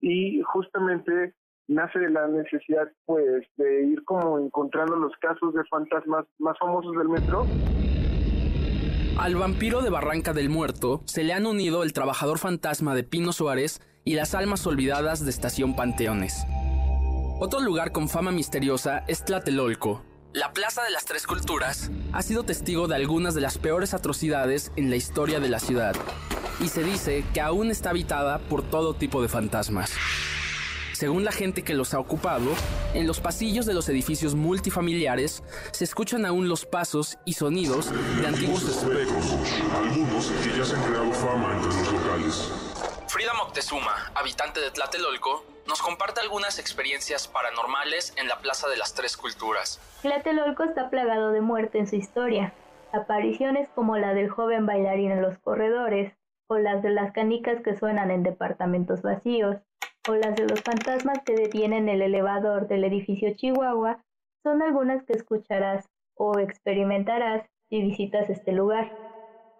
Y 0.00 0.42
justamente 0.42 1.34
nace 1.68 1.98
de 1.98 2.10
la 2.10 2.26
necesidad 2.26 2.90
pues 3.06 3.46
de 3.56 3.84
ir 3.84 4.04
como 4.04 4.38
encontrando 4.38 4.96
los 4.96 5.16
casos 5.16 5.54
de 5.54 5.64
fantasmas 5.64 6.26
más 6.38 6.58
famosos 6.58 6.94
del 6.96 7.08
metro 7.08 7.52
al 9.18 9.36
vampiro 9.36 9.82
de 9.82 9.90
Barranca 9.90 10.32
del 10.32 10.48
Muerto 10.48 11.02
se 11.04 11.22
le 11.22 11.32
han 11.32 11.46
unido 11.46 11.82
el 11.82 11.92
trabajador 11.92 12.38
fantasma 12.38 12.94
de 12.94 13.04
Pino 13.04 13.32
Suárez 13.32 13.80
y 14.04 14.14
las 14.14 14.34
almas 14.34 14.66
olvidadas 14.66 15.24
de 15.24 15.30
Estación 15.30 15.76
Panteones. 15.76 16.44
Otro 17.40 17.60
lugar 17.60 17.92
con 17.92 18.08
fama 18.08 18.32
misteriosa 18.32 19.04
es 19.06 19.24
Tlatelolco. 19.24 20.02
La 20.32 20.52
Plaza 20.52 20.82
de 20.82 20.90
las 20.90 21.04
Tres 21.04 21.26
Culturas 21.26 21.90
ha 22.12 22.22
sido 22.22 22.42
testigo 22.42 22.88
de 22.88 22.96
algunas 22.96 23.34
de 23.34 23.40
las 23.40 23.58
peores 23.58 23.94
atrocidades 23.94 24.72
en 24.76 24.90
la 24.90 24.96
historia 24.96 25.38
de 25.38 25.48
la 25.48 25.60
ciudad 25.60 25.94
y 26.60 26.68
se 26.68 26.82
dice 26.82 27.24
que 27.32 27.40
aún 27.40 27.70
está 27.70 27.90
habitada 27.90 28.38
por 28.38 28.62
todo 28.62 28.94
tipo 28.94 29.22
de 29.22 29.28
fantasmas. 29.28 29.92
Según 30.94 31.24
la 31.24 31.32
gente 31.32 31.64
que 31.64 31.74
los 31.74 31.92
ha 31.92 31.98
ocupado, 31.98 32.52
en 32.94 33.08
los 33.08 33.18
pasillos 33.18 33.66
de 33.66 33.74
los 33.74 33.88
edificios 33.88 34.36
multifamiliares 34.36 35.42
se 35.72 35.82
escuchan 35.82 36.24
aún 36.24 36.48
los 36.48 36.66
pasos 36.66 37.18
y 37.24 37.32
sonidos 37.32 37.90
de 38.20 38.26
antiguos 38.28 38.62
espectros, 38.62 39.32
algunos 39.74 40.26
que 40.30 40.56
ya 40.56 40.64
se 40.64 40.76
han 40.76 40.82
creado 40.84 41.12
fama 41.12 41.52
entre 41.56 41.68
los 41.68 41.92
locales. 41.92 42.52
Frida 43.08 43.34
Moctezuma, 43.34 44.12
habitante 44.14 44.60
de 44.60 44.70
Tlatelolco, 44.70 45.44
nos 45.66 45.82
comparte 45.82 46.20
algunas 46.20 46.60
experiencias 46.60 47.26
paranormales 47.26 48.12
en 48.16 48.28
la 48.28 48.38
Plaza 48.38 48.68
de 48.68 48.76
las 48.76 48.94
Tres 48.94 49.16
Culturas. 49.16 49.80
Tlatelolco 50.02 50.62
está 50.62 50.90
plagado 50.90 51.32
de 51.32 51.40
muerte 51.40 51.80
en 51.80 51.88
su 51.88 51.96
historia. 51.96 52.54
Apariciones 52.92 53.68
como 53.74 53.98
la 53.98 54.14
del 54.14 54.30
joven 54.30 54.64
bailarín 54.64 55.10
en 55.10 55.22
los 55.22 55.38
corredores, 55.38 56.12
o 56.46 56.58
las 56.58 56.82
de 56.82 56.90
las 56.90 57.12
canicas 57.12 57.62
que 57.62 57.74
suenan 57.74 58.10
en 58.10 58.22
departamentos 58.22 59.02
vacíos, 59.02 59.56
o 60.08 60.14
las 60.14 60.36
de 60.36 60.46
los 60.46 60.60
fantasmas 60.60 61.18
que 61.24 61.34
detienen 61.34 61.88
el 61.88 62.02
elevador 62.02 62.68
del 62.68 62.84
edificio 62.84 63.34
Chihuahua 63.34 64.02
son 64.42 64.62
algunas 64.62 65.04
que 65.04 65.14
escucharás 65.14 65.86
o 66.16 66.38
experimentarás 66.38 67.46
si 67.70 67.80
visitas 67.80 68.28
este 68.30 68.52
lugar. 68.52 68.92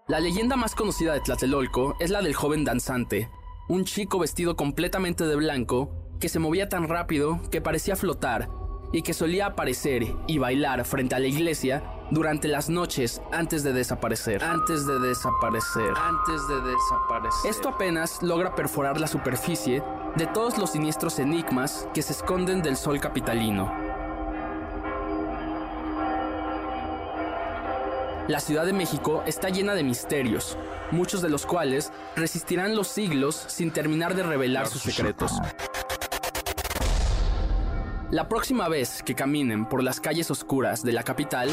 La 0.09 0.21
leyenda 0.21 0.57
más 0.57 0.75
conocida 0.75 1.15
de 1.15 1.21
Tlatelolco 1.21 1.97
es 1.99 2.11
la 2.11 2.21
del 2.21 2.35
joven 2.35 2.65
danzante, 2.65 3.29
un 3.69 3.85
chico 3.85 4.19
vestido 4.19 4.57
completamente 4.57 5.25
de 5.25 5.37
blanco 5.37 5.91
que 6.21 6.29
se 6.29 6.39
movía 6.39 6.69
tan 6.69 6.89
rápido 6.89 7.41
que 7.51 7.61
parecía 7.61 7.97
flotar 7.97 8.49
y 8.95 9.03
que 9.03 9.13
solía 9.13 9.47
aparecer 9.47 10.15
y 10.29 10.39
bailar 10.39 10.85
frente 10.85 11.17
a 11.17 11.19
la 11.19 11.27
iglesia 11.27 11.83
durante 12.13 12.47
las 12.47 12.71
noches 12.71 13.21
antes 13.33 13.65
de 13.65 13.73
desaparecer. 13.73 14.43
Antes 14.45 14.87
de 14.87 15.01
desaparecer. 15.01 15.93
Antes 15.97 16.41
de 16.47 16.61
desaparecer. 16.61 17.51
Esto 17.51 17.71
apenas 17.71 18.23
logra 18.23 18.55
perforar 18.55 19.01
la 19.01 19.09
superficie 19.09 19.83
de 20.15 20.27
todos 20.29 20.59
los 20.59 20.71
siniestros 20.71 21.19
enigmas 21.19 21.89
que 21.93 22.03
se 22.03 22.13
esconden 22.13 22.63
del 22.63 22.77
sol 22.77 23.01
capitalino. 23.01 23.75
La 28.29 28.39
Ciudad 28.39 28.65
de 28.65 28.73
México 28.73 29.25
está 29.27 29.49
llena 29.49 29.75
de 29.75 29.83
misterios, 29.83 30.57
muchos 30.93 31.21
de 31.21 31.31
los 31.31 31.47
cuales 31.47 31.93
resistirán 32.15 32.77
los 32.77 32.87
siglos 32.87 33.45
sin 33.49 33.73
terminar 33.73 34.15
de 34.15 34.23
revelar 34.23 34.69
sus 34.69 34.83
secretos. 34.83 35.33
La 38.11 38.29
próxima 38.29 38.69
vez 38.69 39.03
que 39.03 39.15
caminen 39.15 39.67
por 39.67 39.83
las 39.83 39.99
calles 39.99 40.31
oscuras 40.31 40.83
de 40.83 40.93
la 40.93 41.03
capital, 41.03 41.51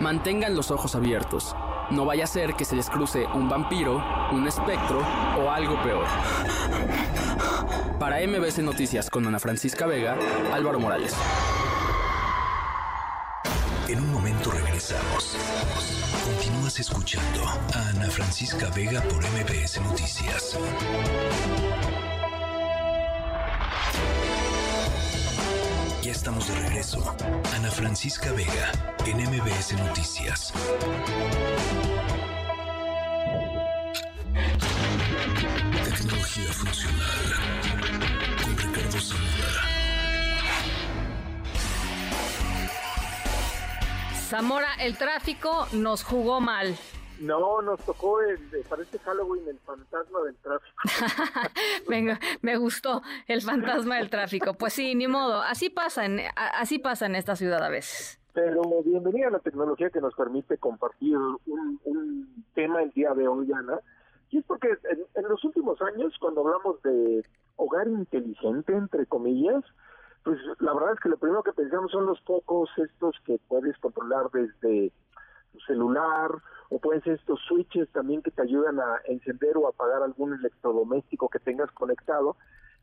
mantengan 0.00 0.56
los 0.56 0.70
ojos 0.70 0.94
abiertos. 0.94 1.54
No 1.90 2.04
vaya 2.04 2.24
a 2.24 2.26
ser 2.26 2.54
que 2.54 2.64
se 2.64 2.74
les 2.74 2.88
cruce 2.88 3.26
un 3.34 3.48
vampiro, 3.48 4.02
un 4.32 4.46
espectro 4.48 5.00
o 5.38 5.50
algo 5.50 5.80
peor. 5.82 6.06
Para 7.98 8.16
MBC 8.26 8.58
Noticias 8.58 9.10
con 9.10 9.26
Ana 9.26 9.38
Francisca 9.38 9.86
Vega, 9.86 10.16
Álvaro 10.52 10.80
Morales. 10.80 11.14
En 13.88 14.00
un 14.00 14.12
momento 14.12 14.50
regresamos. 14.50 15.36
Continúas 16.24 16.80
escuchando 16.80 17.44
a 17.44 17.88
Ana 17.88 18.08
Francisca 18.08 18.70
Vega 18.70 19.02
por 19.02 19.22
MBS 19.22 19.80
Noticias. 19.82 20.56
Estamos 26.10 26.48
de 26.48 26.58
regreso. 26.62 27.16
Ana 27.54 27.70
Francisca 27.70 28.32
Vega, 28.32 28.72
en 29.06 29.18
MBS 29.18 29.74
Noticias. 29.74 30.52
Tecnología 35.84 36.52
funcional 36.52 37.06
con 38.42 38.58
Ricardo 38.58 39.00
Zamora. 39.00 39.62
Zamora, 44.28 44.74
el 44.80 44.96
tráfico 44.96 45.68
nos 45.70 46.02
jugó 46.02 46.40
mal. 46.40 46.76
No, 47.20 47.60
nos 47.60 47.78
tocó, 47.84 48.22
el, 48.22 48.38
parece 48.68 48.98
Halloween, 48.98 49.46
el 49.46 49.58
fantasma 49.58 50.22
del 50.22 50.36
tráfico. 50.36 50.74
Venga, 51.88 52.18
me 52.40 52.56
gustó 52.56 53.02
el 53.26 53.42
fantasma 53.42 53.96
del 53.96 54.08
tráfico. 54.08 54.54
Pues 54.54 54.72
sí, 54.72 54.94
ni 54.94 55.06
modo. 55.06 55.42
Así 55.42 55.68
pasa 55.68 56.06
en, 56.06 56.20
así 56.34 56.78
pasa 56.78 57.04
en 57.06 57.16
esta 57.16 57.36
ciudad 57.36 57.62
a 57.62 57.68
veces. 57.68 58.18
Pero 58.32 58.62
bienvenida 58.82 59.28
a 59.28 59.32
la 59.32 59.38
tecnología 59.40 59.90
que 59.90 60.00
nos 60.00 60.14
permite 60.14 60.56
compartir 60.56 61.14
un, 61.16 61.78
un 61.84 62.44
tema 62.54 62.82
el 62.82 62.90
día 62.92 63.12
de 63.12 63.28
hoy, 63.28 63.52
Ana. 63.52 63.80
Y 64.30 64.38
es 64.38 64.44
porque 64.46 64.68
en, 64.68 65.04
en 65.14 65.28
los 65.28 65.44
últimos 65.44 65.78
años, 65.82 66.14
cuando 66.18 66.40
hablamos 66.40 66.80
de 66.82 67.22
hogar 67.56 67.86
inteligente, 67.86 68.72
entre 68.72 69.04
comillas, 69.04 69.62
pues 70.24 70.38
la 70.58 70.72
verdad 70.72 70.94
es 70.94 71.00
que 71.00 71.10
lo 71.10 71.18
primero 71.18 71.42
que 71.42 71.52
pensamos 71.52 71.90
son 71.90 72.06
los 72.06 72.20
pocos 72.22 72.70
estos 72.78 73.14
que 73.26 73.38
puedes 73.46 73.76
controlar 73.78 74.30
desde 74.32 74.90
tu 75.52 75.60
celular 75.66 76.30
o 76.70 76.78
pueden 76.78 77.02
ser 77.02 77.14
estos 77.14 77.40
switches 77.48 77.88
también 77.90 78.22
que 78.22 78.30
te 78.30 78.42
ayudan 78.42 78.78
a 78.78 79.00
encender 79.06 79.56
o 79.56 79.68
apagar 79.68 80.02
algún 80.02 80.34
electrodoméstico 80.34 81.28
que 81.28 81.40
tengas 81.40 81.70
conectado. 81.72 82.36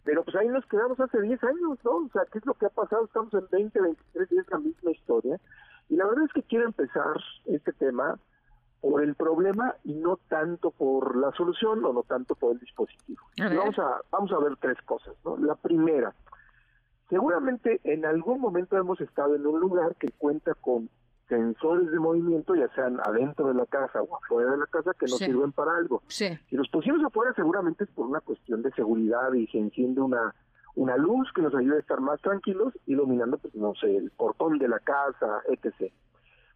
Pero 0.03 0.23
pues 0.23 0.35
ahí 0.35 0.47
nos 0.47 0.65
quedamos 0.67 0.99
hace 0.99 1.21
10 1.21 1.43
años, 1.43 1.79
¿no? 1.83 1.91
O 1.91 2.09
sea, 2.11 2.23
¿qué 2.31 2.37
es 2.37 2.45
lo 2.45 2.53
que 2.53 2.65
ha 2.65 2.69
pasado? 2.69 3.05
Estamos 3.05 3.33
en 3.33 3.47
20, 3.49 3.81
23 3.81 4.31
y 4.31 4.37
es 4.37 4.49
la 4.51 4.59
misma 4.59 4.91
historia. 4.91 5.39
Y 5.89 5.95
la 5.95 6.05
verdad 6.05 6.25
es 6.25 6.33
que 6.33 6.43
quiero 6.43 6.65
empezar 6.65 7.15
este 7.45 7.71
tema 7.73 8.19
por 8.81 9.01
el 9.01 9.15
problema 9.15 9.75
y 9.83 9.93
no 9.93 10.17
tanto 10.29 10.71
por 10.71 11.15
la 11.15 11.31
solución 11.31 11.83
o 11.83 11.93
no 11.93 12.03
tanto 12.03 12.35
por 12.35 12.53
el 12.53 12.59
dispositivo. 12.59 13.21
Vamos 13.37 13.79
a 13.79 14.01
vamos 14.11 14.31
a 14.31 14.39
ver 14.39 14.55
tres 14.57 14.77
cosas, 14.83 15.15
¿no? 15.25 15.37
La 15.37 15.55
primera, 15.55 16.13
seguramente 17.09 17.79
en 17.83 18.05
algún 18.05 18.39
momento 18.39 18.77
hemos 18.77 18.99
estado 19.01 19.35
en 19.35 19.47
un 19.47 19.59
lugar 19.59 19.95
que 19.95 20.09
cuenta 20.17 20.53
con 20.55 20.89
sensores 21.27 21.91
de 21.91 21.99
movimiento, 21.99 22.55
ya 22.55 22.67
sean 22.73 22.99
adentro 23.03 23.47
de 23.47 23.53
la 23.53 23.65
casa 23.65 24.01
o 24.01 24.15
afuera 24.15 24.51
de 24.51 24.57
la 24.57 24.65
casa, 24.67 24.91
que 24.97 25.05
nos 25.05 25.17
sirven 25.17 25.51
para 25.51 25.75
algo. 25.75 26.01
Sí. 26.07 26.37
Si 26.49 26.55
los 26.55 26.69
pusimos 26.69 27.03
afuera, 27.03 27.33
seguramente 27.35 27.83
es 27.83 27.89
por 27.91 28.07
una 28.07 28.21
cuestión 28.21 28.61
de 28.61 28.71
seguridad 28.71 29.33
y 29.33 29.47
se 29.47 29.59
enciende 29.59 30.01
una 30.01 30.33
una 30.77 30.95
luz 30.95 31.27
que 31.33 31.41
nos 31.41 31.55
ayuda 31.55 31.77
a 31.77 31.79
estar 31.79 31.99
más 31.99 32.21
tranquilos, 32.21 32.71
iluminando, 32.85 33.39
pues 33.39 33.55
no 33.55 33.73
sé, 33.73 33.97
el 33.97 34.11
portón 34.11 34.59
de 34.59 34.67
la 34.67 34.77
casa, 34.77 35.41
etc. 35.49 35.91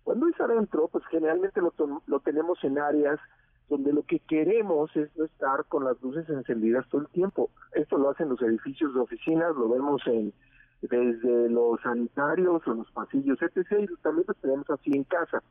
Cuando 0.03 0.27
es 0.27 0.39
adentro, 0.39 0.87
pues 0.89 1.03
generalmente 1.09 1.59
lo, 1.59 1.73
lo 2.05 2.19
tenemos 2.19 2.63
en 2.63 2.77
áreas 2.77 3.19
donde 3.67 3.91
lo 3.91 4.03
que 4.03 4.19
queremos 4.19 4.95
es 4.95 5.09
no 5.17 5.25
estar 5.25 5.65
con 5.65 5.85
las 5.85 5.99
luces 6.03 6.29
encendidas 6.29 6.87
todo 6.89 7.01
el 7.01 7.07
tiempo. 7.07 7.49
Esto 7.73 7.97
lo 7.97 8.11
hacen 8.11 8.29
los 8.29 8.41
edificios 8.43 8.93
de 8.93 8.99
oficinas, 8.99 9.55
lo 9.55 9.69
vemos 9.69 10.05
en 10.05 10.33
desde 10.81 11.49
los 11.49 11.79
sanitarios 11.81 12.61
o 12.67 12.73
los 12.73 12.91
pasillos, 12.91 13.39
etc. 13.41 13.89
Y 13.89 13.95
también 14.01 14.25
lo 14.27 14.33
tenemos 14.35 14.69
así 14.69 14.91
en 14.93 15.03
casa. 15.03 15.41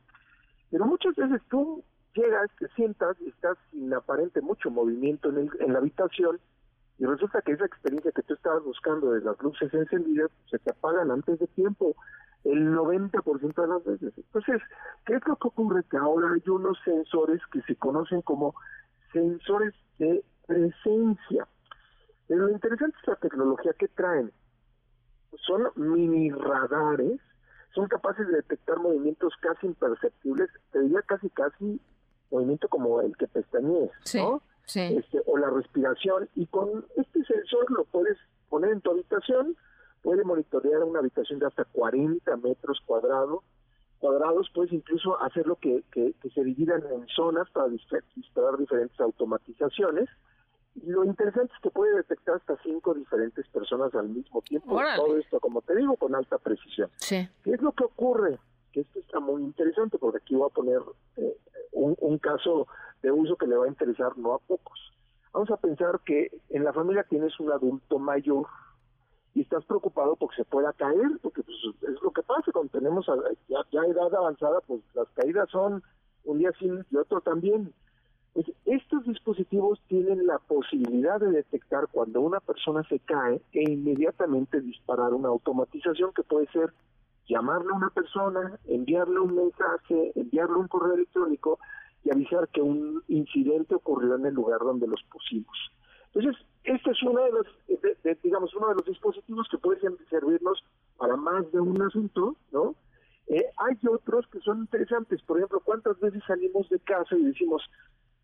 Pero 0.69 0.85
muchas 0.85 1.15
veces 1.15 1.41
tú 1.49 1.83
llegas, 2.13 2.49
te 2.59 2.67
sientas 2.69 3.15
y 3.21 3.29
estás 3.29 3.57
sin 3.71 3.93
aparente 3.93 4.41
mucho 4.41 4.69
movimiento 4.69 5.29
en, 5.29 5.37
el, 5.37 5.49
en 5.59 5.73
la 5.73 5.79
habitación 5.79 6.39
y 7.01 7.05
resulta 7.05 7.41
que 7.41 7.53
esa 7.53 7.65
experiencia 7.65 8.11
que 8.11 8.21
tú 8.21 8.35
estabas 8.35 8.63
buscando 8.63 9.11
de 9.13 9.21
las 9.21 9.41
luces 9.41 9.73
encendidas 9.73 10.29
se 10.51 10.59
te 10.59 10.69
apagan 10.69 11.09
antes 11.09 11.39
de 11.39 11.47
tiempo 11.47 11.95
el 12.43 12.75
90% 12.75 13.55
de 13.55 13.67
las 13.67 13.83
veces. 13.83 14.13
Entonces, 14.15 14.61
¿qué 15.07 15.15
es 15.15 15.27
lo 15.27 15.35
que 15.35 15.47
ocurre? 15.47 15.83
Que 15.89 15.97
ahora 15.97 16.27
hay 16.31 16.47
unos 16.47 16.77
sensores 16.85 17.41
que 17.51 17.63
se 17.63 17.75
conocen 17.75 18.21
como 18.21 18.53
sensores 19.11 19.73
de 19.97 20.23
presencia. 20.45 21.47
Pero 22.27 22.45
lo 22.45 22.51
interesante 22.51 22.95
es 23.01 23.07
la 23.07 23.15
tecnología 23.15 23.73
que 23.73 23.87
traen 23.87 24.31
son 25.45 25.67
mini 25.75 26.29
radares, 26.31 27.19
son 27.73 27.87
capaces 27.87 28.27
de 28.27 28.37
detectar 28.37 28.77
movimientos 28.79 29.33
casi 29.41 29.67
imperceptibles, 29.67 30.49
te 30.71 30.81
diría 30.81 31.01
casi 31.03 31.29
casi 31.29 31.79
movimiento 32.29 32.67
como 32.67 33.01
el 33.01 33.15
que 33.17 33.27
pestañees, 33.27 33.91
¿no? 34.15 34.41
Este, 34.73 35.21
o 35.25 35.37
la 35.37 35.49
respiración, 35.49 36.29
y 36.35 36.45
con 36.47 36.85
este 36.95 37.23
sensor 37.25 37.69
lo 37.71 37.83
puedes 37.85 38.17
poner 38.49 38.71
en 38.71 38.81
tu 38.81 38.91
habitación, 38.91 39.57
puede 40.01 40.23
monitorear 40.23 40.83
una 40.83 40.99
habitación 40.99 41.39
de 41.39 41.47
hasta 41.47 41.65
40 41.65 42.37
metros 42.37 42.81
cuadrados, 42.85 43.43
cuadrados, 43.99 44.49
puedes 44.53 44.71
incluso 44.73 45.21
hacerlo 45.21 45.57
que, 45.57 45.83
que, 45.91 46.13
que 46.21 46.29
se 46.31 46.43
dividan 46.43 46.81
en 46.91 47.07
zonas 47.07 47.49
para 47.51 47.67
disparar 47.69 48.57
diferentes 48.57 48.99
automatizaciones, 48.99 50.09
lo 50.75 51.03
interesante 51.03 51.53
es 51.53 51.61
que 51.61 51.69
puede 51.69 51.95
detectar 51.95 52.35
hasta 52.35 52.57
cinco 52.63 52.93
diferentes 52.93 53.47
personas 53.49 53.93
al 53.93 54.09
mismo 54.09 54.41
tiempo. 54.41 54.79
Todo 54.95 55.17
esto, 55.17 55.39
como 55.39 55.61
te 55.61 55.75
digo, 55.75 55.95
con 55.97 56.15
alta 56.15 56.37
precisión. 56.37 56.89
Sí. 56.97 57.27
¿Qué 57.43 57.51
es 57.51 57.61
lo 57.61 57.71
que 57.73 57.83
ocurre? 57.83 58.39
Que 58.71 58.81
esto 58.81 58.99
está 58.99 59.19
muy 59.19 59.43
interesante 59.43 59.97
porque 59.97 60.19
aquí 60.19 60.35
voy 60.35 60.49
a 60.49 60.53
poner 60.53 60.81
eh, 61.17 61.37
un, 61.73 61.95
un 61.99 62.17
caso 62.19 62.67
de 63.01 63.11
uso 63.11 63.35
que 63.35 63.47
le 63.47 63.57
va 63.57 63.65
a 63.65 63.69
interesar 63.69 64.17
no 64.17 64.33
a 64.33 64.39
pocos. 64.39 64.79
Vamos 65.33 65.49
a 65.51 65.57
pensar 65.57 65.99
que 66.05 66.31
en 66.49 66.63
la 66.63 66.73
familia 66.73 67.03
tienes 67.03 67.39
un 67.39 67.51
adulto 67.51 67.99
mayor 67.99 68.47
y 69.33 69.41
estás 69.41 69.63
preocupado 69.65 70.15
porque 70.15 70.37
se 70.37 70.45
pueda 70.45 70.73
caer, 70.73 71.19
porque 71.21 71.41
pues, 71.43 71.57
es 71.81 72.01
lo 72.01 72.11
que 72.11 72.21
pasa 72.21 72.51
cuando 72.51 72.71
tenemos 72.71 73.05
ya, 73.47 73.59
ya 73.71 73.81
edad 73.85 74.13
avanzada, 74.13 74.59
pues 74.67 74.81
las 74.93 75.07
caídas 75.09 75.49
son 75.49 75.83
un 76.25 76.39
día 76.39 76.51
sí 76.59 76.69
y 76.89 76.95
otro 76.97 77.21
también. 77.21 77.73
Pues 78.33 78.47
estos 78.65 79.03
dispositivos 79.05 79.81
tienen 79.87 80.25
la 80.25 80.39
posibilidad 80.39 81.19
de 81.19 81.31
detectar 81.31 81.87
cuando 81.91 82.21
una 82.21 82.39
persona 82.39 82.83
se 82.83 82.99
cae 82.99 83.41
e 83.51 83.69
inmediatamente 83.69 84.61
disparar 84.61 85.13
una 85.13 85.27
automatización 85.29 86.13
que 86.13 86.23
puede 86.23 86.47
ser 86.47 86.73
llamarle 87.27 87.71
a 87.71 87.77
una 87.77 87.89
persona, 87.89 88.57
enviarle 88.67 89.19
un 89.19 89.35
mensaje, 89.35 90.11
enviarle 90.15 90.55
un 90.55 90.67
correo 90.67 90.93
electrónico 90.93 91.59
y 92.03 92.11
avisar 92.11 92.47
que 92.49 92.61
un 92.61 93.03
incidente 93.07 93.75
ocurrió 93.75 94.15
en 94.15 94.25
el 94.25 94.33
lugar 94.33 94.59
donde 94.59 94.87
los 94.87 95.03
pusimos. 95.03 95.57
Entonces, 96.13 96.41
este 96.63 96.91
es 96.91 97.03
uno 97.03 97.21
de 97.21 97.31
los, 97.31 97.47
digamos, 98.23 98.53
uno 98.55 98.69
de 98.69 98.75
los 98.75 98.85
dispositivos 98.85 99.47
que 99.49 99.57
pueden 99.57 99.97
servirnos 100.09 100.63
para 100.97 101.15
más 101.15 101.51
de 101.51 101.59
un 101.59 101.81
asunto, 101.81 102.35
¿no? 102.51 102.75
Eh, 103.27 103.45
hay 103.57 103.77
otros 103.87 104.27
que 104.27 104.39
son 104.39 104.59
interesantes. 104.59 105.21
Por 105.21 105.37
ejemplo, 105.37 105.61
¿cuántas 105.63 105.99
veces 105.99 106.21
salimos 106.27 106.67
de 106.69 106.79
casa 106.79 107.15
y 107.15 107.23
decimos, 107.23 107.63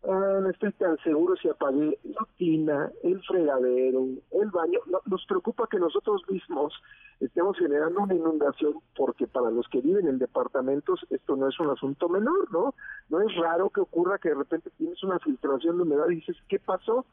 Ah, 0.04 0.38
no 0.40 0.48
estoy 0.50 0.72
tan 0.72 0.96
seguro 0.98 1.34
si 1.36 1.48
apagué 1.48 1.98
la 2.04 2.26
tina, 2.36 2.90
el 3.02 3.20
fregadero, 3.24 4.06
el 4.30 4.50
baño. 4.50 4.78
nos 5.06 5.26
preocupa 5.26 5.66
que 5.68 5.78
nosotros 5.78 6.22
mismos 6.28 6.72
estemos 7.18 7.58
generando 7.58 8.02
una 8.02 8.14
inundación 8.14 8.74
porque 8.96 9.26
para 9.26 9.50
los 9.50 9.66
que 9.68 9.80
viven 9.80 10.06
en 10.06 10.18
departamentos 10.18 11.04
esto 11.10 11.34
no 11.34 11.48
es 11.48 11.58
un 11.58 11.70
asunto 11.70 12.08
menor, 12.08 12.50
¿no? 12.52 12.74
No 13.08 13.20
es 13.20 13.34
raro 13.36 13.70
que 13.70 13.80
ocurra 13.80 14.18
que 14.18 14.28
de 14.28 14.36
repente 14.36 14.70
tienes 14.78 15.02
una 15.02 15.18
filtración 15.18 15.76
de 15.76 15.82
humedad 15.82 16.08
y 16.10 16.16
dices, 16.16 16.36
¿qué 16.48 16.60
pasó? 16.60 17.04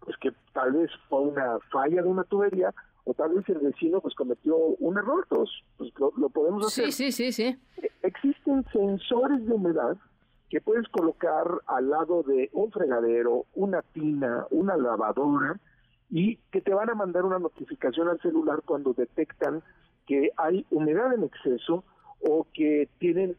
Pues 0.00 0.16
que 0.16 0.32
tal 0.52 0.72
vez 0.72 0.90
fue 1.08 1.20
una 1.20 1.60
falla 1.70 2.02
de 2.02 2.08
una 2.08 2.24
tubería 2.24 2.74
o 3.04 3.14
tal 3.14 3.34
vez 3.34 3.48
el 3.48 3.58
vecino 3.58 4.00
pues 4.00 4.16
cometió 4.16 4.56
un 4.56 4.98
error, 4.98 5.26
pues 5.28 5.48
lo, 5.96 6.12
lo 6.16 6.28
podemos 6.28 6.66
hacer. 6.66 6.90
Sí, 6.90 7.12
sí, 7.12 7.32
sí, 7.32 7.32
sí. 7.32 7.88
Existen 8.02 8.64
sensores 8.72 9.46
de 9.46 9.52
humedad 9.52 9.96
que 10.52 10.60
puedes 10.60 10.86
colocar 10.88 11.46
al 11.66 11.88
lado 11.88 12.22
de 12.24 12.50
un 12.52 12.70
fregadero, 12.70 13.46
una 13.54 13.80
tina, 13.80 14.46
una 14.50 14.76
lavadora 14.76 15.58
y 16.10 16.36
que 16.50 16.60
te 16.60 16.74
van 16.74 16.90
a 16.90 16.94
mandar 16.94 17.24
una 17.24 17.38
notificación 17.38 18.08
al 18.08 18.20
celular 18.20 18.60
cuando 18.66 18.92
detectan 18.92 19.62
que 20.06 20.30
hay 20.36 20.66
humedad 20.70 21.14
en 21.14 21.24
exceso 21.24 21.84
o 22.20 22.46
que 22.52 22.90
tienen 22.98 23.34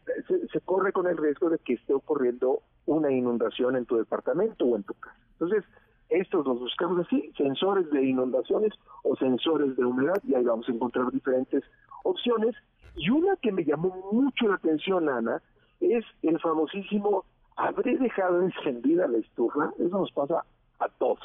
se, 0.52 0.60
corre 0.62 0.92
con 0.92 1.06
el 1.06 1.16
riesgo 1.16 1.52
de 1.52 1.60
que 1.60 1.74
esté 1.74 1.94
ocurriendo 1.94 2.64
una 2.88 3.12
inundación 3.12 3.76
en 3.76 3.86
tu 3.86 3.98
departamento 3.98 4.66
o 4.66 4.76
en 4.76 4.82
tu 4.82 4.96
casa. 4.96 5.16
Entonces, 5.34 5.64
estos 6.10 6.48
los 6.48 6.62
buscamos 6.62 7.06
así, 7.06 7.32
sensores 7.38 7.92
de 7.92 8.06
inundaciones 8.06 8.74
o 9.04 9.16
sensores 9.18 9.78
de 9.78 9.86
humedad, 9.86 10.20
y 10.28 10.34
ahí 10.34 10.46
vamos 10.46 10.68
a 10.68 10.72
encontrar 10.72 11.12
diferentes 11.12 11.64
opciones. 12.04 12.56
Y 12.96 13.12
una 13.12 13.36
que 13.36 13.52
me 13.52 13.64
llamó 13.66 14.10
mucho 14.12 14.48
la 14.48 14.56
atención, 14.56 15.10
Ana, 15.10 15.44
es 15.80 16.06
el 16.22 16.40
famosísimo 16.40 17.26
habré 17.56 17.98
dejado 17.98 18.42
encendida 18.42 19.08
la 19.08 19.20
estufa, 19.20 19.74
eso 19.78 20.00
nos 20.00 20.12
pasa 20.12 20.44
a 20.80 20.90
todos. 20.90 21.20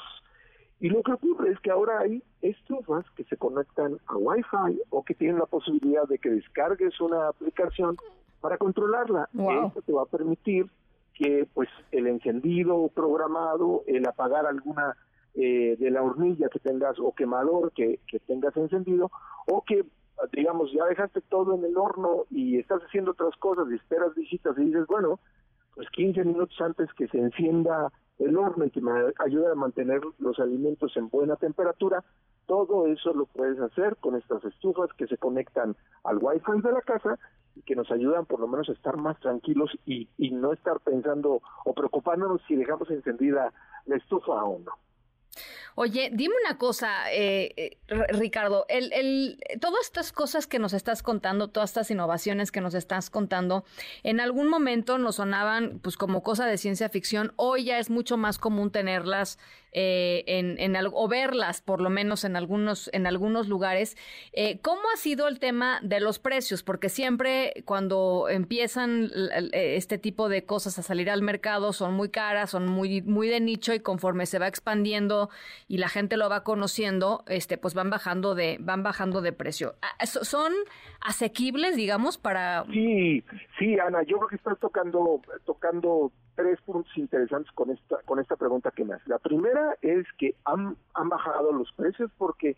Y 0.81 0.91
lo 0.91 1.03
que 1.03 1.13
ocurre 1.13 1.51
es 1.51 1.61
que 1.61 1.71
ahora 1.71 2.01
hay 2.01 2.23
estufas 2.41 3.05
que 3.17 3.25
se 3.25 3.37
conectan 3.37 3.99
a 4.07 4.17
Wi-Fi 4.17 4.81
o 4.91 5.05
que 5.05 5.15
tienen 5.15 5.39
la 5.39 5.47
posibilidad 5.47 6.07
de 6.07 6.19
que 6.19 6.31
descargues 6.31 7.01
una 7.01 7.29
aplicación 7.29 7.97
para 8.41 8.59
controlarla. 8.59 9.29
Esto 9.33 9.83
te 9.83 9.93
va 9.93 10.03
a 10.03 10.07
permitir 10.07 10.67
que 11.15 11.49
pues 11.53 11.69
el 11.91 12.07
encendido 12.07 12.89
programado, 12.95 13.83
el 13.89 14.07
apagar 14.07 14.47
alguna 14.47 14.97
eh, 15.35 15.77
de 15.79 15.91
la 15.91 16.03
hornilla 16.03 16.49
que 16.49 16.61
tengas 16.61 16.97
o 17.01 17.13
quemador 17.13 17.73
que, 17.73 17.99
que 18.07 18.21
tengas 18.21 18.57
encendido 18.57 19.11
o 19.47 19.63
que 19.63 19.85
digamos, 20.33 20.73
ya 20.73 20.85
dejaste 20.87 21.21
todo 21.23 21.55
en 21.55 21.65
el 21.65 21.77
horno 21.77 22.25
y 22.31 22.59
estás 22.59 22.83
haciendo 22.83 23.13
otras 23.13 23.37
cosas 23.37 23.67
y 23.71 23.75
esperas 23.75 24.15
visitas 24.15 24.57
y 24.59 24.65
dices, 24.65 24.87
bueno, 24.87 25.21
pues 25.75 25.89
15 25.91 26.25
minutos 26.25 26.61
antes 26.61 26.93
que 26.95 27.09
se 27.09 27.19
encienda 27.19 27.93
el 28.19 28.37
horno 28.37 28.65
y 28.65 28.71
que 28.71 28.81
me 28.81 28.91
ayude 29.25 29.53
a 29.53 29.55
mantener 29.55 30.01
los 30.19 30.39
alimentos 30.41 30.97
en 30.97 31.09
buena 31.09 31.37
temperatura, 31.37 32.05
todo 32.47 32.87
eso 32.87 33.13
lo 33.13 33.27
puedes 33.27 33.61
hacer 33.61 33.97
con 33.97 34.17
estas 34.17 34.45
estufas 34.45 34.91
que 34.95 35.07
se 35.07 35.19
conectan 35.19 35.77
al 36.03 36.19
wifi 36.19 36.63
de 36.63 36.73
la 36.73 36.81
casa 36.81 37.19
y 37.55 37.63
que 37.63 37.77
nos 37.77 37.91
ayudan 37.91 38.27
por 38.27 38.41
lo 38.41 38.49
menos 38.49 38.69
a 38.69 38.73
estar 38.73 38.97
más 38.97 39.19
tranquilos 39.21 39.71
y, 39.87 40.09
y 40.17 40.31
no 40.31 40.53
estar 40.53 40.81
pensando 40.81 41.43
o 41.65 41.75
preocupándonos 41.75 42.41
si 42.49 42.57
dejamos 42.57 42.91
encendida 42.91 43.53
la 43.87 43.97
estufa 43.97 44.33
o 44.45 44.59
no. 44.59 44.73
Oye, 45.75 46.11
dime 46.13 46.35
una 46.45 46.59
cosa, 46.59 47.13
eh, 47.13 47.53
eh 47.57 47.79
Ricardo, 48.09 48.67
el, 48.69 48.93
el, 48.93 49.39
todas 49.61 49.85
estas 49.85 50.13
cosas 50.13 50.47
que 50.47 50.59
nos 50.59 50.73
estás 50.73 51.03
contando, 51.03 51.49
todas 51.49 51.71
estas 51.71 51.91
innovaciones 51.91 52.51
que 52.51 52.61
nos 52.61 52.75
estás 52.75 53.11
contando, 53.11 53.65
en 54.03 54.21
algún 54.21 54.49
momento 54.49 54.99
nos 54.99 55.17
sonaban 55.17 55.79
pues 55.81 55.97
como 55.97 56.23
cosa 56.23 56.47
de 56.47 56.59
ciencia 56.59 56.89
ficción, 56.89 57.33
hoy 57.37 57.65
ya 57.65 57.79
es 57.79 57.91
mucho 57.91 58.17
más 58.17 58.39
común 58.39 58.71
tenerlas 58.71 59.39
eh, 59.73 60.25
en, 60.27 60.59
en, 60.59 60.77
o 60.93 61.09
verlas 61.09 61.61
por 61.61 61.81
lo 61.81 61.91
menos 61.91 62.25
en 62.25 62.37
algunos, 62.37 62.91
en 62.93 63.07
algunos 63.07 63.49
lugares. 63.49 63.97
Eh, 64.33 64.61
¿Cómo 64.61 64.83
ha 64.95 64.97
sido 64.97 65.29
el 65.29 65.39
tema 65.39 65.81
de 65.83 66.01
los 66.01 66.19
precios? 66.19 66.63
Porque 66.63 66.89
siempre 66.89 67.63
cuando 67.65 68.29
empiezan 68.29 69.11
este 69.53 69.99
tipo 69.99 70.29
de 70.29 70.45
cosas 70.45 70.79
a 70.79 70.83
salir 70.83 71.11
al 71.11 71.23
mercado 71.23 71.73
son 71.73 71.95
muy 71.95 72.09
caras, 72.11 72.51
son 72.51 72.67
muy, 72.67 73.03
muy 73.03 73.29
de 73.29 73.41
nicho 73.41 73.75
y 73.75 73.81
conforme 73.81 74.27
se 74.27 74.39
va 74.39 74.47
expandiendo 74.47 75.31
y 75.67 75.79
la 75.79 75.89
gente 75.89 76.17
lo 76.17 76.29
va 76.29 76.45
conociendo, 76.45 77.25
este, 77.27 77.59
pues 77.59 77.75
van 77.75 77.91
bajando 77.91 78.35
de, 78.35 78.57
van 78.61 78.83
bajando 78.83 79.21
de 79.21 79.33
precio. 79.33 79.75
Ah, 79.83 80.07
¿Son 80.07 80.53
asequibles, 81.01 81.77
digamos, 81.77 82.19
para...? 82.19 82.65
Sí, 82.73 83.25
sí, 83.59 83.79
Ana, 83.79 84.03
yo 84.03 84.19
creo 84.19 84.29
que 84.29 84.37
estás 84.37 84.59
tocando, 84.59 85.21
tocando 85.45 86.13
tres 86.39 86.61
puntos 86.61 86.97
interesantes 86.97 87.51
con 87.53 87.69
esta 87.71 87.97
con 88.05 88.21
esta 88.21 88.37
pregunta 88.37 88.71
que 88.71 88.85
me 88.85 88.95
hace. 88.95 89.11
La 89.11 89.19
primera 89.19 89.77
es 89.83 90.07
que 90.19 90.37
han, 90.45 90.77
han 90.95 91.09
bajado 91.09 91.51
los 91.51 91.73
precios 91.73 92.13
porque 92.17 92.57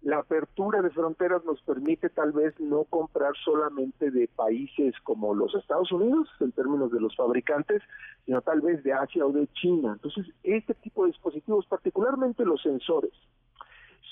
la 0.00 0.20
apertura 0.20 0.80
de 0.80 0.88
fronteras 0.88 1.44
nos 1.44 1.60
permite 1.60 2.08
tal 2.08 2.32
vez 2.32 2.58
no 2.58 2.84
comprar 2.84 3.32
solamente 3.44 4.10
de 4.10 4.26
países 4.28 4.94
como 5.04 5.34
los 5.34 5.54
Estados 5.54 5.92
Unidos, 5.92 6.30
en 6.40 6.52
términos 6.52 6.90
de 6.92 7.00
los 7.00 7.14
fabricantes, 7.14 7.82
sino 8.24 8.40
tal 8.40 8.62
vez 8.62 8.82
de 8.84 8.94
Asia 8.94 9.26
o 9.26 9.32
de 9.32 9.46
China. 9.48 9.92
Entonces, 9.92 10.24
este 10.42 10.72
tipo 10.72 11.04
de 11.04 11.12
dispositivos, 11.12 11.66
particularmente 11.66 12.46
los 12.46 12.62
sensores, 12.62 13.12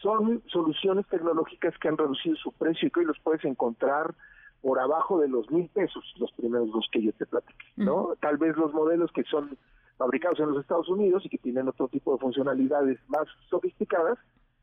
son 0.02 0.42
soluciones 0.48 1.06
tecnológicas 1.06 1.78
que 1.78 1.88
han 1.88 1.96
reducido 1.96 2.36
su 2.36 2.52
precio 2.52 2.88
y 2.88 2.90
que 2.90 3.00
hoy 3.00 3.06
los 3.06 3.18
puedes 3.20 3.42
encontrar 3.46 4.14
por 4.62 4.78
abajo 4.78 5.20
de 5.20 5.28
los 5.28 5.50
mil 5.50 5.68
pesos, 5.68 6.04
los 6.18 6.32
primeros 6.32 6.70
dos 6.72 6.88
que 6.90 7.02
yo 7.02 7.12
te 7.12 7.26
platiqué, 7.26 7.66
¿no? 7.76 8.14
Tal 8.20 8.38
vez 8.38 8.56
los 8.56 8.72
modelos 8.72 9.10
que 9.12 9.22
son 9.24 9.56
fabricados 9.96 10.40
en 10.40 10.50
los 10.50 10.60
Estados 10.60 10.88
Unidos 10.88 11.24
y 11.24 11.28
que 11.28 11.38
tienen 11.38 11.68
otro 11.68 11.88
tipo 11.88 12.12
de 12.12 12.18
funcionalidades 12.18 12.98
más 13.08 13.26
sofisticadas, 13.50 14.18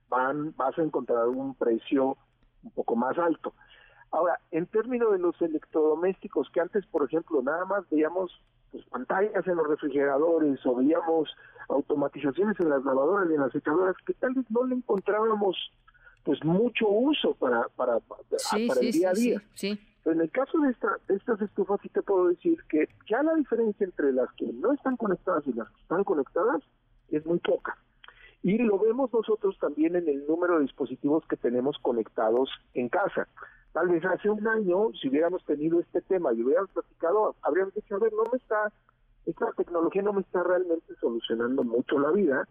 van, 0.10 0.54
vas 0.56 0.78
a 0.78 0.84
encontrar 0.84 1.28
un 1.28 1.56
precio 1.56 2.18
un 2.64 2.72
poco 2.72 2.96
más 2.96 3.18
alto. 3.18 3.54
Ahora, 4.12 4.40
en 4.52 4.66
términos 4.68 5.12
de 5.12 5.20
los 5.20 5.40
electrodomésticos, 5.42 6.50
que 6.52 6.62
antes, 6.62 6.86
por 6.88 7.04
ejemplo, 7.04 7.42
nada 7.42 7.66
más 7.66 7.90
veíamos 7.90 8.32
pues, 8.72 8.86
pantallas 8.86 9.46
en 9.48 9.56
los 9.56 9.68
refrigeradores 9.68 10.66
o 10.66 10.76
veíamos 10.76 11.30
automatizaciones 11.70 12.60
en 12.60 12.70
las 12.70 12.84
lavadoras 12.84 13.30
y 13.30 13.34
en 13.34 13.42
las 13.42 13.52
secadoras, 13.52 13.96
que 14.06 14.14
tal 14.14 14.34
vez 14.34 14.46
no 14.50 14.64
le 14.64 14.76
encontrábamos 14.76 15.58
pues 16.26 16.44
mucho 16.44 16.90
uso 16.90 17.36
para, 17.36 17.70
para, 17.76 18.00
para, 18.00 18.22
el 18.82 18.92
día 18.92 19.12
a 19.12 19.14
día. 19.14 19.44
Sí, 19.54 19.80
en 20.06 20.22
el 20.22 20.32
caso 20.32 20.60
de, 20.60 20.72
esta, 20.72 20.98
estas 21.08 21.42
estufas 21.42 21.80
sí 21.82 21.90
te 21.90 22.02
puedo 22.02 22.28
decir 22.28 22.58
que 22.68 22.90
ya 23.10 23.24
la 23.24 23.36
diferencia 23.36 23.86
entre 23.86 24.12
las 24.12 24.32
que 24.34 24.46
no 24.52 24.74
están 24.74 24.98
conectadas 24.98 25.46
y 25.48 25.54
las 25.54 25.70
que 25.70 25.82
están 25.82 26.04
conectadas 26.04 26.62
es 27.10 27.26
muy 27.26 27.40
poca. 27.40 27.78
Y 28.42 28.58
lo 28.58 28.78
vemos 28.78 29.12
nosotros 29.14 29.58
también 29.60 29.96
en 29.96 30.08
el 30.08 30.26
número 30.28 30.56
de 30.56 30.64
dispositivos 30.64 31.24
que 31.28 31.38
tenemos 31.38 31.78
conectados 31.80 32.50
en 32.74 32.90
casa. 32.90 33.28
Tal 33.74 33.88
vez 33.88 34.04
hace 34.06 34.30
un 34.30 34.48
año, 34.48 34.92
si 35.00 35.10
hubiéramos 35.10 35.44
tenido 35.46 35.80
este 35.80 36.02
tema 36.02 36.34
y 36.34 36.44
hubiéramos 36.44 36.72
platicado, 36.72 37.36
habríamos 37.42 37.74
dicho, 37.74 37.96
a 37.96 38.00
ver, 38.00 38.14
no 38.14 38.24
me 38.32 38.38
está, 38.38 38.72
esta 39.26 39.52
tecnología 39.58 40.02
no 40.02 40.14
me 40.14 40.22
está 40.22 40.44
realmente 40.44 40.94
solucionando 41.02 41.64
mucho 41.64 42.00
la 42.00 42.12
vida, 42.12 42.48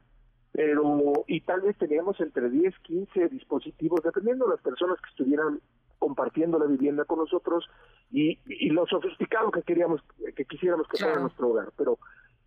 pero 0.54 1.24
y 1.26 1.40
tal 1.40 1.62
vez 1.62 1.76
teníamos 1.76 2.20
entre 2.20 2.48
10, 2.48 2.78
15 2.78 3.28
dispositivos, 3.28 4.00
dependiendo 4.04 4.44
de 4.44 4.52
las 4.52 4.60
personas 4.60 5.00
que 5.00 5.10
estuvieran 5.10 5.60
compartiendo 5.98 6.60
la 6.60 6.66
vivienda 6.66 7.04
con 7.06 7.18
nosotros 7.18 7.68
y, 8.12 8.38
y 8.46 8.70
lo 8.70 8.86
sofisticado 8.86 9.50
que 9.50 9.62
queríamos, 9.62 10.00
que 10.36 10.44
quisiéramos 10.44 10.86
que 10.86 10.98
fuera 10.98 11.18
nuestro 11.18 11.48
hogar. 11.48 11.72
Pero, 11.76 11.98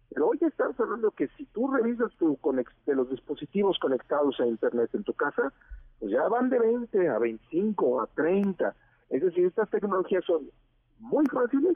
pero 0.09 0.29
hoy 0.29 0.37
estamos 0.39 0.79
hablando 0.79 1.11
que 1.11 1.27
si 1.35 1.47
tú 1.47 1.69
revisas 1.69 2.15
tu 2.15 2.39
de 2.85 2.95
los 2.95 3.09
dispositivos 3.09 3.77
conectados 3.77 4.39
a 4.39 4.47
Internet 4.47 4.89
en 4.93 5.03
tu 5.03 5.13
casa, 5.13 5.51
pues 5.99 6.09
ya 6.13 6.25
van 6.29 6.49
de 6.49 6.59
20 6.59 7.09
a 7.09 7.19
25, 7.19 8.01
a 8.01 8.07
30. 8.07 8.73
Es 9.09 9.21
decir, 9.21 9.47
estas 9.47 9.69
tecnologías 9.69 10.23
son 10.23 10.49
muy 10.99 11.25
fáciles, 11.25 11.75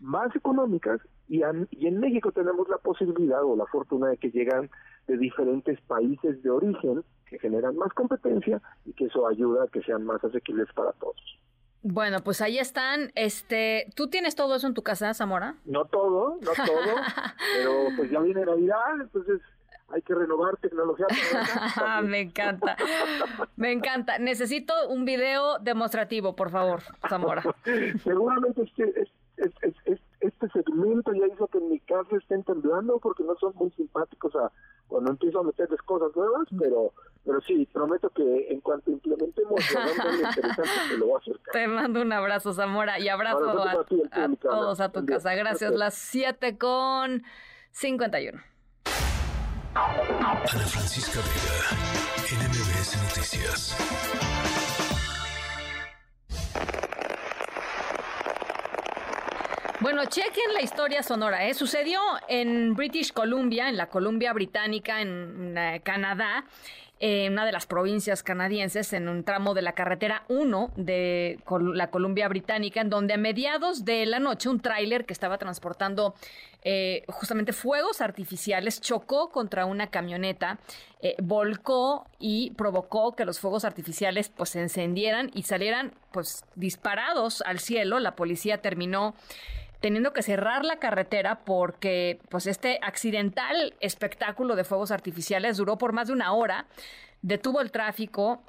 más 0.00 0.34
económicas 0.34 1.00
y, 1.28 1.42
y 1.70 1.86
en 1.86 2.00
México 2.00 2.32
tenemos 2.32 2.68
la 2.68 2.78
posibilidad 2.78 3.42
o 3.44 3.56
la 3.56 3.66
fortuna 3.66 4.08
de 4.08 4.16
que 4.16 4.30
llegan 4.30 4.70
de 5.06 5.16
diferentes 5.16 5.80
países 5.82 6.42
de 6.42 6.50
origen 6.50 7.04
que 7.26 7.38
generan 7.38 7.76
más 7.76 7.92
competencia 7.92 8.60
y 8.84 8.92
que 8.92 9.06
eso 9.06 9.26
ayuda 9.26 9.64
a 9.64 9.68
que 9.68 9.82
sean 9.82 10.04
más 10.04 10.22
asequibles 10.24 10.68
para 10.74 10.92
todos. 10.92 11.38
Bueno, 11.82 12.18
pues 12.24 12.40
ahí 12.40 12.58
están. 12.58 13.12
Este, 13.14 13.86
¿tú 13.94 14.08
tienes 14.08 14.34
todo 14.34 14.56
eso 14.56 14.66
en 14.66 14.74
tu 14.74 14.82
casa, 14.82 15.14
Zamora? 15.14 15.54
No 15.64 15.84
todo, 15.84 16.38
no 16.40 16.50
todo, 16.66 16.94
pero 17.56 17.96
pues 17.96 18.10
ya 18.10 18.20
viene 18.20 18.44
Navidad, 18.44 19.00
entonces 19.00 19.40
hay 19.90 20.02
que 20.02 20.14
renovar 20.14 20.56
tecnología. 20.58 21.06
Me 22.02 22.20
encanta, 22.20 22.76
me 23.56 23.72
encanta. 23.72 24.18
Necesito 24.18 24.74
un 24.88 25.04
video 25.04 25.58
demostrativo, 25.60 26.36
por 26.36 26.50
favor, 26.50 26.82
Zamora. 27.08 27.42
Seguramente 28.04 28.62
este, 28.62 29.08
este 30.20 30.48
segmento 30.50 31.12
ya 31.12 31.26
hizo 31.32 31.46
que 31.48 31.58
en 31.58 31.70
mi 31.70 31.80
casa 31.80 32.16
estén 32.16 32.42
temblando 32.44 32.98
porque 32.98 33.22
no 33.24 33.36
son 33.36 33.54
muy 33.54 33.70
simpáticos 33.72 34.34
a 34.36 34.50
cuando 34.88 35.10
empiezo 35.10 35.40
a 35.40 35.44
meterles 35.44 35.80
cosas 35.82 36.14
nuevas, 36.16 36.48
pero 36.58 36.92
pero 37.24 37.40
sí, 37.42 37.68
prometo 37.72 38.08
que 38.10 38.46
en 38.48 38.60
cuanto 38.60 38.90
implementemos 38.90 39.60
interesante, 39.60 40.96
lo 40.96 41.08
voy 41.08 41.16
a 41.16 41.18
hacer. 41.18 41.40
Te 41.52 41.68
mando 41.68 42.00
un 42.00 42.12
abrazo, 42.12 42.54
Zamora, 42.54 42.98
y 42.98 43.08
abrazo 43.08 43.50
a, 43.50 43.52
todos 44.40 44.80
a 44.80 44.90
tu 44.90 45.04
casa. 45.04 45.34
Gracias. 45.34 45.72
Las 45.72 45.94
7 45.94 46.56
con 46.56 47.22
51. 47.72 48.40
Ana 49.74 50.46
Francisca 50.46 51.20
Vega, 51.20 52.48
NMBS 52.48 52.96
Noticias. 53.02 54.67
Bueno, 59.80 60.04
chequen 60.06 60.54
la 60.54 60.60
historia 60.60 61.04
sonora. 61.04 61.46
¿eh? 61.46 61.54
Sucedió 61.54 62.00
en 62.26 62.74
British 62.74 63.12
Columbia, 63.12 63.68
en 63.68 63.76
la 63.76 63.86
Columbia 63.86 64.32
Británica, 64.32 65.00
en 65.00 65.56
eh, 65.56 65.80
Canadá, 65.84 66.44
en 66.98 67.34
una 67.34 67.46
de 67.46 67.52
las 67.52 67.66
provincias 67.66 68.24
canadienses, 68.24 68.92
en 68.92 69.08
un 69.08 69.22
tramo 69.22 69.54
de 69.54 69.62
la 69.62 69.74
carretera 69.74 70.24
1 70.28 70.72
de 70.74 71.38
la 71.74 71.90
Columbia 71.90 72.26
Británica, 72.26 72.80
en 72.80 72.90
donde 72.90 73.14
a 73.14 73.18
mediados 73.18 73.84
de 73.84 74.04
la 74.06 74.18
noche 74.18 74.48
un 74.48 74.58
tráiler 74.58 75.06
que 75.06 75.12
estaba 75.12 75.38
transportando 75.38 76.16
eh, 76.64 77.04
justamente 77.06 77.52
fuegos 77.52 78.00
artificiales 78.00 78.80
chocó 78.80 79.30
contra 79.30 79.64
una 79.64 79.90
camioneta, 79.90 80.58
eh, 81.02 81.14
volcó 81.22 82.08
y 82.18 82.50
provocó 82.56 83.14
que 83.14 83.24
los 83.24 83.38
fuegos 83.38 83.64
artificiales 83.64 84.28
pues 84.28 84.50
se 84.50 84.60
encendieran 84.60 85.30
y 85.34 85.44
salieran 85.44 85.94
pues 86.10 86.44
disparados 86.56 87.42
al 87.42 87.60
cielo. 87.60 88.00
La 88.00 88.16
policía 88.16 88.60
terminó 88.60 89.14
teniendo 89.80 90.12
que 90.12 90.22
cerrar 90.22 90.64
la 90.64 90.78
carretera 90.78 91.40
porque 91.44 92.20
pues 92.28 92.46
este 92.46 92.78
accidental 92.82 93.74
espectáculo 93.80 94.56
de 94.56 94.64
fuegos 94.64 94.90
artificiales 94.90 95.56
duró 95.56 95.78
por 95.78 95.92
más 95.92 96.08
de 96.08 96.14
una 96.14 96.32
hora, 96.32 96.66
detuvo 97.22 97.60
el 97.60 97.70
tráfico. 97.70 98.42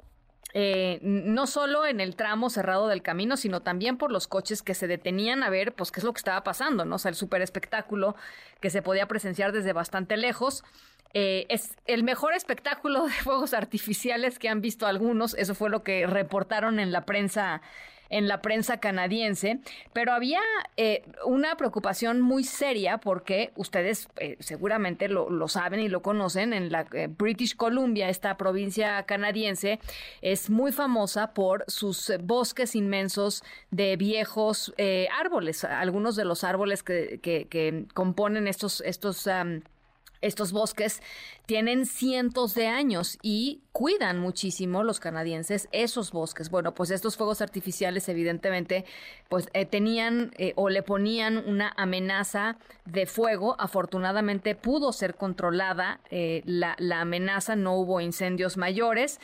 Eh, 0.52 0.98
no 1.02 1.46
solo 1.46 1.86
en 1.86 2.00
el 2.00 2.16
tramo 2.16 2.50
cerrado 2.50 2.88
del 2.88 3.02
camino, 3.02 3.36
sino 3.36 3.60
también 3.60 3.96
por 3.96 4.10
los 4.10 4.26
coches 4.26 4.62
que 4.62 4.74
se 4.74 4.88
detenían 4.88 5.44
a 5.44 5.48
ver, 5.48 5.74
pues, 5.76 5.92
qué 5.92 6.00
es 6.00 6.04
lo 6.04 6.12
que 6.12 6.18
estaba 6.18 6.42
pasando, 6.42 6.84
¿no? 6.84 6.96
O 6.96 6.98
sea, 6.98 7.10
el 7.10 7.14
super 7.14 7.40
espectáculo 7.40 8.16
que 8.60 8.68
se 8.68 8.82
podía 8.82 9.06
presenciar 9.06 9.52
desde 9.52 9.72
bastante 9.72 10.16
lejos. 10.16 10.64
Eh, 11.12 11.46
es 11.50 11.76
el 11.86 12.02
mejor 12.02 12.34
espectáculo 12.34 13.06
de 13.06 13.12
fuegos 13.12 13.54
artificiales 13.54 14.40
que 14.40 14.48
han 14.48 14.60
visto 14.60 14.88
algunos. 14.88 15.34
Eso 15.34 15.54
fue 15.54 15.70
lo 15.70 15.84
que 15.84 16.04
reportaron 16.08 16.80
en 16.80 16.90
la 16.90 17.04
prensa 17.04 17.62
en 18.10 18.28
la 18.28 18.42
prensa 18.42 18.78
canadiense, 18.78 19.60
pero 19.92 20.12
había 20.12 20.40
eh, 20.76 21.04
una 21.24 21.56
preocupación 21.56 22.20
muy 22.20 22.44
seria 22.44 22.98
porque 22.98 23.52
ustedes 23.56 24.08
eh, 24.16 24.36
seguramente 24.40 25.08
lo, 25.08 25.30
lo, 25.30 25.48
saben 25.48 25.80
y 25.80 25.88
lo 25.88 26.02
conocen, 26.02 26.52
en 26.52 26.70
la 26.70 26.86
eh, 26.92 27.08
British 27.08 27.56
Columbia, 27.56 28.08
esta 28.08 28.36
provincia 28.36 29.02
canadiense, 29.04 29.78
es 30.20 30.50
muy 30.50 30.72
famosa 30.72 31.32
por 31.32 31.64
sus 31.68 32.12
bosques 32.22 32.74
inmensos 32.74 33.42
de 33.70 33.96
viejos 33.96 34.74
árboles, 35.18 35.64
algunos 35.64 36.16
de 36.16 36.24
los 36.24 36.42
árboles 36.42 36.82
que, 36.82 37.20
que, 37.22 37.86
componen 37.94 38.48
estos, 38.48 38.80
estos 38.80 39.28
estos 40.20 40.52
bosques 40.52 41.02
tienen 41.46 41.86
cientos 41.86 42.54
de 42.54 42.66
años 42.66 43.18
y 43.22 43.62
cuidan 43.72 44.18
muchísimo 44.18 44.82
los 44.82 45.00
canadienses 45.00 45.68
esos 45.72 46.12
bosques. 46.12 46.50
Bueno, 46.50 46.74
pues 46.74 46.90
estos 46.90 47.16
fuegos 47.16 47.40
artificiales 47.40 48.08
evidentemente 48.08 48.84
pues 49.28 49.48
eh, 49.52 49.64
tenían 49.64 50.32
eh, 50.36 50.52
o 50.56 50.68
le 50.68 50.82
ponían 50.82 51.38
una 51.38 51.72
amenaza 51.76 52.56
de 52.84 53.06
fuego. 53.06 53.56
Afortunadamente 53.58 54.54
pudo 54.54 54.92
ser 54.92 55.14
controlada 55.14 56.00
eh, 56.10 56.42
la, 56.44 56.76
la 56.78 57.00
amenaza, 57.00 57.56
no 57.56 57.76
hubo 57.76 58.00
incendios 58.00 58.56
mayores. 58.56 59.20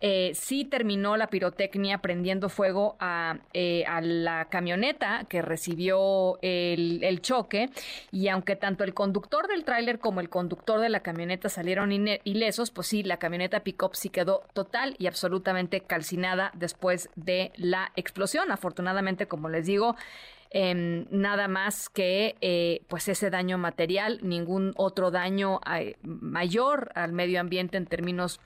Eh, 0.00 0.30
sí 0.34 0.64
terminó 0.64 1.16
la 1.16 1.26
pirotecnia 1.26 1.98
prendiendo 1.98 2.48
fuego 2.48 2.96
a, 3.00 3.38
eh, 3.52 3.84
la 4.00 4.44
camioneta 4.44 5.24
que 5.28 5.42
recibió 5.42 6.38
el, 6.40 7.20
choque 7.20 7.68
y 8.12 8.28
aunque 8.28 8.54
tanto 8.54 8.84
el 8.84 8.94
conductor 8.94 9.48
del 9.48 9.64
tráiler 9.64 9.98
como 9.98 10.20
el 10.20 10.28
conductor 10.28 10.80
de 10.80 10.88
la 10.88 11.00
camioneta 11.00 11.48
salieron 11.48 11.90
ilesos, 11.90 12.70
pues 12.70 12.86
sí, 12.86 13.02
la 13.02 13.16
camioneta 13.16 13.60
pick-up 13.60 13.96
sí 13.96 14.08
quedó 14.08 14.44
total 14.52 14.94
y 14.98 15.08
absolutamente 15.08 15.80
calcinada 15.80 16.52
después 16.54 17.10
de 17.16 17.50
la 17.56 17.90
explosión. 17.96 18.52
Afortunadamente, 18.52 19.26
como 19.26 19.48
les 19.48 19.66
digo, 19.66 19.96
em, 20.50 21.06
nada 21.10 21.48
más 21.48 21.88
que 21.88 22.36
eh, 22.40 22.82
pues 22.88 23.08
ese 23.08 23.30
daño 23.30 23.58
material, 23.58 24.20
ningún 24.22 24.74
otro 24.76 25.10
daño 25.10 25.60
mayor 26.02 26.92
al 26.94 27.12
medio 27.12 27.40
ambiente 27.40 27.76
en 27.76 27.86
términos 27.86 28.40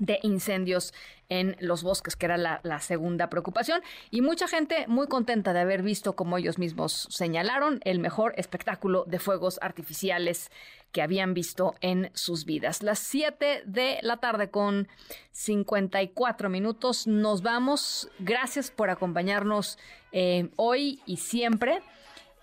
de 0.00 0.18
incendios 0.22 0.92
en 1.28 1.56
los 1.60 1.82
bosques, 1.82 2.16
que 2.16 2.26
era 2.26 2.36
la, 2.36 2.80
segunda 2.80 3.28
preocupación. 3.28 3.82
Y 4.10 4.22
mucha 4.22 4.48
gente 4.48 4.86
muy 4.88 5.08
contenta 5.08 5.52
de 5.52 5.60
haber 5.60 5.82
visto, 5.82 6.16
como 6.16 6.38
ellos 6.38 6.58
mismos 6.58 7.08
señalaron, 7.10 7.80
el 7.84 7.98
mejor 7.98 8.34
espectáculo 8.36 9.04
de 9.06 9.18
fuegos 9.18 9.58
artificiales 9.60 10.50
que 10.92 11.02
habían 11.02 11.34
visto 11.34 11.74
en 11.80 12.10
sus 12.14 12.44
vidas. 12.44 12.82
Las 12.82 12.98
7 13.00 13.62
de 13.66 13.98
la 14.02 14.18
tarde 14.18 14.50
con 14.50 14.88
54 15.32 16.48
minutos. 16.48 17.06
Nos 17.06 17.42
vamos. 17.42 18.08
Gracias 18.18 18.70
por 18.70 18.88
acompañarnos 18.88 19.78
eh, 20.12 20.48
hoy 20.56 21.00
y 21.04 21.18
siempre. 21.18 21.82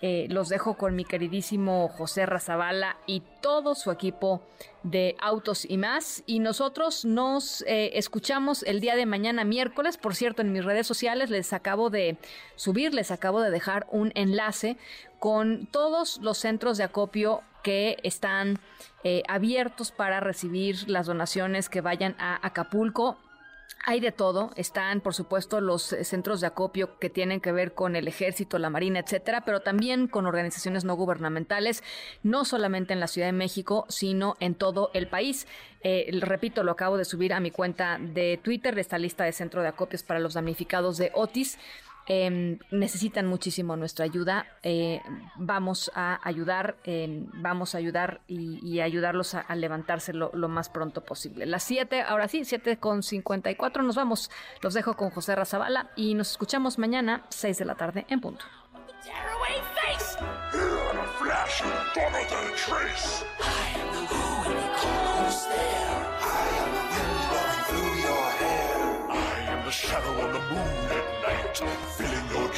Eh, 0.02 0.26
los 0.28 0.50
dejo 0.50 0.74
con 0.74 0.94
mi 0.94 1.06
queridísimo 1.06 1.88
José 1.88 2.26
Razabala 2.26 2.98
y 3.06 3.22
todo 3.40 3.74
su 3.74 3.90
equipo 3.90 4.42
de 4.82 5.16
autos 5.20 5.64
y 5.64 5.78
más. 5.78 6.22
Y 6.26 6.40
nosotros 6.40 7.04
nos 7.06 7.62
eh, 7.62 7.92
escuchamos 7.94 8.62
el 8.64 8.80
día 8.80 8.94
de 8.94 9.06
mañana 9.06 9.44
miércoles. 9.44 9.96
Por 9.96 10.14
cierto, 10.14 10.42
en 10.42 10.52
mis 10.52 10.64
redes 10.64 10.86
sociales 10.86 11.30
les 11.30 11.52
acabo 11.54 11.88
de 11.88 12.18
subir, 12.56 12.92
les 12.92 13.10
acabo 13.10 13.40
de 13.40 13.50
dejar 13.50 13.86
un 13.90 14.12
enlace 14.14 14.76
con 15.18 15.66
todos 15.66 16.18
los 16.20 16.36
centros 16.38 16.76
de 16.76 16.84
acopio 16.84 17.42
que 17.62 17.96
están 18.02 18.60
eh, 19.02 19.22
abiertos 19.28 19.92
para 19.92 20.20
recibir 20.20 20.88
las 20.88 21.06
donaciones 21.06 21.68
que 21.68 21.80
vayan 21.80 22.14
a 22.18 22.46
Acapulco. 22.46 23.16
Hay 23.84 24.00
de 24.00 24.10
todo, 24.10 24.50
están 24.56 25.00
por 25.00 25.14
supuesto 25.14 25.60
los 25.60 25.92
eh, 25.92 26.02
centros 26.04 26.40
de 26.40 26.48
acopio 26.48 26.98
que 26.98 27.08
tienen 27.08 27.40
que 27.40 27.52
ver 27.52 27.72
con 27.72 27.94
el 27.94 28.08
ejército, 28.08 28.58
la 28.58 28.70
marina, 28.70 28.98
etcétera, 28.98 29.42
pero 29.44 29.60
también 29.60 30.08
con 30.08 30.26
organizaciones 30.26 30.84
no 30.84 30.96
gubernamentales, 30.96 31.84
no 32.24 32.44
solamente 32.44 32.94
en 32.94 33.00
la 33.00 33.06
Ciudad 33.06 33.28
de 33.28 33.32
México, 33.32 33.86
sino 33.88 34.36
en 34.40 34.56
todo 34.56 34.90
el 34.92 35.06
país. 35.08 35.46
Eh, 35.82 36.10
repito, 36.20 36.64
lo 36.64 36.72
acabo 36.72 36.96
de 36.96 37.04
subir 37.04 37.32
a 37.32 37.38
mi 37.38 37.52
cuenta 37.52 37.98
de 38.00 38.40
Twitter, 38.42 38.76
esta 38.76 38.98
lista 38.98 39.22
de 39.22 39.30
centro 39.30 39.62
de 39.62 39.68
acopios 39.68 40.02
para 40.02 40.18
los 40.18 40.34
damnificados 40.34 40.96
de 40.96 41.12
Otis. 41.14 41.56
Em, 42.08 42.60
necesitan 42.70 43.26
muchísimo 43.26 43.74
nuestra 43.76 44.04
ayuda. 44.04 44.46
Eh, 44.62 45.00
vamos 45.34 45.90
a 45.94 46.20
ayudar, 46.22 46.76
em, 46.84 47.26
vamos 47.34 47.74
a 47.74 47.78
ayudar 47.78 48.20
y, 48.28 48.80
ayudarlos 48.80 49.34
a, 49.34 49.54
levantarse 49.56 50.12
lo, 50.12 50.30
más 50.48 50.68
pronto 50.68 51.00
posible. 51.02 51.46
Las 51.46 51.64
7, 51.64 52.02
ahora 52.02 52.28
sí, 52.28 52.44
7 52.44 52.76
con 52.76 53.02
54, 53.02 53.82
nos 53.82 53.96
vamos. 53.96 54.30
Los 54.62 54.74
dejo 54.74 54.94
con 54.94 55.10
José 55.10 55.34
Razabala 55.34 55.90
y 55.96 56.14
nos 56.14 56.30
escuchamos 56.30 56.78
mañana, 56.78 57.24
6 57.30 57.58
de 57.58 57.64
la 57.64 57.74
tarde 57.74 58.06
en 58.08 58.20
punto. 58.20 58.44
filling 61.96 62.28
your 71.60 71.85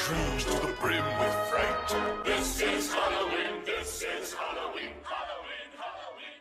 dreams 0.08 0.44
to 0.44 0.52
the 0.66 0.72
brim 0.80 1.04
with 1.20 1.34
fright. 1.50 2.24
This 2.24 2.62
is 2.62 2.90
Halloween, 2.90 3.62
this 3.66 4.02
is 4.02 4.32
Halloween, 4.32 4.94
Halloween, 5.12 5.68
Halloween. 5.84 6.38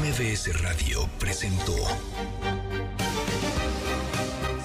MBS 0.00 0.62
Radio 0.62 1.08
presentó 1.18 1.74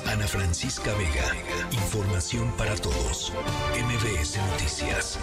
Ana 0.06 0.28
Francisca 0.28 0.94
Vega. 0.94 1.36
Información 1.72 2.52
para 2.56 2.76
todos. 2.76 3.34
MBS 3.74 4.38
Noticias. 4.52 5.18